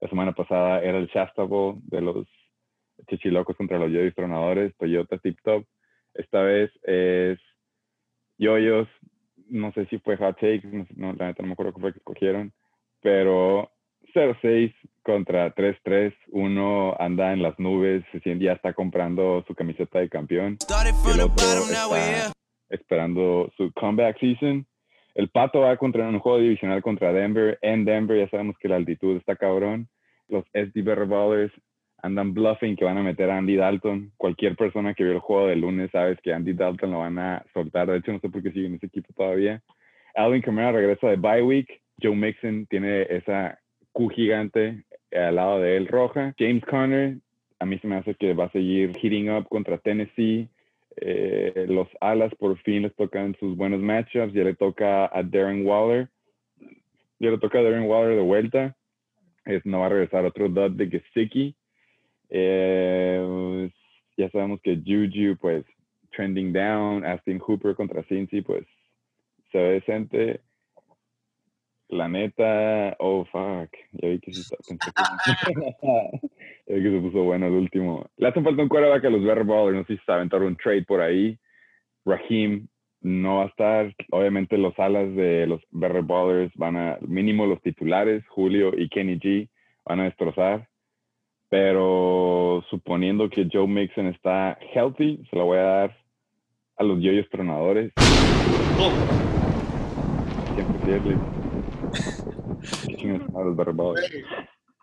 La 0.00 0.08
semana 0.08 0.32
pasada 0.32 0.82
era 0.82 0.98
el 0.98 1.08
Shasta 1.08 1.42
Bowl 1.42 1.78
de 1.82 2.00
los 2.00 2.26
Chichilocos 3.08 3.56
contra 3.56 3.78
los 3.78 3.90
yoyos 3.90 4.14
tronadores, 4.14 4.74
Toyota 4.76 5.18
Tip 5.18 5.38
Top. 5.42 5.64
Esta 6.14 6.42
vez 6.42 6.70
es 6.82 7.38
yoyos. 8.38 8.88
No 9.48 9.72
sé 9.72 9.86
si 9.86 9.98
fue 9.98 10.16
hot 10.16 10.36
take, 10.36 10.62
no, 10.64 10.86
no, 10.96 11.12
la 11.14 11.26
neta 11.26 11.42
no 11.42 11.48
me 11.48 11.52
acuerdo 11.54 11.74
qué 11.74 11.80
fue 11.80 11.92
que 11.92 11.98
escogieron, 11.98 12.52
pero 13.00 13.70
0-6 14.14 14.72
contra 15.02 15.54
3-3. 15.54 16.14
Uno 16.28 16.94
anda 16.98 17.32
en 17.32 17.42
las 17.42 17.58
nubes, 17.58 18.04
ya 18.24 18.52
está 18.52 18.72
comprando 18.72 19.44
su 19.46 19.54
camiseta 19.54 19.98
de 19.98 20.08
campeón. 20.08 20.56
Y 20.68 21.10
el 21.12 21.20
otro 21.20 21.44
está 21.44 22.32
esperando 22.68 23.50
su 23.56 23.72
comeback 23.72 24.18
season. 24.20 24.66
El 25.14 25.28
Pato 25.28 25.60
va 25.60 25.76
contra 25.76 26.08
un 26.08 26.18
juego 26.20 26.38
divisional 26.38 26.82
contra 26.82 27.12
Denver. 27.12 27.58
En 27.62 27.84
Denver 27.84 28.18
ya 28.18 28.30
sabemos 28.30 28.56
que 28.58 28.68
la 28.68 28.76
altitud 28.76 29.16
está 29.16 29.34
cabrón. 29.36 29.88
Los 30.28 30.44
SD 30.52 30.82
Better 30.82 31.06
Ballers 31.06 31.52
andan 32.02 32.34
bluffing 32.34 32.76
que 32.76 32.84
van 32.84 32.98
a 32.98 33.02
meter 33.02 33.30
a 33.30 33.38
Andy 33.38 33.56
Dalton. 33.56 34.12
Cualquier 34.16 34.56
persona 34.56 34.94
que 34.94 35.04
vio 35.04 35.12
el 35.12 35.20
juego 35.20 35.46
del 35.46 35.60
lunes 35.60 35.90
sabes 35.90 36.18
que 36.22 36.32
Andy 36.32 36.52
Dalton 36.52 36.90
lo 36.90 36.98
van 36.98 37.18
a 37.18 37.44
soltar. 37.52 37.88
De 37.88 37.98
hecho, 37.98 38.12
no 38.12 38.20
sé 38.20 38.28
por 38.28 38.42
qué 38.42 38.52
sigue 38.52 38.66
en 38.66 38.74
ese 38.74 38.86
equipo 38.86 39.12
todavía. 39.14 39.62
Alvin 40.14 40.42
Kamara 40.42 40.72
regresa 40.72 41.08
de 41.08 41.16
bye 41.16 41.42
week. 41.42 41.80
Joe 42.02 42.14
Mixon 42.14 42.66
tiene 42.66 43.02
esa 43.02 43.58
Q 43.92 44.08
gigante 44.08 44.84
al 45.12 45.36
lado 45.36 45.60
de 45.60 45.76
él 45.76 45.86
roja. 45.86 46.34
James 46.38 46.64
Conner, 46.64 47.18
a 47.58 47.66
mí 47.66 47.78
se 47.78 47.86
me 47.86 47.96
hace 47.96 48.14
que 48.14 48.32
va 48.34 48.44
a 48.44 48.52
seguir 48.52 48.96
hitting 48.96 49.30
up 49.30 49.48
contra 49.48 49.78
Tennessee. 49.78 50.48
Eh, 50.96 51.66
los 51.68 51.88
alas 52.00 52.34
por 52.36 52.58
fin 52.58 52.82
les 52.82 52.94
tocan 52.96 53.36
sus 53.38 53.56
buenos 53.56 53.80
matchups. 53.80 54.32
Ya 54.32 54.44
le 54.44 54.54
toca 54.54 55.06
a 55.06 55.22
Darren 55.22 55.66
Waller. 55.66 56.08
Ya 57.18 57.30
le 57.30 57.38
toca 57.38 57.58
a 57.58 57.62
Darren 57.62 57.88
Waller 57.88 58.16
de 58.16 58.22
vuelta. 58.22 58.76
Es, 59.44 59.64
no 59.64 59.80
va 59.80 59.86
a 59.86 59.90
regresar 59.90 60.24
otro 60.24 60.48
dud 60.48 60.72
de 60.72 60.88
Gesicki. 60.88 61.56
Eh, 62.30 63.70
ya 64.16 64.30
sabemos 64.30 64.60
que 64.62 64.76
Juju, 64.76 65.36
pues, 65.40 65.64
trending 66.14 66.52
down. 66.52 67.04
Austin 67.04 67.38
Hooper 67.38 67.74
contra 67.74 68.02
Cincy, 68.04 68.42
pues, 68.42 68.66
se 69.52 69.58
ve 69.58 69.72
decente. 69.74 70.40
La 71.88 72.08
neta, 72.08 72.94
oh 73.00 73.24
fuck, 73.24 73.68
ya 73.94 74.10
vi 74.10 74.20
que, 74.20 74.32
sí 74.32 74.42
está, 74.42 74.56
ya 76.66 76.74
vi 76.74 76.82
que 76.84 76.90
se 76.90 77.00
puso 77.00 77.24
bueno 77.24 77.48
el 77.48 77.54
último. 77.54 78.08
Le 78.16 78.28
hacen 78.28 78.44
falta 78.44 78.62
un 78.62 78.68
quarterback 78.68 79.06
a 79.06 79.10
los 79.10 79.24
Better 79.24 79.42
Ballers, 79.42 79.76
no 79.76 79.84
sé 79.84 79.96
si 79.96 80.04
se 80.04 80.12
aventaron 80.12 80.46
un 80.46 80.56
trade 80.56 80.84
por 80.84 81.00
ahí. 81.00 81.36
Raheem 82.04 82.68
no 83.00 83.38
va 83.38 83.44
a 83.44 83.48
estar, 83.48 83.92
obviamente 84.12 84.56
los 84.56 84.78
alas 84.78 85.12
de 85.16 85.48
los 85.48 85.60
Better 85.72 86.02
Ballers 86.02 86.52
van 86.54 86.76
a, 86.76 86.98
mínimo 87.00 87.46
los 87.46 87.60
titulares, 87.60 88.24
Julio 88.28 88.70
y 88.76 88.88
Kenny 88.88 89.18
G, 89.18 89.48
van 89.84 89.98
a 89.98 90.04
destrozar. 90.04 90.69
Pero 91.50 92.64
suponiendo 92.70 93.28
que 93.28 93.48
Joe 93.52 93.66
Mixon 93.66 94.06
está 94.06 94.56
healthy, 94.72 95.26
se 95.28 95.36
lo 95.36 95.46
voy 95.46 95.58
a 95.58 95.62
dar 95.62 95.98
a 96.76 96.84
los 96.84 97.02
yoyos 97.02 97.28
tronadores. 97.28 97.92
Siempre 100.54 101.00
fiel. 101.00 101.18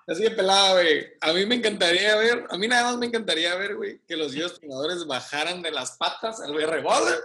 Así 0.08 0.24
de 0.24 0.32
pelada, 0.32 0.74
güey. 0.74 1.06
A 1.22 1.34
mí 1.34 1.46
me 1.46 1.56
encantaría 1.56 2.16
ver, 2.16 2.46
a 2.50 2.58
mí 2.58 2.68
nada 2.68 2.84
más 2.84 2.98
me 2.98 3.08
encantaría 3.08 3.56
ver, 3.56 3.76
güey, 3.76 4.00
que 4.08 4.16
los 4.16 4.34
yoyos 4.34 4.60
tronadores 4.60 5.06
bajaran 5.06 5.62
de 5.62 5.72
las 5.72 5.98
patas 5.98 6.42
al 6.42 6.54
revolver. 6.54 7.20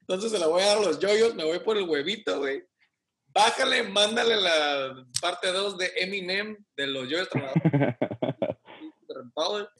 Entonces 0.00 0.32
se 0.32 0.38
la 0.38 0.46
voy 0.46 0.62
a 0.62 0.66
dar 0.66 0.78
a 0.78 0.82
los 0.82 0.98
yoyos, 0.98 1.34
me 1.34 1.44
voy 1.44 1.60
por 1.60 1.76
el 1.76 1.88
huevito, 1.88 2.38
güey. 2.38 2.64
Bájale, 3.32 3.84
mándale 3.84 4.36
la 4.36 5.04
parte 5.20 5.52
2 5.52 5.78
de 5.78 5.92
Eminem 5.96 6.56
de 6.76 6.86
los 6.86 7.08
yoyos 7.08 7.28
tronadores. 7.28 7.62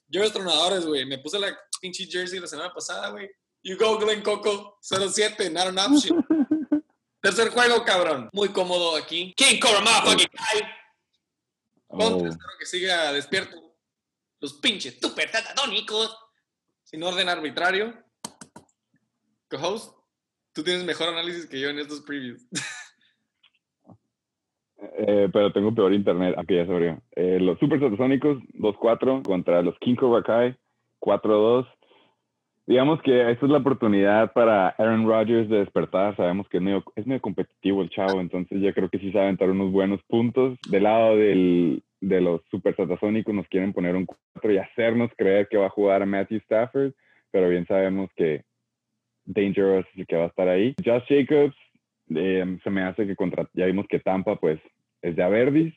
yoyos 0.08 0.32
tronadores, 0.32 0.86
güey. 0.86 1.04
Me 1.06 1.18
puse 1.18 1.38
la 1.38 1.56
pinche 1.80 2.06
jersey 2.06 2.40
la 2.40 2.46
semana 2.46 2.72
pasada, 2.72 3.10
güey. 3.10 3.28
You 3.62 3.76
go, 3.76 3.98
Glen 3.98 4.22
Coco 4.22 4.78
07, 4.82 5.50
not 5.50 5.66
an 5.66 5.78
option. 5.78 6.24
Tercer 7.22 7.50
juego, 7.50 7.84
cabrón. 7.84 8.28
Muy 8.32 8.50
cómodo 8.50 8.96
aquí. 8.96 9.34
King 9.36 9.58
Cobra 9.60 9.80
Motherfucking 9.80 10.28
Kai. 10.28 10.62
Contra, 11.88 12.28
espero 12.28 12.52
que 12.58 12.66
siga 12.66 13.12
despierto. 13.12 13.76
Los 14.40 14.54
pinches 14.54 14.98
super 15.00 15.30
tatatónicos. 15.30 16.16
Sin 16.84 17.02
orden 17.02 17.28
arbitrario. 17.28 17.92
Co-host, 19.50 19.94
tú 20.52 20.62
tienes 20.62 20.84
mejor 20.84 21.08
análisis 21.08 21.46
que 21.46 21.58
yo 21.58 21.70
en 21.70 21.78
estos 21.80 22.02
previews. 22.02 22.42
Eh, 24.80 25.28
pero 25.32 25.52
tengo 25.52 25.74
peor 25.74 25.92
internet. 25.92 26.34
Aquí 26.38 26.54
ya 26.54 26.66
se 26.66 26.72
abrió. 26.72 26.98
Eh, 27.16 27.38
los 27.40 27.58
Super 27.58 27.80
Satasónicos 27.80 28.38
2-4 28.54 29.22
contra 29.24 29.62
los 29.62 29.78
King 29.78 29.96
Cobra 29.96 30.22
Kai 30.22 30.56
4-2 31.00 31.66
digamos 32.68 33.00
que 33.00 33.30
esta 33.30 33.46
es 33.46 33.50
la 33.50 33.58
oportunidad 33.58 34.30
para 34.34 34.68
Aaron 34.68 35.06
Rodgers 35.06 35.48
de 35.48 35.60
despertar. 35.60 36.14
Sabemos 36.16 36.46
que 36.50 36.58
es 36.58 36.62
medio, 36.62 36.84
es 36.96 37.06
medio 37.06 37.22
competitivo 37.22 37.80
el 37.80 37.88
chavo, 37.88 38.20
entonces 38.20 38.60
ya 38.60 38.74
creo 38.74 38.90
que 38.90 38.98
sí 38.98 39.10
sabe 39.10 39.24
aventar 39.24 39.50
unos 39.50 39.72
buenos 39.72 40.02
puntos. 40.06 40.58
Del 40.68 40.82
lado 40.82 41.16
del, 41.16 41.82
de 42.02 42.20
los 42.20 42.42
super 42.50 42.76
satasónicos 42.76 43.34
nos 43.34 43.48
quieren 43.48 43.72
poner 43.72 43.96
un 43.96 44.04
4 44.04 44.52
y 44.52 44.58
hacernos 44.58 45.10
creer 45.16 45.48
que 45.48 45.56
va 45.56 45.66
a 45.66 45.70
jugar 45.70 46.02
a 46.02 46.06
Matthew 46.06 46.40
Stafford, 46.44 46.92
pero 47.30 47.48
bien 47.48 47.66
sabemos 47.66 48.10
que 48.14 48.42
Dangerous 49.24 49.86
es 49.94 50.00
el 50.00 50.06
que 50.06 50.16
va 50.16 50.24
a 50.24 50.28
estar 50.28 50.48
ahí. 50.48 50.74
Josh 50.84 51.04
Jacobs, 51.08 51.56
se 52.08 52.70
me 52.70 52.82
hace 52.82 53.06
que 53.06 53.16
contra, 53.16 53.48
ya 53.54 53.66
vimos 53.66 53.86
que 53.88 54.00
Tampa 54.00 54.36
pues 54.36 54.60
es 55.02 55.16
de 55.16 55.22
Averdis, 55.22 55.74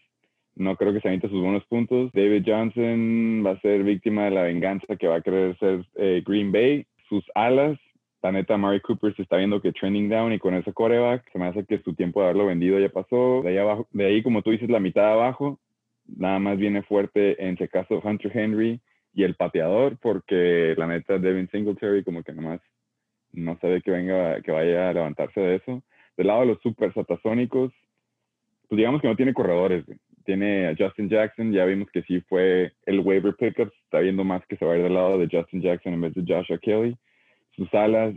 no 0.55 0.75
creo 0.75 0.93
que 0.93 0.99
se 0.99 1.07
aviente 1.07 1.29
sus 1.29 1.41
buenos 1.41 1.65
puntos. 1.65 2.11
David 2.13 2.43
Johnson 2.45 3.43
va 3.45 3.51
a 3.51 3.61
ser 3.61 3.83
víctima 3.83 4.25
de 4.25 4.31
la 4.31 4.43
venganza 4.43 4.95
que 4.95 5.07
va 5.07 5.17
a 5.17 5.21
querer 5.21 5.57
ser 5.57 5.85
eh, 5.95 6.21
Green 6.25 6.51
Bay. 6.51 6.85
Sus 7.07 7.23
alas, 7.35 7.77
la 8.21 8.31
neta, 8.31 8.57
Mari 8.57 8.81
Cooper 8.81 9.15
se 9.15 9.21
está 9.21 9.37
viendo 9.37 9.61
que 9.61 9.71
trending 9.71 10.09
down 10.09 10.33
y 10.33 10.39
con 10.39 10.53
ese 10.53 10.73
coreback 10.73 11.31
se 11.31 11.39
me 11.39 11.47
hace 11.47 11.65
que 11.65 11.79
su 11.79 11.93
tiempo 11.93 12.19
de 12.19 12.27
haberlo 12.27 12.47
vendido 12.47 12.79
ya 12.79 12.89
pasó. 12.89 13.41
De 13.43 13.49
ahí, 13.49 13.57
abajo, 13.57 13.87
de 13.91 14.05
ahí, 14.05 14.23
como 14.23 14.41
tú 14.41 14.51
dices, 14.51 14.69
la 14.69 14.79
mitad 14.79 15.11
abajo, 15.11 15.59
nada 16.05 16.39
más 16.39 16.57
viene 16.57 16.83
fuerte 16.83 17.41
en 17.43 17.55
ese 17.55 17.67
caso 17.69 18.01
Hunter 18.03 18.31
Henry 18.37 18.81
y 19.13 19.23
el 19.23 19.35
pateador, 19.35 19.97
porque 20.01 20.73
la 20.77 20.87
neta, 20.87 21.17
Devin 21.17 21.49
Singletary 21.49 22.03
como 22.03 22.23
que 22.23 22.33
nomás 22.33 22.61
no 23.33 23.57
sabe 23.59 23.81
que 23.81 23.91
venga, 23.91 24.41
que 24.41 24.51
vaya 24.51 24.89
a 24.89 24.93
levantarse 24.93 25.39
de 25.39 25.55
eso. 25.55 25.83
Del 26.17 26.27
lado 26.27 26.41
de 26.41 26.47
los 26.47 26.61
super 26.61 26.93
satasónicos, 26.93 27.71
pues 28.67 28.77
digamos 28.77 29.01
que 29.01 29.07
no 29.07 29.15
tiene 29.15 29.33
corredores, 29.33 29.85
tiene 30.25 30.67
a 30.67 30.75
Justin 30.77 31.09
Jackson, 31.09 31.51
ya 31.51 31.65
vimos 31.65 31.89
que 31.91 32.03
sí 32.03 32.21
fue 32.21 32.71
el 32.85 32.99
waiver 33.01 33.35
pickup, 33.35 33.71
está 33.83 33.99
viendo 33.99 34.23
más 34.23 34.45
que 34.47 34.55
se 34.57 34.65
va 34.65 34.73
a 34.73 34.77
ir 34.77 34.83
del 34.83 34.93
lado 34.93 35.17
de 35.17 35.27
Justin 35.31 35.61
Jackson 35.61 35.93
en 35.93 36.01
vez 36.01 36.13
de 36.13 36.23
Joshua 36.25 36.57
Kelly. 36.57 36.97
Sus 37.55 37.73
alas, 37.73 38.13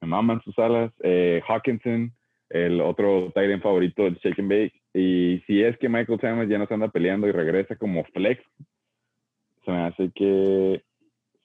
me 0.00 0.08
maman 0.08 0.40
sus 0.42 0.58
alas. 0.58 0.92
Eh, 1.02 1.42
Hawkinson, 1.46 2.12
el 2.50 2.80
otro 2.80 3.32
end 3.34 3.62
favorito 3.62 4.04
del 4.04 4.16
Shake 4.16 4.38
and 4.38 4.50
Bake. 4.50 4.74
Y 4.92 5.42
si 5.46 5.62
es 5.62 5.78
que 5.78 5.88
Michael 5.88 6.20
Thomas 6.20 6.48
ya 6.48 6.58
no 6.58 6.66
se 6.66 6.74
anda 6.74 6.88
peleando 6.88 7.26
y 7.26 7.32
regresa 7.32 7.76
como 7.76 8.04
flex, 8.04 8.44
se 9.64 9.70
me 9.70 9.78
hace 9.78 10.10
que 10.14 10.82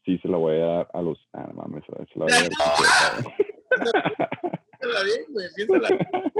sí 0.05 0.17
se 0.19 0.27
la 0.27 0.37
voy 0.37 0.55
a 0.55 0.65
dar 0.65 0.89
a 0.93 1.01
los. 1.01 1.19
Ah, 1.33 1.47
no 1.47 1.53
mames, 1.61 1.83
se 1.85 2.19
la 2.19 2.25
voy 2.25 2.33
a 2.33 2.35
dar. 2.35 2.51
Piénsala 4.81 5.03
bien, 5.03 5.25
güey, 5.29 5.47
piénsala. 5.55 5.87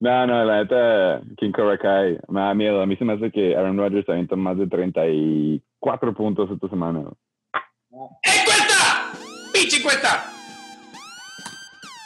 No, 0.00 0.28
no, 0.28 0.44
la 0.44 0.62
neta, 0.62 1.22
King 1.38 1.50
Cobra 1.50 1.76
Kai 1.76 2.20
me 2.28 2.40
da 2.40 2.54
miedo. 2.54 2.80
A 2.80 2.86
mí 2.86 2.94
se 2.96 3.04
me 3.04 3.14
hace 3.14 3.32
que 3.32 3.56
Aaron 3.56 3.76
Rodgers 3.76 4.08
avienta 4.08 4.36
más 4.36 4.56
de 4.56 4.68
34 4.68 6.14
puntos 6.14 6.48
esta 6.52 6.68
semana. 6.68 7.10
¡Encuesta! 7.90 9.12
¡Pinche 9.52 9.78
encuesta! 9.78 10.24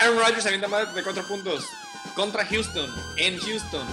Aaron 0.00 0.18
Rodgers 0.20 0.46
avienta 0.46 0.68
más 0.68 0.94
de 0.94 1.02
4 1.02 1.22
puntos 1.24 1.68
contra 2.16 2.46
Houston, 2.46 2.88
en 3.18 3.36
Houston. 3.38 3.86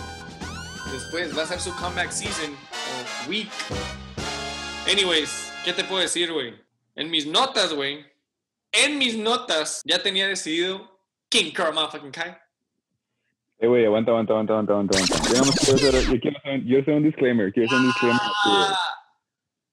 Después 0.94 1.38
va 1.38 1.44
a 1.44 1.48
ser 1.48 1.60
su 1.60 1.76
comeback 1.76 2.12
season 2.12 2.56
o 2.56 3.30
week. 3.30 3.50
Anyways, 4.90 5.52
¿qué 5.66 5.74
te 5.74 5.84
puedo 5.84 6.02
decir, 6.02 6.32
güey? 6.32 6.56
En 6.96 7.12
mis 7.12 7.28
notas, 7.28 7.74
güey. 7.74 8.06
En 8.72 8.98
mis 8.98 9.18
notas 9.18 9.82
ya 9.84 10.02
tenía 10.02 10.26
decidido 10.26 10.99
King 11.30 11.52
Cobra 11.56 11.72
Motherfucking 11.72 12.12
Kai. 12.12 12.36
Eh, 13.60 13.68
güey, 13.68 13.86
aguanta, 13.86 14.12
aguanta, 14.12 14.34
aguanta, 14.34 14.54
aguanta, 14.54 14.74
aguanta. 14.74 15.16
Digamos, 15.30 15.56
quiero 15.56 15.76
hacer, 15.76 16.14
yo, 16.14 16.20
quiero 16.20 16.38
hacer, 16.38 16.64
yo 16.64 16.80
hacer 16.80 16.94
un 16.96 17.04
disclaimer, 17.04 17.54
quiero 17.54 17.68
hacer 17.68 17.80
un 17.80 17.86
disclaimer. 17.88 18.22
aquí, 18.22 18.74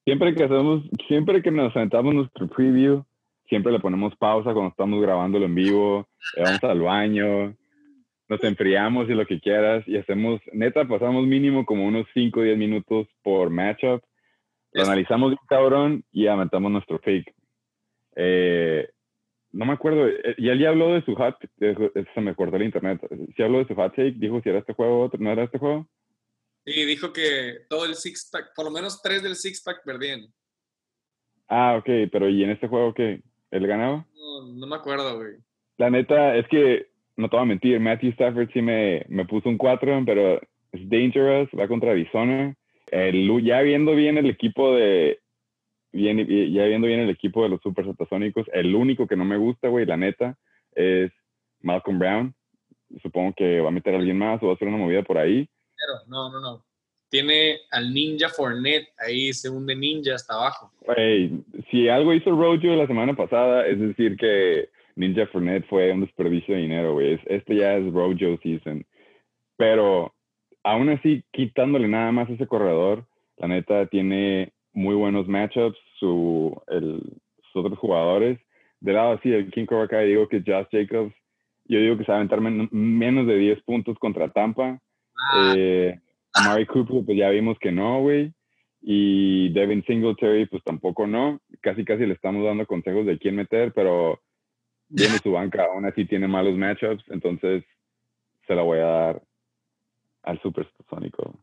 Siempre 0.04 0.34
que 0.34 0.44
hacemos, 0.44 0.82
siempre 1.08 1.42
que 1.42 1.50
nos 1.50 1.72
sentamos 1.72 2.14
nuestro 2.14 2.48
preview, 2.48 3.04
siempre 3.48 3.72
le 3.72 3.80
ponemos 3.80 4.14
pausa 4.16 4.52
cuando 4.52 4.70
estamos 4.70 5.00
grabándolo 5.00 5.46
en 5.46 5.54
vivo, 5.54 6.08
le 6.36 6.42
vamos 6.42 6.64
al 6.64 6.80
baño, 6.80 7.56
nos 8.28 8.44
enfriamos 8.44 9.08
y 9.08 9.14
lo 9.14 9.24
que 9.24 9.40
quieras, 9.40 9.86
y 9.86 9.96
hacemos, 9.96 10.40
neta, 10.52 10.86
pasamos 10.86 11.24
mínimo 11.26 11.64
como 11.64 11.86
unos 11.86 12.06
5 12.12 12.40
o 12.40 12.42
10 12.42 12.58
minutos 12.58 13.06
por 13.22 13.50
matchup, 13.50 14.02
Lo 14.72 14.82
analizamos 14.82 15.30
bien 15.30 15.40
cabrón 15.48 16.04
y 16.12 16.26
aventamos 16.26 16.70
nuestro 16.70 16.98
fake. 16.98 17.32
Eh, 18.16 18.88
no 19.56 19.64
me 19.64 19.72
acuerdo, 19.72 20.06
eh, 20.06 20.34
y 20.36 20.50
él 20.50 20.58
ya 20.58 20.68
habló 20.68 20.92
de 20.92 21.02
su 21.04 21.16
eh, 21.60 22.06
se 22.14 22.20
me 22.20 22.34
cortó 22.34 22.56
el 22.56 22.64
internet. 22.64 23.00
Si 23.34 23.42
habló 23.42 23.58
de 23.58 23.66
su 23.66 23.74
hot 23.74 23.96
take, 23.96 24.12
dijo 24.12 24.40
si 24.42 24.50
era 24.50 24.58
este 24.58 24.74
juego 24.74 25.00
o 25.00 25.04
otro, 25.06 25.18
¿no 25.18 25.32
era 25.32 25.44
este 25.44 25.58
juego? 25.58 25.88
Y 26.66 26.84
dijo 26.84 27.12
que 27.12 27.60
todo 27.70 27.86
el 27.86 27.94
six 27.94 28.28
pack, 28.30 28.52
por 28.54 28.66
lo 28.66 28.70
menos 28.70 29.00
tres 29.00 29.22
del 29.22 29.34
six 29.34 29.62
pack 29.62 29.82
perdían. 29.84 30.26
Ah, 31.48 31.76
ok, 31.78 32.10
pero 32.12 32.28
¿y 32.28 32.44
en 32.44 32.50
este 32.50 32.68
juego 32.68 32.92
qué? 32.92 33.22
¿Él 33.50 33.66
ganaba? 33.66 34.04
No, 34.14 34.52
no 34.52 34.66
me 34.66 34.76
acuerdo, 34.76 35.16
güey. 35.16 35.36
La 35.78 35.88
neta 35.88 36.36
es 36.36 36.46
que, 36.48 36.88
no 37.16 37.30
te 37.30 37.36
voy 37.36 37.44
a 37.44 37.48
mentir, 37.48 37.80
Matthew 37.80 38.10
Stafford 38.10 38.50
sí 38.52 38.60
me, 38.60 39.06
me 39.08 39.24
puso 39.24 39.48
un 39.48 39.56
4, 39.56 40.02
pero 40.04 40.40
es 40.72 40.88
dangerous, 40.90 41.48
va 41.58 41.66
contra 41.66 41.92
Arizona. 41.92 42.54
El, 42.90 43.42
ya 43.42 43.62
viendo 43.62 43.94
bien 43.94 44.18
el 44.18 44.28
equipo 44.28 44.74
de, 44.74 45.20
bien, 45.96 46.18
ya 46.52 46.64
viendo 46.66 46.86
bien 46.86 47.00
el 47.00 47.10
equipo 47.10 47.42
de 47.42 47.48
los 47.48 47.60
Super 47.62 47.84
Satasónicos, 47.86 48.46
el 48.52 48.74
único 48.74 49.06
que 49.06 49.16
no 49.16 49.24
me 49.24 49.36
gusta, 49.36 49.68
güey, 49.68 49.86
la 49.86 49.96
neta, 49.96 50.36
es 50.74 51.10
Malcolm 51.62 51.98
Brown. 51.98 52.34
Supongo 53.02 53.34
que 53.36 53.60
va 53.60 53.68
a 53.68 53.72
meter 53.72 53.94
a 53.94 53.98
alguien 53.98 54.18
más 54.18 54.40
o 54.42 54.46
va 54.46 54.52
a 54.52 54.54
hacer 54.54 54.68
una 54.68 54.76
movida 54.76 55.02
por 55.02 55.18
ahí. 55.18 55.48
Pero, 55.76 56.06
no, 56.08 56.30
no, 56.30 56.40
no. 56.40 56.64
Tiene 57.08 57.58
al 57.70 57.92
Ninja 57.92 58.28
Fournette 58.28 58.88
ahí, 58.98 59.32
se 59.32 59.48
hunde 59.48 59.74
Ninja 59.74 60.14
hasta 60.14 60.34
abajo. 60.34 60.72
Güey, 60.84 61.32
si 61.70 61.88
algo 61.88 62.12
hizo 62.12 62.30
Rojo 62.30 62.66
la 62.76 62.86
semana 62.86 63.14
pasada, 63.14 63.66
es 63.66 63.78
decir 63.80 64.16
que 64.16 64.68
Ninja 64.96 65.26
Fournette 65.28 65.66
fue 65.68 65.92
un 65.92 66.00
desperdicio 66.02 66.54
de 66.54 66.62
dinero, 66.62 66.94
güey. 66.94 67.14
Es- 67.14 67.20
Este 67.26 67.56
ya 67.56 67.74
es 67.76 67.92
Rojo 67.92 68.38
season. 68.42 68.84
Pero 69.56 70.14
aún 70.62 70.88
así, 70.90 71.24
quitándole 71.32 71.88
nada 71.88 72.12
más 72.12 72.28
ese 72.28 72.46
corredor, 72.46 73.06
la 73.36 73.48
neta 73.48 73.86
tiene 73.86 74.52
muy 74.76 74.94
buenos 74.94 75.26
matchups. 75.26 75.78
Su, 75.98 76.56
el, 76.68 77.00
sus 77.50 77.64
otros 77.64 77.78
jugadores. 77.78 78.38
De 78.80 78.92
lado 78.92 79.12
así, 79.14 79.32
el 79.32 79.50
King 79.50 79.66
Cobra 79.66 79.88
Kai, 79.88 80.06
digo 80.08 80.28
que 80.28 80.42
Josh 80.46 80.66
Jacobs, 80.70 81.14
yo 81.64 81.80
digo 81.80 81.96
que 81.96 82.04
se 82.04 82.12
va 82.12 82.16
a 82.16 82.20
aventar 82.20 82.40
men- 82.40 82.68
menos 82.70 83.26
de 83.26 83.36
10 83.38 83.62
puntos 83.62 83.98
contra 83.98 84.28
Tampa. 84.30 84.78
Eh, 85.56 85.98
Amari 86.34 86.66
Cooper, 86.66 87.04
pues 87.04 87.16
ya 87.18 87.30
vimos 87.30 87.58
que 87.58 87.72
no, 87.72 88.00
güey. 88.02 88.32
Y 88.82 89.48
Devin 89.54 89.82
Singletary, 89.84 90.46
pues 90.46 90.62
tampoco 90.62 91.06
no. 91.06 91.40
Casi, 91.62 91.84
casi 91.84 92.06
le 92.06 92.12
estamos 92.14 92.44
dando 92.44 92.66
consejos 92.66 93.06
de 93.06 93.18
quién 93.18 93.34
meter, 93.34 93.72
pero 93.72 94.20
viene 94.88 95.18
su 95.18 95.32
banca, 95.32 95.64
aún 95.64 95.86
así 95.86 96.04
tiene 96.04 96.28
malos 96.28 96.54
matchups, 96.56 97.02
entonces 97.10 97.64
se 98.46 98.54
la 98.54 98.62
voy 98.62 98.78
a 98.78 98.84
dar 98.86 99.22
al 100.22 100.40
Supersónico. 100.42 101.34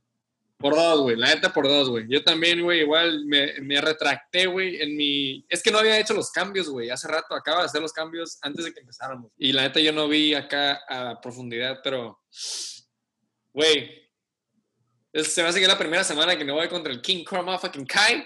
Por 0.64 0.76
dos, 0.76 1.02
güey. 1.02 1.18
La 1.18 1.28
neta, 1.28 1.52
por 1.52 1.68
dos, 1.68 1.90
güey. 1.90 2.06
Yo 2.08 2.24
también, 2.24 2.62
güey, 2.64 2.80
igual 2.80 3.26
me, 3.26 3.60
me 3.60 3.82
retracté, 3.82 4.46
güey, 4.46 4.82
en 4.82 4.96
mi... 4.96 5.46
Es 5.50 5.62
que 5.62 5.72
no 5.72 5.80
había 5.80 6.00
hecho 6.00 6.14
los 6.14 6.32
cambios, 6.32 6.70
güey. 6.70 6.90
Hace 6.90 7.10
rato 7.10 7.36
acaba 7.36 7.60
de 7.60 7.66
hacer 7.66 7.82
los 7.82 7.92
cambios 7.92 8.40
antes 8.42 8.64
de 8.64 8.74
que 8.74 8.80
empezáramos. 8.80 9.30
Y 9.38 9.52
la 9.52 9.64
neta 9.64 9.82
yo 9.82 9.92
no 9.92 10.08
vi 10.08 10.34
acá 10.34 10.80
a 10.88 11.20
profundidad, 11.20 11.82
pero... 11.84 12.22
Güey. 13.52 14.10
Se 15.14 15.44
me 15.44 15.50
hace 15.50 15.60
que 15.60 15.66
es 15.66 15.70
la 15.70 15.78
primera 15.78 16.06
semana 16.06 16.38
que 16.38 16.46
me 16.46 16.54
voy 16.54 16.70
contra 16.70 16.94
el 16.94 17.02
King 17.02 17.26
Chroma 17.26 17.60
fucking 17.60 17.86
Kai. 17.86 18.26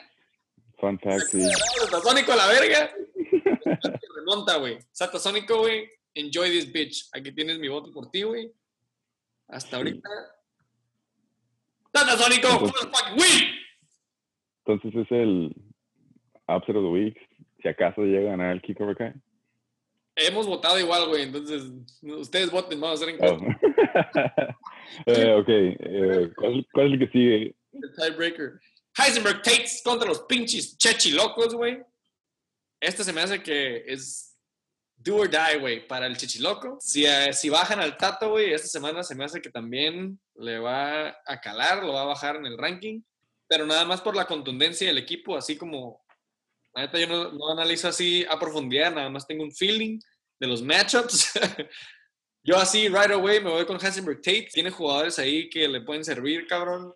Sí. 1.32 1.42
Satasónico 1.80 2.34
a 2.34 2.36
la 2.36 2.48
verga. 2.50 2.92
Remonta, 4.16 4.58
güey. 4.58 4.78
Satasónico, 4.92 5.58
güey. 5.58 5.90
Enjoy 6.14 6.52
this 6.52 6.72
bitch. 6.72 7.10
Aquí 7.14 7.32
tienes 7.32 7.58
mi 7.58 7.68
voto 7.68 7.92
por 7.92 8.12
ti, 8.12 8.22
güey. 8.22 8.54
Hasta 9.48 9.78
ahorita. 9.78 10.08
Entonces 14.66 14.96
es 14.96 15.12
el 15.12 15.56
Upset 16.48 16.76
of 16.76 16.84
the 16.84 16.90
Week. 16.90 17.18
Si 17.62 17.68
acaso 17.68 18.02
llega 18.02 18.30
a 18.30 18.32
ganar 18.32 18.54
el 18.54 18.62
Kiko 18.62 18.94
Kai. 18.96 19.14
Hemos 20.16 20.48
votado 20.48 20.80
igual, 20.80 21.08
güey. 21.08 21.24
Entonces, 21.24 21.72
ustedes 22.02 22.50
voten, 22.50 22.82
vamos 22.82 23.02
a 23.02 23.04
hacer 23.04 23.16
en 23.16 23.24
Oh. 23.24 23.38
Eh, 25.06 25.34
ok, 25.34 25.50
eh, 25.50 26.32
¿cuál, 26.38 26.66
cuál 26.72 26.88
es 26.88 26.94
el 26.94 27.00
que 27.00 27.08
sigue? 27.12 27.56
El 27.74 27.94
tiebreaker. 27.94 28.54
Heisenberg 28.98 29.42
Tates 29.42 29.82
contra 29.84 30.08
los 30.08 30.22
pinches 30.22 30.78
chechilocos, 30.78 31.54
güey. 31.54 31.80
Este 32.80 33.04
se 33.04 33.12
me 33.12 33.22
hace 33.22 33.44
que 33.44 33.84
es 33.86 34.27
do 34.98 35.18
or 35.18 35.30
die, 35.30 35.60
güey, 35.60 35.88
para 35.88 36.08
el 36.08 36.18
chichiloco. 36.18 36.78
Si, 36.82 37.06
eh, 37.06 37.32
si 37.34 37.50
bajan 37.50 37.80
al 37.80 37.98
Tato, 37.98 38.32
güey, 38.32 38.54
esta 38.54 38.68
semana 38.68 39.04
se 39.04 39.16
me 39.16 39.24
hace 39.24 39.42
que 39.42 39.50
también 39.50 40.20
le 40.36 40.60
va 40.60 41.10
a 41.26 41.40
calar, 41.42 41.84
lo 41.84 41.94
va 41.94 42.02
a 42.02 42.06
bajar 42.06 42.36
en 42.36 42.46
el 42.46 42.58
ranking. 42.58 43.02
Pero 43.48 43.66
nada 43.66 43.86
más 43.86 44.02
por 44.02 44.16
la 44.16 44.26
contundencia 44.26 44.88
del 44.88 44.98
equipo, 44.98 45.38
así 45.38 45.58
como. 45.58 46.04
La 46.74 46.84
neta, 46.84 47.00
yo 47.00 47.08
no, 47.08 47.32
no 47.32 47.52
analizo 47.52 47.88
así 47.88 48.26
a 48.30 48.38
profundidad, 48.38 48.94
nada 48.94 49.10
más 49.10 49.26
tengo 49.26 49.44
un 49.44 49.54
feeling 49.54 50.00
de 50.40 50.48
los 50.48 50.62
matchups. 50.62 51.32
yo 52.44 52.58
así, 52.58 52.88
right 52.88 53.12
away, 53.12 53.40
me 53.40 53.50
voy 53.50 53.66
con 53.66 53.84
Heisenberg 53.84 54.22
Tate. 54.22 54.50
Tiene 54.52 54.70
jugadores 54.70 55.18
ahí 55.18 55.50
que 55.50 55.68
le 55.68 55.82
pueden 55.82 56.04
servir, 56.04 56.46
cabrón 56.48 56.94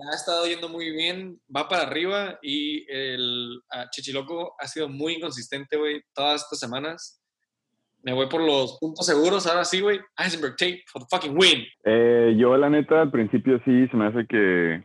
ya 0.00 0.10
ha 0.12 0.16
estado 0.16 0.46
yendo 0.46 0.68
muy 0.68 0.90
bien, 0.90 1.40
va 1.54 1.68
para 1.68 1.82
arriba 1.82 2.38
y 2.42 2.90
el 2.90 3.62
ah, 3.70 3.88
Chichiloco 3.90 4.54
ha 4.58 4.66
sido 4.66 4.88
muy 4.88 5.14
inconsistente, 5.14 5.76
güey, 5.76 6.02
todas 6.14 6.42
estas 6.42 6.58
semanas. 6.58 7.19
Me 8.02 8.12
voy 8.12 8.26
por 8.28 8.40
los 8.40 8.78
puntos 8.78 9.04
seguros, 9.04 9.46
ahora 9.46 9.64
sí, 9.64 9.80
güey. 9.80 10.00
Heisenberg 10.16 10.56
Tape 10.56 10.82
for 10.86 11.02
the 11.02 11.08
fucking 11.10 11.36
win. 11.36 11.64
Eh, 11.84 12.34
yo, 12.38 12.56
la 12.56 12.70
neta, 12.70 13.02
al 13.02 13.10
principio 13.10 13.60
sí 13.64 13.86
se 13.88 13.96
me 13.96 14.06
hace 14.06 14.26
que 14.26 14.82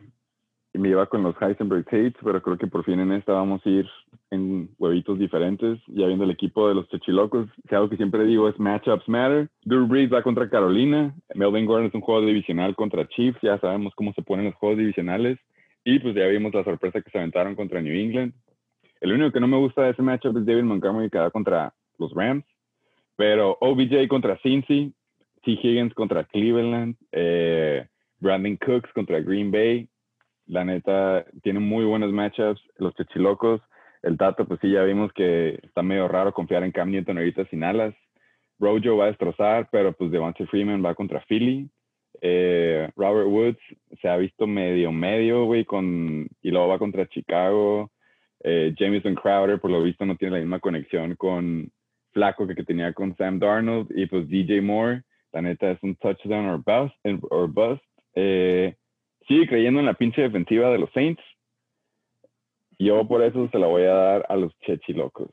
me 0.78 0.90
iba 0.90 1.06
con 1.06 1.22
los 1.22 1.34
Heisenberg 1.40 1.84
Tates, 1.84 2.16
pero 2.22 2.42
creo 2.42 2.58
que 2.58 2.66
por 2.66 2.84
fin 2.84 3.00
en 3.00 3.12
esta 3.12 3.32
vamos 3.32 3.64
a 3.64 3.68
ir 3.68 3.88
en 4.30 4.68
huevitos 4.78 5.18
diferentes. 5.18 5.78
Ya 5.88 6.06
viendo 6.06 6.24
el 6.24 6.30
equipo 6.30 6.68
de 6.68 6.74
los 6.74 6.88
Techilocos, 6.88 7.48
si 7.68 7.74
algo 7.74 7.88
que 7.88 7.96
siempre 7.96 8.24
digo 8.24 8.48
es 8.48 8.58
matchups 8.58 9.08
matter. 9.08 9.48
Drew 9.62 9.86
Brees 9.86 10.12
va 10.12 10.22
contra 10.22 10.50
Carolina. 10.50 11.14
Melvin 11.34 11.66
Gordon 11.66 11.86
es 11.86 11.94
un 11.94 12.00
juego 12.00 12.20
divisional 12.20 12.74
contra 12.74 13.08
Chiefs. 13.08 13.38
Ya 13.42 13.58
sabemos 13.58 13.94
cómo 13.94 14.12
se 14.12 14.22
ponen 14.22 14.46
los 14.46 14.54
juegos 14.54 14.78
divisionales. 14.78 15.38
Y 15.84 15.98
pues 16.00 16.14
ya 16.14 16.26
vimos 16.26 16.52
la 16.52 16.64
sorpresa 16.64 17.00
que 17.00 17.10
se 17.10 17.18
aventaron 17.18 17.54
contra 17.54 17.80
New 17.80 17.94
England. 17.94 18.34
El 19.00 19.12
único 19.12 19.32
que 19.32 19.40
no 19.40 19.46
me 19.46 19.58
gusta 19.58 19.82
de 19.82 19.90
ese 19.90 20.02
matchup 20.02 20.36
es 20.38 20.46
David 20.46 20.64
Montgomery 20.64 21.10
que 21.10 21.18
va 21.18 21.30
contra 21.30 21.72
los 21.98 22.12
Rams. 22.12 22.44
Pero 23.16 23.56
OBJ 23.60 24.08
contra 24.08 24.38
Cincy, 24.38 24.92
T. 25.42 25.52
Higgins 25.52 25.94
contra 25.94 26.24
Cleveland, 26.24 26.96
eh, 27.12 27.86
Brandon 28.18 28.56
Cooks 28.56 28.92
contra 28.92 29.20
Green 29.20 29.50
Bay. 29.50 29.88
La 30.46 30.64
neta, 30.64 31.24
tienen 31.42 31.62
muy 31.62 31.84
buenos 31.84 32.12
matchups. 32.12 32.60
Los 32.78 32.94
Chechilocos, 32.94 33.60
el 34.02 34.16
Tato, 34.16 34.46
pues 34.46 34.60
sí, 34.60 34.70
ya 34.70 34.82
vimos 34.84 35.12
que 35.12 35.58
está 35.62 35.82
medio 35.82 36.08
raro 36.08 36.32
confiar 36.32 36.62
en 36.62 36.72
Cam 36.72 36.90
Newton 36.90 37.18
ahorita 37.18 37.46
sin 37.46 37.64
alas. 37.64 37.94
Rojo 38.58 38.96
va 38.96 39.04
a 39.04 39.08
destrozar, 39.08 39.68
pero 39.70 39.92
pues 39.92 40.10
Devontae 40.10 40.46
Freeman 40.46 40.84
va 40.84 40.94
contra 40.94 41.24
Philly. 41.28 41.68
Eh, 42.22 42.88
Robert 42.96 43.28
Woods 43.28 43.60
se 44.00 44.08
ha 44.08 44.16
visto 44.16 44.46
medio 44.46 44.90
medio, 44.92 45.44
güey, 45.44 45.64
con, 45.64 46.28
y 46.42 46.50
luego 46.50 46.68
va 46.68 46.78
contra 46.78 47.06
Chicago. 47.08 47.90
Eh, 48.42 48.74
Jameson 48.78 49.14
Crowder, 49.14 49.60
por 49.60 49.70
lo 49.70 49.82
visto, 49.82 50.06
no 50.06 50.16
tiene 50.16 50.36
la 50.36 50.40
misma 50.40 50.60
conexión 50.60 51.14
con 51.16 51.70
Flaco 52.16 52.46
que, 52.46 52.64
tenía 52.64 52.94
con 52.94 53.14
Sam 53.18 53.38
Darnold. 53.38 53.90
Y 53.94 54.06
pues 54.06 54.26
DJ 54.26 54.62
Moore, 54.62 55.04
la 55.32 55.42
neta, 55.42 55.70
es 55.70 55.78
un 55.82 55.94
touchdown 55.96 56.46
or 56.46 56.62
bust. 56.64 56.96
Or 57.30 57.46
bust. 57.46 57.84
Eh, 58.14 58.74
sigue 59.28 59.46
creyendo 59.46 59.80
en 59.80 59.86
la 59.86 59.92
pinche 59.92 60.22
defensiva 60.22 60.70
de 60.70 60.78
los 60.78 60.90
Saints. 60.94 61.22
Yo 62.78 63.06
por 63.06 63.22
eso 63.22 63.50
se 63.52 63.58
la 63.58 63.66
voy 63.66 63.82
a 63.82 63.92
dar 63.92 64.26
a 64.30 64.36
los 64.36 64.58
Chechilocos. 64.60 65.28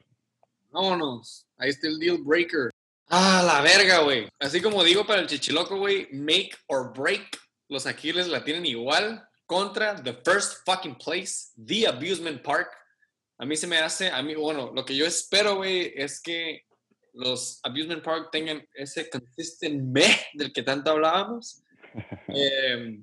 Vámonos. 0.72 1.47
Ahí 1.57 1.69
está 1.69 1.88
el 1.88 1.99
deal 1.99 2.18
breaker. 2.22 2.69
Ah, 3.07 3.41
la 3.45 3.61
verga, 3.61 3.99
güey. 4.03 4.27
Así 4.39 4.61
como 4.61 4.84
digo 4.84 5.05
para 5.05 5.22
el 5.22 5.27
Chichiloco, 5.27 5.77
güey, 5.77 6.10
make 6.11 6.51
or 6.68 6.91
break. 6.93 7.39
Los 7.69 7.88
Aquiles 7.88 8.27
la 8.27 8.43
tienen 8.43 8.65
igual 8.65 9.23
contra 9.45 9.95
the 10.03 10.14
first 10.26 10.65
fucking 10.65 10.95
place, 10.95 11.53
the 11.55 11.88
Abusement 11.88 12.43
Park. 12.43 12.69
A 13.38 13.45
mí 13.45 13.55
se 13.55 13.68
me 13.68 13.77
hace, 13.77 14.10
a 14.10 14.22
mí, 14.22 14.35
bueno, 14.35 14.72
lo 14.73 14.84
que 14.84 14.95
yo 14.95 15.05
espero, 15.05 15.55
güey, 15.55 15.93
es 15.95 16.22
que 16.22 16.65
los 17.14 17.60
Abusement 17.64 18.03
Park 18.03 18.30
tengan 18.31 18.65
ese 18.73 19.10
consistent 19.10 19.81
meh 19.81 20.15
del 20.34 20.52
que 20.52 20.64
tanto 20.64 20.91
hablábamos. 20.91 21.64
Eh, 22.30 22.99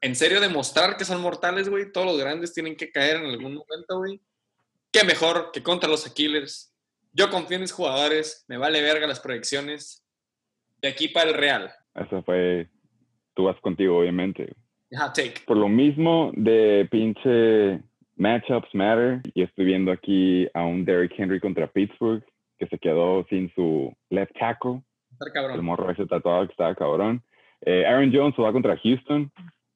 en 0.00 0.16
serio, 0.16 0.40
demostrar 0.40 0.96
que 0.96 1.04
son 1.04 1.22
mortales, 1.22 1.68
güey. 1.68 1.92
Todos 1.92 2.08
los 2.08 2.18
grandes 2.18 2.52
tienen 2.52 2.74
que 2.74 2.90
caer 2.90 3.18
en 3.18 3.26
algún 3.26 3.54
momento, 3.54 3.98
güey. 3.98 4.20
Qué 4.90 5.04
mejor 5.04 5.52
que 5.52 5.62
contra 5.62 5.88
los 5.88 6.04
Aquiles. 6.04 6.74
Yo 7.12 7.30
confío 7.30 7.54
en 7.54 7.60
mis 7.60 7.70
jugadores, 7.70 8.44
me 8.48 8.56
vale 8.56 8.82
verga 8.82 9.06
las 9.06 9.20
proyecciones. 9.20 10.04
De 10.80 10.88
aquí 10.88 11.06
para 11.06 11.30
el 11.30 11.36
Real. 11.36 11.72
Eso 11.94 12.24
fue, 12.24 12.68
tú 13.34 13.44
vas 13.44 13.60
contigo, 13.60 13.98
obviamente. 13.98 14.52
Hot 14.98 15.14
take. 15.14 15.34
Por 15.46 15.56
lo 15.56 15.68
mismo 15.68 16.32
de 16.34 16.88
pinche 16.90 17.80
matchups 18.16 18.74
matter, 18.74 19.20
y 19.34 19.42
estoy 19.42 19.66
viendo 19.66 19.92
aquí 19.92 20.48
a 20.54 20.62
un 20.64 20.84
Derrick 20.84 21.14
Henry 21.16 21.38
contra 21.38 21.70
Pittsburgh, 21.70 22.24
que 22.62 22.68
se 22.68 22.78
quedó 22.78 23.24
sin 23.28 23.52
su 23.54 23.92
left 24.10 24.32
tackle. 24.38 24.82
Cabrón. 25.34 25.56
El 25.56 25.62
morro 25.62 25.90
ese 25.90 26.06
tatuado 26.06 26.46
que 26.46 26.52
estaba 26.52 26.74
cabrón. 26.76 27.22
Eh, 27.62 27.84
Aaron 27.86 28.12
Jones 28.14 28.34
va 28.38 28.52
contra 28.52 28.76
Houston. 28.76 29.30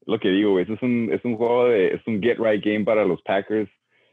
lo 0.06 0.20
que 0.20 0.28
digo, 0.30 0.52
güey. 0.52 0.62
Eso 0.64 0.74
es 0.74 0.82
un, 0.82 1.10
es 1.12 1.24
un 1.24 1.36
juego 1.36 1.66
de, 1.68 1.88
es 1.94 2.06
un 2.06 2.22
get 2.22 2.38
right 2.38 2.64
game 2.64 2.84
para 2.84 3.04
los 3.04 3.20
Packers. 3.22 3.68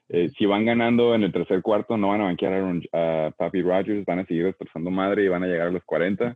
Eh, 0.09 0.29
si 0.29 0.45
van 0.47 0.65
ganando 0.65 1.13
en 1.13 1.21
el 1.23 1.31
tercer 1.31 1.61
cuarto, 1.61 1.97
no 1.97 2.09
van 2.09 2.21
a 2.21 2.25
banquear 2.25 2.53
a, 2.53 2.57
Aaron- 2.57 2.87
a 2.91 3.31
Papi 3.37 3.61
Rogers, 3.61 4.05
van 4.05 4.19
a 4.19 4.25
seguir 4.25 4.45
destrozando 4.45 4.89
madre 4.91 5.23
y 5.23 5.27
van 5.27 5.43
a 5.43 5.47
llegar 5.47 5.67
a 5.67 5.71
los 5.71 5.83
40. 5.85 6.35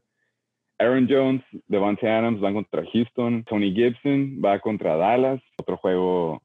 Aaron 0.80 1.07
Jones, 1.09 1.43
Devontae 1.68 2.09
Adams 2.09 2.39
van 2.39 2.53
contra 2.53 2.84
Houston. 2.93 3.43
Tony 3.45 3.72
Gibson 3.73 4.39
va 4.45 4.59
contra 4.59 4.95
Dallas, 4.95 5.41
otro 5.59 5.77
juego 5.77 6.41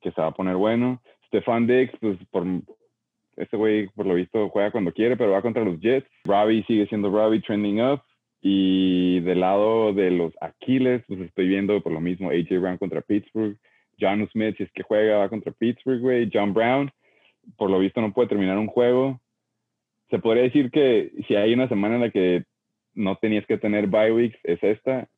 que 0.00 0.10
se 0.10 0.20
va 0.20 0.28
a 0.28 0.32
poner 0.34 0.56
bueno. 0.56 1.02
Stefan 1.26 1.66
Diggs, 1.66 1.92
pues 2.00 2.16
por 2.30 2.44
este 3.38 3.56
güey, 3.56 3.88
por 3.88 4.06
lo 4.06 4.14
visto, 4.14 4.48
juega 4.50 4.70
cuando 4.70 4.92
quiere, 4.92 5.16
pero 5.16 5.32
va 5.32 5.42
contra 5.42 5.64
los 5.64 5.80
Jets. 5.80 6.08
Robbie 6.24 6.64
sigue 6.66 6.86
siendo 6.86 7.10
Robbie, 7.10 7.40
trending 7.40 7.80
up. 7.80 8.02
Y 8.40 9.20
del 9.20 9.40
lado 9.40 9.92
de 9.92 10.10
los 10.10 10.32
Aquiles, 10.40 11.02
pues 11.08 11.20
estoy 11.20 11.48
viendo 11.48 11.80
por 11.82 11.92
lo 11.92 12.00
mismo 12.00 12.30
AJ 12.30 12.60
Brown 12.60 12.78
contra 12.78 13.00
Pittsburgh. 13.00 13.56
John 14.00 14.28
Smith, 14.30 14.56
si 14.56 14.62
es 14.62 14.72
que 14.72 14.84
juega, 14.84 15.18
va 15.18 15.28
contra 15.28 15.52
Pittsburgh, 15.52 16.00
güey. 16.00 16.30
John 16.32 16.54
Brown, 16.54 16.90
por 17.56 17.70
lo 17.70 17.80
visto, 17.80 18.00
no 18.00 18.12
puede 18.12 18.28
terminar 18.28 18.58
un 18.58 18.68
juego. 18.68 19.20
Se 20.10 20.18
podría 20.18 20.44
decir 20.44 20.70
que 20.70 21.12
si 21.26 21.34
hay 21.34 21.52
una 21.52 21.68
semana 21.68 21.96
en 21.96 22.00
la 22.02 22.10
que 22.10 22.44
no 22.94 23.16
tenías 23.16 23.44
que 23.46 23.58
tener 23.58 23.88
bye 23.88 24.12
weeks, 24.12 24.38
es 24.44 24.62
esta. 24.62 25.08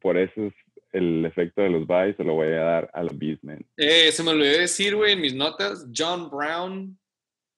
Por 0.00 0.16
eso 0.16 0.46
es 0.46 0.54
el 0.92 1.24
efecto 1.24 1.62
de 1.62 1.70
los 1.70 1.86
byes, 1.86 2.16
se 2.16 2.24
lo 2.24 2.34
voy 2.34 2.48
a 2.48 2.60
dar 2.60 2.90
a 2.92 3.02
los 3.02 3.16
Beastmen. 3.16 3.64
Eh, 3.76 4.10
se 4.10 4.22
me 4.22 4.30
olvidó 4.30 4.58
decir, 4.58 4.96
güey, 4.96 5.12
en 5.12 5.20
mis 5.20 5.34
notas, 5.34 5.86
John 5.96 6.30
Brown, 6.30 6.98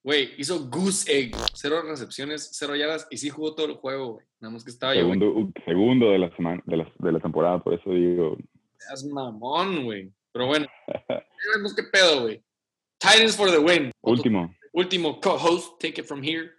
güey, 0.02 0.30
hizo 0.38 0.68
goose 0.68 1.10
egg, 1.10 1.36
cero 1.54 1.82
recepciones, 1.82 2.50
cero 2.52 2.74
yardas, 2.76 3.06
y 3.10 3.16
sí 3.16 3.28
jugó 3.28 3.54
todo 3.54 3.66
el 3.66 3.74
juego, 3.74 4.14
güey. 4.14 4.26
Nada 4.40 4.52
más 4.52 4.64
que 4.64 4.70
estaba 4.70 4.94
yo, 4.94 5.06
güey, 5.06 5.18
Segundo, 5.18 5.52
segundo 5.64 6.10
de 6.10 6.18
la 6.18 6.36
semana, 6.36 6.62
de 6.66 6.76
la, 6.78 6.92
de 6.98 7.12
la 7.12 7.20
temporada, 7.20 7.58
por 7.62 7.74
eso 7.74 7.90
digo, 7.90 8.36
seas 8.78 9.04
mamón, 9.04 9.84
güey. 9.84 10.12
Pero 10.32 10.46
bueno, 10.46 10.66
ya 11.08 11.24
vemos 11.56 11.74
qué 11.74 11.82
pedo, 11.84 12.22
güey. 12.22 12.42
Titans 12.98 13.36
for 13.36 13.50
the 13.50 13.58
win. 13.58 13.90
último. 14.02 14.54
Último 14.72 15.20
co-host, 15.20 15.80
take 15.80 16.00
it 16.00 16.06
from 16.06 16.22
here. 16.22 16.50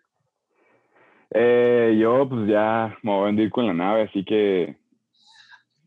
Eh, 1.32 1.98
yo 1.99 2.30
pues 2.30 2.48
ya 2.48 2.95
me 3.02 3.11
voy 3.11 3.24
a 3.24 3.32
venir 3.32 3.49
con 3.49 3.65
la 3.65 3.74
nave, 3.74 4.03
así 4.03 4.24
que 4.24 4.78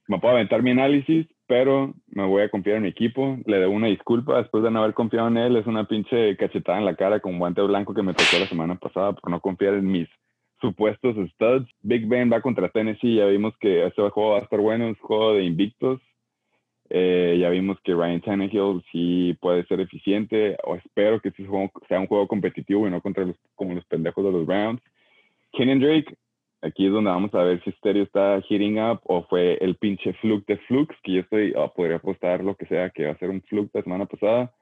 me 0.08 0.18
puedo 0.18 0.34
aventar 0.34 0.60
mi 0.62 0.72
análisis, 0.72 1.28
pero 1.46 1.94
me 2.08 2.26
voy 2.26 2.42
a 2.42 2.48
confiar 2.48 2.76
en 2.76 2.84
mi 2.84 2.88
equipo. 2.88 3.38
Le 3.46 3.58
debo 3.58 3.72
una 3.72 3.86
disculpa 3.88 4.38
después 4.38 4.62
de 4.64 4.70
no 4.70 4.80
haber 4.80 4.94
confiado 4.94 5.28
en 5.28 5.36
él. 5.36 5.56
Es 5.56 5.66
una 5.66 5.86
pinche 5.86 6.36
cachetada 6.36 6.78
en 6.78 6.84
la 6.84 6.96
cara 6.96 7.20
con 7.20 7.38
guante 7.38 7.62
blanco 7.62 7.94
que 7.94 8.02
me 8.02 8.14
tocó 8.14 8.38
la 8.38 8.46
semana 8.46 8.74
pasada 8.76 9.12
por 9.12 9.30
no 9.30 9.40
confiar 9.40 9.74
en 9.74 9.86
mis 9.86 10.08
supuestos 10.60 11.16
studs. 11.32 11.68
Big 11.82 12.06
Ben 12.06 12.32
va 12.32 12.40
contra 12.40 12.68
Tennessee, 12.68 13.16
ya 13.16 13.26
vimos 13.26 13.56
que 13.58 13.86
este 13.86 14.02
juego 14.10 14.32
va 14.32 14.38
a 14.38 14.42
estar 14.42 14.60
bueno, 14.60 14.88
es 14.88 14.98
juego 14.98 15.34
de 15.34 15.44
invictos. 15.44 16.00
Eh, 16.88 17.36
ya 17.40 17.50
vimos 17.50 17.78
que 17.82 17.94
Ryan 17.94 18.20
Tannehill 18.20 18.82
sí 18.92 19.36
puede 19.40 19.64
ser 19.66 19.80
eficiente, 19.80 20.56
o 20.64 20.76
espero 20.76 21.20
que 21.20 21.30
este 21.30 21.44
juego 21.44 21.70
sea 21.88 21.98
un 21.98 22.06
juego 22.06 22.28
competitivo 22.28 22.86
y 22.86 22.90
no 22.90 23.00
contra 23.00 23.24
los, 23.24 23.36
como 23.56 23.74
los 23.74 23.84
pendejos 23.86 24.24
de 24.24 24.32
los 24.32 24.46
Browns. 24.46 24.80
Kenyon 25.52 25.80
Drake, 25.80 26.16
aquí 26.66 26.86
es 26.86 26.92
donde 26.92 27.10
vamos 27.10 27.34
a 27.34 27.42
ver 27.42 27.62
si 27.64 27.72
Stereo 27.72 28.04
está 28.04 28.40
hitting 28.48 28.80
up 28.80 29.00
o 29.04 29.22
fue 29.24 29.58
el 29.60 29.76
pinche 29.76 30.12
fluke 30.14 30.46
de 30.46 30.58
flukes, 30.58 30.96
que 31.02 31.12
yo 31.12 31.20
estoy, 31.20 31.54
ah, 31.56 31.72
podría 31.74 31.96
apostar 31.96 32.42
lo 32.44 32.54
que 32.54 32.66
sea, 32.66 32.90
que 32.90 33.06
va 33.06 33.12
a 33.12 33.18
ser 33.18 33.30
un 33.30 33.42
fluke 33.42 33.74
la 33.74 33.82
semana 33.82 34.06
pasada. 34.06 34.52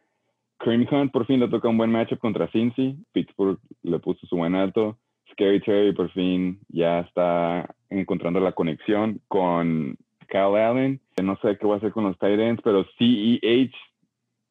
Kareem 0.58 0.86
Hunt 0.90 1.12
por 1.12 1.26
fin 1.26 1.40
le 1.40 1.48
toca 1.48 1.68
un 1.68 1.76
buen 1.76 1.90
matchup 1.90 2.18
contra 2.20 2.48
Cincy. 2.48 2.96
Pittsburgh 3.12 3.58
le 3.82 3.98
puso 3.98 4.26
su 4.26 4.36
buen 4.36 4.54
alto. 4.54 4.98
Scary 5.32 5.60
Terry 5.60 5.92
por 5.92 6.10
fin 6.10 6.60
ya 6.68 7.00
está 7.00 7.74
encontrando 7.90 8.40
la 8.40 8.52
conexión 8.52 9.20
con 9.28 9.96
Kyle 10.28 10.56
Allen. 10.56 11.00
No 11.22 11.36
sé 11.42 11.58
qué 11.58 11.66
va 11.66 11.74
a 11.74 11.76
hacer 11.78 11.92
con 11.92 12.04
los 12.04 12.18
tight 12.18 12.38
ends, 12.38 12.62
pero 12.62 12.84
CEH, 12.98 13.72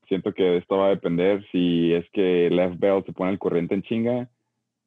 siento 0.07 0.33
que 0.33 0.57
esto 0.57 0.77
va 0.77 0.87
a 0.87 0.89
depender. 0.89 1.45
Si 1.51 1.93
es 1.93 2.09
que 2.11 2.49
Left 2.49 2.79
Bell 2.79 3.03
se 3.05 3.13
pone 3.13 3.31
al 3.31 3.39
corriente 3.39 3.75
en 3.75 3.83
chinga, 3.83 4.29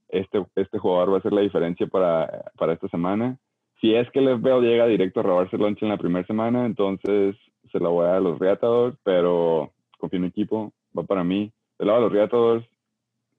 este, 0.08 0.44
este 0.54 0.78
jugador 0.78 1.10
va 1.10 1.16
a 1.16 1.18
hacer 1.18 1.32
la 1.32 1.40
diferencia 1.40 1.86
para, 1.86 2.50
para 2.56 2.74
esta 2.74 2.88
semana. 2.88 3.38
Si 3.80 3.94
es 3.94 4.10
que 4.10 4.20
Left 4.20 4.42
Bell 4.42 4.62
llega 4.62 4.86
directo 4.86 5.20
a 5.20 5.22
robarse 5.24 5.56
el 5.56 5.62
lunch 5.62 5.82
en 5.82 5.90
la 5.90 5.98
primera 5.98 6.26
semana, 6.26 6.64
entonces 6.64 7.36
se 7.70 7.78
la 7.78 7.88
voy 7.88 8.04
a 8.04 8.08
dar 8.08 8.16
a 8.16 8.20
los 8.20 8.38
Reatadores, 8.38 8.96
pero 9.02 9.72
confío 9.98 10.16
en 10.18 10.22
mi 10.22 10.28
equipo, 10.28 10.72
va 10.96 11.02
para 11.02 11.24
mí. 11.24 11.52
Del 11.78 11.88
lado 11.88 12.00
de 12.00 12.04
los 12.04 12.12
Reatadores, 12.12 12.66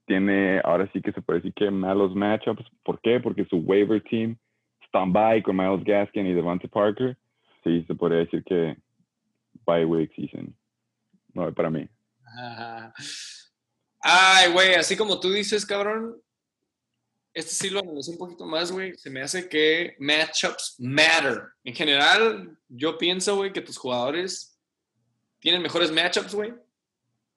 tiene 0.06 0.60
ahora 0.64 0.88
sí 0.92 1.02
que 1.02 1.12
se 1.12 1.22
puede 1.22 1.40
decir 1.40 1.54
que 1.54 1.70
malos 1.70 2.14
matchups. 2.14 2.64
¿Por 2.82 3.00
qué? 3.00 3.20
Porque 3.20 3.44
su 3.44 3.56
waiver 3.58 4.02
team 4.02 4.36
stand 4.86 5.12
by 5.12 5.42
con 5.42 5.56
Miles 5.56 5.84
Gaskin 5.84 6.26
y 6.26 6.34
Devante 6.34 6.68
Parker. 6.68 7.16
Sí, 7.62 7.84
se 7.86 7.94
podría 7.94 8.20
decir 8.20 8.42
que 8.44 8.76
bye 9.66 9.84
week 9.84 10.12
season. 10.14 10.54
No, 11.34 11.52
para 11.52 11.70
mí. 11.70 11.86
Ajá. 12.24 12.94
Ay, 14.00 14.52
güey, 14.52 14.74
así 14.74 14.96
como 14.96 15.20
tú 15.20 15.30
dices, 15.30 15.66
cabrón, 15.66 16.16
este 17.38 17.54
sí 17.54 17.70
lo 17.70 17.80
analicé 17.80 18.10
un 18.10 18.18
poquito 18.18 18.44
más, 18.44 18.72
güey. 18.72 18.94
Se 18.96 19.10
me 19.10 19.22
hace 19.22 19.48
que 19.48 19.94
matchups 20.00 20.76
matter. 20.78 21.42
En 21.62 21.74
general, 21.74 22.58
yo 22.68 22.98
pienso, 22.98 23.36
güey, 23.36 23.52
que 23.52 23.60
tus 23.60 23.76
jugadores 23.76 24.58
tienen 25.38 25.62
mejores 25.62 25.92
matchups, 25.92 26.34
güey. 26.34 26.52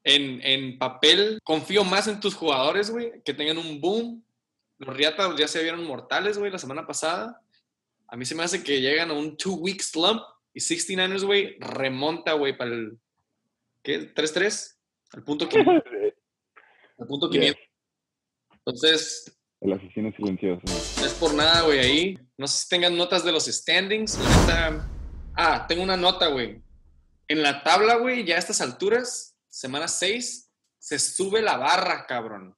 En, 0.03 0.41
en 0.44 0.80
papel, 0.80 1.40
confío 1.44 1.84
más 1.84 2.07
en 2.07 2.19
tus 2.19 2.34
jugadores, 2.34 2.90
güey, 2.90 3.22
que 3.23 3.34
tengan 3.34 3.60
un 3.60 3.80
boom. 3.80 4.26
Los 4.80 4.95
Riatas 4.95 5.38
ya 5.38 5.48
se 5.48 5.61
vieron 5.61 5.86
mortales, 5.86 6.40
güey, 6.40 6.52
la 6.52 6.57
semana 6.57 6.88
pasada. 6.88 7.40
A 8.07 8.18
mí 8.18 8.26
se 8.26 8.34
me 8.34 8.44
hace 8.44 8.64
que 8.64 8.82
llegan 8.82 9.11
a 9.11 9.14
un 9.14 9.38
two-week 9.38 9.82
slump 9.82 10.23
y 10.53 10.60
69ers, 10.60 11.23
güey, 11.23 11.57
remonta, 11.60 12.34
güey, 12.34 12.57
para 12.57 12.72
el. 12.72 12.98
¿Qué? 13.84 14.14
¿3-3? 14.14 14.78
Al 15.14 15.23
punto 15.23 15.48
500. 15.48 15.84
Al 16.98 17.07
punto 17.07 17.30
500. 17.30 17.61
Entonces, 18.53 19.40
El 19.62 19.74
asesino 19.74 20.12
silencioso. 20.16 20.62
no 20.66 21.06
es 21.06 21.14
por 21.14 21.36
nada, 21.36 21.62
güey, 21.62 21.80
ahí. 21.80 22.20
No 22.36 22.48
sé 22.48 22.64
si 22.64 22.70
tengan 22.70 22.98
notas 22.98 23.24
de 23.24 23.32
los 23.32 23.46
standings. 23.46 24.18
la 24.18 24.72
neta. 24.72 24.90
Ah, 25.36 25.66
tengo 25.68 25.84
una 25.84 25.96
nota, 25.96 26.28
güey. 26.28 26.62
En 27.28 27.44
la 27.44 27.64
tabla, 27.64 27.96
güey, 27.96 28.26
ya 28.26 28.36
a 28.36 28.40
estas 28.40 28.60
alturas, 28.60 29.38
semana 29.50 29.88
6, 29.88 30.52
se 30.80 31.00
sube 31.00 31.44
la 31.44 31.58
barra, 31.58 32.06
cabrón. 32.08 32.56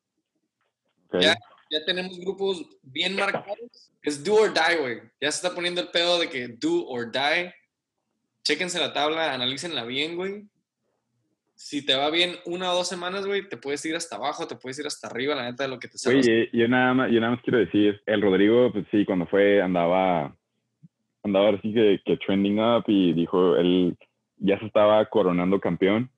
Ya, 1.20 1.36
ya 1.70 1.86
tenemos 1.86 2.18
grupos 2.18 2.66
bien 2.82 3.16
marcados. 3.16 3.92
Es 4.02 4.24
do 4.24 4.36
or 4.36 4.54
die, 4.54 4.78
güey. 4.80 5.02
Ya 5.20 5.30
se 5.32 5.46
está 5.46 5.54
poniendo 5.54 5.82
el 5.82 5.90
pedo 5.90 6.18
de 6.20 6.30
que 6.30 6.48
do 6.48 6.88
or 6.88 7.12
die. 7.12 7.54
Chéquense 8.44 8.80
la 8.80 8.94
tabla, 8.94 9.34
analícenla 9.34 9.84
bien, 9.84 10.16
güey. 10.16 10.48
Si 11.56 11.86
te 11.86 11.96
va 11.96 12.10
bien 12.10 12.32
una 12.46 12.72
o 12.72 12.76
dos 12.76 12.88
semanas, 12.88 13.26
güey, 13.26 13.48
te 13.48 13.58
puedes 13.58 13.86
ir 13.86 13.96
hasta 13.96 14.16
abajo, 14.16 14.48
te 14.48 14.56
puedes 14.56 14.80
ir 14.80 14.88
hasta 14.88 15.08
arriba, 15.08 15.36
la 15.36 15.50
neta, 15.50 15.64
de 15.64 15.70
lo 15.70 15.80
que 15.80 15.88
te 15.88 15.98
salga. 15.98 16.20
Oye, 16.20 16.50
yo 16.52 16.68
nada 16.68 16.94
más, 16.94 17.12
yo 17.12 17.20
nada 17.20 17.34
más 17.34 17.44
quiero 17.44 17.60
decir, 17.60 18.02
el 18.06 18.22
Rodrigo, 18.22 18.72
pues 18.72 18.86
sí, 18.92 19.06
cuando 19.06 19.28
fue, 19.28 19.62
andaba, 19.62 20.36
andaba 21.24 21.50
así 21.50 21.74
que, 21.74 22.02
que 22.06 22.18
trending 22.18 22.60
up 22.60 22.84
y 22.88 23.14
dijo, 23.14 23.56
él 23.56 23.96
ya 24.38 24.60
se 24.60 24.66
estaba 24.66 25.06
coronando 25.06 25.60
campeón. 25.60 26.10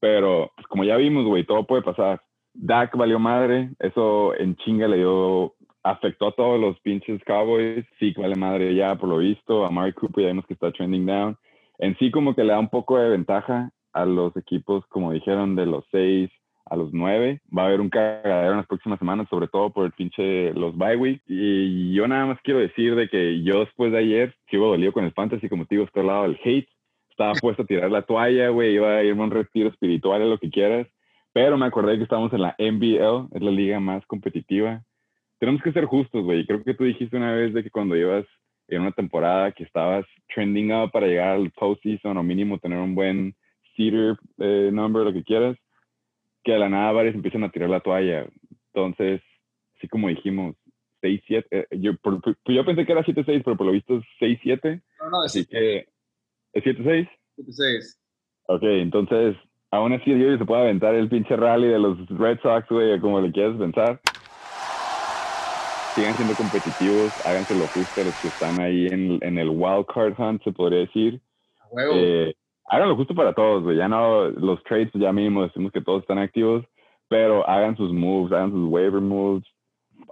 Pero, 0.00 0.50
pues, 0.54 0.66
como 0.66 0.84
ya 0.84 0.96
vimos, 0.96 1.24
güey, 1.24 1.44
todo 1.44 1.66
puede 1.66 1.82
pasar. 1.82 2.22
Dak 2.54 2.96
valió 2.96 3.18
madre, 3.18 3.70
eso 3.78 4.34
en 4.36 4.56
chinga 4.56 4.88
le 4.88 4.98
dio, 4.98 5.54
afectó 5.82 6.28
a 6.28 6.34
todos 6.34 6.60
los 6.60 6.78
pinches 6.80 7.22
Cowboys. 7.24 7.84
Sí, 7.98 8.12
vale 8.16 8.34
madre 8.34 8.74
ya, 8.74 8.96
por 8.96 9.08
lo 9.08 9.18
visto. 9.18 9.64
A 9.64 9.70
Mark 9.70 9.94
Cooper 9.94 10.24
ya 10.24 10.30
vimos 10.30 10.46
que 10.46 10.54
está 10.54 10.72
trending 10.72 11.06
down. 11.06 11.36
En 11.78 11.96
sí, 11.98 12.10
como 12.10 12.34
que 12.34 12.42
le 12.42 12.52
da 12.52 12.58
un 12.58 12.68
poco 12.68 12.98
de 12.98 13.10
ventaja 13.10 13.70
a 13.98 14.06
los 14.06 14.36
equipos, 14.36 14.84
como 14.88 15.12
dijeron, 15.12 15.56
de 15.56 15.66
los 15.66 15.84
seis 15.90 16.30
a 16.70 16.76
los 16.76 16.92
nueve. 16.92 17.40
Va 17.56 17.62
a 17.62 17.66
haber 17.66 17.80
un 17.80 17.88
cagadero 17.88 18.52
en 18.52 18.58
las 18.58 18.66
próximas 18.66 18.98
semanas, 18.98 19.26
sobre 19.30 19.48
todo 19.48 19.70
por 19.70 19.86
el 19.86 19.92
pinche 19.92 20.52
los 20.52 20.76
bye 20.76 20.96
week. 20.96 21.22
Y 21.26 21.92
yo 21.94 22.06
nada 22.06 22.26
más 22.26 22.38
quiero 22.42 22.60
decir 22.60 22.94
de 22.94 23.08
que 23.08 23.42
yo 23.42 23.60
después 23.60 23.90
de 23.92 23.98
ayer 23.98 24.34
sigo 24.50 24.68
dolido 24.68 24.92
con 24.92 25.04
el 25.04 25.12
fantasy, 25.12 25.48
como 25.48 25.64
te 25.64 25.74
digo, 25.74 25.86
estoy 25.86 26.02
al 26.02 26.06
lado 26.06 26.22
del 26.24 26.38
hate. 26.44 26.68
Estaba 27.10 27.32
puesto 27.40 27.62
a 27.62 27.66
tirar 27.66 27.90
la 27.90 28.02
toalla, 28.02 28.50
güey, 28.50 28.74
iba 28.74 28.96
a 28.96 29.04
irme 29.04 29.22
a 29.22 29.24
un 29.24 29.30
retiro 29.30 29.68
espiritual, 29.68 30.28
lo 30.28 30.38
que 30.38 30.50
quieras. 30.50 30.86
Pero 31.32 31.56
me 31.56 31.66
acordé 31.66 31.96
que 31.96 32.04
estamos 32.04 32.32
en 32.32 32.42
la 32.42 32.54
NBL, 32.58 33.34
es 33.34 33.42
la 33.42 33.50
liga 33.50 33.80
más 33.80 34.04
competitiva. 34.06 34.82
Tenemos 35.38 35.62
que 35.62 35.72
ser 35.72 35.84
justos, 35.84 36.24
güey. 36.24 36.46
Creo 36.46 36.64
que 36.64 36.74
tú 36.74 36.84
dijiste 36.84 37.16
una 37.16 37.32
vez 37.32 37.54
de 37.54 37.62
que 37.62 37.70
cuando 37.70 37.96
ibas 37.96 38.26
en 38.68 38.82
una 38.82 38.92
temporada 38.92 39.52
que 39.52 39.64
estabas 39.64 40.04
trending 40.34 40.72
up 40.72 40.90
para 40.90 41.06
llegar 41.06 41.36
al 41.36 41.50
postseason 41.52 42.16
o 42.16 42.22
mínimo 42.22 42.58
tener 42.58 42.78
un 42.78 42.94
buen 42.94 43.34
seater 43.78 44.18
eh, 44.38 44.70
number, 44.72 45.04
lo 45.04 45.12
que 45.12 45.22
quieras, 45.22 45.56
que 46.44 46.52
de 46.52 46.58
la 46.58 46.68
nada 46.68 46.92
varios 46.92 47.14
empiezan 47.14 47.44
a 47.44 47.50
tirar 47.50 47.70
la 47.70 47.80
toalla. 47.80 48.26
Entonces, 48.74 49.22
así 49.76 49.88
como 49.88 50.08
dijimos, 50.08 50.56
6-7, 51.00 51.46
eh, 51.50 51.66
yo, 51.78 51.96
por- 51.98 52.20
por- 52.20 52.36
yo 52.46 52.64
pensé 52.64 52.84
que 52.84 52.92
era 52.92 53.04
7-6, 53.04 53.42
pero 53.44 53.56
por 53.56 53.66
lo 53.66 53.72
visto 53.72 53.98
es 53.98 54.04
6-7. 54.20 54.82
No, 55.00 55.10
no, 55.10 55.24
es 55.24 55.30
Así 55.32 55.46
que, 55.46 55.86
¿es 56.52 56.64
7-6? 56.64 57.08
7-6. 57.36 57.98
Ok, 58.48 58.62
entonces, 58.64 59.36
aún 59.70 59.92
así 59.92 60.10
yo 60.10 60.36
se 60.36 60.44
puede 60.44 60.62
aventar 60.62 60.94
el 60.94 61.08
pinche 61.08 61.36
rally 61.36 61.68
de 61.68 61.78
los 61.78 62.08
Red 62.08 62.40
Sox, 62.42 62.68
güey, 62.68 62.98
como 63.00 63.20
le 63.20 63.30
quieras 63.30 63.56
pensar. 63.58 64.00
Sigan 65.94 66.16
siendo 66.16 66.34
competitivos, 66.36 67.12
háganse 67.24 67.54
lo 67.54 67.68
justo 67.68 68.00
a 68.00 68.04
los 68.04 68.14
que 68.16 68.28
están 68.28 68.60
ahí 68.60 68.86
en, 68.86 69.18
en 69.22 69.38
el 69.38 69.48
wild 69.50 69.86
card 69.92 70.14
hunt, 70.18 70.42
se 70.44 70.52
podría 70.52 70.80
decir. 70.80 71.20
huevo. 71.70 72.32
Eh, 72.68 72.74
háganlo 72.74 72.96
justo 72.96 73.14
para 73.14 73.32
todos, 73.32 73.62
güey. 73.64 73.76
Ya 73.76 73.88
no, 73.88 74.28
los 74.28 74.62
trades 74.64 74.90
ya 74.94 75.12
mismo 75.12 75.42
decimos 75.42 75.72
que 75.72 75.80
todos 75.80 76.02
están 76.02 76.18
activos, 76.18 76.64
pero 77.08 77.48
hagan 77.48 77.76
sus 77.76 77.92
moves, 77.92 78.32
hagan 78.32 78.52
sus 78.52 78.68
waiver 78.68 79.00
moves, 79.00 79.44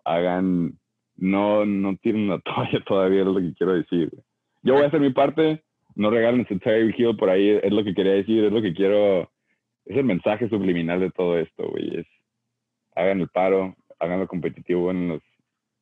hagan, 0.04 0.78
no, 1.16 1.64
no 1.64 1.96
tiren 1.96 2.28
la 2.28 2.38
toalla 2.44 2.82
todavía, 2.86 3.20
es 3.20 3.26
lo 3.26 3.36
que 3.36 3.54
quiero 3.54 3.74
decir. 3.74 4.10
güey. 4.10 4.22
Yo 4.62 4.74
voy 4.74 4.84
a 4.84 4.88
hacer 4.88 5.00
mi 5.00 5.10
parte, 5.10 5.62
no 5.94 6.10
regalen 6.10 6.40
ese 6.40 6.58
Terry 6.58 6.94
Hill 6.96 7.16
por 7.16 7.30
ahí, 7.30 7.50
es 7.50 7.72
lo 7.72 7.84
que 7.84 7.94
quería 7.94 8.12
decir, 8.12 8.44
es 8.44 8.52
lo 8.52 8.60
que 8.60 8.74
quiero, 8.74 9.22
es 9.84 9.96
el 9.96 10.04
mensaje 10.04 10.48
subliminal 10.48 11.00
de 11.00 11.10
todo 11.10 11.38
esto, 11.38 11.68
güey. 11.68 12.00
Es, 12.00 12.06
hagan 12.94 13.20
el 13.20 13.28
paro, 13.28 13.74
hagan 14.00 14.20
lo 14.20 14.26
competitivo 14.26 14.90
en 14.90 15.08
los, 15.08 15.22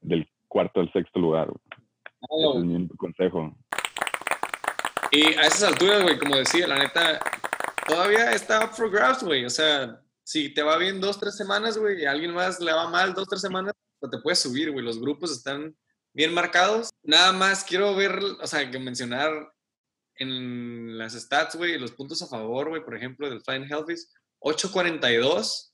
del 0.01 0.29
cuarto 0.49 0.81
al 0.81 0.93
sexto 0.93 1.19
lugar, 1.19 1.49
güey. 1.49 2.51
Ese 2.51 2.59
es 2.59 2.65
mi 2.65 2.89
consejo. 2.89 3.55
Y 5.15 5.27
a 5.35 5.43
esas 5.43 5.63
alturas, 5.63 6.03
güey, 6.03 6.19
como 6.19 6.35
decía, 6.35 6.67
la 6.67 6.77
neta, 6.77 7.21
todavía 7.87 8.33
está 8.33 8.65
up 8.65 8.75
for 8.75 8.91
grabs, 8.91 9.23
güey. 9.23 9.45
O 9.45 9.51
sea, 9.51 10.03
si 10.25 10.53
te 10.53 10.61
va 10.61 10.77
bien 10.77 11.01
dos, 11.01 11.21
tres 11.21 11.37
semanas, 11.37 11.79
güey, 11.79 12.03
y 12.03 12.05
a 12.05 12.11
alguien 12.11 12.35
más 12.35 12.59
le 12.59 12.73
va 12.73 12.89
mal 12.89 13.15
dos, 13.15 13.29
tres 13.29 13.41
semanas, 13.41 13.75
pues 14.01 14.11
te 14.11 14.19
puedes 14.19 14.41
subir, 14.41 14.73
güey. 14.73 14.85
Los 14.85 15.01
grupos 15.01 15.31
están 15.31 15.77
bien 16.13 16.35
marcados. 16.35 16.91
Nada 17.05 17.33
más 17.33 17.63
quiero 17.63 17.95
ver, 17.95 18.19
o 18.19 18.47
sea, 18.49 18.69
que 18.69 18.81
mencionar 18.81 19.31
en 20.17 20.99
las 20.99 21.13
stats, 21.13 21.55
güey, 21.55 21.79
los 21.79 21.93
puntos 21.93 22.21
a 22.23 22.27
favor, 22.27 22.71
güey, 22.71 22.85
por 22.85 22.97
ejemplo, 22.97 23.31
del 23.31 23.41
Flying 23.41 23.71
Healthies, 23.71 24.13
842. 24.41 25.71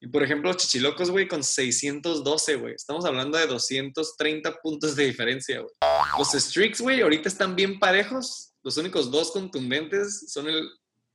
Y 0.00 0.08
por 0.08 0.22
ejemplo, 0.22 0.52
los 0.52 0.60
chichilocos, 0.60 1.10
güey, 1.10 1.26
con 1.26 1.42
612, 1.42 2.56
güey. 2.56 2.74
Estamos 2.74 3.06
hablando 3.06 3.38
de 3.38 3.46
230 3.46 4.60
puntos 4.60 4.96
de 4.96 5.06
diferencia, 5.06 5.60
güey. 5.60 5.72
Los 6.18 6.34
streaks, 6.34 6.82
güey, 6.82 7.00
ahorita 7.00 7.30
están 7.30 7.56
bien 7.56 7.78
parejos. 7.78 8.51
Los 8.62 8.76
únicos 8.76 9.10
dos 9.10 9.30
contundentes 9.32 10.30
son 10.32 10.48
el 10.48 10.68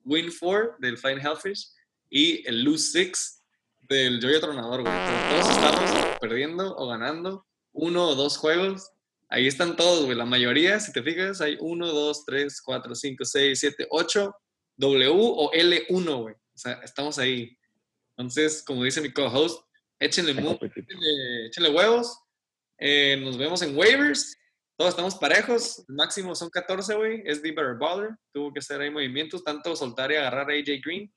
Win 0.03 0.31
4 0.39 0.75
del 0.79 0.97
Flying 0.97 1.19
Hellfish 1.19 1.69
y 2.09 2.47
el 2.47 2.63
Lose 2.63 2.91
6 2.91 3.43
del 3.89 4.19
Joya 4.21 4.39
Tronador, 4.41 4.81
güey. 4.81 4.93
Todos 5.29 5.49
estamos 5.55 6.17
perdiendo 6.19 6.75
o 6.75 6.87
ganando 6.87 7.45
uno 7.73 8.09
o 8.09 8.15
dos 8.15 8.37
juegos. 8.37 8.89
Ahí 9.29 9.47
están 9.47 9.75
todos, 9.75 10.05
güey. 10.05 10.17
La 10.17 10.25
mayoría, 10.25 10.79
si 10.79 10.91
te 10.91 11.03
fijas, 11.03 11.41
hay 11.41 11.57
1, 11.59 11.87
2, 11.87 12.25
3, 12.25 12.61
4, 12.61 12.95
5, 12.95 13.25
6, 13.25 13.59
7, 13.59 13.87
8, 13.89 14.35
W 14.77 15.09
o 15.13 15.51
L1, 15.51 16.21
güey. 16.21 16.35
O 16.35 16.57
sea, 16.57 16.73
estamos 16.83 17.17
ahí. 17.19 17.57
Entonces, 18.17 18.63
como 18.65 18.83
dice 18.83 19.01
mi 19.01 19.11
co-host, 19.11 19.61
échenle, 19.99 20.33
mu- 20.33 20.57
échenle, 20.61 21.45
échenle 21.47 21.69
huevos. 21.69 22.17
Eh, 22.79 23.17
nos 23.23 23.37
vemos 23.37 23.61
en 23.61 23.75
waivers. 23.77 24.35
Todos 24.77 24.91
estamos 24.91 25.15
parejos. 25.15 25.83
El 25.89 25.95
máximo 25.95 26.35
son 26.35 26.51
14, 26.51 26.95
güey. 26.95 27.23
Es 27.25 27.41
the 27.41 27.49
better 27.49 27.75
baller. 27.79 28.11
Tuvo 28.31 28.53
que 28.53 28.59
hacer 28.59 28.79
ahí 28.79 28.91
movimientos, 28.91 29.43
tanto 29.43 29.75
soltar 29.75 30.11
y 30.11 30.15
agarrar 30.15 30.51
a 30.51 30.53
AJ 30.53 30.81
Green. 30.85 31.11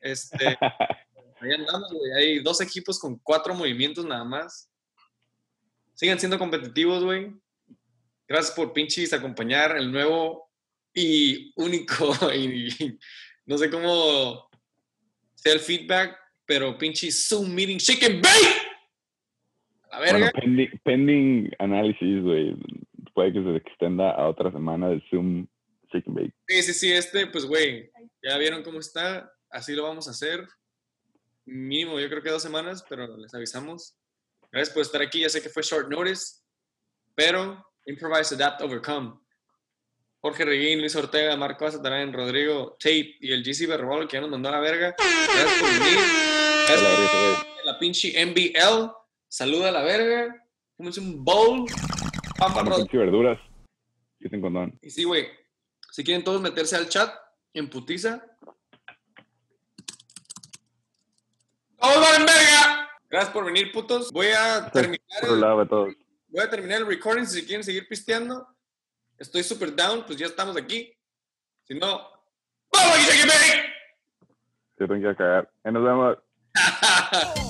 Este, 0.00 0.46
ahí 1.40 1.52
andamos, 1.52 1.90
güey. 1.92 2.12
Hay 2.12 2.38
dos 2.40 2.60
equipos 2.60 2.98
con 2.98 3.18
cuatro 3.22 3.54
movimientos 3.54 4.04
nada 4.04 4.22
más. 4.22 4.70
Sigan 5.94 6.18
siendo 6.18 6.38
competitivos, 6.38 7.02
güey. 7.02 7.32
Gracias 8.28 8.54
por 8.54 8.74
pinches 8.74 9.14
acompañar 9.14 9.78
el 9.78 9.90
nuevo 9.90 10.50
y 10.92 11.52
único 11.56 12.14
y, 12.34 12.98
no 13.46 13.56
sé 13.56 13.70
cómo 13.70 14.48
sea 15.34 15.54
el 15.54 15.60
feedback, 15.60 16.18
pero 16.44 16.76
pinches 16.76 17.26
Zoom 17.26 17.54
meeting 17.54 17.78
chicken 17.78 18.20
bake. 18.20 18.70
A 19.90 20.00
verga. 20.00 20.18
Bueno, 20.18 20.30
pending, 20.34 20.80
pending 20.84 21.50
análisis, 21.58 22.22
güey. 22.22 22.54
Puede 23.20 23.34
que 23.34 23.42
se 23.42 23.54
extienda 23.54 24.12
a 24.12 24.30
otra 24.30 24.50
semana 24.50 24.88
del 24.88 25.04
Zoom 25.10 25.46
Chicken 25.92 26.14
Bake. 26.14 26.34
Sí, 26.48 26.62
sí, 26.62 26.72
sí, 26.72 26.90
este, 26.90 27.26
pues, 27.26 27.44
güey, 27.44 27.90
ya 28.22 28.38
vieron 28.38 28.62
cómo 28.62 28.78
está, 28.78 29.30
así 29.50 29.74
lo 29.74 29.82
vamos 29.82 30.08
a 30.08 30.12
hacer. 30.12 30.48
Mínimo, 31.44 32.00
yo 32.00 32.08
creo 32.08 32.22
que 32.22 32.30
dos 32.30 32.42
semanas, 32.42 32.82
pero 32.88 33.18
les 33.18 33.34
avisamos. 33.34 33.94
Gracias 34.50 34.72
por 34.72 34.80
estar 34.80 35.02
aquí, 35.02 35.20
ya 35.20 35.28
sé 35.28 35.42
que 35.42 35.50
fue 35.50 35.62
short 35.62 35.90
notice, 35.90 36.40
pero 37.14 37.62
improvise, 37.84 38.36
adapt, 38.36 38.62
overcome. 38.62 39.12
Jorge 40.22 40.46
Reguín, 40.46 40.80
Luis 40.80 40.96
Ortega, 40.96 41.36
Marco 41.36 41.66
Azatarán, 41.66 42.14
Rodrigo 42.14 42.78
Tate 42.80 43.16
y 43.20 43.32
el 43.32 43.42
GC 43.44 43.68
Berrobol 43.68 44.08
que 44.08 44.16
ya 44.16 44.22
nos 44.22 44.30
mandó 44.30 44.48
a 44.48 44.52
la 44.52 44.60
verga. 44.60 44.94
Gracias 44.96 45.60
por 45.60 45.68
venir. 45.68 45.98
Gracias 46.68 47.44
por 47.44 47.66
la 47.66 47.78
pinche 47.78 48.24
NBL. 48.24 48.90
Saluda 49.28 49.68
a 49.68 49.72
la 49.72 49.82
verga. 49.82 50.42
Fúmense 50.74 51.00
un 51.00 51.22
bowl. 51.22 51.66
Papa 52.40 52.54
Coman 52.54 52.66
Rod- 52.72 52.76
pinche 52.78 52.96
verduras. 52.96 53.38
Quiten 54.18 54.40
condón. 54.40 54.78
y 54.82 54.90
sí, 54.90 55.04
güey. 55.04 55.28
Si 55.92 56.02
quieren 56.02 56.24
todos 56.24 56.40
meterse 56.40 56.74
al 56.76 56.88
chat 56.88 57.12
en 57.52 57.68
putiza. 57.68 58.24
¡Todos 61.78 62.00
valen 62.00 62.26
verga! 62.26 62.88
Gracias 63.08 63.32
por 63.32 63.44
venir, 63.44 63.72
putos. 63.72 64.10
Voy 64.12 64.28
a 64.28 64.70
terminar 64.70 65.00
el, 65.22 65.40
lado 65.40 65.60
de 65.60 65.66
todos. 65.66 65.94
voy 66.28 66.40
a 66.40 66.48
terminar 66.50 66.78
el 66.78 66.86
recording 66.86 67.24
si 67.24 67.44
quieren 67.44 67.64
seguir 67.64 67.86
pisteando. 67.88 68.46
Estoy 69.18 69.42
super 69.42 69.74
down, 69.74 70.04
pues 70.06 70.18
ya 70.18 70.26
estamos 70.26 70.56
aquí. 70.56 70.92
Si 71.64 71.74
no, 71.74 72.08
¡vamos, 72.72 72.96
me- 72.98 73.74
Yo 74.78 74.88
tengo 74.88 75.08
que 75.10 75.16
cagar. 75.16 75.50
Nos 75.64 75.84
vemos. 75.84 76.18